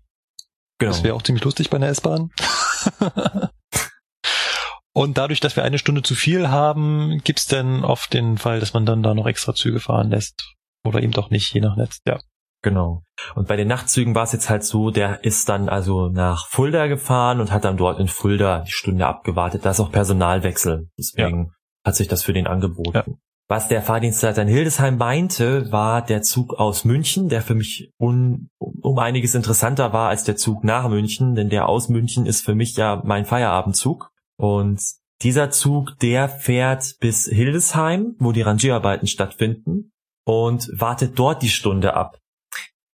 genau. 0.78 0.92
Das 0.92 1.02
wäre 1.02 1.14
auch 1.14 1.22
ziemlich 1.22 1.44
lustig 1.44 1.68
bei 1.70 1.76
einer 1.76 1.88
S-Bahn. 1.88 2.30
Und 4.94 5.16
dadurch, 5.16 5.40
dass 5.40 5.56
wir 5.56 5.64
eine 5.64 5.78
Stunde 5.78 6.02
zu 6.02 6.14
viel 6.14 6.50
haben, 6.50 7.22
gibt's 7.24 7.46
dann 7.46 7.82
oft 7.82 8.12
den 8.12 8.36
Fall, 8.36 8.60
dass 8.60 8.74
man 8.74 8.84
dann 8.84 9.02
da 9.02 9.14
noch 9.14 9.26
extra 9.26 9.54
Züge 9.54 9.80
fahren 9.80 10.10
lässt. 10.10 10.54
Oder 10.84 11.02
eben 11.02 11.12
doch 11.12 11.30
nicht, 11.30 11.52
je 11.54 11.60
nach 11.60 11.76
Netz. 11.76 11.98
Ja. 12.06 12.20
Genau. 12.62 13.02
Und 13.34 13.48
bei 13.48 13.56
den 13.56 13.68
Nachtzügen 13.68 14.14
war 14.14 14.22
es 14.22 14.32
jetzt 14.32 14.48
halt 14.48 14.64
so, 14.64 14.90
der 14.90 15.24
ist 15.24 15.48
dann 15.48 15.68
also 15.68 16.09
nach 16.09 16.47
Fulda 16.47 16.86
gefahren 16.86 17.40
und 17.40 17.52
hat 17.52 17.64
dann 17.64 17.76
dort 17.76 17.98
in 17.98 18.09
Fulda 18.09 18.60
die 18.60 18.72
Stunde 18.72 19.06
abgewartet. 19.06 19.64
Da 19.64 19.70
ist 19.70 19.80
auch 19.80 19.90
Personalwechsel. 19.90 20.89
Deswegen 20.97 21.47
ja. 21.47 21.52
hat 21.84 21.97
sich 21.97 22.09
das 22.09 22.22
für 22.22 22.32
den 22.32 22.47
angeboten. 22.47 22.93
Ja. 22.94 23.05
Was 23.48 23.68
der 23.68 23.82
Fahrdienstleiter 23.82 24.43
in 24.43 24.48
Hildesheim 24.48 24.97
meinte, 24.97 25.70
war 25.72 26.02
der 26.02 26.22
Zug 26.22 26.55
aus 26.55 26.84
München, 26.84 27.28
der 27.28 27.43
für 27.43 27.55
mich 27.55 27.90
un, 27.98 28.48
um 28.59 28.98
einiges 28.98 29.34
interessanter 29.34 29.93
war 29.93 30.09
als 30.09 30.24
der 30.24 30.36
Zug 30.36 30.64
nach 30.64 30.89
München, 30.89 31.34
denn 31.34 31.51
der 31.51 31.68
aus 31.68 31.89
München 31.89 32.24
ist 32.24 32.44
für 32.44 32.55
mich 32.55 32.76
ja 32.76 33.02
mein 33.05 33.26
Feierabendzug. 33.26 34.10
Und 34.39 34.80
dieser 35.20 35.51
Zug, 35.51 35.98
der 36.01 36.28
fährt 36.28 36.97
bis 37.01 37.26
Hildesheim, 37.26 38.14
wo 38.18 38.32
die 38.32 38.43
Rangierarbeiten 38.43 39.06
stattfinden 39.06 39.93
und 40.24 40.70
wartet 40.72 41.18
dort 41.18 41.43
die 41.43 41.51
Stunde 41.51 41.94
ab. 41.94 42.22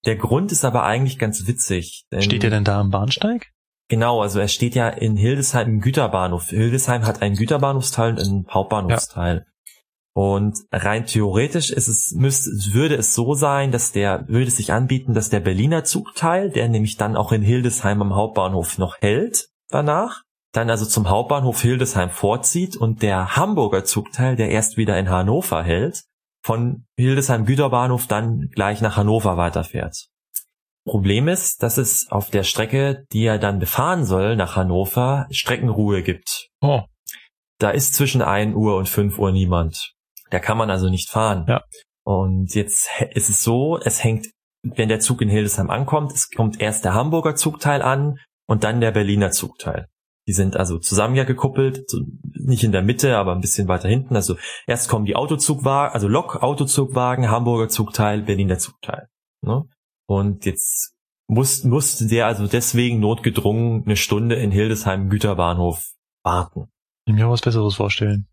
Der 0.07 0.15
Grund 0.15 0.53
ist 0.53 0.63
aber 0.63 0.83
eigentlich 0.83 1.19
ganz 1.19 1.47
witzig. 1.47 2.05
Steht 2.17 2.43
er 2.45 2.49
denn 2.49 2.63
da 2.63 2.79
am 2.79 2.89
Bahnsteig? 2.89 3.51
Genau, 3.89 4.21
also 4.21 4.39
er 4.39 4.47
steht 4.47 4.73
ja 4.73 4.87
in 4.87 5.17
Hildesheim 5.17 5.67
im 5.67 5.81
Güterbahnhof. 5.81 6.47
Hildesheim 6.47 7.05
hat 7.05 7.21
einen 7.21 7.35
Güterbahnhofsteil 7.35 8.13
und 8.13 8.19
einen 8.19 8.47
Hauptbahnhofsteil. 8.49 9.45
Ja. 9.45 9.51
Und 10.13 10.57
rein 10.71 11.05
theoretisch 11.05 11.69
ist 11.69 11.89
es, 11.89 12.13
müsste, 12.13 12.49
würde 12.73 12.95
es 12.95 13.13
so 13.13 13.33
sein, 13.33 13.71
dass 13.71 13.91
der, 13.91 14.27
würde 14.29 14.47
es 14.47 14.57
sich 14.57 14.71
anbieten, 14.71 15.13
dass 15.13 15.29
der 15.29 15.41
Berliner 15.41 15.83
Zugteil, 15.83 16.49
der 16.49 16.69
nämlich 16.69 16.95
dann 16.95 17.15
auch 17.15 17.33
in 17.33 17.43
Hildesheim 17.43 18.01
am 18.01 18.15
Hauptbahnhof 18.15 18.77
noch 18.77 18.97
hält, 18.99 19.49
danach, 19.69 20.23
dann 20.53 20.69
also 20.69 20.85
zum 20.85 21.09
Hauptbahnhof 21.09 21.61
Hildesheim 21.61 22.09
vorzieht 22.09 22.77
und 22.77 23.03
der 23.03 23.35
Hamburger 23.35 23.83
Zugteil, 23.83 24.37
der 24.37 24.49
erst 24.49 24.77
wieder 24.77 24.97
in 24.97 25.09
Hannover 25.09 25.63
hält, 25.63 26.05
von 26.43 26.85
Hildesheim 26.97 27.45
Güterbahnhof 27.45 28.07
dann 28.07 28.49
gleich 28.53 28.81
nach 28.81 28.97
Hannover 28.97 29.37
weiterfährt. 29.37 30.07
Problem 30.85 31.27
ist, 31.27 31.63
dass 31.63 31.77
es 31.77 32.09
auf 32.09 32.29
der 32.29 32.43
Strecke, 32.43 33.05
die 33.11 33.25
er 33.25 33.39
dann 33.39 33.59
befahren 33.59 34.05
soll, 34.05 34.37
nach 34.37 34.55
Hannover, 34.55 35.27
Streckenruhe 35.29 36.01
gibt. 36.01 36.47
Oh. 36.61 36.83
Da 37.59 37.71
ist 37.71 37.93
zwischen 37.95 38.21
1 38.21 38.55
Uhr 38.55 38.77
und 38.77 38.87
5 38.87 39.19
Uhr 39.19 39.31
niemand. 39.31 39.93
Da 40.29 40.39
kann 40.39 40.57
man 40.57 40.69
also 40.69 40.89
nicht 40.89 41.09
fahren. 41.09 41.45
Ja. 41.47 41.63
Und 42.05 42.55
jetzt 42.55 42.89
ist 43.11 43.29
es 43.29 43.43
so, 43.43 43.77
es 43.79 44.01
hängt, 44.03 44.27
wenn 44.63 44.87
der 44.87 45.01
Zug 45.01 45.21
in 45.21 45.29
Hildesheim 45.29 45.69
ankommt, 45.69 46.13
es 46.13 46.29
kommt 46.29 46.61
erst 46.61 46.85
der 46.85 46.93
Hamburger 46.93 47.35
Zugteil 47.35 47.81
an 47.81 48.19
und 48.47 48.63
dann 48.63 48.79
der 48.79 48.91
Berliner 48.91 49.31
Zugteil. 49.31 49.87
Die 50.27 50.33
sind 50.33 50.57
also 50.57 50.77
zusammen 50.77 51.15
ja 51.15 51.23
gekuppelt, 51.23 51.89
so 51.89 52.01
nicht 52.33 52.63
in 52.63 52.73
der 52.73 52.81
Mitte, 52.81 53.17
aber 53.17 53.33
ein 53.33 53.39
bisschen 53.41 53.67
weiter 53.67 53.87
hinten. 53.87 54.15
Also 54.15 54.35
erst 54.67 54.89
kommen 54.89 55.05
die 55.05 55.15
Autozugwagen, 55.15 55.93
also 55.93 56.07
Lok, 56.07 56.43
Autozugwagen, 56.43 57.29
Hamburger 57.29 57.69
Zugteil, 57.69 58.23
Berliner 58.23 58.57
Zugteil. 58.57 59.07
Ne? 59.41 59.63
Und 60.05 60.45
jetzt 60.45 60.95
muss, 61.27 61.63
musste 61.63 62.07
der 62.07 62.27
also 62.27 62.47
deswegen 62.47 62.99
notgedrungen 62.99 63.83
eine 63.85 63.95
Stunde 63.95 64.35
in 64.35 64.51
Hildesheim 64.51 65.09
Güterbahnhof 65.09 65.93
warten. 66.23 66.67
Ich 67.05 67.13
mir 67.13 67.29
was 67.29 67.41
Besseres 67.41 67.75
vorstellen. 67.75 68.27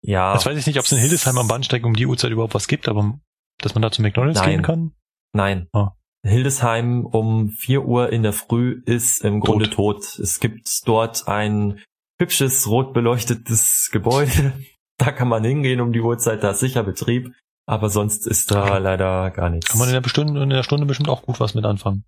Ja. 0.00 0.34
Das 0.34 0.44
weiß 0.44 0.58
ich 0.58 0.66
nicht, 0.66 0.78
ob 0.78 0.84
es 0.84 0.92
in 0.92 0.98
Hildesheim 0.98 1.38
am 1.38 1.48
Bahnsteig 1.48 1.84
um 1.84 1.94
die 1.94 2.06
Uhrzeit 2.06 2.32
überhaupt 2.32 2.54
was 2.54 2.68
gibt, 2.68 2.88
aber 2.88 3.18
dass 3.58 3.74
man 3.74 3.82
da 3.82 3.90
zu 3.90 4.02
McDonalds 4.02 4.40
Nein. 4.40 4.50
gehen 4.50 4.62
kann? 4.62 4.92
Nein. 5.32 5.68
Ah. 5.72 5.92
Hildesheim 6.24 7.04
um 7.06 7.50
vier 7.50 7.84
Uhr 7.84 8.10
in 8.12 8.22
der 8.22 8.32
Früh 8.32 8.82
ist 8.86 9.24
im 9.24 9.40
Grunde 9.40 9.70
tot. 9.70 10.02
tot. 10.02 10.18
Es 10.18 10.40
gibt 10.40 10.68
dort 10.86 11.28
ein 11.28 11.82
hübsches, 12.18 12.66
rot 12.68 12.92
beleuchtetes 12.92 13.90
Gebäude. 13.92 14.52
Da 14.96 15.10
kann 15.10 15.26
man 15.26 15.42
hingehen 15.42 15.80
um 15.80 15.92
die 15.92 16.00
Uhrzeit, 16.00 16.44
da 16.44 16.52
ist 16.52 16.60
sicher 16.60 16.84
Betrieb. 16.84 17.34
Aber 17.66 17.88
sonst 17.88 18.28
ist 18.28 18.52
da 18.52 18.62
okay. 18.62 18.78
leider 18.78 19.32
gar 19.32 19.50
nichts. 19.50 19.68
Kann 19.68 19.80
man 19.80 19.88
in 19.88 20.00
der, 20.00 20.08
Stunde, 20.08 20.40
in 20.40 20.50
der 20.50 20.62
Stunde 20.62 20.86
bestimmt 20.86 21.08
auch 21.08 21.22
gut 21.22 21.40
was 21.40 21.54
mit 21.54 21.64
anfangen. 21.64 22.04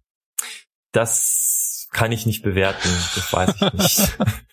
Das 0.92 1.88
kann 1.90 2.12
ich 2.12 2.26
nicht 2.26 2.44
bewerten. 2.44 2.88
Das 3.16 3.32
weiß 3.32 3.54
ich 3.60 3.72
nicht. 3.72 4.18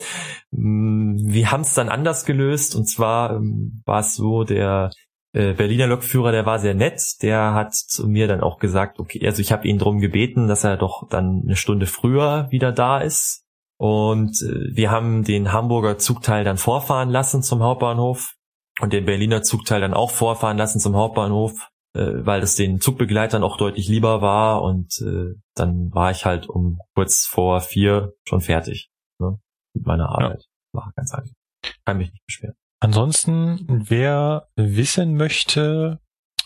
Mm, 0.50 1.16
wir 1.18 1.50
haben 1.50 1.60
es 1.60 1.74
dann 1.74 1.88
anders 1.88 2.24
gelöst. 2.24 2.74
Und 2.74 2.86
zwar 2.86 3.36
ähm, 3.36 3.82
war 3.84 4.00
es 4.00 4.14
so, 4.14 4.44
der 4.44 4.90
äh, 5.32 5.52
Berliner 5.52 5.86
Lokführer, 5.86 6.32
der 6.32 6.46
war 6.46 6.58
sehr 6.58 6.74
nett, 6.74 7.02
der 7.22 7.54
hat 7.54 7.74
zu 7.74 8.08
mir 8.08 8.26
dann 8.26 8.40
auch 8.40 8.58
gesagt, 8.58 8.98
okay, 8.98 9.24
also 9.26 9.40
ich 9.40 9.52
habe 9.52 9.68
ihn 9.68 9.78
darum 9.78 9.98
gebeten, 9.98 10.48
dass 10.48 10.64
er 10.64 10.76
doch 10.76 11.08
dann 11.08 11.42
eine 11.44 11.56
Stunde 11.56 11.86
früher 11.86 12.48
wieder 12.50 12.72
da 12.72 12.98
ist. 12.98 13.44
Und 13.78 14.42
äh, 14.42 14.74
wir 14.74 14.90
haben 14.90 15.24
den 15.24 15.52
Hamburger 15.52 15.98
Zugteil 15.98 16.44
dann 16.44 16.56
vorfahren 16.56 17.10
lassen 17.10 17.42
zum 17.42 17.62
Hauptbahnhof 17.62 18.34
und 18.80 18.92
den 18.92 19.04
Berliner 19.04 19.42
Zugteil 19.42 19.80
dann 19.80 19.94
auch 19.94 20.10
vorfahren 20.10 20.56
lassen 20.56 20.80
zum 20.80 20.96
Hauptbahnhof, 20.96 21.68
äh, 21.94 22.12
weil 22.24 22.40
das 22.40 22.56
den 22.56 22.80
Zugbegleitern 22.80 23.44
auch 23.44 23.56
deutlich 23.56 23.88
lieber 23.88 24.20
war. 24.20 24.62
Und 24.62 25.00
äh, 25.00 25.34
dann 25.54 25.92
war 25.92 26.10
ich 26.10 26.24
halt 26.24 26.48
um 26.48 26.78
kurz 26.94 27.26
vor 27.26 27.60
vier 27.60 28.14
schon 28.24 28.40
fertig 28.40 28.90
ne, 29.20 29.38
mit 29.74 29.86
meiner 29.86 30.08
Arbeit. 30.08 30.42
Ja. 30.72 30.80
War 30.80 30.92
ganz 30.96 31.12
einfach. 31.12 31.34
Kann 31.84 31.98
mich 31.98 32.10
nicht 32.10 32.24
beschweren. 32.26 32.56
Ansonsten, 32.80 33.86
wer 33.88 34.48
wissen 34.56 35.16
möchte, 35.16 36.00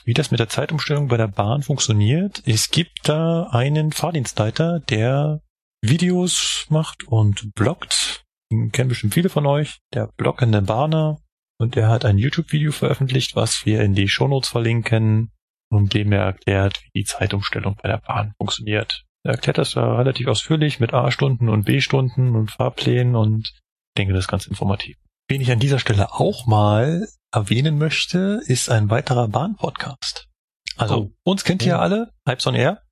wie 0.04 0.14
das 0.14 0.30
mit 0.30 0.40
der 0.40 0.48
Zeitumstellung 0.48 1.08
bei 1.08 1.16
der 1.16 1.28
Bahn 1.28 1.62
funktioniert, 1.62 2.42
es 2.46 2.70
gibt 2.70 3.08
da 3.08 3.48
einen 3.50 3.92
Fahrdienstleiter, 3.92 4.80
der 4.80 5.42
Videos 5.82 6.66
macht 6.70 7.06
und 7.06 7.54
bloggt. 7.54 8.24
Den 8.50 8.72
kennen 8.72 8.88
bestimmt 8.88 9.14
viele 9.14 9.28
von 9.28 9.46
euch. 9.46 9.80
Der 9.94 10.08
bloggende 10.16 10.62
Bahner. 10.62 11.18
Und 11.58 11.76
der 11.76 11.88
hat 11.88 12.04
ein 12.04 12.18
YouTube-Video 12.18 12.72
veröffentlicht, 12.72 13.36
was 13.36 13.64
wir 13.66 13.82
in 13.82 13.94
die 13.94 14.08
Shownotes 14.08 14.48
verlinken, 14.48 15.30
und 15.70 15.94
dem 15.94 16.12
er 16.12 16.24
erklärt, 16.24 16.82
wie 16.82 17.00
die 17.00 17.04
Zeitumstellung 17.04 17.76
bei 17.82 17.88
der 17.88 17.98
Bahn 17.98 18.34
funktioniert. 18.36 19.04
Er 19.24 19.32
erklärt 19.32 19.58
das 19.58 19.72
da 19.72 19.96
relativ 19.96 20.26
ausführlich 20.26 20.80
mit 20.80 20.92
A-Stunden 20.92 21.48
und 21.48 21.64
B-Stunden 21.64 22.34
und 22.34 22.50
Fahrplänen 22.50 23.16
und 23.16 23.48
ich 23.48 23.94
denke, 23.96 24.12
das 24.12 24.24
ist 24.24 24.28
ganz 24.28 24.46
informativ. 24.46 24.96
Wen 25.32 25.40
ich 25.40 25.50
an 25.50 25.60
dieser 25.60 25.78
Stelle 25.78 26.12
auch 26.12 26.44
mal 26.44 27.08
erwähnen 27.32 27.78
möchte, 27.78 28.42
ist 28.44 28.68
ein 28.68 28.90
weiterer 28.90 29.28
Bahn-Podcast. 29.28 30.28
Also 30.76 30.94
oh. 30.94 31.10
uns 31.24 31.42
kennt 31.44 31.62
ihr 31.62 31.68
ja 31.68 31.78
alle, 31.78 32.12
Hypes 32.28 32.46
on 32.46 32.54
Air. 32.54 32.82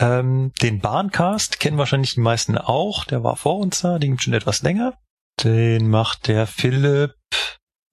Ähm, 0.00 0.52
den 0.62 0.80
Bahncast 0.80 1.60
kennen 1.60 1.76
wahrscheinlich 1.76 2.14
die 2.14 2.20
meisten 2.20 2.56
auch. 2.56 3.04
Der 3.04 3.22
war 3.24 3.36
vor 3.36 3.58
uns 3.58 3.82
da, 3.82 3.98
den 3.98 4.12
gibt 4.12 4.22
schon 4.22 4.32
etwas 4.32 4.62
länger. 4.62 4.94
Den 5.44 5.90
macht 5.90 6.28
der 6.28 6.46
Philipp 6.46 7.12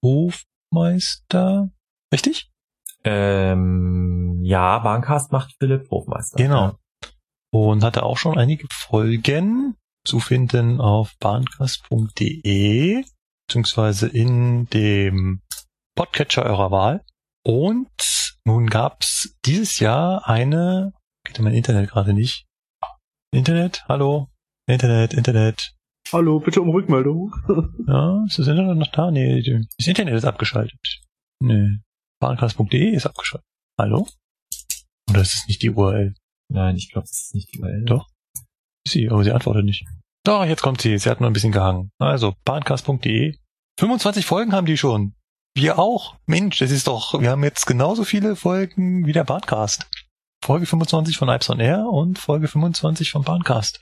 Hofmeister. 0.02 1.68
Richtig? 2.10 2.50
Ähm, 3.04 4.40
ja, 4.44 4.78
Bahncast 4.78 5.30
macht 5.30 5.54
Philipp 5.58 5.90
Hofmeister. 5.90 6.38
Genau. 6.38 6.62
Ja. 6.62 6.78
Und 7.52 7.84
hatte 7.84 8.02
auch 8.02 8.16
schon 8.16 8.38
einige 8.38 8.66
Folgen 8.72 9.76
zu 10.06 10.20
finden 10.20 10.80
auf 10.80 11.14
bahncast.de 11.20 13.04
beziehungsweise 13.48 14.08
in 14.08 14.66
dem 14.70 15.40
Podcatcher 15.96 16.44
eurer 16.44 16.70
Wahl. 16.70 17.04
Und 17.46 17.88
nun 18.44 18.68
gab's 18.68 19.36
dieses 19.44 19.80
Jahr 19.80 20.28
eine, 20.28 20.92
geht 21.24 21.40
mein 21.40 21.54
Internet 21.54 21.90
gerade 21.90 22.12
nicht. 22.12 22.46
Internet, 23.32 23.84
hallo? 23.88 24.28
Internet, 24.68 25.14
Internet. 25.14 25.74
Hallo, 26.12 26.40
bitte 26.40 26.60
um 26.60 26.70
Rückmeldung. 26.70 27.32
ja, 27.86 28.24
ist 28.26 28.38
das 28.38 28.48
Internet 28.48 28.76
noch 28.76 28.92
da? 28.92 29.10
Nee, 29.10 29.42
das 29.42 29.86
Internet 29.86 30.14
ist 30.14 30.24
abgeschaltet. 30.24 31.02
Nee. 31.42 31.78
Bahncast.de 32.20 32.90
ist 32.90 33.06
abgeschaltet. 33.06 33.46
Hallo? 33.80 34.06
Oder 35.10 35.22
ist 35.22 35.34
es 35.34 35.46
nicht 35.48 35.62
die 35.62 35.70
URL? 35.70 36.14
Nein, 36.52 36.76
ich 36.76 36.90
glaube, 36.90 37.04
es 37.04 37.12
ist 37.12 37.34
nicht 37.34 37.54
die 37.54 37.60
URL. 37.60 37.84
Doch. 37.84 38.08
Sie, 38.86 39.08
aber 39.08 39.24
sie 39.24 39.32
antwortet 39.32 39.64
nicht. 39.64 39.86
Doch, 40.28 40.44
jetzt 40.44 40.60
kommt 40.60 40.82
sie. 40.82 40.98
Sie 40.98 41.08
hat 41.08 41.22
nur 41.22 41.30
ein 41.30 41.32
bisschen 41.32 41.52
gehangen. 41.52 41.90
Also, 41.98 42.34
bahncast.de. 42.44 43.34
25 43.80 44.26
Folgen 44.26 44.52
haben 44.52 44.66
die 44.66 44.76
schon. 44.76 45.14
Wir 45.54 45.78
auch. 45.78 46.16
Mensch, 46.26 46.58
das 46.58 46.70
ist 46.70 46.86
doch, 46.86 47.18
wir 47.18 47.30
haben 47.30 47.42
jetzt 47.44 47.64
genauso 47.64 48.04
viele 48.04 48.36
Folgen 48.36 49.06
wie 49.06 49.14
der 49.14 49.24
Bahncast. 49.24 49.88
Folge 50.44 50.66
25 50.66 51.16
von 51.16 51.30
Ipes 51.30 51.48
on 51.48 51.60
Air 51.60 51.86
und 51.86 52.18
Folge 52.18 52.46
25 52.46 53.10
von 53.10 53.24
Bahncast. 53.24 53.80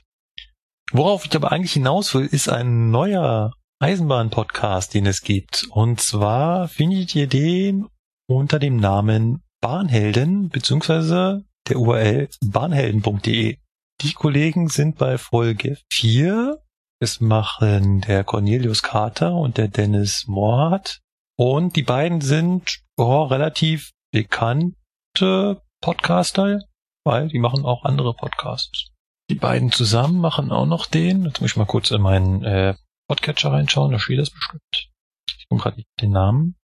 Worauf 0.93 1.25
ich 1.25 1.35
aber 1.35 1.51
eigentlich 1.51 1.73
hinaus 1.73 2.15
will, 2.15 2.27
ist 2.27 2.47
ein 2.47 2.91
neuer 2.91 3.51
Eisenbahn-Podcast, 3.79 4.93
den 4.93 5.05
es 5.05 5.23
gibt. 5.23 5.67
Und 5.71 5.99
zwar 5.99 6.69
findet 6.69 7.13
ihr 7.13 7.27
den 7.27 7.87
unter 8.29 8.57
dem 8.57 8.77
Namen 8.77 9.43
Bahnhelden 9.59 10.47
beziehungsweise 10.47 11.43
der 11.67 11.77
URL 11.77 12.29
bahnhelden.de. 12.39 13.57
Die 14.01 14.13
Kollegen 14.13 14.69
sind 14.69 14.99
bei 14.99 15.17
Folge 15.17 15.79
4. 15.91 16.63
Es 17.01 17.19
machen 17.19 18.01
der 18.01 18.23
Cornelius 18.23 18.83
Carter 18.83 19.33
und 19.33 19.57
der 19.57 19.69
Dennis 19.69 20.27
Mohrhardt. 20.27 21.01
Und 21.35 21.75
die 21.75 21.81
beiden 21.81 22.21
sind 22.21 22.83
oh, 22.95 23.23
relativ 23.23 23.93
bekannte 24.11 25.63
Podcaster, 25.81 26.61
weil 27.05 27.29
die 27.29 27.39
machen 27.39 27.65
auch 27.65 27.85
andere 27.85 28.13
Podcasts. 28.13 28.91
Die 29.31 29.35
beiden 29.35 29.71
zusammen 29.71 30.19
machen 30.19 30.51
auch 30.51 30.67
noch 30.67 30.85
den. 30.85 31.25
Jetzt 31.25 31.41
muss 31.41 31.51
ich 31.51 31.57
mal 31.57 31.65
kurz 31.65 31.89
in 31.89 32.01
meinen 32.01 32.43
äh, 32.43 32.75
Podcatcher 33.09 33.51
reinschauen, 33.51 33.91
da 33.91 33.99
steht 33.99 34.19
das 34.19 34.29
bestimmt. 34.29 34.91
Ich 35.39 35.47
komme 35.49 35.61
gerade 35.61 35.83
den 35.99 36.11
Namen. 36.11 36.55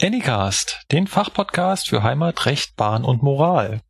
Anycast, 0.00 0.86
den 0.92 1.06
Fachpodcast 1.06 1.88
für 1.88 2.02
Heimat, 2.02 2.46
Recht, 2.46 2.74
Bahn 2.76 3.04
und 3.04 3.22
Moral. 3.22 3.82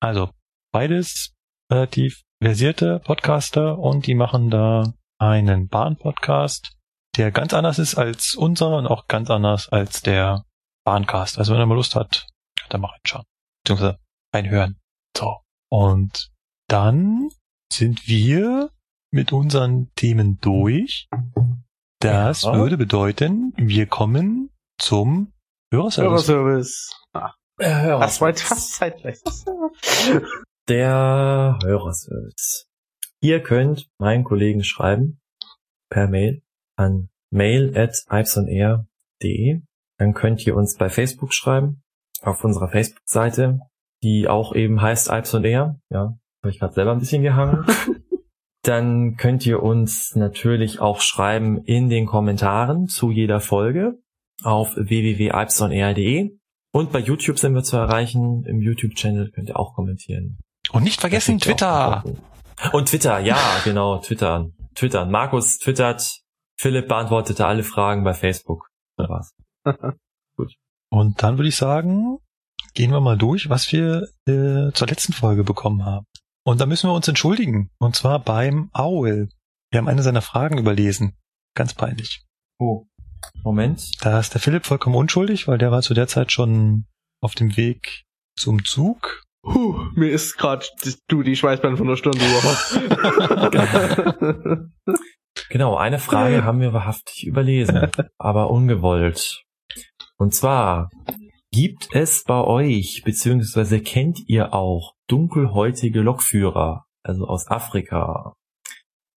Also 0.00 0.30
beides 0.72 1.34
relativ 1.70 2.22
versierte 2.42 3.00
Podcaster 3.00 3.78
und 3.78 4.06
die 4.06 4.14
machen 4.14 4.50
da 4.50 4.92
einen 5.18 5.68
Bahn-Podcast, 5.68 6.72
der 7.16 7.30
ganz 7.30 7.54
anders 7.54 7.78
ist 7.78 7.96
als 7.96 8.34
unser 8.34 8.76
und 8.76 8.86
auch 8.86 9.06
ganz 9.06 9.30
anders 9.30 9.68
als 9.68 10.02
der 10.02 10.44
Bahncast. 10.84 11.38
Also 11.38 11.52
wenn 11.52 11.60
er 11.60 11.66
mal 11.66 11.74
Lust 11.74 11.94
hat, 11.94 12.26
kann 12.56 12.70
er 12.70 12.78
mal 12.78 12.88
reinschauen. 12.88 13.24
Beziehungsweise 13.62 13.98
reinhören. 14.34 14.80
So. 15.16 15.40
Und 15.70 16.30
dann 16.68 17.28
sind 17.72 18.08
wir 18.08 18.70
mit 19.12 19.32
unseren 19.32 19.92
Themen 19.94 20.38
durch. 20.40 21.08
Das 22.00 22.42
ja. 22.42 22.54
würde 22.54 22.78
bedeuten, 22.78 23.52
wir 23.56 23.86
kommen 23.86 24.50
zum 24.78 25.32
Hörerservice. 25.72 26.28
Hörerservice. 26.28 27.04
Ah. 27.12 27.34
Ja, 27.60 27.98
das 27.98 28.20
war 28.20 28.34
fast 28.34 28.74
zeitgleich. 28.74 29.18
Der 30.70 31.58
Hörerservice. 31.64 32.68
Ihr 33.20 33.42
könnt 33.42 33.88
meinen 33.98 34.22
Kollegen 34.22 34.62
schreiben 34.62 35.20
per 35.90 36.06
Mail 36.06 36.42
an 36.76 37.08
mail 37.32 37.76
at 37.76 38.04
ipesonair.de. 38.08 39.62
Dann 39.98 40.14
könnt 40.14 40.46
ihr 40.46 40.54
uns 40.54 40.76
bei 40.76 40.88
Facebook 40.88 41.34
schreiben, 41.34 41.82
auf 42.22 42.44
unserer 42.44 42.68
Facebook-Seite, 42.68 43.58
die 44.04 44.28
auch 44.28 44.54
eben 44.54 44.80
heißt 44.80 45.10
Ipes 45.10 45.34
Air. 45.34 45.80
Ja, 45.90 46.16
habe 46.40 46.50
ich 46.50 46.60
gerade 46.60 46.74
selber 46.74 46.92
ein 46.92 47.00
bisschen 47.00 47.24
gehangen. 47.24 47.66
Dann 48.62 49.16
könnt 49.16 49.44
ihr 49.46 49.64
uns 49.64 50.14
natürlich 50.14 50.78
auch 50.78 51.00
schreiben 51.00 51.64
in 51.64 51.88
den 51.88 52.06
Kommentaren 52.06 52.86
zu 52.86 53.10
jeder 53.10 53.40
Folge 53.40 53.98
auf 54.44 54.76
www.alpsonair.de 54.76 56.38
und 56.72 56.92
bei 56.92 57.00
YouTube 57.00 57.40
sind 57.40 57.56
wir 57.56 57.64
zu 57.64 57.76
erreichen. 57.76 58.44
Im 58.44 58.60
YouTube-Channel 58.60 59.32
könnt 59.32 59.48
ihr 59.48 59.58
auch 59.58 59.74
kommentieren. 59.74 60.38
Und 60.72 60.84
nicht 60.84 61.00
vergessen 61.00 61.38
Twitter. 61.38 62.04
Und 62.72 62.88
Twitter, 62.88 63.18
ja, 63.18 63.38
genau, 63.64 63.98
Twitter. 63.98 64.50
Twitter. 64.74 65.06
Markus 65.06 65.58
twittert, 65.58 66.20
Philipp 66.58 66.88
beantwortete 66.88 67.46
alle 67.46 67.62
Fragen 67.62 68.04
bei 68.04 68.14
Facebook. 68.14 68.68
War's. 68.96 69.34
Gut. 70.36 70.54
Und 70.90 71.22
dann 71.22 71.38
würde 71.38 71.48
ich 71.48 71.56
sagen, 71.56 72.18
gehen 72.74 72.92
wir 72.92 73.00
mal 73.00 73.16
durch, 73.16 73.48
was 73.48 73.70
wir 73.72 74.08
äh, 74.26 74.72
zur 74.72 74.86
letzten 74.86 75.12
Folge 75.12 75.44
bekommen 75.44 75.84
haben. 75.84 76.06
Und 76.44 76.60
da 76.60 76.66
müssen 76.66 76.88
wir 76.88 76.94
uns 76.94 77.08
entschuldigen. 77.08 77.70
Und 77.78 77.96
zwar 77.96 78.18
beim 78.18 78.70
Owl. 78.74 79.28
Wir 79.70 79.78
haben 79.78 79.88
eine 79.88 80.02
seiner 80.02 80.22
Fragen 80.22 80.58
überlesen. 80.58 81.16
Ganz 81.54 81.74
peinlich. 81.74 82.24
Oh. 82.58 82.86
Moment. 83.42 83.90
Da 84.04 84.18
ist 84.18 84.34
der 84.34 84.40
Philipp 84.40 84.66
vollkommen 84.66 84.96
unschuldig, 84.96 85.46
weil 85.46 85.58
der 85.58 85.70
war 85.70 85.82
zu 85.82 85.94
der 85.94 86.08
Zeit 86.08 86.32
schon 86.32 86.86
auf 87.22 87.34
dem 87.34 87.56
Weg 87.56 88.04
zum 88.36 88.64
Zug. 88.64 89.24
Huh, 89.44 89.78
mir 89.94 90.10
ist 90.10 90.36
gerade 90.36 90.66
du 91.08 91.22
die 91.22 91.36
Schweißbahn 91.36 91.76
von 91.76 91.86
der 91.86 91.96
Stunde 91.96 92.20
Genau, 95.48 95.76
eine 95.76 95.98
Frage 95.98 96.44
haben 96.44 96.60
wir 96.60 96.72
wahrhaftig 96.72 97.26
überlesen, 97.26 97.90
aber 98.18 98.50
ungewollt. 98.50 99.42
Und 100.18 100.34
zwar, 100.34 100.90
gibt 101.52 101.88
es 101.92 102.24
bei 102.24 102.42
euch, 102.42 103.02
beziehungsweise 103.04 103.80
kennt 103.80 104.28
ihr 104.28 104.52
auch 104.52 104.94
dunkelhäutige 105.08 106.00
Lokführer, 106.00 106.84
also 107.02 107.26
aus 107.26 107.48
Afrika? 107.48 108.34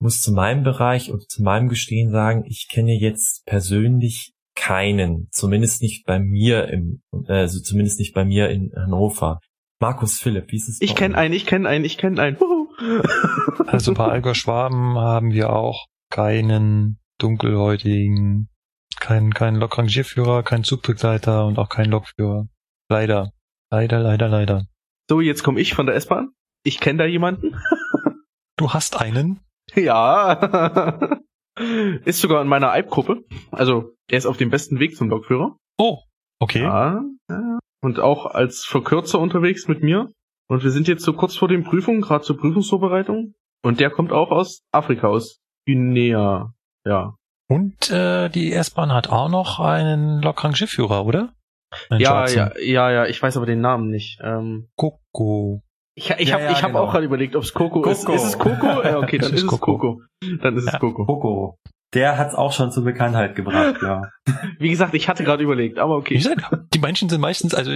muss 0.03 0.21
zu 0.21 0.33
meinem 0.33 0.63
Bereich 0.63 1.11
und 1.11 1.31
zu 1.31 1.41
meinem 1.41 1.69
Gestehen 1.69 2.11
sagen, 2.11 2.43
ich 2.45 2.67
kenne 2.69 2.93
jetzt 2.93 3.45
persönlich 3.45 4.33
keinen, 4.53 5.29
zumindest 5.31 5.81
nicht 5.81 6.05
bei 6.05 6.19
mir 6.19 6.67
im, 6.67 7.01
also 7.27 7.59
zumindest 7.59 7.99
nicht 7.99 8.13
bei 8.13 8.25
mir 8.25 8.49
in 8.49 8.71
Hannover. 8.75 9.39
Markus 9.79 10.19
Philipp, 10.19 10.51
wie 10.51 10.57
ist 10.57 10.69
es? 10.69 10.81
Ich 10.81 10.95
kenne 10.95 11.17
einen, 11.17 11.33
ich 11.33 11.45
kenne 11.45 11.67
einen, 11.67 11.85
ich 11.85 11.97
kenne 11.97 12.21
einen. 12.21 12.37
also 13.67 13.93
bei 13.93 14.05
Alger 14.05 14.35
Schwaben 14.35 14.97
haben 14.97 15.31
wir 15.31 15.51
auch 15.51 15.87
keinen 16.09 16.99
dunkelhäutigen, 17.17 18.49
keinen, 18.99 19.33
keinen 19.33 19.57
Lokrangierführer, 19.57 20.43
keinen 20.43 20.63
Zugbegleiter 20.63 21.45
und 21.45 21.59
auch 21.59 21.69
keinen 21.69 21.91
Lokführer. 21.91 22.47
Leider. 22.89 23.31
Leider, 23.71 23.99
leider, 23.99 24.29
leider. 24.29 24.65
So, 25.09 25.19
jetzt 25.19 25.43
komme 25.43 25.59
ich 25.59 25.73
von 25.73 25.85
der 25.85 25.95
S-Bahn. 25.95 26.29
Ich 26.63 26.79
kenne 26.79 26.99
da 26.99 27.05
jemanden. 27.05 27.59
du 28.57 28.71
hast 28.71 29.01
einen? 29.01 29.39
Ja. 29.75 31.19
ist 32.05 32.21
sogar 32.21 32.41
in 32.41 32.47
meiner 32.47 32.71
Alp-Gruppe. 32.71 33.23
Also, 33.51 33.95
er 34.07 34.17
ist 34.17 34.25
auf 34.25 34.37
dem 34.37 34.49
besten 34.49 34.79
Weg 34.79 34.95
zum 34.95 35.09
Lokführer. 35.09 35.57
Oh, 35.77 35.99
okay. 36.39 36.61
Ja, 36.61 37.01
und 37.83 37.99
auch 37.99 38.25
als 38.25 38.63
Verkürzer 38.63 39.19
unterwegs 39.19 39.67
mit 39.67 39.83
mir. 39.83 40.09
Und 40.47 40.63
wir 40.63 40.71
sind 40.71 40.87
jetzt 40.87 41.03
so 41.03 41.13
kurz 41.13 41.35
vor 41.35 41.49
den 41.49 41.63
Prüfungen, 41.63 42.01
gerade 42.01 42.23
zur 42.23 42.37
Prüfungsvorbereitung. 42.37 43.33
Und 43.61 43.79
der 43.79 43.89
kommt 43.89 44.11
auch 44.11 44.31
aus 44.31 44.61
Afrika, 44.71 45.07
aus 45.07 45.41
Guinea. 45.67 46.53
Ja. 46.85 47.15
Und 47.49 47.91
äh, 47.91 48.29
die 48.29 48.53
S-Bahn 48.53 48.93
hat 48.93 49.09
auch 49.09 49.29
noch 49.29 49.59
einen 49.59 50.21
Lokrang-Schiffführer, 50.21 51.05
oder? 51.05 51.33
Einen 51.89 51.99
ja, 51.99 52.27
ja, 52.27 52.51
ja, 52.59 52.91
ja, 52.91 53.05
ich 53.05 53.21
weiß 53.21 53.35
aber 53.35 53.45
den 53.45 53.61
Namen 53.61 53.89
nicht. 53.89 54.19
Ähm, 54.21 54.69
Coco. 54.77 55.61
Ich, 55.95 56.09
ich 56.09 56.29
ja, 56.29 56.35
habe 56.35 56.45
ja, 56.45 56.51
ich 56.51 56.63
hab 56.63 56.71
genau. 56.71 56.85
auch 56.85 56.91
gerade 56.91 57.05
überlegt, 57.05 57.35
ob 57.35 57.43
es 57.43 57.53
Coco, 57.53 57.81
Coco 57.81 57.89
ist. 57.89 58.07
Ist 58.07 58.23
es 58.23 58.39
Coco? 58.39 58.65
Ja, 58.65 58.99
okay, 58.99 59.17
dann 59.17 59.33
ist, 59.33 59.43
ist 59.43 59.51
es 59.51 59.59
Coco. 59.59 60.01
Dann 60.41 60.55
ist 60.55 60.67
ja. 60.67 60.73
es 60.73 60.79
Coco. 60.79 61.05
Coco. 61.05 61.57
Der 61.93 62.17
hat's 62.17 62.35
auch 62.35 62.51
schon 62.53 62.71
zur 62.71 62.83
Bekanntheit 62.83 63.35
gebracht, 63.35 63.75
ja. 63.81 64.09
Wie 64.59 64.69
gesagt, 64.69 64.93
ich 64.93 65.07
hatte 65.07 65.23
gerade 65.23 65.43
überlegt, 65.43 65.77
aber 65.77 65.95
okay. 65.95 66.15
Wie 66.15 66.17
gesagt, 66.17 66.73
die 66.73 66.79
Menschen 66.79 67.09
sind 67.09 67.21
meistens, 67.21 67.53
also 67.53 67.71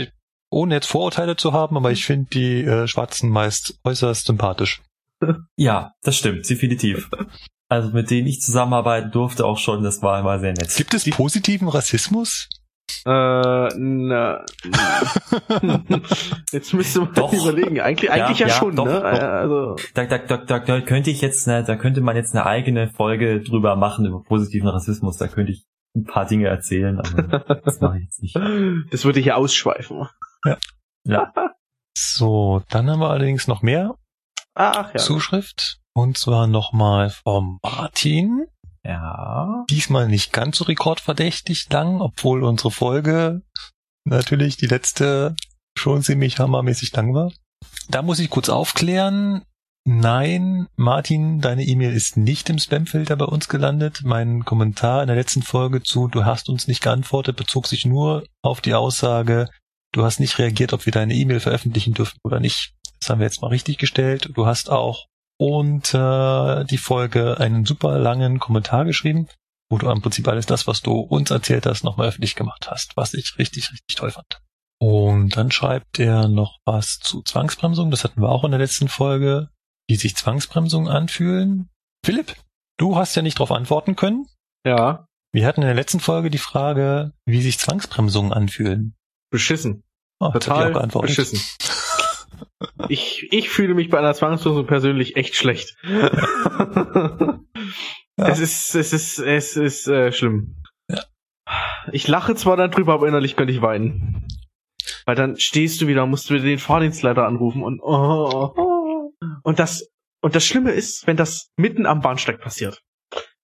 ohne 0.50 0.76
jetzt 0.76 0.88
Vorurteile 0.88 1.36
zu 1.36 1.54
haben, 1.54 1.78
aber 1.78 1.92
ich 1.92 2.06
finde 2.06 2.30
die 2.32 2.64
äh, 2.64 2.88
Schwarzen 2.88 3.30
meist 3.30 3.80
äußerst 3.84 4.26
sympathisch. 4.26 4.82
Ja, 5.56 5.94
das 6.04 6.16
stimmt, 6.16 6.48
definitiv. 6.48 7.10
Also 7.70 7.90
mit 7.90 8.12
denen 8.12 8.28
ich 8.28 8.40
zusammenarbeiten 8.40 9.10
durfte 9.12 9.46
auch 9.46 9.58
schon, 9.58 9.84
das 9.84 10.04
war 10.04 10.20
immer 10.20 10.40
sehr 10.40 10.54
nett. 10.54 10.74
Gibt 10.76 10.94
es 10.94 11.10
positiven 11.10 11.68
Rassismus? 11.68 12.48
Äh, 13.06 13.70
na, 13.78 14.46
jetzt 16.52 16.74
müsste 16.74 17.02
man 17.02 17.14
doch. 17.14 17.32
überlegen. 17.32 17.80
Eigentlich, 17.80 18.12
eigentlich 18.12 18.40
ja, 18.40 18.48
ja 18.48 18.54
schon, 18.54 18.76
doch, 18.76 18.86
ne? 18.86 19.00
Doch. 19.00 19.04
Also. 19.04 19.76
Da, 19.94 20.06
da, 20.06 20.18
da, 20.18 20.38
da, 20.38 20.60
da 20.60 20.82
könnte 20.82 21.10
ich 21.10 21.22
jetzt, 21.22 21.48
ne, 21.48 21.64
da 21.64 21.76
könnte 21.76 22.02
man 22.02 22.16
jetzt 22.16 22.36
eine 22.36 22.46
eigene 22.46 22.90
Folge 22.90 23.42
drüber 23.42 23.76
machen 23.76 24.06
über 24.06 24.22
positiven 24.24 24.68
Rassismus. 24.68 25.18
Da 25.18 25.28
könnte 25.28 25.54
ich 25.54 25.66
ein 25.96 26.06
paar 26.06 26.26
Dinge 26.26 26.48
erzählen, 26.48 27.00
aber 27.00 27.62
das 27.64 27.80
mache 27.80 27.98
ich 27.98 28.04
jetzt 28.04 28.22
nicht. 28.22 28.36
Das 28.92 29.06
würde 29.06 29.20
hier 29.20 29.38
ausschweifen. 29.38 30.08
Ja. 30.46 30.58
ja. 31.06 31.34
So, 31.98 32.62
dann 32.70 32.90
haben 32.90 33.00
wir 33.00 33.10
allerdings 33.10 33.48
noch 33.48 33.62
mehr 33.62 33.96
Ach, 34.54 34.94
ja. 34.94 35.00
Zuschrift. 35.00 35.80
Und 35.94 36.18
zwar 36.18 36.48
nochmal 36.48 37.10
vom 37.10 37.60
Martin. 37.64 38.48
Ja. 38.88 39.66
Diesmal 39.70 40.08
nicht 40.08 40.32
ganz 40.32 40.58
so 40.58 40.64
rekordverdächtig 40.64 41.68
lang, 41.70 42.00
obwohl 42.00 42.44
unsere 42.44 42.72
Folge 42.72 43.42
natürlich 44.06 44.56
die 44.56 44.68
letzte 44.68 45.36
schon 45.78 46.02
ziemlich 46.04 46.40
hammermäßig 46.40 46.94
lang 46.94 47.14
war. 47.14 47.34
Da 47.90 48.02
muss 48.02 48.20
ich 48.20 48.30
kurz 48.30 48.48
aufklären. 48.48 49.44
Nein, 49.84 50.68
Martin, 50.78 51.42
deine 51.42 51.66
E-Mail 51.66 51.94
ist 51.94 52.16
nicht 52.16 52.50
im 52.50 52.60
Spamfilter 52.60 53.18
bei 53.18 53.26
uns 53.26 53.50
gelandet. 53.50 54.02
Mein 54.06 54.46
Kommentar 54.46 55.02
in 55.02 55.08
der 55.08 55.18
letzten 55.18 55.44
Folge 55.44 55.84
zu 55.84 56.08
Du 56.08 56.24
hast 56.24 56.48
uns 56.48 56.68
nicht 56.68 56.82
geantwortet 56.82 57.36
bezog 57.36 57.68
sich 57.68 57.86
nur 57.86 58.24
auf 58.42 58.62
die 58.62 58.74
Aussage, 58.74 59.50
du 59.92 60.04
hast 60.04 60.20
nicht 60.20 60.40
reagiert, 60.40 60.72
ob 60.72 60.86
wir 60.86 60.94
deine 60.94 61.14
E-Mail 61.14 61.42
veröffentlichen 61.42 61.94
dürfen 61.94 62.20
oder 62.24 62.40
nicht. 62.40 62.74
Das 63.00 63.10
haben 63.10 63.20
wir 63.20 63.26
jetzt 63.28 63.42
mal 63.42 63.50
richtig 63.50 63.78
gestellt. 63.78 64.30
Du 64.34 64.46
hast 64.46 64.70
auch 64.70 65.08
und 65.38 65.94
äh, 65.94 66.66
die 66.66 66.78
Folge 66.78 67.40
einen 67.40 67.66
super 67.66 67.98
langen 68.00 68.40
Kommentar 68.40 68.86
geschrieben, 68.86 69.28
wo 69.70 69.78
du 69.78 69.90
im 69.90 70.02
Prinzip 70.02 70.28
alles 70.28 70.46
das, 70.46 70.68
was 70.68 70.82
du 70.82 71.00
uns 71.00 71.32
erzählt 71.32 71.66
hast, 71.66 71.84
nochmal 71.84 72.08
öffentlich 72.08 72.36
gemacht 72.36 72.70
hast, 72.70 72.96
was 72.96 73.14
ich 73.14 73.38
richtig, 73.38 73.72
richtig 73.72 73.96
toll 73.96 74.12
fand. 74.12 74.42
Und 74.80 75.36
dann 75.36 75.52
schreibt 75.52 76.00
er 76.00 76.28
noch 76.28 76.60
was 76.66 77.00
zu 77.00 77.22
Zwangsbremsung. 77.24 77.90
Das 77.92 78.04
hatten 78.04 78.22
wir 78.22 78.30
auch 78.30 78.44
in 78.44 78.52
der 78.52 78.60
letzten 78.60 78.88
Folge, 78.88 79.50
wie 79.88 79.96
sich 79.96 80.16
Zwangsbremsungen 80.16 80.90
anfühlen. 80.90 81.70
Philipp, 82.06 82.36
du 82.78 82.96
hast 82.96 83.16
ja 83.16 83.22
nicht 83.22 83.40
darauf 83.40 83.52
antworten 83.52 83.96
können. 83.96 84.28
Ja. 84.66 85.08
Wir 85.34 85.46
hatten 85.46 85.62
in 85.62 85.68
der 85.68 85.76
letzten 85.76 86.00
Folge 86.00 86.30
die 86.30 86.38
Frage, 86.38 87.14
wie 87.26 87.42
sich 87.42 87.60
Zwangsbremsungen 87.60 88.34
anfühlen. 88.34 88.96
Beschissen. 89.32 89.84
Oh, 90.20 90.32
Total 90.32 90.72
beschissen. 90.74 91.40
Ich, 92.90 93.28
ich 93.32 93.50
fühle 93.50 93.74
mich 93.74 93.90
bei 93.90 94.00
einer 94.00 94.14
Zwangsbremsung 94.14 94.66
persönlich 94.66 95.16
echt 95.16 95.36
schlecht. 95.36 95.76
ja. 95.84 97.40
Es 98.18 98.40
ist, 98.40 98.76
es 98.76 98.94
ist, 98.94 99.20
es 99.20 99.58
ist 99.58 99.88
äh, 99.88 100.12
schlimm. 100.12 100.56
Ja. 100.90 101.04
Ich 101.92 102.08
lache 102.08 102.36
zwar 102.36 102.58
darüber, 102.58 102.94
aber 102.94 103.08
innerlich 103.08 103.36
könnte 103.36 103.54
ich 103.54 103.62
weinen. 103.62 104.28
Weil 105.06 105.16
dann 105.16 105.38
stehst 105.38 105.82
du 105.82 105.88
wieder, 105.88 106.06
musst 106.06 106.30
du 106.30 106.34
wieder 106.34 106.44
den 106.44 106.60
Fahrdienstleiter 106.60 107.26
anrufen 107.26 107.64
und 107.64 107.80
oh, 107.82 108.54
oh. 108.56 109.12
und 109.44 109.60
das 109.60 109.90
und 110.22 110.36
das 110.36 110.46
Schlimme 110.46 110.72
ist, 110.72 111.08
wenn 111.08 111.18
das 111.18 111.52
mitten 111.58 111.86
am 111.86 112.02
Bahnsteig 112.02 112.42
passiert. 112.42 112.82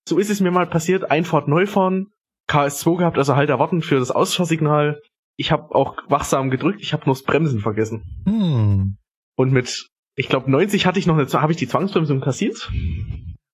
So 0.07 0.17
ist 0.17 0.29
es 0.29 0.41
mir 0.41 0.51
mal 0.51 0.67
passiert, 0.67 1.09
Einfahrt 1.09 1.47
neu 1.47 1.65
fahren, 1.65 2.11
KS2 2.49 2.97
gehabt, 2.97 3.17
also 3.17 3.35
halt 3.35 3.49
erwarten 3.49 3.81
für 3.81 3.99
das 3.99 4.11
Ausfahrsignal. 4.11 5.01
Ich 5.35 5.51
habe 5.51 5.73
auch 5.73 5.97
wachsam 6.09 6.49
gedrückt, 6.51 6.79
ich 6.81 6.93
habe 6.93 7.05
nur 7.05 7.15
das 7.15 7.23
Bremsen 7.23 7.59
vergessen. 7.59 8.23
Hm. 8.25 8.97
Und 9.35 9.51
mit, 9.51 9.89
ich 10.15 10.29
glaube 10.29 10.49
90 10.51 10.85
hatte 10.85 10.99
ich 10.99 11.07
noch 11.07 11.17
eine, 11.17 11.27
habe 11.27 11.51
ich 11.51 11.57
die 11.57 11.67
Zwangsbremsung 11.67 12.21
kassiert. 12.21 12.71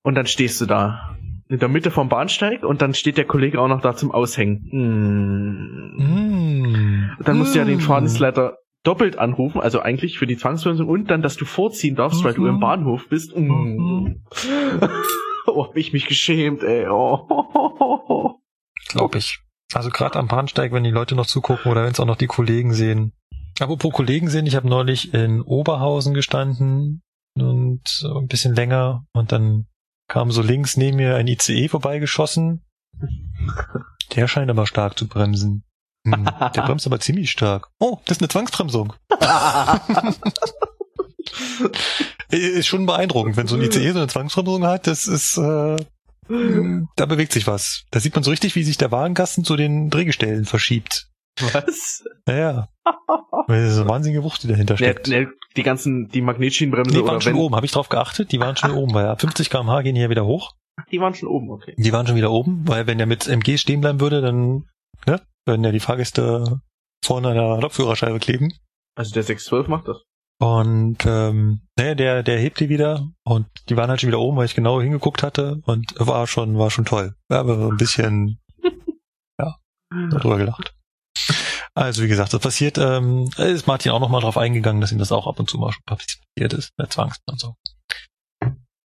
Und 0.03 0.15
dann 0.15 0.27
stehst 0.27 0.59
du 0.61 0.65
da 0.65 1.15
in 1.47 1.59
der 1.59 1.69
Mitte 1.69 1.89
vom 1.91 2.09
Bahnsteig 2.09 2.63
und 2.63 2.81
dann 2.81 2.93
steht 2.93 3.17
der 3.17 3.25
Kollege 3.25 3.59
auch 3.59 3.67
noch 3.67 3.81
da 3.81 3.95
zum 3.95 4.11
Aushängen. 4.11 4.67
Hm. 4.69 5.95
Hm. 5.97 7.11
Dann 7.23 7.37
musst 7.37 7.55
du 7.55 7.59
ja 7.59 7.65
den 7.65 7.79
Hm. 7.79 7.85
Fahrdienstleiter 7.85 8.57
doppelt 8.83 9.17
anrufen, 9.17 9.59
also 9.59 9.81
eigentlich 9.81 10.17
für 10.19 10.27
die 10.27 10.37
Zwangsbremsung 10.37 10.87
und 10.87 11.09
dann, 11.11 11.21
dass 11.21 11.35
du 11.35 11.45
vorziehen 11.45 11.95
darfst, 11.95 12.23
weil 12.23 12.33
du 12.33 12.45
im 12.45 12.55
Mhm. 12.55 12.59
Bahnhof 12.61 13.09
bist. 13.09 13.35
Mm. 13.35 13.41
Mhm. 13.49 14.23
oh, 15.47 15.65
hab 15.65 15.75
ich 15.75 15.91
mich 15.91 16.05
geschämt, 16.05 16.63
ey. 16.63 16.87
Oh. 16.87 18.35
Glaube 18.87 19.17
ich. 19.17 19.39
Also 19.73 19.89
gerade 19.89 20.17
am 20.17 20.27
Bahnsteig, 20.27 20.71
wenn 20.71 20.83
die 20.83 20.89
Leute 20.91 21.15
noch 21.15 21.27
zugucken 21.27 21.71
oder 21.71 21.83
wenn 21.83 21.91
es 21.91 21.99
auch 21.99 22.05
noch 22.05 22.15
die 22.15 22.27
Kollegen 22.27 22.73
sehen. 22.73 23.13
Apropos 23.59 23.93
Kollegen 23.93 24.29
sehen, 24.29 24.45
ich 24.45 24.55
habe 24.55 24.67
neulich 24.67 25.13
in 25.13 25.41
Oberhausen 25.41 26.13
gestanden 26.13 27.01
und 27.35 27.87
so 27.87 28.17
ein 28.17 28.27
bisschen 28.27 28.55
länger 28.55 29.05
und 29.13 29.31
dann 29.31 29.67
kam 30.07 30.31
so 30.31 30.41
links 30.41 30.75
neben 30.75 30.97
mir 30.97 31.15
ein 31.15 31.27
ICE 31.27 31.67
vorbeigeschossen. 31.67 32.65
Der 34.15 34.27
scheint 34.27 34.49
aber 34.49 34.65
stark 34.65 34.97
zu 34.97 35.07
bremsen. 35.07 35.63
Hm, 36.07 36.25
der 36.55 36.61
bremst 36.61 36.87
aber 36.87 36.99
ziemlich 36.99 37.29
stark. 37.29 37.69
Oh, 37.79 37.99
das 38.05 38.17
ist 38.17 38.21
eine 38.21 38.29
Zwangsbremsung. 38.29 38.93
Ist 42.31 42.67
schon 42.67 42.85
beeindruckend, 42.85 43.37
wenn 43.37 43.47
so 43.47 43.55
ein 43.55 43.61
ICE 43.61 43.91
so 43.91 43.99
eine 43.99 44.07
Zwangsbremsung 44.07 44.65
hat. 44.65 44.87
Das 44.87 45.07
ist, 45.07 45.37
äh, 45.37 45.77
da 46.95 47.05
bewegt 47.05 47.31
sich 47.33 47.47
was. 47.47 47.83
Da 47.91 47.99
sieht 47.99 48.15
man 48.15 48.23
so 48.23 48.29
richtig, 48.31 48.55
wie 48.55 48.63
sich 48.63 48.77
der 48.77 48.91
Wagenkasten 48.91 49.43
zu 49.43 49.55
den 49.55 49.89
Drehgestellen 49.89 50.45
verschiebt. 50.45 51.07
Was? 51.53 52.03
Naja. 52.25 52.67
Weil 53.47 53.63
das 53.63 53.73
ist 53.73 53.79
eine 53.79 53.89
wahnsinnige 53.89 54.23
Wucht, 54.23 54.43
die 54.43 54.47
dahinter 54.47 54.73
Ne, 54.73 54.77
steckt. 54.77 55.07
ne, 55.07 55.27
die 55.55 55.63
ganzen, 55.63 56.09
die 56.09 56.21
Magnetschienenbremse 56.21 56.91
Die 56.91 56.99
oder 56.99 57.11
waren 57.13 57.21
schon 57.21 57.33
wenn, 57.33 57.39
oben, 57.41 57.55
habe 57.55 57.65
ich 57.65 57.71
drauf 57.71 57.89
geachtet? 57.89 58.31
Die 58.31 58.39
waren 58.39 58.55
schon 58.57 58.71
oben, 58.75 58.93
weil 58.93 59.05
ja 59.05 59.15
50 59.15 59.49
km/h 59.49 59.81
gehen 59.81 59.95
hier 59.95 60.09
wieder 60.09 60.25
hoch. 60.25 60.51
die 60.91 60.99
waren 60.99 61.13
schon 61.15 61.29
oben, 61.29 61.49
okay. 61.49 61.73
Die 61.77 61.93
waren 61.93 62.05
schon 62.07 62.15
wieder 62.17 62.31
oben, 62.31 62.67
weil 62.67 62.87
wenn 62.87 62.97
der 62.97 63.07
mit 63.07 63.27
MG 63.27 63.57
stehen 63.57 63.81
bleiben 63.81 63.99
würde, 64.01 64.21
dann 64.21 64.65
ne, 65.07 65.21
würden 65.45 65.63
ja 65.63 65.71
die 65.71 65.79
Fahrgäste 65.79 66.59
vorne 67.03 67.29
an 67.29 67.35
der 67.35 67.57
Lokführerscheibe 67.61 68.19
kleben. 68.19 68.53
Also 68.95 69.13
der 69.13 69.23
612 69.23 69.67
macht 69.69 69.87
das. 69.87 70.01
Und 70.41 71.05
ähm, 71.05 71.61
ne, 71.77 71.95
der, 71.97 72.23
der 72.23 72.39
hebt 72.39 72.61
die 72.61 72.69
wieder 72.69 73.09
und 73.25 73.47
die 73.67 73.75
waren 73.75 73.89
halt 73.89 73.99
schon 73.99 74.07
wieder 74.07 74.19
oben, 74.19 74.37
weil 74.37 74.45
ich 74.45 74.55
genau 74.55 74.81
hingeguckt 74.81 75.21
hatte 75.21 75.61
und 75.65 75.93
war 75.97 76.27
schon, 76.27 76.57
war 76.57 76.71
schon 76.71 76.85
toll. 76.85 77.13
Ja, 77.29 77.41
aber 77.41 77.57
so 77.57 77.69
ein 77.69 77.77
bisschen 77.77 78.39
darüber 79.89 80.37
gelacht. 80.37 80.73
Also 81.75 82.03
wie 82.03 82.07
gesagt, 82.07 82.33
das 82.33 82.41
passiert, 82.41 82.77
ähm, 82.77 83.29
ist 83.37 83.67
Martin 83.67 83.91
auch 83.91 83.99
nochmal 83.99 84.21
drauf 84.21 84.37
eingegangen, 84.37 84.81
dass 84.81 84.91
ihm 84.91 84.97
das 84.97 85.11
auch 85.11 85.27
ab 85.27 85.39
und 85.39 85.49
zu 85.49 85.57
mal 85.57 85.71
schon 85.71 85.83
passiert 85.85 86.53
ist, 86.53 86.71
der 86.79 86.89
Zwangsbremsung. 86.89 87.55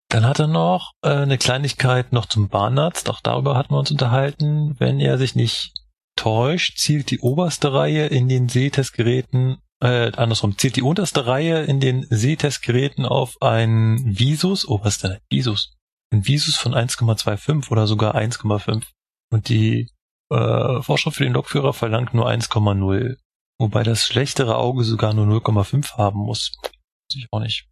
Dann 0.09 0.25
hat 0.25 0.39
er 0.39 0.47
noch 0.47 0.91
äh, 1.03 1.09
eine 1.09 1.37
Kleinigkeit 1.37 2.11
noch 2.11 2.25
zum 2.25 2.49
Bahnarzt, 2.49 3.09
auch 3.09 3.21
darüber 3.21 3.55
hatten 3.55 3.73
wir 3.73 3.79
uns 3.79 3.91
unterhalten. 3.91 4.75
Wenn 4.79 4.99
er 4.99 5.17
sich 5.17 5.35
nicht 5.35 5.73
täuscht, 6.17 6.77
zielt 6.77 7.11
die 7.11 7.19
oberste 7.19 7.73
Reihe 7.73 8.07
in 8.07 8.27
den 8.27 8.49
Sehtestgeräten, 8.49 9.59
äh, 9.81 10.11
andersrum, 10.15 10.57
zielt 10.57 10.75
die 10.75 10.83
unterste 10.83 11.25
Reihe 11.25 11.63
in 11.63 11.79
den 11.79 12.05
Sehtestgeräten 12.09 13.05
auf 13.05 13.41
ein 13.41 13.99
Visus, 14.05 14.67
oh, 14.67 14.79
was 14.83 14.95
ist 14.95 15.03
denn 15.03 15.11
ein 15.13 15.21
Visus? 15.29 15.73
Ein 16.13 16.27
Visus 16.27 16.55
von 16.55 16.73
1,25 16.73 17.71
oder 17.71 17.87
sogar 17.87 18.15
1,5. 18.15 18.83
Und 19.31 19.49
die 19.49 19.89
äh, 20.29 20.81
Vorschrift 20.81 21.17
für 21.17 21.23
den 21.23 21.33
Lokführer 21.33 21.73
verlangt 21.73 22.13
nur 22.13 22.29
1,0. 22.29 23.17
Wobei 23.59 23.83
das 23.83 24.05
schlechtere 24.05 24.57
Auge 24.57 24.83
sogar 24.83 25.13
nur 25.13 25.25
0,5 25.25 25.97
haben 25.97 26.19
muss. 26.19 26.57
Weiß 26.63 27.15
ich 27.15 27.27
auch 27.31 27.39
nicht. 27.39 27.67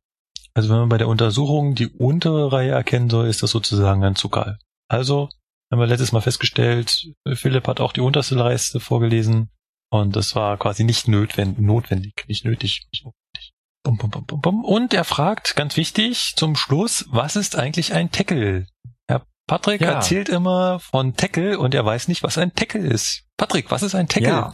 Also 0.54 0.70
wenn 0.70 0.80
man 0.80 0.90
bei 0.90 0.98
der 0.98 1.08
Untersuchung 1.08 1.76
die 1.76 1.88
untere 1.88 2.52
Reihe 2.52 2.72
erkennen 2.72 3.10
soll, 3.10 3.28
ist 3.28 3.44
das 3.44 3.52
sozusagen 3.52 4.04
ein 4.04 4.16
Zuckerl. 4.16 4.58
Also 4.88 5.30
haben 5.72 5.80
wir 5.80 5.88
letztes 5.88 6.12
Mal 6.12 6.22
festgestellt, 6.22 7.08
Philipp 7.34 7.68
hat 7.68 7.80
auch 7.80 7.94
die 7.94 8.02
unterste 8.02 8.36
Leiste 8.36 8.80
vorgelesen 8.80 9.52
und 9.90 10.16
das 10.16 10.36
war 10.36 10.58
quasi 10.58 10.84
nicht 10.84 11.08
notwendig, 11.08 11.60
notwendig 11.60 12.26
nicht 12.28 12.46
nötig. 12.46 12.88
Nicht 12.92 13.06
notwendig. 13.06 13.54
Bum, 13.84 13.98
bum, 13.98 14.10
bum, 14.10 14.26
bum, 14.26 14.42
bum. 14.42 14.66
Und 14.66 14.94
er 14.94 15.04
fragt, 15.06 15.56
ganz 15.56 15.78
wichtig, 15.78 16.34
zum 16.36 16.56
Schluss, 16.56 17.06
was 17.10 17.36
ist 17.36 17.56
eigentlich 17.56 17.94
ein 17.94 18.12
Tackle? 18.12 18.68
Herr 19.08 19.26
Patrick 19.48 19.82
Ja. 19.82 19.94
erzählt 19.94 20.30
immer 20.30 20.80
von 20.80 21.16
Tackle 21.16 21.58
und 21.58 21.74
er 21.74 21.86
weiß 21.86 22.08
nicht, 22.10 22.22
was 22.22 22.38
ein 22.38 22.54
Tackle 22.54 22.86
ist. 22.86 23.24
Patrick, 23.38 23.72
was 23.72 23.82
ist 23.84 23.96
ein 23.96 24.08
Tackle? 24.08 24.30
Ja, 24.30 24.54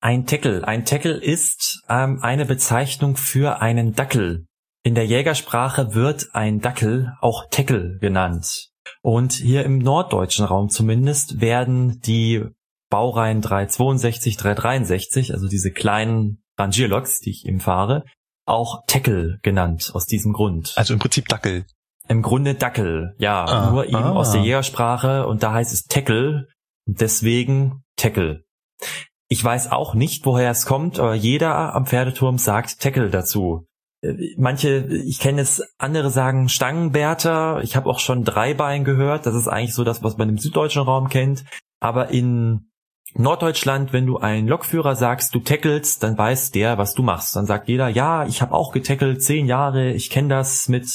ein 0.00 0.26
Tackle. 0.26 0.66
Ein 0.68 0.84
Tackle 0.84 1.16
ist 1.16 1.82
ähm, 1.88 2.20
eine 2.22 2.44
Bezeichnung 2.44 3.16
für 3.16 3.60
einen 3.62 3.94
Dackel. 3.94 4.46
In 4.84 4.94
der 4.94 5.06
Jägersprache 5.06 5.94
wird 5.94 6.28
ein 6.34 6.60
Dackel 6.60 7.12
auch 7.20 7.48
Tackle 7.50 7.98
genannt. 7.98 8.68
Und 9.02 9.32
hier 9.32 9.64
im 9.64 9.78
norddeutschen 9.78 10.44
Raum 10.44 10.68
zumindest 10.68 11.40
werden 11.40 12.00
die 12.02 12.44
Baureihen 12.90 13.40
362, 13.40 14.36
363, 14.36 15.32
also 15.32 15.48
diese 15.48 15.70
kleinen 15.70 16.42
Rangierloks, 16.58 17.20
die 17.20 17.30
ich 17.30 17.46
eben 17.46 17.60
fahre, 17.60 18.04
auch 18.46 18.84
Tackle 18.86 19.38
genannt 19.42 19.90
aus 19.94 20.06
diesem 20.06 20.32
Grund. 20.32 20.72
Also 20.76 20.94
im 20.94 21.00
Prinzip 21.00 21.28
Dackel. 21.28 21.66
Im 22.08 22.22
Grunde 22.22 22.54
Dackel, 22.54 23.14
ja, 23.18 23.44
Ah, 23.44 23.70
nur 23.70 23.86
eben 23.86 23.96
ah. 23.96 24.12
aus 24.12 24.30
der 24.30 24.42
Jägersprache 24.42 25.26
und 25.26 25.42
da 25.42 25.52
heißt 25.52 25.72
es 25.72 25.84
Tackle, 25.86 26.46
deswegen 26.86 27.82
Tackle. 27.96 28.44
Ich 29.28 29.42
weiß 29.42 29.72
auch 29.72 29.94
nicht, 29.94 30.24
woher 30.24 30.50
es 30.50 30.66
kommt, 30.66 31.00
aber 31.00 31.14
jeder 31.14 31.74
am 31.74 31.86
Pferdeturm 31.86 32.38
sagt 32.38 32.80
Tackle 32.80 33.10
dazu. 33.10 33.66
Äh, 34.02 34.34
Manche, 34.38 34.86
ich 34.86 35.18
kenne 35.18 35.40
es, 35.40 35.62
andere 35.78 36.10
sagen 36.10 36.48
Stangenbärter. 36.48 37.60
Ich 37.64 37.74
habe 37.74 37.90
auch 37.90 37.98
schon 37.98 38.22
Dreibein 38.22 38.84
gehört. 38.84 39.26
Das 39.26 39.34
ist 39.34 39.48
eigentlich 39.48 39.74
so 39.74 39.82
das, 39.82 40.04
was 40.04 40.16
man 40.16 40.28
im 40.28 40.38
süddeutschen 40.38 40.82
Raum 40.82 41.08
kennt. 41.08 41.44
Aber 41.80 42.10
in 42.10 42.70
Norddeutschland, 43.14 43.92
wenn 43.92 44.06
du 44.06 44.18
einen 44.18 44.46
Lokführer 44.48 44.94
sagst, 44.96 45.34
du 45.34 45.40
tackelst, 45.40 46.02
dann 46.02 46.18
weiß 46.18 46.50
der, 46.50 46.76
was 46.78 46.94
du 46.94 47.02
machst. 47.02 47.34
Dann 47.36 47.46
sagt 47.46 47.68
jeder, 47.68 47.88
ja, 47.88 48.26
ich 48.26 48.42
habe 48.42 48.52
auch 48.52 48.72
getackelt, 48.72 49.22
zehn 49.22 49.46
Jahre, 49.46 49.92
ich 49.92 50.10
kenne 50.10 50.28
das 50.28 50.68
mit 50.68 50.86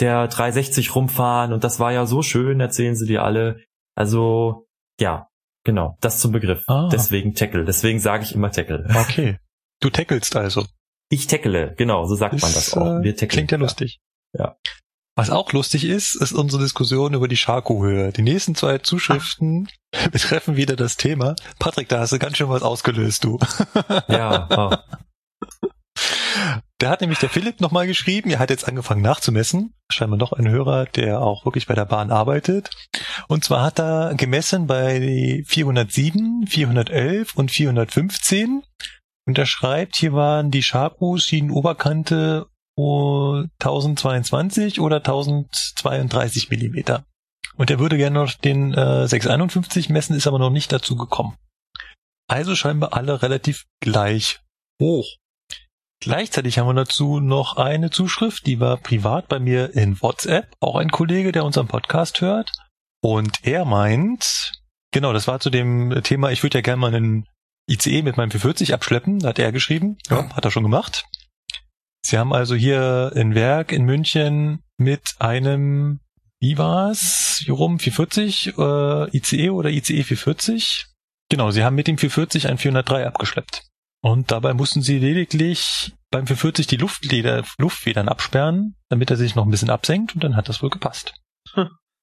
der 0.00 0.26
360 0.28 0.94
rumfahren 0.94 1.52
und 1.52 1.64
das 1.64 1.78
war 1.80 1.92
ja 1.92 2.04
so 2.06 2.22
schön, 2.22 2.60
erzählen 2.60 2.96
sie 2.96 3.06
dir 3.06 3.22
alle. 3.22 3.60
Also, 3.94 4.66
ja, 5.00 5.28
genau, 5.64 5.96
das 6.00 6.18
zum 6.18 6.32
Begriff. 6.32 6.64
Ah. 6.66 6.88
Deswegen 6.92 7.34
Tackle, 7.34 7.64
deswegen 7.64 8.00
sage 8.00 8.24
ich 8.24 8.34
immer 8.34 8.50
Tackle. 8.50 8.86
Okay. 8.96 9.38
Du 9.80 9.90
tackelst 9.90 10.34
also. 10.36 10.64
Ich 11.10 11.26
tackle, 11.26 11.74
genau, 11.76 12.04
so 12.06 12.14
sagt 12.14 12.40
man 12.42 12.52
das 12.52 12.74
auch. 12.76 13.00
äh, 13.00 13.02
Wir 13.02 13.12
tackeln. 13.14 13.28
klingt 13.30 13.50
ja 13.52 13.58
lustig. 13.58 14.00
Ja. 14.32 14.56
Was 15.16 15.30
auch 15.30 15.52
lustig 15.52 15.84
ist, 15.84 16.16
ist 16.16 16.32
unsere 16.32 16.62
Diskussion 16.62 17.14
über 17.14 17.28
die 17.28 17.36
Scharko-Höhe. 17.36 18.12
Die 18.12 18.22
nächsten 18.22 18.56
zwei 18.56 18.78
Zuschriften 18.78 19.68
betreffen 20.12 20.56
wieder 20.56 20.74
das 20.74 20.96
Thema. 20.96 21.36
Patrick, 21.60 21.88
da 21.88 22.00
hast 22.00 22.12
du 22.12 22.18
ganz 22.18 22.36
schön 22.36 22.48
was 22.48 22.62
ausgelöst, 22.62 23.22
du. 23.22 23.38
Ja, 24.08 24.48
oh. 24.50 24.76
Da 26.78 26.90
hat 26.90 27.00
nämlich 27.00 27.20
der 27.20 27.30
Philipp 27.30 27.60
nochmal 27.60 27.86
geschrieben, 27.86 28.30
er 28.30 28.40
hat 28.40 28.50
jetzt 28.50 28.66
angefangen 28.66 29.02
nachzumessen. 29.02 29.74
Scheinbar 29.90 30.18
noch 30.18 30.32
ein 30.32 30.48
Hörer, 30.48 30.86
der 30.86 31.20
auch 31.20 31.44
wirklich 31.46 31.66
bei 31.66 31.74
der 31.74 31.84
Bahn 31.84 32.10
arbeitet. 32.10 32.70
Und 33.28 33.44
zwar 33.44 33.62
hat 33.62 33.78
er 33.78 34.14
gemessen 34.16 34.66
bei 34.66 35.44
407, 35.46 36.46
411 36.48 37.36
und 37.36 37.52
415. 37.52 38.62
Und 39.26 39.38
er 39.38 39.46
schreibt, 39.46 39.96
hier 39.96 40.12
waren 40.12 40.50
die 40.50 40.64
Scharkos, 40.64 41.22
Schienenoberkante 41.22 42.46
oh, 42.46 42.53
1022 42.76 44.80
oder 44.80 44.96
1032 44.96 46.50
Millimeter. 46.50 47.04
Und 47.56 47.70
er 47.70 47.78
würde 47.78 47.96
gerne 47.96 48.20
noch 48.20 48.32
den 48.32 48.74
äh, 48.74 49.06
651 49.06 49.88
messen, 49.88 50.16
ist 50.16 50.26
aber 50.26 50.38
noch 50.38 50.50
nicht 50.50 50.72
dazu 50.72 50.96
gekommen. 50.96 51.36
Also 52.26 52.56
scheinbar 52.56 52.94
alle 52.94 53.22
relativ 53.22 53.66
gleich 53.80 54.40
hoch. 54.80 55.06
Gleichzeitig 56.00 56.58
haben 56.58 56.66
wir 56.66 56.74
dazu 56.74 57.20
noch 57.20 57.56
eine 57.56 57.90
Zuschrift, 57.90 58.46
die 58.46 58.60
war 58.60 58.76
privat 58.76 59.28
bei 59.28 59.38
mir 59.38 59.74
in 59.74 60.00
WhatsApp, 60.02 60.52
auch 60.60 60.76
ein 60.76 60.90
Kollege, 60.90 61.32
der 61.32 61.44
unseren 61.44 61.68
Podcast 61.68 62.20
hört. 62.20 62.50
Und 63.02 63.44
er 63.44 63.64
meint, 63.64 64.52
genau, 64.90 65.12
das 65.12 65.28
war 65.28 65.40
zu 65.40 65.50
dem 65.50 66.02
Thema, 66.02 66.30
ich 66.30 66.42
würde 66.42 66.58
ja 66.58 66.62
gerne 66.62 66.80
mal 66.80 66.94
einen 66.94 67.26
ICE 67.70 68.02
mit 68.02 68.16
meinem 68.16 68.30
440 68.30 68.74
abschleppen, 68.74 69.24
hat 69.24 69.38
er 69.38 69.52
geschrieben, 69.52 69.96
ja, 70.10 70.28
hat 70.34 70.44
er 70.44 70.50
schon 70.50 70.62
gemacht. 70.62 71.06
Sie 72.04 72.18
haben 72.18 72.34
also 72.34 72.54
hier 72.54 73.12
in 73.14 73.34
Werk 73.34 73.72
in 73.72 73.84
München 73.84 74.62
mit 74.76 75.14
einem, 75.20 76.00
wie 76.38 76.58
war's, 76.58 77.42
wie 77.46 77.50
rum, 77.50 77.78
440 77.78 78.58
äh, 78.58 79.16
ICE 79.16 79.50
oder 79.50 79.70
ICE 79.70 80.02
440? 80.02 80.86
Genau, 81.30 81.50
sie 81.50 81.64
haben 81.64 81.74
mit 81.74 81.86
dem 81.86 81.96
440 81.96 82.48
ein 82.48 82.58
403 82.58 83.06
abgeschleppt. 83.06 83.62
Und 84.02 84.30
dabei 84.30 84.52
mussten 84.52 84.82
sie 84.82 84.98
lediglich 84.98 85.94
beim 86.10 86.26
440 86.26 86.66
die 86.66 86.76
Luftleder, 86.76 87.42
Luftfedern 87.56 88.10
absperren, 88.10 88.76
damit 88.90 89.10
er 89.10 89.16
sich 89.16 89.34
noch 89.34 89.46
ein 89.46 89.50
bisschen 89.50 89.70
absenkt 89.70 90.14
und 90.14 90.22
dann 90.22 90.36
hat 90.36 90.50
das 90.50 90.62
wohl 90.62 90.68
gepasst. 90.68 91.14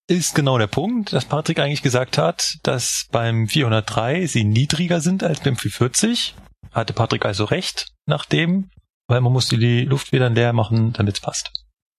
ist 0.10 0.34
genau 0.34 0.58
der 0.58 0.66
Punkt, 0.66 1.14
dass 1.14 1.26
Patrick 1.26 1.60
eigentlich 1.60 1.84
gesagt 1.84 2.18
hat, 2.18 2.58
dass 2.64 3.06
beim 3.12 3.48
403 3.48 4.26
sie 4.26 4.46
niedriger 4.46 5.00
sind 5.00 5.24
als 5.24 5.42
beim 5.42 5.56
440. 5.56 6.34
Hatte 6.72 6.94
Patrick 6.94 7.24
also 7.24 7.46
recht, 7.46 7.92
nachdem, 8.08 8.72
weil 9.08 9.22
man 9.22 9.34
musste 9.34 9.58
die 9.58 9.86
Luftfedern 9.86 10.36
leer 10.36 10.54
machen, 10.54 10.94
damit 10.94 11.16
es 11.16 11.22
passt. 11.22 11.52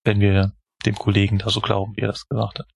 Wenn 0.05 0.21
wir 0.21 0.53
dem 0.85 0.97
Kollegen 0.97 1.39
da 1.39 1.51
so 1.51 1.61
glauben, 1.61 1.97
wie 1.97 2.03
er 2.03 2.09
das 2.09 2.27
gesagt 2.29 2.59
hat. 2.59 2.67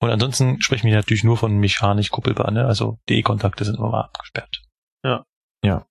Und 0.00 0.10
ansonsten 0.10 0.60
sprechen 0.60 0.88
wir 0.88 0.96
natürlich 0.96 1.24
nur 1.24 1.36
von 1.36 1.56
mechanisch 1.58 2.10
kuppelbar, 2.10 2.50
ne? 2.50 2.66
Also 2.66 2.98
die 3.08 3.18
E-Kontakte 3.18 3.64
sind 3.64 3.78
immer 3.78 4.04
abgesperrt. 4.04 4.62
Ja. 5.04 5.24
Ja. 5.64 5.86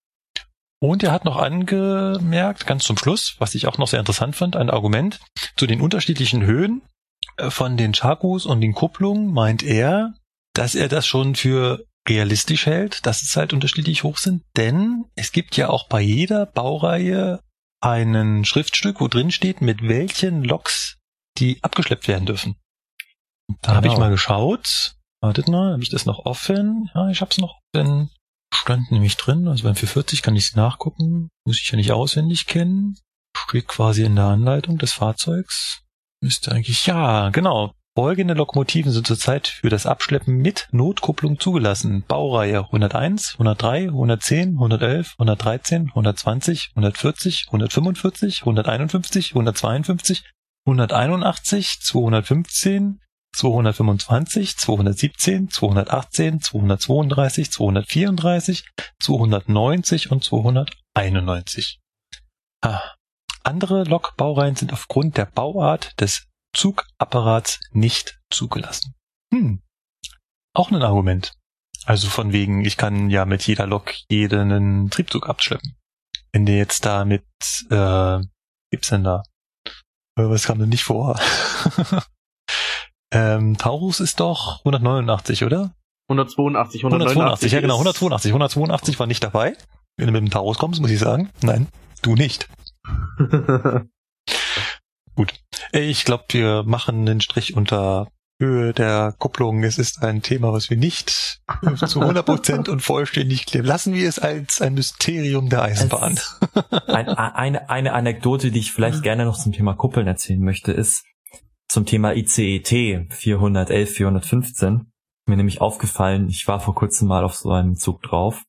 Und 0.79 1.01
er 1.01 1.11
hat 1.11 1.23
noch 1.23 1.37
angemerkt, 1.37 2.67
ganz 2.67 2.83
zum 2.83 2.97
Schluss, 2.97 3.35
was 3.39 3.55
ich 3.55 3.67
auch 3.67 3.77
noch 3.77 3.87
sehr 3.87 3.99
interessant 3.99 4.35
fand, 4.35 4.55
ein 4.57 4.69
Argument 4.69 5.19
zu 5.55 5.65
den 5.65 5.79
unterschiedlichen 5.79 6.43
Höhen 6.43 6.81
äh, 7.37 7.49
von 7.49 7.77
den 7.77 7.93
Chakos 7.93 8.45
und 8.45 8.61
den 8.61 8.73
Kupplungen 8.73 9.31
meint 9.31 9.63
er, 9.63 10.13
dass 10.53 10.75
er 10.75 10.89
das 10.89 11.07
schon 11.07 11.35
für 11.35 11.85
realistisch 12.07 12.65
hält, 12.65 13.05
dass 13.05 13.21
es 13.21 13.35
halt 13.37 13.53
unterschiedlich 13.53 14.03
hoch 14.03 14.17
sind, 14.17 14.43
denn 14.57 15.05
es 15.15 15.31
gibt 15.31 15.55
ja 15.55 15.69
auch 15.69 15.87
bei 15.87 16.01
jeder 16.01 16.45
Baureihe 16.45 17.39
einen 17.83 18.45
Schriftstück, 18.45 19.01
wo 19.01 19.07
drin 19.07 19.31
steht, 19.31 19.61
mit 19.61 19.87
welchen 19.87 20.43
Loks 20.43 20.97
die 21.37 21.59
abgeschleppt 21.63 22.07
werden 22.07 22.25
dürfen. 22.25 22.55
Da 23.47 23.55
genau. 23.61 23.75
habe 23.75 23.87
ich 23.87 23.97
mal 23.97 24.11
geschaut. 24.11 24.95
Wartet 25.21 25.47
mal, 25.47 25.73
habe 25.73 25.83
ich 25.83 25.89
das 25.89 26.05
noch 26.05 26.25
offen? 26.25 26.89
Ja, 26.93 27.09
ich 27.09 27.21
habe 27.21 27.31
es 27.31 27.37
noch 27.37 27.59
offen 27.73 28.09
stand 28.63 28.91
nämlich 28.91 29.17
drin, 29.17 29.47
also 29.47 29.63
beim 29.63 29.75
440 29.75 30.21
kann 30.21 30.35
ich 30.35 30.49
es 30.49 30.55
nachgucken, 30.55 31.29
muss 31.45 31.59
ich 31.61 31.69
ja 31.69 31.75
nicht 31.75 31.91
auswendig 31.91 32.47
kennen. 32.47 32.97
Steht 33.35 33.67
quasi 33.67 34.03
in 34.03 34.15
der 34.15 34.25
Anleitung 34.25 34.77
des 34.77 34.93
Fahrzeugs. 34.93 35.81
Müsste 36.21 36.51
eigentlich, 36.51 36.85
ja, 36.85 37.29
genau. 37.29 37.73
Folgende 37.95 38.33
Lokomotiven 38.33 38.91
sind 38.91 39.05
zurzeit 39.05 39.47
für 39.47 39.69
das 39.69 39.85
Abschleppen 39.85 40.37
mit 40.37 40.67
Notkupplung 40.71 41.39
zugelassen. 41.39 42.03
Baureihe 42.07 42.61
101, 42.65 43.33
103, 43.33 43.89
110, 43.89 44.53
111, 44.55 45.13
113, 45.19 45.89
120, 45.89 46.71
140, 46.75 47.45
145, 47.49 48.39
151, 48.41 49.35
152, 49.35 50.23
181, 50.65 51.81
215, 51.81 52.99
225, 53.35 54.57
217, 54.57 55.49
218, 55.51 56.41
232, 56.41 57.51
234, 57.51 58.65
290 58.99 60.11
und 60.11 60.23
291. 60.23 61.79
Ah. 62.61 62.81
Andere 63.45 63.83
Lokbaureihen 63.83 64.55
sind 64.55 64.71
aufgrund 64.71 65.17
der 65.17 65.25
Bauart 65.25 65.99
des 65.99 66.29
Zugapparats 66.53 67.59
nicht 67.71 68.19
zugelassen. 68.29 68.93
Hm. 69.33 69.61
Auch 70.55 70.71
ein 70.71 70.81
Argument. 70.81 71.33
Also 71.85 72.07
von 72.07 72.31
wegen, 72.31 72.63
ich 72.63 72.77
kann 72.77 73.09
ja 73.09 73.25
mit 73.25 73.45
jeder 73.45 73.67
Lok 73.67 73.93
jeden 74.09 74.89
Triebzug 74.89 75.27
abschleppen. 75.27 75.75
Wenn 76.31 76.45
der 76.45 76.57
jetzt 76.57 76.85
da 76.85 77.05
mit, 77.05 77.25
äh, 77.69 78.19
gibt's 78.71 78.89
denn 78.89 79.03
da? 79.03 79.23
Äh, 80.17 80.29
was 80.29 80.45
kam 80.45 80.59
denn 80.59 80.69
nicht 80.69 80.83
vor? 80.83 81.19
Ähm, 83.13 83.57
Taurus 83.59 83.99
ist 83.99 84.19
doch 84.19 84.57
189, 84.59 85.43
oder? 85.43 85.71
182, 86.09 86.83
189. 86.83 87.51
ja 87.51 87.61
genau, 87.61 87.75
182. 87.75 88.31
182 88.31 88.99
war 88.99 89.05
nicht 89.05 89.23
dabei. 89.23 89.55
Wenn 89.97 90.07
du 90.07 90.13
mit 90.13 90.21
dem 90.21 90.31
Taurus 90.31 90.57
kommst, 90.57 90.81
muss 90.81 90.89
ich 90.89 90.97
sagen. 90.97 91.29
Nein, 91.43 91.67
du 92.01 92.15
nicht. 92.15 92.49
Gut. 95.15 95.33
Ich 95.71 96.05
glaube, 96.05 96.25
wir 96.29 96.63
machen 96.63 97.07
einen 97.07 97.21
Strich 97.21 97.55
unter 97.55 98.07
Höhe 98.39 98.73
der 98.73 99.13
Kupplung. 99.17 99.63
Es 99.63 99.77
ist 99.77 100.03
ein 100.03 100.21
Thema, 100.21 100.51
was 100.53 100.69
wir 100.69 100.77
nicht 100.77 101.09
zu 101.85 102.01
100% 102.01 102.69
und 102.69 102.81
vollständig 102.81 103.45
klären. 103.45 103.65
Lassen 103.65 103.93
wir 103.93 104.09
es 104.09 104.19
als 104.19 104.61
ein 104.61 104.73
Mysterium 104.73 105.49
der 105.49 105.63
Eisenbahn. 105.63 106.19
Ein, 106.87 107.09
eine, 107.09 107.69
eine 107.69 107.93
Anekdote, 107.93 108.51
die 108.51 108.59
ich 108.59 108.71
vielleicht 108.71 109.03
gerne 109.03 109.25
noch 109.25 109.37
zum 109.37 109.51
Thema 109.51 109.73
Kuppeln 109.73 110.07
erzählen 110.07 110.41
möchte, 110.41 110.71
ist, 110.71 111.05
zum 111.67 111.85
Thema 111.85 112.13
ICET 112.13 113.13
411, 113.13 113.89
415. 113.89 114.91
Mir 115.25 115.37
nämlich 115.37 115.61
aufgefallen, 115.61 116.27
ich 116.27 116.47
war 116.47 116.59
vor 116.59 116.75
kurzem 116.75 117.07
mal 117.07 117.23
auf 117.23 117.35
so 117.35 117.51
einem 117.51 117.75
Zug 117.75 118.01
drauf. 118.01 118.43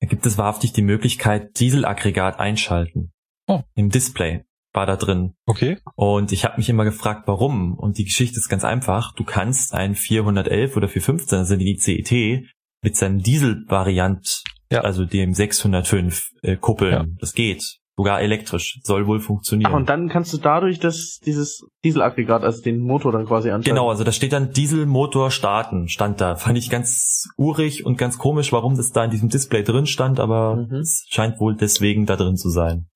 Da 0.00 0.06
gibt 0.06 0.24
es 0.26 0.38
wahrhaftig 0.38 0.72
die 0.72 0.82
Möglichkeit, 0.82 1.58
Dieselaggregat 1.58 2.38
einschalten. 2.38 3.10
Oh. 3.48 3.62
Im 3.74 3.90
Display 3.90 4.44
war 4.72 4.86
da 4.86 4.96
drin. 4.96 5.34
Okay. 5.46 5.78
Und 5.94 6.32
ich 6.32 6.44
habe 6.44 6.56
mich 6.58 6.68
immer 6.68 6.84
gefragt, 6.84 7.22
warum. 7.26 7.74
Und 7.74 7.98
die 7.98 8.04
Geschichte 8.04 8.38
ist 8.38 8.48
ganz 8.48 8.64
einfach. 8.64 9.12
Du 9.14 9.24
kannst 9.24 9.74
ein 9.74 9.94
411 9.94 10.76
oder 10.76 10.88
415, 10.88 11.38
also 11.38 11.56
die 11.56 11.72
ICET, 11.72 12.46
mit 12.82 12.96
seinem 12.96 13.22
Diesel-Variant, 13.22 14.42
ja. 14.70 14.82
also 14.82 15.04
dem 15.04 15.34
605, 15.34 16.30
äh, 16.42 16.56
kuppeln. 16.56 16.92
Ja. 16.92 17.04
Das 17.18 17.32
geht. 17.32 17.78
Sogar 17.96 18.20
elektrisch. 18.20 18.78
Soll 18.84 19.08
wohl 19.08 19.18
funktionieren. 19.18 19.72
Ach, 19.72 19.76
und 19.76 19.88
dann 19.88 20.08
kannst 20.08 20.32
du 20.32 20.38
dadurch 20.38 20.78
das, 20.78 21.18
dieses 21.26 21.66
Dieselaggregat, 21.84 22.44
also 22.44 22.62
den 22.62 22.78
Motor 22.78 23.10
dann 23.10 23.26
quasi 23.26 23.48
anschalten. 23.48 23.74
Genau, 23.74 23.90
also 23.90 24.04
da 24.04 24.12
steht 24.12 24.32
dann 24.32 24.52
Dieselmotor 24.52 25.32
starten, 25.32 25.88
stand 25.88 26.20
da. 26.20 26.36
Fand 26.36 26.56
ich 26.56 26.70
ganz 26.70 27.28
urig 27.36 27.84
und 27.84 27.98
ganz 27.98 28.16
komisch, 28.16 28.52
warum 28.52 28.76
das 28.76 28.92
da 28.92 29.02
in 29.02 29.10
diesem 29.10 29.30
Display 29.30 29.64
drin 29.64 29.86
stand, 29.86 30.20
aber 30.20 30.54
mhm. 30.54 30.76
es 30.76 31.06
scheint 31.08 31.40
wohl 31.40 31.56
deswegen 31.56 32.06
da 32.06 32.14
drin 32.14 32.36
zu 32.36 32.50
sein. 32.50 32.86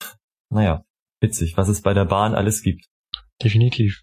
Naja, 0.50 0.84
witzig, 1.22 1.56
was 1.56 1.68
es 1.68 1.82
bei 1.82 1.94
der 1.94 2.04
Bahn 2.04 2.34
alles 2.34 2.62
gibt. 2.62 2.86
Definitiv. 3.42 4.02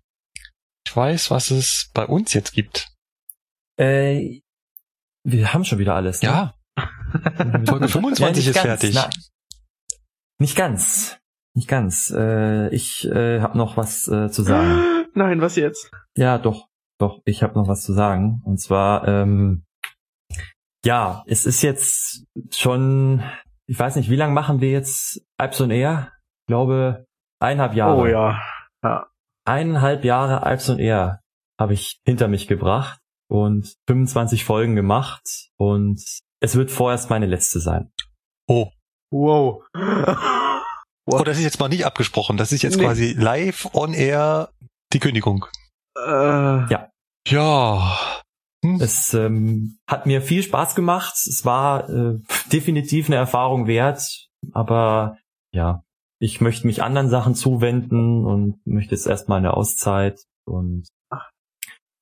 Ich 0.85 0.95
weiß, 0.95 1.29
was 1.29 1.51
es 1.51 1.91
bei 1.93 2.05
uns 2.05 2.33
jetzt 2.33 2.53
gibt. 2.53 2.87
Äh, 3.77 4.41
wir 5.23 5.53
haben 5.53 5.65
schon 5.65 5.79
wieder 5.79 5.95
alles. 5.95 6.21
Ne? 6.21 6.29
Ja. 6.29 6.55
Folge 7.67 7.87
25 7.87 8.45
ja, 8.45 8.49
ist 8.49 8.55
ganz, 8.55 8.65
fertig. 8.65 8.95
Na, 8.95 9.09
nicht 10.39 10.55
ganz. 10.55 11.19
Nicht 11.55 11.67
ganz. 11.67 12.11
Äh, 12.15 12.73
ich 12.73 13.05
äh, 13.05 13.41
habe 13.41 13.57
noch 13.57 13.77
was 13.77 14.07
äh, 14.07 14.29
zu 14.29 14.43
sagen. 14.43 15.05
Nein, 15.13 15.41
was 15.41 15.55
jetzt? 15.55 15.91
Ja, 16.15 16.37
doch. 16.37 16.67
Doch, 16.99 17.21
ich 17.25 17.43
habe 17.43 17.53
noch 17.53 17.67
was 17.67 17.81
zu 17.81 17.93
sagen. 17.93 18.41
Und 18.45 18.59
zwar, 18.59 19.07
ähm, 19.07 19.65
ja, 20.85 21.23
es 21.27 21.45
ist 21.45 21.61
jetzt 21.61 22.25
schon, 22.51 23.23
ich 23.67 23.77
weiß 23.79 23.95
nicht, 23.95 24.09
wie 24.09 24.15
lange 24.15 24.33
machen 24.33 24.61
wir 24.61 24.71
jetzt 24.71 25.21
Alps 25.37 25.61
und 25.61 25.71
Air? 25.71 26.11
Ich 26.41 26.47
glaube, 26.47 27.05
eineinhalb 27.39 27.73
Jahre. 27.75 28.01
Oh 28.01 28.05
ja. 28.05 28.41
ja. 28.83 29.07
Eineinhalb 29.45 30.03
Jahre 30.03 30.43
Alps 30.43 30.69
und 30.69 30.79
Air 30.79 31.21
habe 31.59 31.73
ich 31.73 31.99
hinter 32.05 32.27
mich 32.27 32.47
gebracht 32.47 32.99
und 33.29 33.75
25 33.87 34.45
Folgen 34.45 34.75
gemacht 34.75 35.49
und 35.57 36.01
es 36.41 36.55
wird 36.55 36.71
vorerst 36.71 37.09
meine 37.09 37.25
letzte 37.25 37.59
sein. 37.59 37.91
Oh. 38.47 38.71
Wow. 39.11 39.63
Oh, 41.11 41.23
das 41.23 41.37
ist 41.37 41.43
jetzt 41.43 41.59
mal 41.59 41.69
nicht 41.69 41.87
abgesprochen. 41.87 42.37
Das 42.37 42.51
ist 42.51 42.61
jetzt 42.61 42.77
nee. 42.77 42.83
quasi 42.83 43.13
live 43.13 43.73
on 43.73 43.95
air 43.95 44.49
die 44.93 44.99
Kündigung. 44.99 45.45
Äh. 45.97 46.71
Ja. 46.71 46.91
Ja. 47.27 47.97
Hm. 48.63 48.79
Es 48.79 49.13
ähm, 49.13 49.79
hat 49.87 50.05
mir 50.05 50.21
viel 50.21 50.43
Spaß 50.43 50.75
gemacht. 50.75 51.13
Es 51.15 51.45
war 51.45 51.89
äh, 51.89 52.19
definitiv 52.51 53.07
eine 53.07 53.15
Erfahrung 53.15 53.65
wert. 53.65 54.27
Aber 54.53 55.17
ja, 55.51 55.83
ich 56.21 56.41
möchte 56.41 56.67
mich 56.67 56.83
anderen 56.83 57.09
Sachen 57.09 57.35
zuwenden 57.35 58.25
und 58.25 58.65
möchte 58.65 58.95
jetzt 58.95 59.07
erstmal 59.07 59.39
eine 59.39 59.55
Auszeit 59.55 60.19
und 60.45 60.87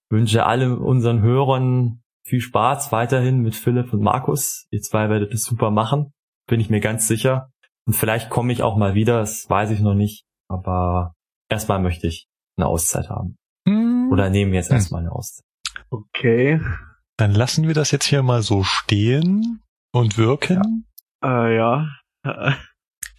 wünsche 0.10 0.45
allen 0.45 0.77
unseren 0.77 1.22
Hörern 1.22 2.02
viel 2.26 2.41
Spaß 2.41 2.91
weiterhin 2.91 3.39
mit 3.39 3.56
Philipp 3.56 3.94
und 3.94 4.02
Markus. 4.02 4.68
Ihr 4.72 4.81
zwei 4.81 5.10
werdet 5.10 5.34
es 5.34 5.44
super 5.44 5.72
machen 5.72 6.11
bin 6.48 6.60
ich 6.60 6.69
mir 6.69 6.80
ganz 6.80 7.07
sicher. 7.07 7.52
Und 7.85 7.94
vielleicht 7.94 8.30
komme 8.30 8.52
ich 8.52 8.64
auch 8.64 8.77
mal 8.77 8.95
wieder, 8.95 9.19
das 9.19 9.49
weiß 9.49 9.72
ich 9.72 9.81
noch 9.81 9.94
nicht. 9.94 10.26
Aber 10.49 11.14
erstmal 11.49 11.80
möchte 11.80 12.07
ich 12.07 12.27
eine 12.57 12.68
Auszeit 12.68 13.10
haben. 13.10 13.35
Hm. 13.68 14.10
Oder 14.11 14.30
nehmen 14.30 14.52
wir 14.52 14.60
jetzt 14.60 14.69
hm. 14.69 14.77
erstmal 14.77 15.02
eine 15.02 15.11
Auszeit. 15.11 15.45
Okay. 15.89 16.60
Dann 17.18 17.31
lassen 17.31 17.68
wir 17.68 17.73
das 17.73 17.91
jetzt 17.91 18.06
hier 18.06 18.23
mal 18.23 18.41
so 18.41 18.64
stehen 18.64 19.61
und 19.94 20.18
wirken. 20.18 20.85
Ja. 21.22 21.45
Äh, 21.45 21.56
ja. 21.56 21.88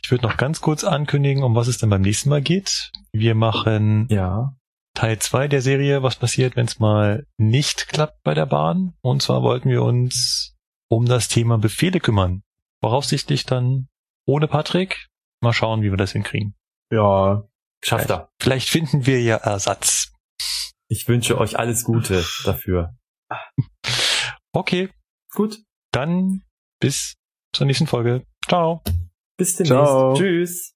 Ich 0.03 0.11
würde 0.11 0.27
noch 0.27 0.37
ganz 0.37 0.61
kurz 0.61 0.85
ankündigen, 0.85 1.43
um 1.43 1.55
was 1.55 1.69
es 1.69 1.79
dann 1.79 1.91
beim 1.91 2.03
nächsten 2.03 2.29
Mal 2.29 2.43
geht. 2.43 2.91
Wir 3.13 3.35
machen 3.35 4.07
ja. 4.11 4.55
Teil 4.95 5.19
2 5.19 5.49
der 5.49 5.63
Serie, 5.63 6.03
was 6.03 6.17
passiert, 6.17 6.57
wenn 6.57 6.67
es 6.67 6.79
mal 6.79 7.27
nicht 7.37 7.89
klappt 7.89 8.23
bei 8.23 8.35
der 8.35 8.47
Bahn. 8.47 8.95
Und 9.01 9.23
zwar 9.23 9.43
wollten 9.43 9.69
wir 9.69 9.83
uns 9.83 10.57
um 10.89 11.07
das 11.07 11.29
Thema 11.29 11.59
Befehle 11.59 12.01
kümmern. 12.01 12.43
Voraussichtlich 12.81 13.45
dann 13.45 13.89
ohne 14.27 14.49
Patrick. 14.49 15.09
Mal 15.41 15.53
schauen, 15.53 15.83
wie 15.83 15.91
wir 15.91 15.97
das 15.97 16.13
hinkriegen. 16.13 16.55
Ja, 16.91 17.45
schafft 17.85 18.11
er. 18.11 18.31
Vielleicht 18.41 18.69
finden 18.69 19.07
wir 19.07 19.21
ja 19.23 19.37
Ersatz. 19.37 20.13
Ich 20.89 21.07
wünsche 21.07 21.39
euch 21.39 21.59
alles 21.59 21.85
Gute 21.85 22.25
dafür. 22.45 22.97
Okay. 24.53 24.89
Gut. 25.33 25.59
Dann 25.93 26.43
bis 26.81 27.15
zur 27.53 27.67
nächsten 27.67 27.87
Folge. 27.87 28.25
Ciao. 28.47 28.83
Bis 29.39 29.55
demnächst. 29.55 29.71
Ciao. 29.71 30.15
Tschüss. 30.15 30.75